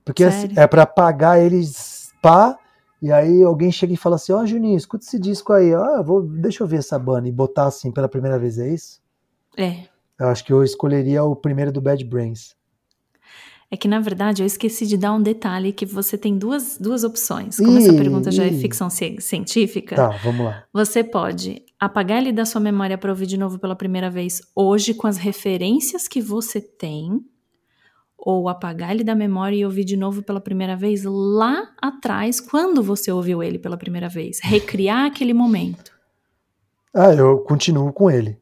Porque 0.04 0.24
assim, 0.24 0.48
Sério? 0.48 0.60
é 0.60 0.66
para 0.66 0.82
apagar 0.82 1.40
eles 1.40 2.12
pá, 2.20 2.58
e 3.00 3.10
aí 3.10 3.42
alguém 3.42 3.72
chega 3.72 3.92
e 3.92 3.96
fala 3.96 4.16
assim: 4.16 4.32
Ó, 4.32 4.44
Juninho, 4.44 4.76
escuta 4.76 5.04
esse 5.04 5.18
disco 5.18 5.52
aí, 5.52 5.74
ó, 5.74 6.02
vou, 6.02 6.22
deixa 6.22 6.62
eu 6.62 6.66
ver 6.66 6.78
essa 6.78 6.98
banda 6.98 7.28
e 7.28 7.32
botar 7.32 7.66
assim 7.66 7.90
pela 7.90 8.08
primeira 8.08 8.38
vez, 8.38 8.58
é 8.58 8.68
isso? 8.68 9.00
É. 9.56 9.84
Eu 10.18 10.28
acho 10.28 10.44
que 10.44 10.52
eu 10.52 10.62
escolheria 10.62 11.24
o 11.24 11.34
primeiro 11.34 11.72
do 11.72 11.80
Bad 11.80 12.04
Brains. 12.04 12.54
É 13.72 13.76
que, 13.76 13.88
na 13.88 14.00
verdade, 14.00 14.42
eu 14.42 14.46
esqueci 14.46 14.86
de 14.86 14.98
dar 14.98 15.14
um 15.14 15.22
detalhe 15.22 15.72
que 15.72 15.86
você 15.86 16.18
tem 16.18 16.36
duas, 16.36 16.76
duas 16.78 17.04
opções. 17.04 17.56
Como 17.56 17.78
essa 17.78 17.90
Ih, 17.90 17.96
pergunta 17.96 18.30
já 18.30 18.44
é 18.44 18.48
ih. 18.52 18.60
ficção 18.60 18.90
ci- 18.90 19.16
científica, 19.18 19.96
Tá, 19.96 20.08
vamos 20.22 20.44
lá. 20.44 20.64
você 20.70 21.02
pode 21.02 21.62
apagar 21.80 22.18
ele 22.18 22.32
da 22.32 22.44
sua 22.44 22.60
memória 22.60 22.98
para 22.98 23.08
ouvir 23.10 23.24
de 23.24 23.38
novo 23.38 23.58
pela 23.58 23.74
primeira 23.74 24.10
vez 24.10 24.42
hoje 24.54 24.92
com 24.92 25.06
as 25.06 25.16
referências 25.16 26.06
que 26.06 26.20
você 26.20 26.60
tem, 26.60 27.18
ou 28.18 28.46
apagar 28.46 28.90
ele 28.92 29.02
da 29.02 29.14
memória 29.14 29.56
e 29.56 29.64
ouvir 29.64 29.84
de 29.84 29.96
novo 29.96 30.22
pela 30.22 30.38
primeira 30.40 30.76
vez 30.76 31.02
lá 31.04 31.72
atrás, 31.80 32.40
quando 32.42 32.82
você 32.82 33.10
ouviu 33.10 33.42
ele 33.42 33.58
pela 33.58 33.78
primeira 33.78 34.08
vez. 34.08 34.38
Recriar 34.42 35.06
aquele 35.10 35.32
momento. 35.32 35.90
Ah, 36.94 37.14
eu 37.14 37.38
continuo 37.38 37.90
com 37.90 38.10
ele. 38.10 38.38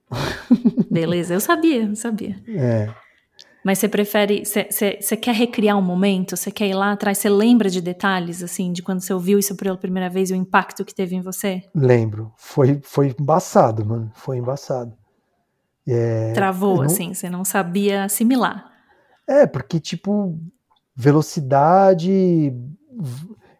Beleza, 0.91 1.35
eu 1.35 1.41
sabia, 1.41 1.85
eu 1.85 1.95
sabia. 1.95 2.37
É. 2.49 2.93
Mas 3.65 3.79
você 3.79 3.89
prefere. 3.89 4.43
Você, 4.45 5.17
quer 5.17 5.35
recriar 5.35 5.77
um 5.77 5.83
momento? 5.83 6.37
Você 6.37 6.51
quer 6.51 6.69
ir 6.69 6.75
lá 6.75 6.93
atrás? 6.93 7.19
Você 7.19 7.29
lembra 7.29 7.69
de 7.69 7.81
detalhes, 7.81 8.43
assim, 8.43 8.73
de 8.73 8.83
quando 8.83 9.01
você 9.01 9.13
ouviu 9.13 9.39
isso 9.39 9.55
pela 9.55 9.77
primeira 9.77 10.09
vez 10.09 10.31
e 10.31 10.33
o 10.33 10.37
impacto 10.37 10.85
que 10.85 10.95
teve 10.95 11.17
em 11.17 11.21
você? 11.21 11.63
Lembro. 11.75 12.33
Foi, 12.37 12.81
foi 12.83 13.15
embaçado, 13.19 13.85
mano. 13.85 14.11
Foi 14.15 14.39
embaçado. 14.39 14.93
É, 15.87 16.33
Travou, 16.33 16.77
não- 16.77 16.85
assim, 16.85 17.13
você 17.13 17.29
não 17.29 17.45
sabia 17.45 18.05
assimilar. 18.05 18.71
É, 19.29 19.47
porque, 19.47 19.79
tipo, 19.79 20.39
velocidade, 20.95 22.53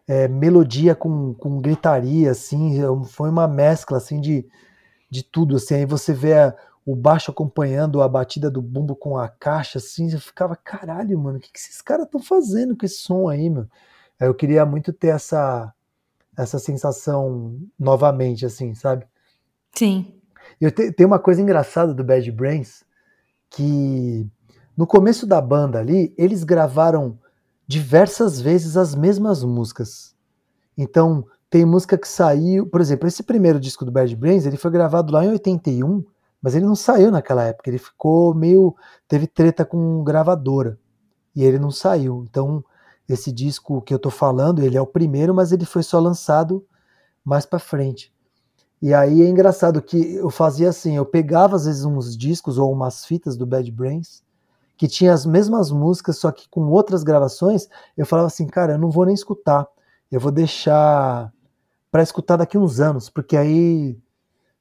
é, 0.07 0.27
melodia 0.27 0.95
com, 0.95 1.33
com 1.33 1.59
gritaria, 1.61 2.31
assim, 2.31 2.79
é, 2.81 3.05
foi 3.07 3.29
uma 3.29 3.47
mescla, 3.47 3.97
assim, 3.97 4.19
de, 4.19 4.45
de 5.09 5.23
tudo, 5.23 5.55
assim, 5.57 5.75
aí 5.75 5.85
você 5.85 6.13
vê 6.13 6.33
a- 6.33 6.55
o 6.85 6.95
baixo 6.95 7.31
acompanhando 7.31 8.01
a 8.01 8.07
batida 8.07 8.49
do 8.49 8.61
bumbo 8.61 8.95
com 8.95 9.17
a 9.17 9.27
caixa, 9.29 9.77
assim, 9.77 10.11
eu 10.11 10.19
ficava, 10.19 10.55
caralho, 10.55 11.17
mano, 11.19 11.37
o 11.37 11.41
que, 11.41 11.51
que 11.51 11.59
esses 11.59 11.81
caras 11.81 12.05
estão 12.05 12.21
fazendo 12.21 12.75
com 12.75 12.85
esse 12.85 12.97
som 12.97 13.29
aí, 13.29 13.49
meu? 13.49 13.67
Eu 14.19 14.33
queria 14.33 14.65
muito 14.65 14.91
ter 14.91 15.07
essa, 15.09 15.73
essa 16.37 16.59
sensação 16.59 17.59
novamente, 17.79 18.45
assim, 18.45 18.73
sabe? 18.73 19.05
Sim. 19.75 20.13
Eu 20.59 20.71
te- 20.71 20.91
tem 20.91 21.05
uma 21.05 21.19
coisa 21.19 21.41
engraçada 21.41 21.93
do 21.93 22.03
Bad 22.03 22.31
Brains 22.31 22.83
que 23.49 24.27
no 24.75 24.87
começo 24.87 25.27
da 25.27 25.41
banda 25.41 25.79
ali, 25.79 26.13
eles 26.17 26.43
gravaram 26.43 27.19
diversas 27.67 28.39
vezes 28.41 28.77
as 28.77 28.95
mesmas 28.95 29.43
músicas. 29.43 30.15
Então, 30.77 31.25
tem 31.49 31.65
música 31.65 31.97
que 31.97 32.07
saiu, 32.07 32.65
por 32.65 32.81
exemplo, 32.81 33.07
esse 33.07 33.23
primeiro 33.23 33.59
disco 33.59 33.85
do 33.85 33.91
Bad 33.91 34.15
Brains, 34.15 34.45
ele 34.45 34.57
foi 34.57 34.71
gravado 34.71 35.11
lá 35.13 35.25
em 35.25 35.29
81, 35.29 36.03
mas 36.41 36.55
ele 36.55 36.65
não 36.65 36.75
saiu 36.75 37.11
naquela 37.11 37.43
época, 37.43 37.69
ele 37.69 37.77
ficou 37.77 38.33
meio 38.33 38.75
teve 39.07 39.27
treta 39.27 39.63
com 39.63 40.03
gravadora 40.03 40.79
e 41.35 41.43
ele 41.43 41.59
não 41.59 41.71
saiu. 41.71 42.25
Então, 42.29 42.63
esse 43.07 43.31
disco 43.31 43.81
que 43.81 43.93
eu 43.93 43.99
tô 43.99 44.09
falando, 44.09 44.63
ele 44.63 44.77
é 44.77 44.81
o 44.81 44.87
primeiro, 44.87 45.33
mas 45.33 45.51
ele 45.51 45.65
foi 45.65 45.83
só 45.83 45.99
lançado 45.99 46.65
mais 47.23 47.45
pra 47.45 47.59
frente. 47.59 48.13
E 48.81 48.93
aí 48.93 49.21
é 49.21 49.29
engraçado 49.29 49.81
que 49.81 50.15
eu 50.15 50.29
fazia 50.29 50.69
assim, 50.69 50.95
eu 50.95 51.05
pegava 51.05 51.55
às 51.55 51.65
vezes 51.65 51.85
uns 51.85 52.17
discos 52.17 52.57
ou 52.57 52.71
umas 52.71 53.05
fitas 53.05 53.37
do 53.37 53.45
Bad 53.45 53.69
Brains 53.71 54.23
que 54.81 54.87
tinha 54.87 55.13
as 55.13 55.27
mesmas 55.27 55.69
músicas, 55.69 56.17
só 56.17 56.31
que 56.31 56.49
com 56.49 56.67
outras 56.69 57.03
gravações, 57.03 57.69
eu 57.95 58.03
falava 58.03 58.25
assim, 58.25 58.47
cara, 58.47 58.73
eu 58.73 58.79
não 58.79 58.89
vou 58.89 59.05
nem 59.05 59.13
escutar. 59.13 59.67
Eu 60.11 60.19
vou 60.19 60.31
deixar 60.31 61.31
para 61.91 62.01
escutar 62.01 62.37
daqui 62.37 62.57
uns 62.57 62.79
anos, 62.79 63.07
porque 63.07 63.37
aí 63.37 63.95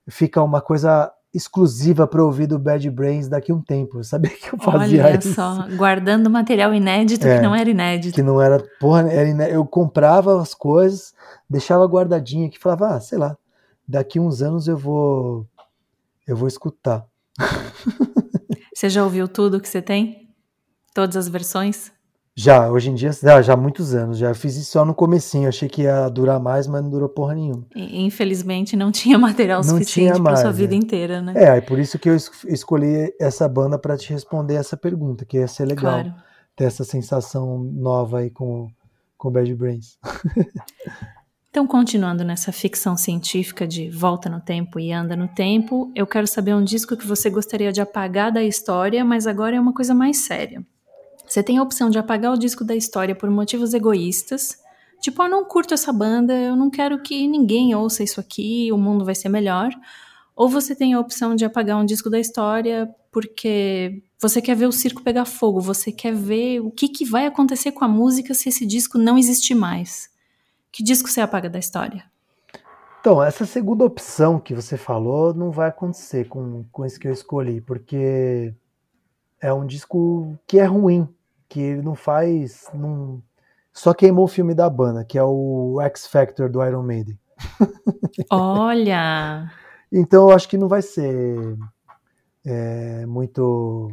fica 0.06 0.42
uma 0.42 0.60
coisa 0.60 1.10
exclusiva 1.32 2.06
para 2.06 2.24
ouvir 2.24 2.46
do 2.46 2.58
Bad 2.58 2.88
Brains 2.90 3.28
daqui 3.28 3.52
um 3.52 3.60
tempo. 3.62 3.98
Eu 3.98 4.04
sabia 4.04 4.30
que 4.30 4.52
eu 4.52 4.58
fazia 4.58 5.04
Olha 5.04 5.18
isso. 5.18 5.32
só, 5.34 5.66
guardando 5.76 6.28
material 6.28 6.74
inédito 6.74 7.26
É. 7.26 7.36
que 7.36 7.42
não 7.42 7.54
era 7.54 7.70
inédito. 7.70 8.14
Que 8.14 8.22
não 8.22 8.40
era, 8.42 8.58
porra, 8.80 9.10
era 9.10 9.28
ine- 9.28 9.50
eu 9.50 9.64
comprava 9.64 10.40
as 10.42 10.54
coisas, 10.54 11.14
deixava 11.48 11.84
guardadinha 11.86 12.48
aqui, 12.48 12.58
falava, 12.58 12.96
ah, 12.96 13.00
sei 13.00 13.16
lá, 13.18 13.36
daqui 13.86 14.18
uns 14.18 14.42
anos 14.42 14.66
eu 14.68 14.76
vou 14.76 15.46
eu 16.26 16.36
vou 16.36 16.48
escutar. 16.48 17.04
Você 18.74 18.88
já 18.88 19.04
ouviu 19.04 19.28
tudo 19.28 19.60
que 19.60 19.68
você 19.68 19.82
tem? 19.82 20.28
Todas 20.94 21.16
as 21.16 21.28
versões? 21.28 21.92
Já, 22.36 22.70
hoje 22.70 22.90
em 22.90 22.94
dia, 22.94 23.10
já, 23.12 23.42
já 23.42 23.52
há 23.52 23.56
muitos 23.56 23.92
anos, 23.94 24.16
já 24.16 24.32
fiz 24.34 24.56
isso 24.56 24.70
só 24.70 24.84
no 24.84 24.94
comecinho, 24.94 25.48
achei 25.48 25.68
que 25.68 25.82
ia 25.82 26.08
durar 26.08 26.40
mais, 26.40 26.66
mas 26.66 26.82
não 26.82 26.88
durou 26.88 27.08
porra 27.08 27.34
nenhuma. 27.34 27.66
E, 27.74 28.02
infelizmente 28.02 28.76
não 28.76 28.90
tinha 28.92 29.18
material 29.18 29.58
Não 29.62 29.68
suficiente 29.70 30.22
para 30.22 30.36
sua 30.36 30.52
vida 30.52 30.74
é. 30.74 30.76
inteira, 30.78 31.20
né? 31.20 31.34
É, 31.36 31.50
aí 31.50 31.60
por 31.60 31.78
isso 31.78 31.98
que 31.98 32.08
eu 32.08 32.16
es- 32.16 32.30
escolhi 32.46 33.12
essa 33.20 33.48
banda 33.48 33.78
para 33.78 33.96
te 33.96 34.10
responder 34.12 34.54
essa 34.54 34.76
pergunta, 34.76 35.24
que 35.24 35.36
ia 35.38 35.48
ser 35.48 35.66
legal 35.66 36.02
Claro. 36.02 36.14
ter 36.56 36.64
essa 36.64 36.84
sensação 36.84 37.58
nova 37.58 38.20
aí 38.20 38.30
com 38.30 38.68
com 39.18 39.30
Bad 39.30 39.54
Brains. 39.54 39.98
Então, 41.52 41.66
continuando 41.66 42.22
nessa 42.22 42.52
ficção 42.52 42.96
científica 42.96 43.66
de 43.66 43.90
volta 43.90 44.30
no 44.30 44.40
tempo 44.40 44.78
e 44.78 44.92
anda 44.92 45.16
no 45.16 45.26
tempo, 45.26 45.90
eu 45.96 46.06
quero 46.06 46.24
saber 46.24 46.54
um 46.54 46.62
disco 46.62 46.96
que 46.96 47.04
você 47.04 47.28
gostaria 47.28 47.72
de 47.72 47.80
apagar 47.80 48.30
da 48.30 48.40
história, 48.40 49.04
mas 49.04 49.26
agora 49.26 49.56
é 49.56 49.60
uma 49.60 49.74
coisa 49.74 49.92
mais 49.92 50.18
séria. 50.18 50.64
Você 51.30 51.44
tem 51.44 51.58
a 51.58 51.62
opção 51.62 51.88
de 51.88 51.96
apagar 51.96 52.32
o 52.32 52.36
disco 52.36 52.64
da 52.64 52.74
história 52.74 53.14
por 53.14 53.30
motivos 53.30 53.72
egoístas, 53.72 54.58
tipo, 55.00 55.22
eu 55.22 55.28
não 55.28 55.44
curto 55.44 55.72
essa 55.72 55.92
banda, 55.92 56.36
eu 56.36 56.56
não 56.56 56.68
quero 56.68 57.00
que 57.00 57.28
ninguém 57.28 57.72
ouça 57.72 58.02
isso 58.02 58.18
aqui, 58.18 58.68
o 58.72 58.76
mundo 58.76 59.04
vai 59.04 59.14
ser 59.14 59.28
melhor. 59.28 59.70
Ou 60.34 60.48
você 60.48 60.74
tem 60.74 60.92
a 60.92 60.98
opção 60.98 61.36
de 61.36 61.44
apagar 61.44 61.80
um 61.80 61.84
disco 61.84 62.10
da 62.10 62.18
história 62.18 62.92
porque 63.12 64.02
você 64.20 64.42
quer 64.42 64.56
ver 64.56 64.66
o 64.66 64.72
circo 64.72 65.04
pegar 65.04 65.24
fogo, 65.24 65.60
você 65.60 65.92
quer 65.92 66.12
ver 66.12 66.58
o 66.62 66.70
que, 66.72 66.88
que 66.88 67.04
vai 67.04 67.26
acontecer 67.26 67.70
com 67.70 67.84
a 67.84 67.88
música 67.88 68.34
se 68.34 68.48
esse 68.48 68.66
disco 68.66 68.98
não 68.98 69.16
existir 69.16 69.54
mais. 69.54 70.10
Que 70.72 70.82
disco 70.82 71.08
você 71.08 71.20
apaga 71.20 71.48
da 71.48 71.60
história? 71.60 72.02
Então, 73.00 73.22
essa 73.22 73.46
segunda 73.46 73.84
opção 73.84 74.40
que 74.40 74.52
você 74.52 74.76
falou 74.76 75.32
não 75.32 75.52
vai 75.52 75.68
acontecer 75.68 76.26
com, 76.26 76.64
com 76.72 76.84
esse 76.84 76.98
que 76.98 77.06
eu 77.06 77.12
escolhi, 77.12 77.60
porque 77.60 78.52
é 79.40 79.52
um 79.52 79.64
disco 79.64 80.36
que 80.44 80.58
é 80.58 80.64
ruim, 80.64 81.08
que 81.50 81.60
ele 81.60 81.82
não 81.82 81.94
faz. 81.94 82.70
Não... 82.72 83.20
Só 83.72 83.92
queimou 83.92 84.24
o 84.24 84.28
filme 84.28 84.54
da 84.54 84.70
banda, 84.70 85.04
que 85.04 85.18
é 85.18 85.22
o 85.22 85.78
X 85.82 86.06
Factor 86.06 86.48
do 86.48 86.64
Iron 86.64 86.82
Maiden. 86.82 87.18
Olha! 88.30 89.50
Então 89.92 90.30
eu 90.30 90.34
acho 90.34 90.48
que 90.48 90.56
não 90.56 90.68
vai 90.68 90.80
ser 90.80 91.56
é, 92.46 93.04
muito 93.04 93.92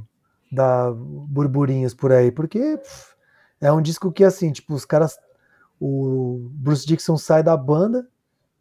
dar 0.52 0.94
burburinhos 0.94 1.94
por 1.94 2.12
aí, 2.12 2.32
porque 2.32 2.78
pff, 2.78 3.16
é 3.60 3.72
um 3.72 3.82
disco 3.82 4.12
que 4.12 4.24
assim, 4.24 4.52
tipo, 4.52 4.74
os 4.74 4.86
caras. 4.86 5.20
O 5.80 6.50
Bruce 6.54 6.88
Dixon 6.88 7.18
sai 7.18 7.44
da 7.44 7.56
banda, 7.56 8.08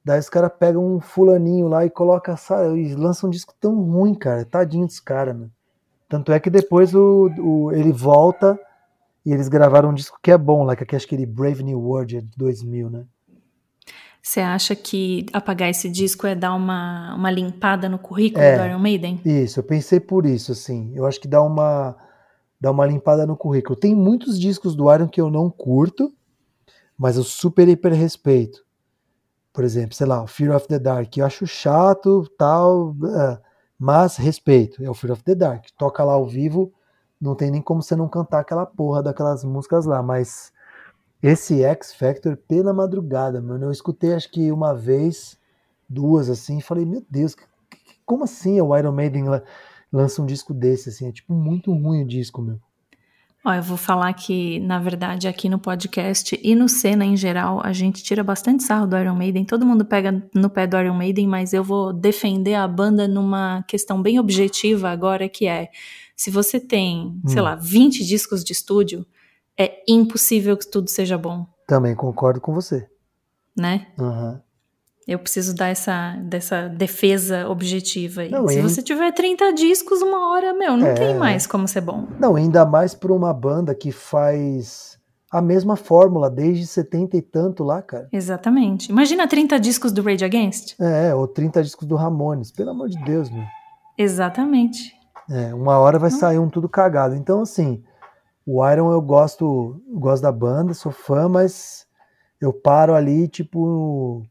daí 0.04 0.20
os 0.20 0.28
caras 0.28 0.52
pegam 0.58 0.96
um 0.96 1.00
fulaninho 1.00 1.66
lá 1.66 1.84
e 1.84 1.88
coloca, 1.88 2.36
sabe, 2.36 2.78
e 2.78 2.94
lançam 2.94 3.28
um 3.28 3.30
disco 3.30 3.54
tão 3.58 3.74
ruim, 3.82 4.14
cara. 4.14 4.44
Tadinho 4.44 4.86
dos 4.86 5.00
caras, 5.00 5.34
mano. 5.34 5.50
Tanto 6.08 6.30
é 6.30 6.38
que 6.38 6.50
depois 6.50 6.94
o, 6.94 7.30
o, 7.38 7.72
ele 7.72 7.90
volta 7.90 8.58
e 9.26 9.32
eles 9.32 9.48
gravaram 9.48 9.90
um 9.90 9.94
disco 9.94 10.20
que 10.22 10.30
é 10.30 10.38
bom, 10.38 10.62
lá, 10.62 10.76
que 10.76 10.94
é 10.94 10.98
aquele 10.98 11.26
Brave 11.26 11.64
New 11.64 11.80
World 11.80 12.22
de 12.22 12.30
2000, 12.36 12.88
né? 12.88 13.04
Você 14.22 14.40
acha 14.40 14.74
que 14.76 15.26
apagar 15.32 15.68
esse 15.68 15.88
disco 15.88 16.28
é 16.28 16.34
dar 16.34 16.54
uma, 16.54 17.14
uma 17.14 17.30
limpada 17.30 17.88
no 17.88 17.98
currículo 17.98 18.44
é, 18.44 18.56
do 18.56 18.64
Iron 18.64 18.78
Maiden? 18.78 19.20
Isso, 19.24 19.58
eu 19.58 19.64
pensei 19.64 19.98
por 19.98 20.26
isso, 20.26 20.52
assim. 20.52 20.92
Eu 20.94 21.06
acho 21.06 21.20
que 21.20 21.26
dá 21.26 21.42
uma, 21.42 21.96
dá 22.60 22.70
uma 22.70 22.86
limpada 22.86 23.26
no 23.26 23.36
currículo. 23.36 23.78
Tem 23.78 23.96
muitos 23.96 24.38
discos 24.38 24.76
do 24.76 24.92
Iron 24.92 25.08
que 25.08 25.20
eu 25.20 25.28
não 25.28 25.50
curto, 25.50 26.12
mas 26.96 27.16
eu 27.16 27.24
super 27.24 27.68
hiper 27.68 27.92
respeito. 27.92 28.64
Por 29.52 29.64
exemplo, 29.64 29.94
sei 29.94 30.06
lá, 30.06 30.24
Fear 30.26 30.54
of 30.54 30.68
the 30.68 30.78
Dark, 30.78 31.16
eu 31.16 31.26
acho 31.26 31.46
chato, 31.46 32.28
tal, 32.38 32.94
é, 33.04 33.38
mas 33.76 34.16
respeito. 34.16 34.84
É 34.84 34.90
o 34.90 34.94
Fear 34.94 35.12
of 35.14 35.24
the 35.24 35.34
Dark. 35.34 35.66
Toca 35.76 36.04
lá 36.04 36.12
ao 36.12 36.26
vivo, 36.26 36.72
não 37.20 37.34
tem 37.34 37.50
nem 37.50 37.62
como 37.62 37.82
você 37.82 37.96
não 37.96 38.08
cantar 38.08 38.40
aquela 38.40 38.66
porra 38.66 39.02
daquelas 39.02 39.44
músicas 39.44 39.86
lá, 39.86 40.02
mas 40.02 40.52
esse 41.22 41.62
X 41.62 41.94
Factor 41.94 42.36
pela 42.36 42.72
madrugada, 42.72 43.40
mano. 43.40 43.66
Eu 43.66 43.72
escutei 43.72 44.14
acho 44.14 44.30
que 44.30 44.52
uma 44.52 44.74
vez, 44.74 45.38
duas 45.88 46.28
assim, 46.28 46.58
e 46.58 46.62
falei, 46.62 46.84
meu 46.84 47.04
Deus, 47.10 47.36
como 48.04 48.24
assim 48.24 48.60
o 48.60 48.76
Iron 48.76 48.92
Maiden 48.92 49.24
lança 49.92 50.22
um 50.22 50.26
disco 50.26 50.54
desse 50.54 50.90
assim? 50.90 51.08
É 51.08 51.12
tipo 51.12 51.34
muito 51.34 51.72
ruim 51.72 52.02
o 52.02 52.06
disco, 52.06 52.42
meu. 52.42 52.60
Ó, 53.46 53.54
eu 53.54 53.62
vou 53.62 53.76
falar 53.76 54.12
que, 54.12 54.58
na 54.58 54.80
verdade, 54.80 55.28
aqui 55.28 55.48
no 55.48 55.56
podcast 55.56 56.36
e 56.42 56.52
no 56.56 56.68
Cena 56.68 57.04
em 57.04 57.16
geral, 57.16 57.60
a 57.62 57.72
gente 57.72 58.02
tira 58.02 58.24
bastante 58.24 58.64
sarro 58.64 58.88
do 58.88 58.98
Iron 58.98 59.14
Maiden. 59.14 59.44
Todo 59.44 59.64
mundo 59.64 59.84
pega 59.84 60.20
no 60.34 60.50
pé 60.50 60.66
do 60.66 60.76
Iron 60.76 60.96
Maiden, 60.96 61.28
mas 61.28 61.52
eu 61.52 61.62
vou 61.62 61.92
defender 61.92 62.54
a 62.54 62.66
banda 62.66 63.06
numa 63.06 63.62
questão 63.68 64.02
bem 64.02 64.18
objetiva 64.18 64.90
agora, 64.90 65.28
que 65.28 65.46
é: 65.46 65.70
se 66.16 66.28
você 66.28 66.58
tem, 66.58 67.20
hum. 67.24 67.28
sei 67.28 67.40
lá, 67.40 67.54
20 67.54 68.04
discos 68.04 68.42
de 68.42 68.52
estúdio, 68.52 69.06
é 69.56 69.80
impossível 69.86 70.56
que 70.56 70.68
tudo 70.68 70.90
seja 70.90 71.16
bom. 71.16 71.46
Também 71.68 71.94
concordo 71.94 72.40
com 72.40 72.52
você. 72.52 72.88
Né? 73.56 73.86
Uhum. 73.96 74.40
Eu 75.06 75.20
preciso 75.20 75.54
dar 75.54 75.68
essa 75.68 76.16
dessa 76.22 76.68
defesa 76.68 77.48
objetiva 77.48 78.22
aí. 78.22 78.30
Não, 78.30 78.48
Se 78.48 78.60
você 78.60 78.82
tiver 78.82 79.12
30 79.12 79.52
discos, 79.52 80.02
uma 80.02 80.32
hora, 80.32 80.52
meu, 80.52 80.76
não 80.76 80.88
é... 80.88 80.94
tem 80.94 81.14
mais 81.14 81.46
como 81.46 81.68
ser 81.68 81.80
bom. 81.80 82.08
Não, 82.18 82.34
ainda 82.34 82.66
mais 82.66 82.92
para 82.92 83.12
uma 83.12 83.32
banda 83.32 83.72
que 83.74 83.92
faz 83.92 84.98
a 85.30 85.40
mesma 85.40 85.76
fórmula 85.76 86.30
desde 86.30 86.66
70 86.66 87.16
e 87.16 87.22
tanto 87.22 87.62
lá, 87.62 87.82
cara. 87.82 88.08
Exatamente. 88.12 88.90
Imagina 88.90 89.28
30 89.28 89.60
discos 89.60 89.92
do 89.92 90.02
Rage 90.02 90.24
Against. 90.24 90.74
É, 90.80 91.14
ou 91.14 91.28
30 91.28 91.62
discos 91.62 91.86
do 91.86 91.94
Ramones. 91.94 92.50
Pelo 92.50 92.70
amor 92.70 92.88
de 92.88 92.98
Deus, 93.04 93.30
meu. 93.30 93.44
Exatamente. 93.98 94.92
É, 95.30 95.54
uma 95.54 95.78
hora 95.78 95.98
vai 95.98 96.10
sair 96.10 96.38
um 96.38 96.48
tudo 96.48 96.68
cagado. 96.68 97.14
Então, 97.14 97.42
assim, 97.42 97.82
o 98.44 98.66
Iron 98.68 98.92
eu 98.92 99.00
gosto, 99.00 99.80
gosto 99.92 100.22
da 100.22 100.32
banda, 100.32 100.72
sou 100.74 100.92
fã, 100.92 101.28
mas 101.28 101.86
eu 102.40 102.52
paro 102.52 102.94
ali, 102.94 103.26
tipo, 103.26 104.24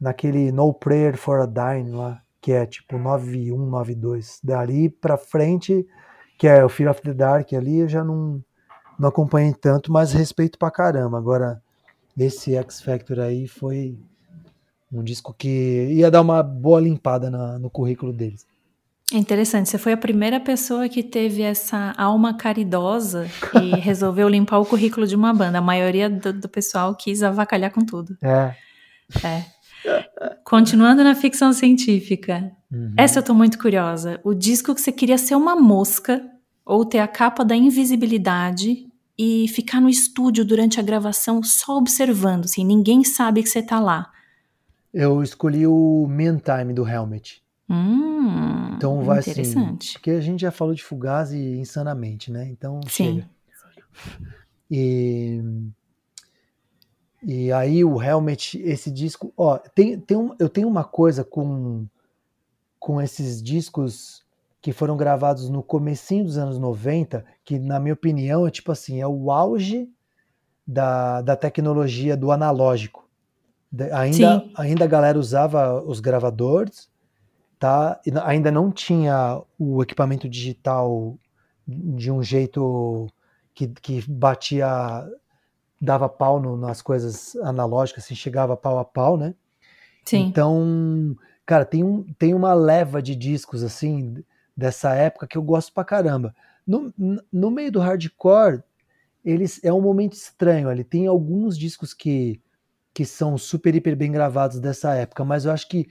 naquele 0.00 0.50
No 0.50 0.72
Prayer 0.72 1.16
for 1.16 1.40
a 1.40 1.46
Dying 1.46 1.90
lá, 1.90 2.22
que 2.40 2.52
é 2.52 2.64
tipo 2.64 2.98
91, 2.98 3.66
92. 3.66 4.40
Dali 4.42 4.88
pra 4.88 5.16
frente, 5.16 5.86
que 6.38 6.48
é 6.48 6.64
o 6.64 6.68
Fear 6.68 6.90
of 6.90 7.02
the 7.02 7.12
Dark 7.12 7.52
ali, 7.52 7.80
eu 7.80 7.88
já 7.88 8.02
não, 8.02 8.42
não 8.98 9.08
acompanhei 9.08 9.52
tanto, 9.52 9.92
mas 9.92 10.12
respeito 10.12 10.58
pra 10.58 10.70
caramba. 10.70 11.18
Agora, 11.18 11.62
esse 12.18 12.54
X 12.56 12.80
Factor 12.80 13.20
aí 13.20 13.46
foi 13.46 13.98
um 14.92 15.02
disco 15.02 15.34
que 15.36 15.88
ia 15.92 16.10
dar 16.10 16.20
uma 16.20 16.42
boa 16.42 16.80
limpada 16.80 17.30
na, 17.30 17.58
no 17.58 17.70
currículo 17.70 18.12
deles. 18.12 18.46
É 19.12 19.16
interessante, 19.16 19.68
você 19.68 19.76
foi 19.76 19.92
a 19.92 19.96
primeira 19.96 20.38
pessoa 20.38 20.88
que 20.88 21.02
teve 21.02 21.42
essa 21.42 21.92
alma 21.98 22.32
caridosa 22.32 23.26
e 23.60 23.74
resolveu 23.80 24.28
limpar 24.28 24.60
o 24.60 24.66
currículo 24.66 25.04
de 25.04 25.16
uma 25.16 25.34
banda. 25.34 25.58
A 25.58 25.62
maioria 25.62 26.08
do, 26.08 26.32
do 26.32 26.48
pessoal 26.48 26.94
quis 26.94 27.22
avacalhar 27.22 27.72
com 27.72 27.84
tudo. 27.84 28.16
É. 28.22 28.54
É. 29.24 29.59
Continuando 30.44 31.02
na 31.04 31.14
ficção 31.14 31.52
científica, 31.52 32.50
uhum. 32.72 32.94
essa 32.96 33.20
eu 33.20 33.22
tô 33.22 33.34
muito 33.34 33.58
curiosa. 33.58 34.20
O 34.24 34.34
disco 34.34 34.74
que 34.74 34.80
você 34.80 34.92
queria 34.92 35.18
ser 35.18 35.34
uma 35.34 35.56
mosca 35.56 36.24
ou 36.64 36.84
ter 36.84 36.98
a 36.98 37.08
capa 37.08 37.44
da 37.44 37.56
invisibilidade 37.56 38.86
e 39.18 39.48
ficar 39.48 39.80
no 39.80 39.88
estúdio 39.88 40.44
durante 40.44 40.80
a 40.80 40.82
gravação 40.82 41.42
só 41.42 41.76
observando, 41.76 42.44
assim, 42.44 42.64
ninguém 42.64 43.04
sabe 43.04 43.42
que 43.42 43.48
você 43.48 43.62
tá 43.62 43.78
lá. 43.78 44.10
Eu 44.92 45.22
escolhi 45.22 45.66
o 45.66 46.08
Time 46.44 46.72
do 46.72 46.88
Helmet. 46.88 47.42
Hum, 47.68 48.74
então 48.76 49.02
vai 49.02 49.18
assim, 49.18 49.30
interessante. 49.30 49.90
Assim, 49.90 49.92
porque 49.92 50.10
a 50.10 50.20
gente 50.20 50.40
já 50.40 50.50
falou 50.50 50.74
de 50.74 50.82
Fugazi 50.82 51.38
insanamente, 51.38 52.32
né? 52.32 52.48
Então 52.50 52.80
Sim. 52.88 53.22
chega. 53.22 53.30
E, 54.70 55.40
e 57.22 57.52
aí 57.52 57.84
o 57.84 58.02
Helmet, 58.02 58.60
esse 58.62 58.90
disco, 58.90 59.32
ó, 59.36 59.58
tem, 59.58 59.98
tem 59.98 60.16
um, 60.16 60.34
eu 60.38 60.48
tenho 60.48 60.68
uma 60.68 60.84
coisa 60.84 61.24
com 61.24 61.86
com 62.78 63.00
esses 63.00 63.42
discos 63.42 64.24
que 64.62 64.72
foram 64.72 64.96
gravados 64.96 65.50
no 65.50 65.62
comecinho 65.62 66.24
dos 66.24 66.38
anos 66.38 66.58
90, 66.58 67.24
que 67.44 67.58
na 67.58 67.78
minha 67.78 67.92
opinião 67.92 68.46
é 68.46 68.50
tipo 68.50 68.72
assim, 68.72 69.00
é 69.00 69.06
o 69.06 69.30
auge 69.30 69.88
da, 70.66 71.20
da 71.20 71.36
tecnologia 71.36 72.16
do 72.16 72.32
analógico. 72.32 73.08
Ainda, 73.92 74.44
ainda 74.56 74.84
a 74.84 74.88
galera 74.88 75.18
usava 75.18 75.80
os 75.82 76.00
gravadores, 76.00 76.90
tá? 77.58 78.00
ainda 78.24 78.50
não 78.50 78.72
tinha 78.72 79.40
o 79.58 79.82
equipamento 79.82 80.28
digital 80.28 81.16
de 81.66 82.10
um 82.10 82.22
jeito 82.22 83.06
que, 83.54 83.68
que 83.68 84.04
batia, 84.10 85.06
dava 85.80 86.08
pau 86.08 86.40
no, 86.40 86.56
nas 86.56 86.82
coisas 86.82 87.34
analógicas, 87.36 88.04
assim, 88.04 88.14
chegava 88.14 88.56
pau 88.56 88.78
a 88.78 88.84
pau, 88.84 89.16
né? 89.16 89.34
Sim. 90.04 90.26
Então, 90.26 91.16
cara, 91.46 91.64
tem, 91.64 91.82
um, 91.82 92.04
tem 92.18 92.34
uma 92.34 92.52
leva 92.52 93.00
de 93.00 93.14
discos, 93.14 93.62
assim, 93.62 94.22
dessa 94.56 94.94
época 94.94 95.26
que 95.26 95.38
eu 95.38 95.42
gosto 95.42 95.72
pra 95.72 95.84
caramba. 95.84 96.34
No, 96.66 96.92
no 97.32 97.50
meio 97.50 97.72
do 97.72 97.80
hardcore, 97.80 98.62
eles 99.24 99.62
é 99.64 99.72
um 99.72 99.80
momento 99.80 100.12
estranho 100.12 100.68
ali. 100.68 100.84
Tem 100.84 101.06
alguns 101.06 101.56
discos 101.56 101.94
que 101.94 102.40
que 102.92 103.04
são 103.04 103.38
super, 103.38 103.74
hiper 103.74 103.96
bem 103.96 104.10
gravados 104.10 104.58
dessa 104.58 104.94
época, 104.94 105.24
mas 105.24 105.44
eu 105.44 105.52
acho 105.52 105.68
que 105.68 105.88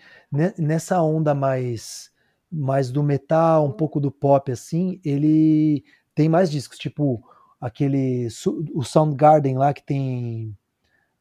nessa 0.58 1.02
onda 1.02 1.34
mais, 1.34 2.12
mais 2.52 2.92
do 2.92 3.02
metal, 3.02 3.66
um 3.66 3.72
pouco 3.72 4.00
do 4.00 4.12
pop, 4.12 4.52
assim, 4.52 5.00
ele 5.04 5.84
tem 6.14 6.28
mais 6.28 6.52
discos, 6.52 6.78
tipo 6.78 7.24
aquele, 7.60 8.28
o 8.74 8.84
Soundgarden 8.84 9.58
lá 9.58 9.74
que 9.74 9.84
tem 9.84 10.56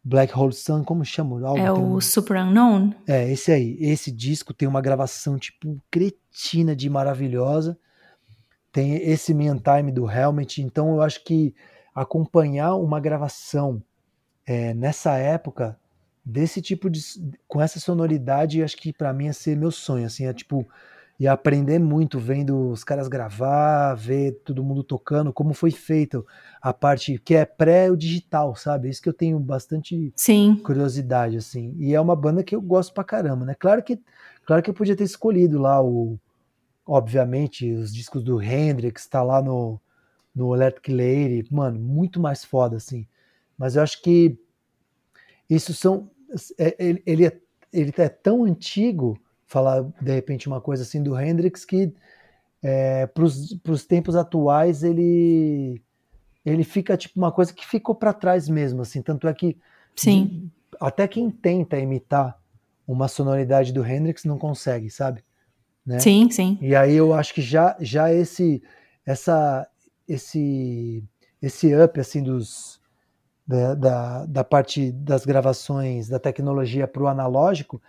Black 0.05 0.37
Hole 0.37 0.53
Sun, 0.53 0.85
como 0.85 1.05
chama? 1.05 1.47
Algo 1.47 1.59
é 1.59 1.73
o 1.73 1.97
um... 1.97 2.01
Super 2.01 2.39
Unknown? 2.39 2.95
É, 3.07 3.31
esse 3.31 3.53
aí. 3.53 3.77
Esse 3.81 4.11
disco 4.11 4.55
tem 4.55 4.69
uma 4.69 4.81
gravação, 4.81 5.39
tipo, 5.39 5.81
cretina 5.91 6.75
de 6.75 6.89
maravilhosa. 6.89 7.79
Tem 8.73 8.95
esse 8.95 9.35
Man 9.35 9.59
Time 9.59 9.93
do 9.93 10.11
Helmet. 10.11 10.63
Então 10.63 10.95
eu 10.95 11.03
acho 11.03 11.23
que 11.25 11.55
acompanhar 11.95 12.77
uma 12.77 13.01
gravação 13.01 13.83
é, 14.47 14.73
nessa 14.73 15.17
época, 15.17 15.79
desse 16.25 16.63
tipo 16.63 16.89
de. 16.89 17.01
com 17.47 17.61
essa 17.61 17.79
sonoridade, 17.81 18.63
acho 18.63 18.77
que 18.77 18.93
para 18.93 19.13
mim 19.13 19.27
ia 19.27 19.33
ser 19.33 19.57
meu 19.57 19.71
sonho, 19.71 20.07
assim, 20.07 20.27
é 20.27 20.33
tipo. 20.33 20.67
Ia 21.19 21.33
aprender 21.33 21.81
muito 21.81 22.19
vendo 22.19 22.71
os 22.71 22.85
caras 22.85 23.09
gravar, 23.09 23.95
ver 23.95 24.41
todo 24.45 24.63
mundo 24.63 24.85
tocando, 24.85 25.33
como 25.33 25.53
foi 25.53 25.73
feito 25.73 26.25
a 26.63 26.73
parte 26.73 27.19
que 27.19 27.35
é 27.35 27.45
pré 27.45 27.91
o 27.91 27.97
digital, 27.97 28.55
sabe? 28.55 28.89
Isso 28.89 29.03
que 29.03 29.09
eu 29.09 29.15
tenho 29.15 29.39
bastante 29.41 30.13
Sim. 30.15 30.57
curiosidade, 30.63 31.37
assim. 31.37 31.75
E 31.79 31.93
é 31.93 32.01
uma 32.01 32.15
banda 32.15 32.45
que 32.45 32.55
eu 32.55 32.61
gosto 32.61 32.95
pra 32.95 33.03
caramba, 33.03 33.45
né? 33.45 33.57
Claro 33.59 33.83
que, 33.83 34.01
claro 34.47 34.63
que 34.63 34.71
eu 34.71 34.75
podia 34.75 34.97
ter 34.97 35.05
escolhido 35.05 35.59
lá 35.59 35.83
o. 35.83 36.19
Obviamente, 36.87 37.71
os 37.71 37.93
discos 37.93 38.23
do 38.23 38.41
Hendrix, 38.41 39.07
tá 39.07 39.23
lá 39.23 39.43
no, 39.43 39.79
no 40.35 40.55
Electric 40.55 40.91
Lady, 40.91 41.47
mano, 41.51 41.79
muito 41.79 42.19
mais 42.19 42.45
foda, 42.45 42.77
assim. 42.77 43.07
Mas 43.59 43.77
eu 43.77 43.83
acho 43.83 44.01
que 44.01 44.39
isso 45.51 45.75
são. 45.75 46.09
É, 46.57 46.77
ele, 46.79 47.03
ele, 47.05 47.27
é, 47.27 47.39
ele 47.73 47.93
é 47.99 48.09
tão 48.09 48.45
antigo, 48.45 49.19
falar 49.49 49.83
de 50.01 50.13
repente 50.13 50.47
uma 50.47 50.61
coisa 50.61 50.85
assim 50.85 51.03
do 51.03 51.19
Hendrix, 51.19 51.65
que 51.65 51.93
é, 52.63 53.07
para 53.07 53.25
os 53.25 53.85
tempos 53.87 54.15
atuais 54.15 54.83
ele 54.83 55.83
ele 56.45 56.65
fica 56.65 56.97
tipo 56.97 57.19
uma 57.19 57.33
coisa 57.33 57.53
que 57.53 57.67
ficou 57.67 57.95
para 57.95 58.13
trás 58.13 58.49
mesmo, 58.49 58.83
assim. 58.83 59.03
Tanto 59.03 59.27
é 59.29 59.35
que 59.35 59.59
Sim. 59.97 60.51
até 60.81 61.07
quem 61.09 61.31
tenta 61.31 61.79
imitar 61.79 62.41
uma 62.87 63.09
sonoridade 63.09 63.73
do 63.73 63.85
Hendrix 63.85 64.25
não 64.25 64.39
consegue, 64.39 64.89
sabe? 64.89 65.23
né? 65.89 65.99
Sim, 66.01 66.31
sim. 66.31 66.59
E 66.61 66.77
aí 66.77 66.95
eu 66.95 67.15
acho 67.15 67.33
que 67.33 67.41
já, 67.41 67.75
já 67.81 68.13
esse, 68.13 68.63
essa, 69.07 69.67
esse, 70.07 71.03
esse 71.41 71.75
up 71.75 71.99
assim 71.99 72.23
dos 72.23 72.79
da, 73.47 73.75
da, 73.75 74.27
da 74.27 74.45
parte 74.45 74.93
das 74.93 75.25
gravações 75.25 76.07
da 76.07 76.19
tecnologia 76.19 76.87
para 76.87 77.03
o 77.03 77.09
analógico, 77.09 77.81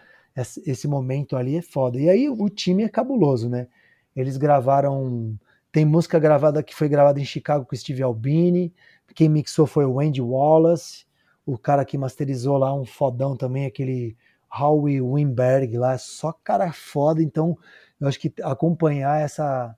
esse, 0.42 0.88
momento 0.88 1.36
ali 1.36 1.58
é 1.58 1.62
foda. 1.62 2.00
E 2.00 2.10
aí 2.10 2.30
o 2.30 2.50
time 2.50 2.84
é 2.84 2.90
cabuloso, 2.90 3.50
né? 3.50 3.68
Eles 4.16 4.38
gravaram, 4.38 5.38
tem 5.72 5.86
música 5.86 6.20
gravada 6.20 6.64
que 6.64 6.76
foi 6.76 6.90
gravada 6.90 7.20
em 7.20 7.26
Chicago 7.26 7.66
com 7.66 7.76
Steve 7.76 8.04
Albini, 8.04 8.74
quem 9.16 9.30
mixou 9.30 9.66
foi 9.66 9.86
o 9.86 10.00
Andy 10.00 10.22
Wallace, 10.22 11.06
o 11.46 11.58
cara 11.58 11.86
que 11.86 11.98
masterizou 11.98 12.58
lá 12.58 12.74
um 12.74 12.86
fodão 12.86 13.36
também, 13.36 13.66
aquele 13.66 14.16
Howie 14.52 15.02
Wimberg 15.02 15.78
lá, 15.78 15.98
só 15.98 16.32
cara 16.32 16.72
foda, 16.72 17.22
então 17.22 17.58
eu 18.00 18.08
acho 18.08 18.20
que 18.20 18.34
acompanhar 18.42 19.22
essa, 19.22 19.76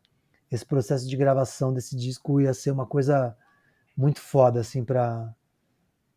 esse 0.51 0.65
processo 0.65 1.07
de 1.07 1.17
gravação 1.17 1.73
desse 1.73 1.95
disco 1.95 2.39
ia 2.39 2.53
ser 2.53 2.71
uma 2.71 2.85
coisa 2.85 3.35
muito 3.95 4.19
foda, 4.19 4.59
assim, 4.61 4.83
pra, 4.83 5.33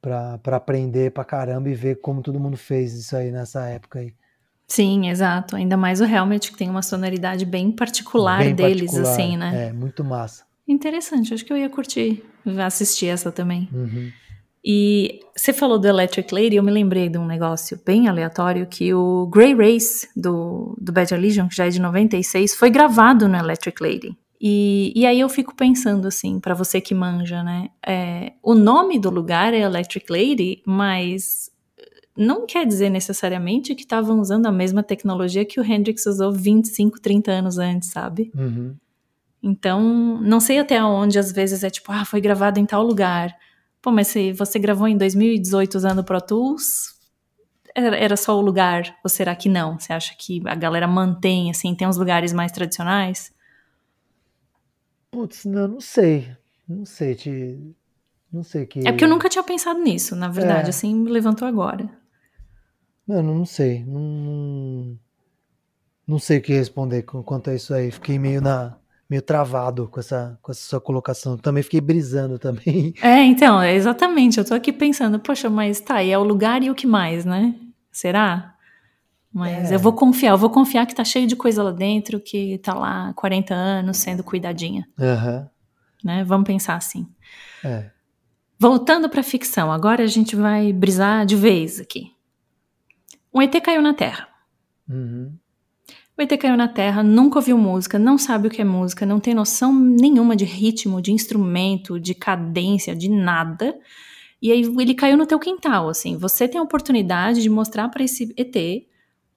pra, 0.01 0.39
pra 0.39 0.57
aprender 0.57 1.13
pra 1.13 1.25
caramba 1.25 1.69
e 1.69 1.75
ver 1.75 2.01
como 2.01 2.23
todo 2.23 2.41
mundo 2.41 2.57
fez 2.57 2.93
isso 2.95 3.17
aí 3.17 3.31
nessa 3.31 3.67
época 3.69 4.01
aí. 4.01 4.15
Sim, 4.67 5.09
exato. 5.09 5.57
Ainda 5.57 5.77
mais 5.77 6.01
o 6.01 6.05
Helmet, 6.05 6.51
que 6.51 6.57
tem 6.57 6.71
uma 6.71 6.83
sonoridade 6.83 7.45
bem 7.45 7.71
particular 7.71 8.39
bem 8.39 8.55
deles, 8.55 8.93
particular, 8.93 9.13
assim, 9.13 9.37
né? 9.37 9.69
É, 9.69 9.73
muito 9.73 10.03
massa. 10.03 10.45
Interessante, 10.67 11.35
acho 11.35 11.45
que 11.45 11.53
eu 11.53 11.57
ia 11.57 11.69
curtir 11.69 12.25
assistir 12.65 13.07
essa 13.07 13.31
também. 13.33 13.69
Uhum. 13.73 14.11
E 14.65 15.21
você 15.37 15.53
falou 15.53 15.79
do 15.79 15.87
Electric 15.87 16.35
Lady, 16.35 16.57
eu 16.57 16.63
me 16.63 16.73
lembrei 16.73 17.11
de 17.11 17.19
um 17.19 17.27
negócio 17.27 17.79
bem 17.85 18.09
aleatório 18.09 18.67
que 18.67 18.95
o 18.95 19.27
Grey 19.27 19.55
Race 19.55 20.09
do, 20.17 20.75
do 20.81 20.91
Bad 20.91 21.13
Religion, 21.15 21.49
que 21.49 21.57
já 21.57 21.67
é 21.67 21.69
de 21.69 21.81
96, 21.81 22.55
foi 22.55 22.71
gravado 22.71 23.29
no 23.29 23.37
Electric 23.37 23.83
Lady. 23.83 24.17
E, 24.41 24.93
e 24.97 25.07
aí 25.07 25.21
eu 25.21 25.29
fico 25.29 25.55
pensando 25.55 26.09
assim, 26.09 26.41
para 26.41 26.55
você 26.55 26.81
que 26.81 26.95
manja, 26.95 27.43
né? 27.43 27.69
É, 27.87 28.33
o 28.43 28.55
nome 28.55 28.99
do 28.99 29.11
lugar 29.11 29.53
é 29.53 29.61
Electric 29.61 30.11
Lady, 30.11 30.63
mas 30.67 31.51
não 32.17 32.47
quer 32.47 32.67
dizer 32.67 32.91
necessariamente 32.91 33.75
que 33.75 33.83
estavam 33.83 34.21
usando 34.21 34.47
a 34.47 34.53
mesma 34.53 34.83
tecnologia 34.83 35.45
que 35.45 35.59
o 35.59 35.65
Hendrix 35.65 36.07
usou 36.07 36.33
25, 36.33 37.01
30 37.01 37.31
anos 37.33 37.59
antes, 37.59 37.91
sabe? 37.91 38.31
Uhum. 38.37 38.77
Então, 39.43 39.83
não 40.23 40.41
sei 40.41 40.59
até 40.59 40.83
onde 40.83 41.19
às 41.19 41.31
vezes 41.33 41.65
é 41.65 41.71
tipo, 41.71 41.93
ah, 41.93 42.05
foi 42.05 42.21
gravado 42.21 42.59
em 42.59 42.65
tal 42.65 42.83
lugar. 42.83 43.37
Pô, 43.83 43.91
mas 43.91 44.09
se 44.09 44.33
você 44.33 44.59
gravou 44.59 44.89
em 44.89 44.97
2018 44.97 45.75
usando 45.75 46.05
Pro 46.05 46.21
Tools, 46.21 46.95
era 47.75 48.17
só 48.17 48.39
o 48.39 48.41
lugar? 48.41 48.97
Ou 49.03 49.11
será 49.11 49.35
que 49.35 49.49
não? 49.49 49.79
Você 49.79 49.93
acha 49.93 50.15
que 50.17 50.41
a 50.47 50.55
galera 50.55 50.87
mantém, 50.87 51.51
assim, 51.51 51.75
tem 51.75 51.87
uns 51.87 51.97
lugares 51.97 52.33
mais 52.33 52.53
tradicionais? 52.53 53.33
Putz, 55.11 55.45
não, 55.45 55.69
não 55.69 55.81
sei. 55.81 56.29
Não 56.67 56.87
sei, 56.87 57.15
te... 57.15 57.75
Não 58.33 58.43
sei 58.43 58.67
que. 58.67 58.81
É 58.81 58.91
porque 58.91 59.05
eu 59.05 59.09
nunca 59.09 59.29
tinha 59.29 59.45
pensado 59.45 59.81
nisso, 59.81 60.17
na 60.17 60.29
verdade, 60.29 60.67
é. 60.67 60.71
assim, 60.71 60.93
me 60.93 61.11
levantou 61.11 61.47
agora. 61.47 61.89
Mano, 63.07 63.35
não 63.35 63.45
sei. 63.45 63.85
Não, 63.85 64.99
não 66.07 66.19
sei 66.19 66.39
o 66.39 66.43
que 66.43 66.53
responder 66.53 67.03
quanto 67.03 67.51
a 67.51 67.55
isso 67.55 67.75
aí. 67.75 67.91
Fiquei 67.91 68.19
meio 68.19 68.41
na 68.41 68.77
meio 69.09 69.21
travado 69.23 69.87
com 69.89 70.01
essa, 70.01 70.39
com 70.43 70.51
essa 70.51 70.61
sua 70.61 70.81
colocação. 70.81 71.37
Também 71.37 71.63
fiquei 71.63 71.81
brisando 71.81 72.39
também. 72.39 72.95
É, 73.03 73.23
então, 73.23 73.63
exatamente. 73.63 74.39
Eu 74.39 74.45
tô 74.45 74.55
aqui 74.55 74.73
pensando, 74.73 75.19
poxa, 75.19 75.51
mas 75.51 75.81
tá, 75.81 76.03
e 76.03 76.11
é 76.11 76.19
o 76.19 76.25
lugar 76.25 76.63
e 76.63 76.71
o 76.71 76.75
que 76.75 76.87
mais, 76.87 77.25
né? 77.25 77.55
Será? 77.93 78.55
Mas 79.33 79.71
é. 79.71 79.75
eu 79.75 79.79
vou 79.79 79.93
confiar, 79.93 80.31
eu 80.31 80.39
vou 80.39 80.51
confiar 80.51 80.87
que 80.87 80.95
tá 80.95 81.05
cheio 81.05 81.27
de 81.27 81.37
coisa 81.37 81.63
lá 81.63 81.73
dentro, 81.73 82.21
que 82.21 82.59
tá 82.59 82.73
lá 82.73 83.09
há 83.09 83.15
40 83.15 83.53
anos 83.53 83.97
sendo 83.99 84.23
cuidadinha. 84.23 84.87
Uhum. 84.99 85.47
Né? 86.05 86.25
Vamos 86.25 86.47
pensar 86.47 86.77
assim. 86.77 87.07
É. 87.63 87.91
Voltando 88.59 89.09
pra 89.09 89.23
ficção, 89.23 89.73
agora 89.73 90.05
a 90.05 90.07
gente 90.07 90.37
vai 90.37 90.73
brisar 90.73 91.27
de 91.27 91.35
vez 91.35 91.81
aqui. 91.81 92.14
Um 93.35 93.43
ET 93.43 93.61
caiu 93.61 93.83
na 93.83 93.93
Terra. 93.93 94.29
Uhum. 94.89 95.37
O 96.17 96.23
ET 96.23 96.39
caiu 96.39 96.57
na 96.57 96.69
Terra, 96.69 97.03
nunca 97.03 97.39
ouviu 97.39 97.59
música, 97.59 97.99
não 97.99 98.17
sabe 98.17 98.47
o 98.47 98.51
que 98.51 98.63
é 98.63 98.65
música, 98.65 99.05
não 99.05 99.19
tem 99.19 99.35
noção 99.35 99.75
nenhuma 99.75 100.37
de 100.37 100.45
ritmo, 100.45 101.03
de 101.03 101.11
instrumento, 101.11 101.99
de 101.99 102.15
cadência, 102.15 102.95
de 102.95 103.09
nada. 103.09 103.77
E 104.41 104.53
aí 104.53 104.63
ele 104.63 104.95
caiu 104.95 105.17
no 105.17 105.27
teu 105.27 105.41
quintal, 105.41 105.89
assim. 105.89 106.17
Você 106.17 106.47
tem 106.47 106.61
a 106.61 106.63
oportunidade 106.63 107.43
de 107.43 107.51
mostrar 107.51 107.89
para 107.89 108.05
esse 108.05 108.33
ET 108.37 108.55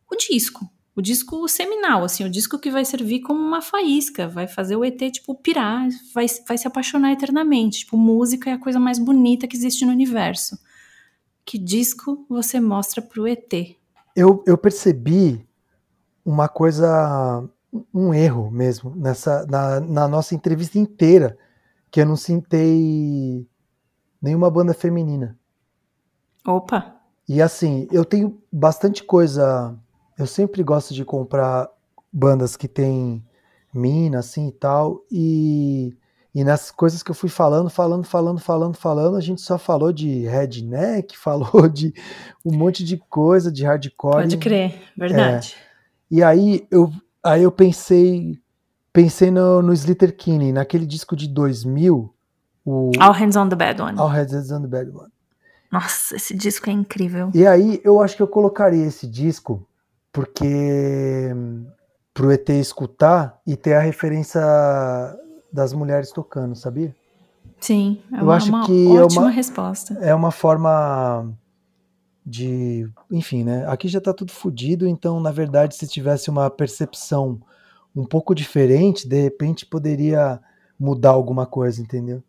o 0.09 0.15
disco, 0.15 0.69
o 0.95 1.01
disco 1.01 1.47
seminal, 1.47 2.03
assim, 2.03 2.23
o 2.23 2.29
disco 2.29 2.59
que 2.59 2.69
vai 2.69 2.85
servir 2.85 3.21
como 3.21 3.39
uma 3.39 3.61
faísca, 3.61 4.27
vai 4.27 4.47
fazer 4.47 4.75
o 4.75 4.85
ET, 4.85 4.99
tipo, 5.11 5.33
pirar, 5.35 5.87
vai, 6.13 6.27
vai 6.47 6.57
se 6.57 6.67
apaixonar 6.67 7.11
eternamente. 7.11 7.79
Tipo, 7.79 7.97
música 7.97 8.49
é 8.49 8.53
a 8.53 8.59
coisa 8.59 8.79
mais 8.79 8.99
bonita 8.99 9.47
que 9.47 9.55
existe 9.55 9.85
no 9.85 9.91
universo. 9.91 10.57
Que 11.43 11.57
disco 11.57 12.25
você 12.29 12.59
mostra 12.59 13.01
pro 13.01 13.27
ET? 13.27 13.77
Eu, 14.17 14.43
eu 14.47 14.57
percebi 14.57 15.47
uma 16.25 16.49
coisa, 16.49 17.47
um 17.93 18.11
erro 18.11 18.49
mesmo 18.49 18.95
nessa 18.95 19.45
na, 19.45 19.79
na 19.79 20.07
nossa 20.07 20.33
entrevista 20.33 20.79
inteira, 20.79 21.37
que 21.91 22.01
eu 22.01 22.05
não 22.07 22.15
sentei 22.15 23.47
nenhuma 24.19 24.49
banda 24.49 24.73
feminina. 24.73 25.37
Opa! 26.43 26.95
E 27.29 27.39
assim, 27.43 27.87
eu 27.91 28.03
tenho 28.03 28.41
bastante 28.51 29.03
coisa. 29.03 29.77
Eu 30.17 30.25
sempre 30.25 30.63
gosto 30.63 30.95
de 30.95 31.05
comprar 31.05 31.69
bandas 32.11 32.57
que 32.57 32.67
tem 32.67 33.23
mina, 33.71 34.17
assim 34.17 34.47
e 34.47 34.51
tal. 34.51 35.05
E, 35.11 35.95
e 36.37 36.43
nas 36.43 36.69
coisas 36.69 37.01
que 37.01 37.09
eu 37.09 37.15
fui 37.15 37.29
falando, 37.29 37.67
falando, 37.67 38.03
falando, 38.03 38.39
falando, 38.39 38.75
falando, 38.75 39.17
a 39.17 39.19
gente 39.19 39.41
só 39.41 39.57
falou 39.57 39.91
de 39.91 40.27
redneck, 40.27 41.17
falou 41.17 41.67
de 41.67 41.91
um 42.45 42.55
monte 42.55 42.83
de 42.83 42.95
coisa, 42.95 43.51
de 43.51 43.65
hardcore. 43.65 44.21
Pode 44.21 44.37
crer, 44.37 44.79
verdade. 44.95 45.55
É, 45.57 46.15
e 46.15 46.21
aí 46.21 46.67
eu, 46.69 46.93
aí 47.23 47.41
eu 47.41 47.51
pensei 47.51 48.39
pensei 48.93 49.31
no, 49.31 49.63
no 49.63 49.73
Slater 49.73 50.15
Kinney, 50.15 50.51
naquele 50.51 50.85
disco 50.85 51.15
de 51.15 51.27
2000. 51.27 52.13
O 52.63 52.91
All 52.99 53.13
Hands 53.13 53.35
on 53.35 53.49
the 53.49 53.55
Bad 53.55 53.81
One. 53.81 53.97
All 53.97 54.07
Hands 54.07 54.51
on 54.51 54.61
the 54.61 54.67
Bad 54.67 54.91
One. 54.91 55.11
Nossa, 55.71 56.17
esse 56.17 56.35
disco 56.35 56.69
é 56.69 56.73
incrível. 56.73 57.31
E 57.33 57.47
aí 57.47 57.81
eu 57.83 57.99
acho 57.99 58.15
que 58.15 58.21
eu 58.21 58.27
colocaria 58.27 58.85
esse 58.85 59.07
disco 59.07 59.67
porque 60.11 61.35
pro 62.13 62.31
ET 62.31 62.47
escutar 62.49 63.41
e 63.47 63.55
ter 63.55 63.73
a 63.73 63.79
referência 63.79 64.39
das 65.51 65.73
mulheres 65.73 66.11
tocando, 66.11 66.55
sabia? 66.55 66.95
Sim, 67.59 68.01
é 68.11 68.19
eu 68.19 68.23
uma, 68.23 68.35
acho 68.35 68.65
que 68.65 68.87
ótima 68.87 69.21
é 69.21 69.25
uma, 69.25 69.31
resposta. 69.31 69.93
É 70.01 70.13
uma 70.13 70.31
forma 70.31 71.33
de, 72.25 72.87
enfim, 73.11 73.43
né? 73.43 73.65
Aqui 73.67 73.87
já 73.87 74.01
tá 74.01 74.13
tudo 74.13 74.31
fodido, 74.31 74.87
então, 74.87 75.19
na 75.19 75.31
verdade, 75.31 75.75
se 75.75 75.87
tivesse 75.87 76.29
uma 76.29 76.49
percepção 76.49 77.39
um 77.95 78.05
pouco 78.05 78.35
diferente, 78.35 79.07
de 79.07 79.21
repente 79.21 79.65
poderia 79.65 80.39
mudar 80.79 81.11
alguma 81.11 81.45
coisa, 81.45 81.81
entendeu? 81.81 82.21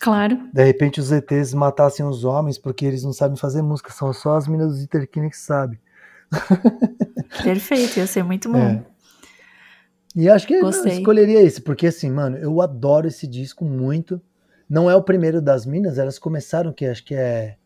Claro. 0.00 0.38
De 0.52 0.64
repente 0.64 1.00
os 1.00 1.12
ETs 1.12 1.54
matassem 1.54 2.04
os 2.04 2.24
homens 2.24 2.58
porque 2.58 2.84
eles 2.84 3.04
não 3.04 3.12
sabem 3.12 3.36
fazer 3.36 3.62
música, 3.62 3.92
são 3.92 4.12
só 4.12 4.36
as 4.36 4.48
meninas 4.48 4.72
do 4.72 4.78
Zitterkine 4.78 5.30
que 5.30 5.36
sabem. 5.36 5.78
Perfeito, 7.42 7.98
ia 7.98 8.06
ser 8.06 8.24
muito 8.24 8.50
bom. 8.50 8.58
É. 8.58 8.84
E 10.14 10.28
acho 10.28 10.46
que 10.46 10.60
Gostei. 10.60 10.92
eu 10.92 10.98
escolheria 10.98 11.42
esse, 11.42 11.60
porque 11.60 11.88
assim, 11.88 12.10
mano, 12.10 12.36
eu 12.36 12.60
adoro 12.60 13.08
esse 13.08 13.26
disco 13.26 13.64
muito. 13.64 14.20
Não 14.68 14.90
é 14.90 14.96
o 14.96 15.02
primeiro 15.02 15.42
das 15.42 15.66
minas, 15.66 15.98
elas 15.98 16.18
começaram 16.18 16.72
que 16.72 16.86
acho 16.86 17.04
que 17.04 17.14
é 17.14 17.56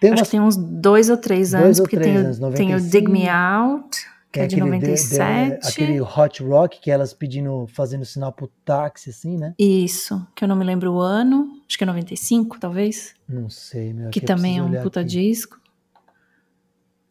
tem 0.00 0.12
Acho 0.12 0.20
umas... 0.20 0.28
que 0.28 0.30
tem 0.30 0.40
uns 0.40 0.56
dois 0.56 1.10
ou 1.10 1.16
três 1.16 1.54
anos, 1.54 1.80
porque 1.80 1.96
três 1.96 2.12
tem, 2.12 2.24
anos, 2.24 2.56
tem 2.56 2.74
o 2.74 2.80
Dig 2.80 3.08
Me 3.08 3.28
Out, 3.28 4.06
que 4.32 4.40
é, 4.40 4.44
é 4.44 4.46
de 4.46 4.56
97. 4.56 5.54
De, 5.54 5.60
de, 5.60 5.68
aquele 5.68 6.00
Hot 6.00 6.42
Rock, 6.42 6.80
que 6.80 6.90
elas 6.90 7.12
pedindo, 7.12 7.66
fazendo 7.68 8.04
sinal 8.04 8.32
pro 8.32 8.48
táxi, 8.64 9.10
assim, 9.10 9.36
né? 9.36 9.54
Isso, 9.58 10.26
que 10.34 10.44
eu 10.44 10.48
não 10.48 10.56
me 10.56 10.64
lembro 10.64 10.92
o 10.92 11.00
ano, 11.00 11.48
acho 11.68 11.78
que 11.78 11.84
é 11.84 11.86
95, 11.86 12.58
talvez. 12.58 13.14
Não 13.28 13.48
sei, 13.48 13.92
meu. 13.92 14.10
Que 14.10 14.20
também 14.20 14.58
é 14.58 14.62
um 14.62 14.82
puta 14.82 15.00
aqui. 15.00 15.10
disco. 15.10 15.58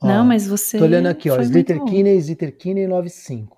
Ó, 0.01 0.07
não, 0.07 0.25
mas 0.25 0.47
você. 0.47 0.77
Tô 0.77 0.83
olhando 0.83 1.07
aqui, 1.07 1.29
ó. 1.29 1.39
Slater 1.39 1.83
Kinney, 1.85 2.17
Slater 2.17 2.55
Kinney 2.55 2.87
95. 2.87 3.54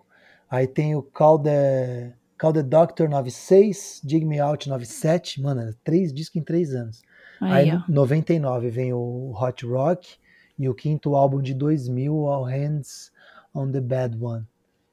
Aí 0.50 0.68
tem 0.68 0.96
o 0.96 1.02
Call 1.02 1.40
the, 1.40 2.14
Call 2.38 2.54
the 2.54 2.64
Doctor 2.64 3.10
96, 3.10 4.02
Dig 4.04 4.26
Me 4.26 4.40
Out 4.40 4.70
97. 4.70 5.42
Mano, 5.42 5.74
três 5.84 6.14
discos 6.14 6.38
em 6.38 6.44
três 6.44 6.74
anos. 6.74 7.02
Aí, 7.40 7.70
em 7.70 7.84
99 7.88 8.70
vem 8.70 8.94
o 8.94 9.34
Hot 9.40 9.66
Rock 9.66 10.16
e 10.58 10.68
o 10.68 10.74
quinto 10.74 11.16
álbum 11.16 11.42
de 11.42 11.54
2000, 11.54 12.14
All 12.28 12.44
Hands 12.44 13.12
on 13.54 13.72
the 13.72 13.82
Bad 13.82 14.18
One. 14.20 14.46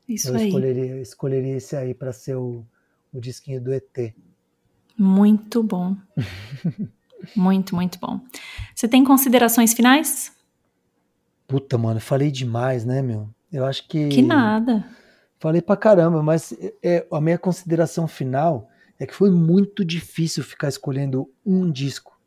Isso 0.08 0.28
Eu 0.28 0.36
aí. 0.36 0.48
Escolheria, 0.48 1.00
escolheria 1.00 1.56
esse 1.56 1.76
aí 1.76 1.94
para 1.94 2.12
ser 2.12 2.36
o, 2.36 2.64
o 3.12 3.20
disquinho 3.20 3.60
do 3.60 3.72
ET. 3.72 4.14
Muito 4.98 5.62
bom. 5.62 5.96
muito, 7.34 7.74
muito 7.74 7.98
bom. 7.98 8.20
Você 8.74 8.86
tem 8.86 9.02
considerações 9.02 9.72
finais? 9.72 10.32
Puta, 11.46 11.78
mano, 11.78 12.00
falei 12.00 12.30
demais, 12.30 12.84
né, 12.84 13.00
meu? 13.00 13.28
Eu 13.52 13.64
acho 13.64 13.86
que. 13.88 14.08
Que 14.08 14.22
nada. 14.22 14.84
Falei 15.44 15.60
pra 15.60 15.76
caramba, 15.76 16.22
mas 16.22 16.56
é, 16.82 17.06
a 17.12 17.20
minha 17.20 17.36
consideração 17.36 18.08
final 18.08 18.66
é 18.98 19.04
que 19.04 19.14
foi 19.14 19.30
muito 19.30 19.84
difícil 19.84 20.42
ficar 20.42 20.68
escolhendo 20.68 21.30
um 21.44 21.70
disco. 21.70 22.18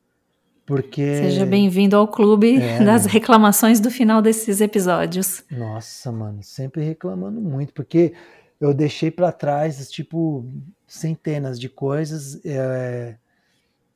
Porque. 0.63 1.15
Seja 1.15 1.43
bem-vindo 1.43 1.95
ao 1.95 2.07
clube 2.07 2.61
é, 2.61 2.77
das 2.85 3.05
né? 3.07 3.11
reclamações 3.13 3.79
do 3.79 3.89
final 3.89 4.21
desses 4.21 4.61
episódios. 4.61 5.43
Nossa, 5.49 6.11
mano, 6.11 6.43
sempre 6.43 6.83
reclamando 6.83 7.41
muito, 7.41 7.73
porque 7.73 8.13
eu 8.61 8.71
deixei 8.71 9.09
para 9.09 9.31
trás, 9.31 9.89
tipo, 9.89 10.45
centenas 10.85 11.59
de 11.59 11.69
coisas. 11.69 12.39
É... 12.45 13.15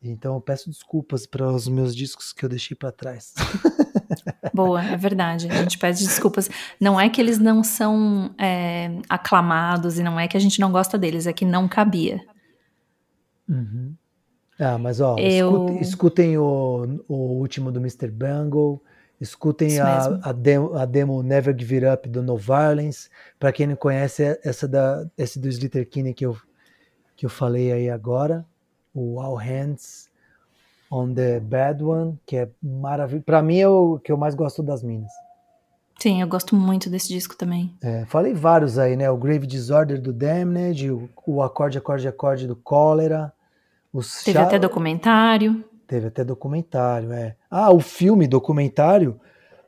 Então 0.01 0.33
eu 0.33 0.41
peço 0.41 0.67
desculpas 0.67 1.27
para 1.27 1.47
os 1.47 1.67
meus 1.67 1.95
discos 1.95 2.33
que 2.33 2.43
eu 2.43 2.49
deixei 2.49 2.75
para 2.75 2.91
trás. 2.91 3.35
Boa, 4.53 4.83
é 4.83 4.97
verdade. 4.97 5.47
A 5.49 5.55
gente 5.55 5.77
pede 5.77 6.03
desculpas. 6.03 6.49
Não 6.79 6.99
é 6.99 7.09
que 7.09 7.19
eles 7.19 7.39
não 7.39 7.63
são 7.63 8.33
é, 8.37 8.91
aclamados 9.09 9.97
e 9.99 10.03
não 10.03 10.19
é 10.19 10.27
que 10.27 10.37
a 10.37 10.39
gente 10.39 10.59
não 10.59 10.71
gosta 10.71 10.97
deles, 10.97 11.27
é 11.27 11.33
que 11.33 11.45
não 11.45 11.67
cabia. 11.67 12.21
Uhum. 13.47 13.95
Ah, 14.59 14.77
mas 14.77 15.01
ó, 15.01 15.17
eu... 15.17 15.49
escutem, 15.49 15.81
escutem 15.81 16.37
o, 16.37 17.03
o 17.07 17.15
último 17.39 17.71
do 17.71 17.79
Mr. 17.79 18.11
Bungle, 18.11 18.79
escutem 19.19 19.79
a, 19.79 20.19
a, 20.21 20.31
demo, 20.31 20.75
a 20.75 20.85
demo 20.85 21.23
Never 21.23 21.55
Give 21.57 21.75
It 21.75 21.87
Up 21.87 22.07
do 22.07 22.21
No 22.21 22.37
Violence. 22.37 23.09
Para 23.39 23.51
quem 23.51 23.65
não 23.65 23.75
conhece, 23.75 24.39
essa 24.43 24.67
da, 24.67 25.07
esse 25.17 25.39
do 25.39 25.49
Slater 25.49 25.89
Kinney 25.89 26.13
que 26.13 26.25
eu, 26.25 26.37
que 27.15 27.25
eu 27.25 27.29
falei 27.29 27.71
aí 27.71 27.89
agora, 27.89 28.45
o 28.93 29.19
All 29.19 29.35
Hands 29.35 30.10
on 30.91 31.13
the 31.13 31.39
Bad 31.39 31.83
One, 31.83 32.19
que 32.25 32.35
é 32.37 32.49
maravilhoso. 32.61 33.23
Para 33.23 33.41
mim 33.41 33.57
é 33.59 33.67
o 33.67 33.97
que 33.97 34.11
eu 34.11 34.17
mais 34.17 34.35
gosto 34.35 34.61
das 34.61 34.83
minas. 34.83 35.11
Sim, 35.97 36.21
eu 36.21 36.27
gosto 36.27 36.55
muito 36.55 36.89
desse 36.89 37.09
disco 37.09 37.37
também. 37.37 37.75
É, 37.81 38.05
falei 38.05 38.33
vários 38.33 38.77
aí, 38.77 38.95
né? 38.95 39.09
O 39.09 39.17
Grave 39.17 39.45
Disorder 39.45 40.01
do 40.01 40.11
Damned, 40.11 40.91
o, 40.91 41.09
o 41.25 41.41
Acorde, 41.43 41.77
Acorde, 41.77 42.07
Acorde 42.07 42.47
do 42.47 42.55
Cólera. 42.55 43.31
Teve 44.25 44.39
até 44.39 44.57
documentário. 44.57 45.63
Teve 45.87 46.07
até 46.07 46.23
documentário, 46.23 47.11
é. 47.11 47.35
Ah, 47.49 47.71
o 47.71 47.79
filme 47.79 48.27
documentário 48.27 49.19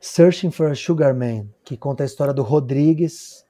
Searching 0.04 0.50
for 0.50 0.70
a 0.70 0.74
Sugar 0.74 1.14
Man, 1.14 1.46
que 1.64 1.78
conta 1.78 2.02
a 2.02 2.06
história 2.06 2.34
do 2.34 2.42
Rodrigues. 2.42 3.42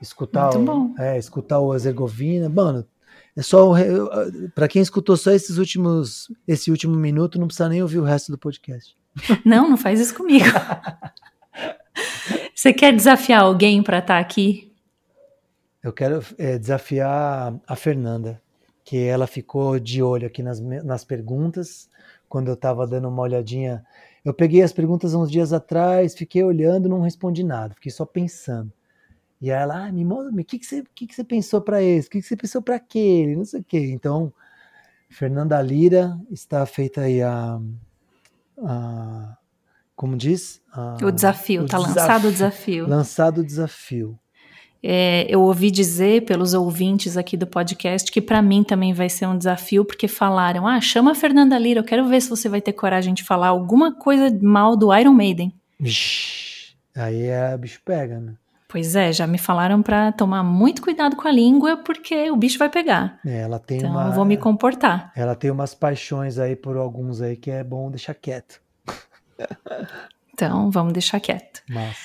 Escutar, 0.00 0.54
Muito 0.54 0.58
o, 0.58 0.64
bom. 0.64 0.94
É, 0.98 1.18
escutar 1.18 1.60
o 1.60 1.70
Azergovina. 1.70 2.48
Mano, 2.48 2.86
é 3.36 3.42
só 3.42 3.72
para 4.54 4.68
quem 4.68 4.82
escutou 4.82 5.16
só 5.16 5.30
esses 5.30 5.56
últimos 5.56 6.30
esse 6.46 6.70
último 6.70 6.94
minuto, 6.94 7.38
não 7.38 7.46
precisa 7.46 7.68
nem 7.68 7.82
ouvir 7.82 7.98
o 7.98 8.04
resto 8.04 8.30
do 8.30 8.38
podcast. 8.38 8.96
Não, 9.44 9.68
não 9.68 9.76
faz 9.76 10.00
isso 10.00 10.14
comigo. 10.14 10.46
Você 12.54 12.72
quer 12.72 12.96
desafiar 12.96 13.42
alguém 13.42 13.82
para 13.82 13.98
estar 13.98 14.14
tá 14.14 14.20
aqui? 14.20 14.72
Eu 15.82 15.92
quero 15.92 16.24
é, 16.38 16.58
desafiar 16.58 17.54
a 17.66 17.76
Fernanda, 17.76 18.40
que 18.84 18.96
ela 18.96 19.26
ficou 19.26 19.78
de 19.78 20.02
olho 20.02 20.26
aqui 20.26 20.42
nas, 20.42 20.60
nas 20.60 21.04
perguntas, 21.04 21.90
quando 22.28 22.48
eu 22.48 22.54
estava 22.54 22.86
dando 22.86 23.08
uma 23.08 23.22
olhadinha. 23.22 23.84
Eu 24.24 24.32
peguei 24.32 24.62
as 24.62 24.72
perguntas 24.72 25.12
uns 25.12 25.30
dias 25.30 25.52
atrás, 25.52 26.14
fiquei 26.14 26.42
olhando, 26.42 26.88
não 26.88 27.02
respondi 27.02 27.42
nada, 27.42 27.74
fiquei 27.74 27.92
só 27.92 28.06
pensando. 28.06 28.72
E 29.42 29.50
ela, 29.50 29.86
ah, 29.86 29.92
me 29.92 30.04
mostra, 30.04 30.32
o 30.32 30.44
que, 30.44 30.56
que, 30.56 30.64
você, 30.64 30.84
que, 30.94 31.04
que 31.04 31.14
você 31.16 31.24
pensou 31.24 31.60
para 31.60 31.82
esse? 31.82 32.06
O 32.06 32.10
que, 32.12 32.20
que 32.20 32.26
você 32.28 32.36
pensou 32.36 32.62
para 32.62 32.76
aquele? 32.76 33.34
Não 33.34 33.44
sei 33.44 33.60
o 33.60 33.64
quê. 33.64 33.90
Então, 33.92 34.32
Fernanda 35.10 35.60
Lira 35.60 36.16
está 36.30 36.64
feita 36.64 37.00
aí 37.00 37.20
a. 37.20 37.58
a 38.64 39.36
como 39.96 40.16
diz? 40.16 40.62
A, 40.72 40.96
o 41.02 41.10
desafio, 41.10 41.64
está 41.64 41.76
lançado 41.76 42.28
o 42.28 42.32
desafio. 42.32 42.86
Lançado 42.86 43.38
o 43.40 43.44
desafio. 43.44 44.16
É, 44.80 45.26
eu 45.28 45.40
ouvi 45.42 45.72
dizer 45.72 46.24
pelos 46.24 46.54
ouvintes 46.54 47.16
aqui 47.16 47.36
do 47.36 47.46
podcast 47.46 48.10
que 48.10 48.20
para 48.20 48.40
mim 48.40 48.62
também 48.62 48.92
vai 48.92 49.08
ser 49.08 49.26
um 49.26 49.36
desafio, 49.36 49.84
porque 49.84 50.06
falaram: 50.06 50.68
ah, 50.68 50.80
chama 50.80 51.10
a 51.10 51.14
Fernanda 51.16 51.58
Lira, 51.58 51.80
eu 51.80 51.84
quero 51.84 52.06
ver 52.06 52.20
se 52.22 52.30
você 52.30 52.48
vai 52.48 52.60
ter 52.60 52.74
coragem 52.74 53.12
de 53.12 53.24
falar 53.24 53.48
alguma 53.48 53.92
coisa 53.92 54.30
mal 54.40 54.76
do 54.76 54.96
Iron 54.96 55.12
Maiden. 55.12 55.52
Ixi, 55.80 56.76
aí 56.94 57.22
é, 57.22 57.58
bicho 57.58 57.80
pega, 57.84 58.20
né? 58.20 58.34
Pois 58.72 58.96
é, 58.96 59.12
já 59.12 59.26
me 59.26 59.36
falaram 59.36 59.82
para 59.82 60.10
tomar 60.12 60.42
muito 60.42 60.80
cuidado 60.80 61.14
com 61.14 61.28
a 61.28 61.30
língua 61.30 61.76
porque 61.76 62.30
o 62.30 62.36
bicho 62.36 62.58
vai 62.58 62.70
pegar. 62.70 63.20
É, 63.22 63.42
ela 63.42 63.58
tem 63.58 63.76
então 63.76 63.90
uma, 63.90 64.06
eu 64.06 64.12
vou 64.12 64.24
me 64.24 64.38
comportar. 64.38 65.12
Ela 65.14 65.34
tem 65.34 65.50
umas 65.50 65.74
paixões 65.74 66.38
aí 66.38 66.56
por 66.56 66.78
alguns 66.78 67.20
aí 67.20 67.36
que 67.36 67.50
é 67.50 67.62
bom 67.62 67.90
deixar 67.90 68.14
quieto. 68.14 68.62
Então, 70.32 70.70
vamos 70.70 70.94
deixar 70.94 71.20
quieto. 71.20 71.62
Mas... 71.68 71.98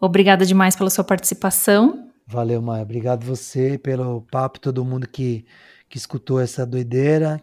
Obrigada 0.00 0.46
demais 0.46 0.74
pela 0.74 0.88
sua 0.88 1.04
participação. 1.04 2.08
Valeu, 2.26 2.62
Maia. 2.62 2.82
Obrigado 2.82 3.26
você 3.26 3.76
pelo 3.76 4.22
papo, 4.22 4.58
todo 4.58 4.82
mundo 4.86 5.06
que, 5.06 5.44
que 5.90 5.98
escutou 5.98 6.40
essa 6.40 6.64
doideira. 6.64 7.38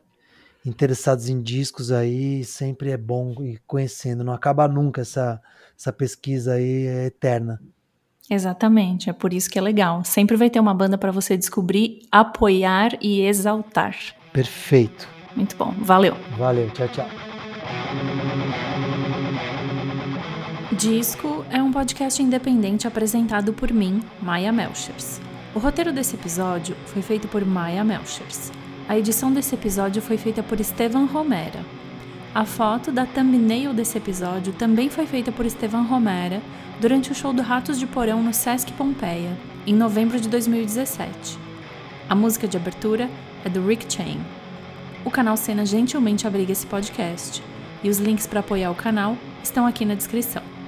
Interessados 0.65 1.29
em 1.29 1.39
discos 1.39 1.91
aí, 1.91 2.43
sempre 2.43 2.89
é 2.89 2.97
bom 2.97 3.35
ir 3.43 3.61
conhecendo. 3.67 4.23
Não 4.23 4.33
acaba 4.33 4.67
nunca 4.67 5.01
essa, 5.01 5.39
essa 5.77 5.93
pesquisa 5.93 6.53
aí, 6.53 6.87
é 6.87 7.05
eterna. 7.05 7.61
Exatamente, 8.29 9.09
é 9.09 9.13
por 9.13 9.33
isso 9.33 9.49
que 9.49 9.57
é 9.57 9.61
legal. 9.61 10.03
Sempre 10.03 10.37
vai 10.37 10.49
ter 10.49 10.59
uma 10.59 10.73
banda 10.73 10.97
para 10.97 11.11
você 11.11 11.35
descobrir, 11.35 12.01
apoiar 12.11 12.91
e 13.01 13.21
exaltar. 13.21 13.95
Perfeito. 14.31 15.07
Muito 15.35 15.55
bom. 15.55 15.73
Valeu. 15.79 16.15
Valeu. 16.37 16.69
Tchau, 16.71 16.87
tchau. 16.89 17.07
Disco 20.73 21.43
é 21.49 21.61
um 21.61 21.71
podcast 21.71 22.21
independente 22.21 22.87
apresentado 22.87 23.51
por 23.51 23.71
mim, 23.73 24.01
Maia 24.21 24.51
Melchers. 24.51 25.19
O 25.53 25.59
roteiro 25.59 25.91
desse 25.91 26.15
episódio 26.15 26.75
foi 26.85 27.01
feito 27.01 27.27
por 27.27 27.43
Maia 27.43 27.83
Melchers. 27.83 28.51
A 28.87 28.97
edição 28.97 29.31
desse 29.31 29.55
episódio 29.55 30.01
foi 30.01 30.17
feita 30.17 30.41
por 30.43 30.59
Estevan 30.59 31.05
Romera. 31.05 31.78
A 32.39 32.45
foto 32.45 32.89
da 32.89 33.05
thumbnail 33.05 33.73
desse 33.73 33.97
episódio 33.97 34.53
também 34.53 34.89
foi 34.89 35.05
feita 35.05 35.29
por 35.29 35.45
Estevan 35.45 35.81
Romera 35.81 36.41
durante 36.79 37.11
o 37.11 37.13
show 37.13 37.33
do 37.33 37.41
Ratos 37.41 37.77
de 37.77 37.85
Porão 37.85 38.23
no 38.23 38.33
Sesc 38.33 38.71
Pompeia, 38.71 39.37
em 39.67 39.73
novembro 39.73 40.17
de 40.17 40.29
2017. 40.29 41.37
A 42.07 42.15
música 42.15 42.47
de 42.47 42.55
abertura 42.55 43.09
é 43.43 43.49
do 43.49 43.67
Rick 43.67 43.93
Chain. 43.93 44.21
O 45.03 45.11
canal 45.11 45.35
Cena 45.35 45.65
gentilmente 45.65 46.25
abriga 46.25 46.53
esse 46.53 46.65
podcast, 46.65 47.43
e 47.83 47.89
os 47.89 47.97
links 47.97 48.25
para 48.25 48.39
apoiar 48.39 48.71
o 48.71 48.75
canal 48.75 49.17
estão 49.43 49.67
aqui 49.67 49.83
na 49.83 49.95
descrição. 49.95 50.58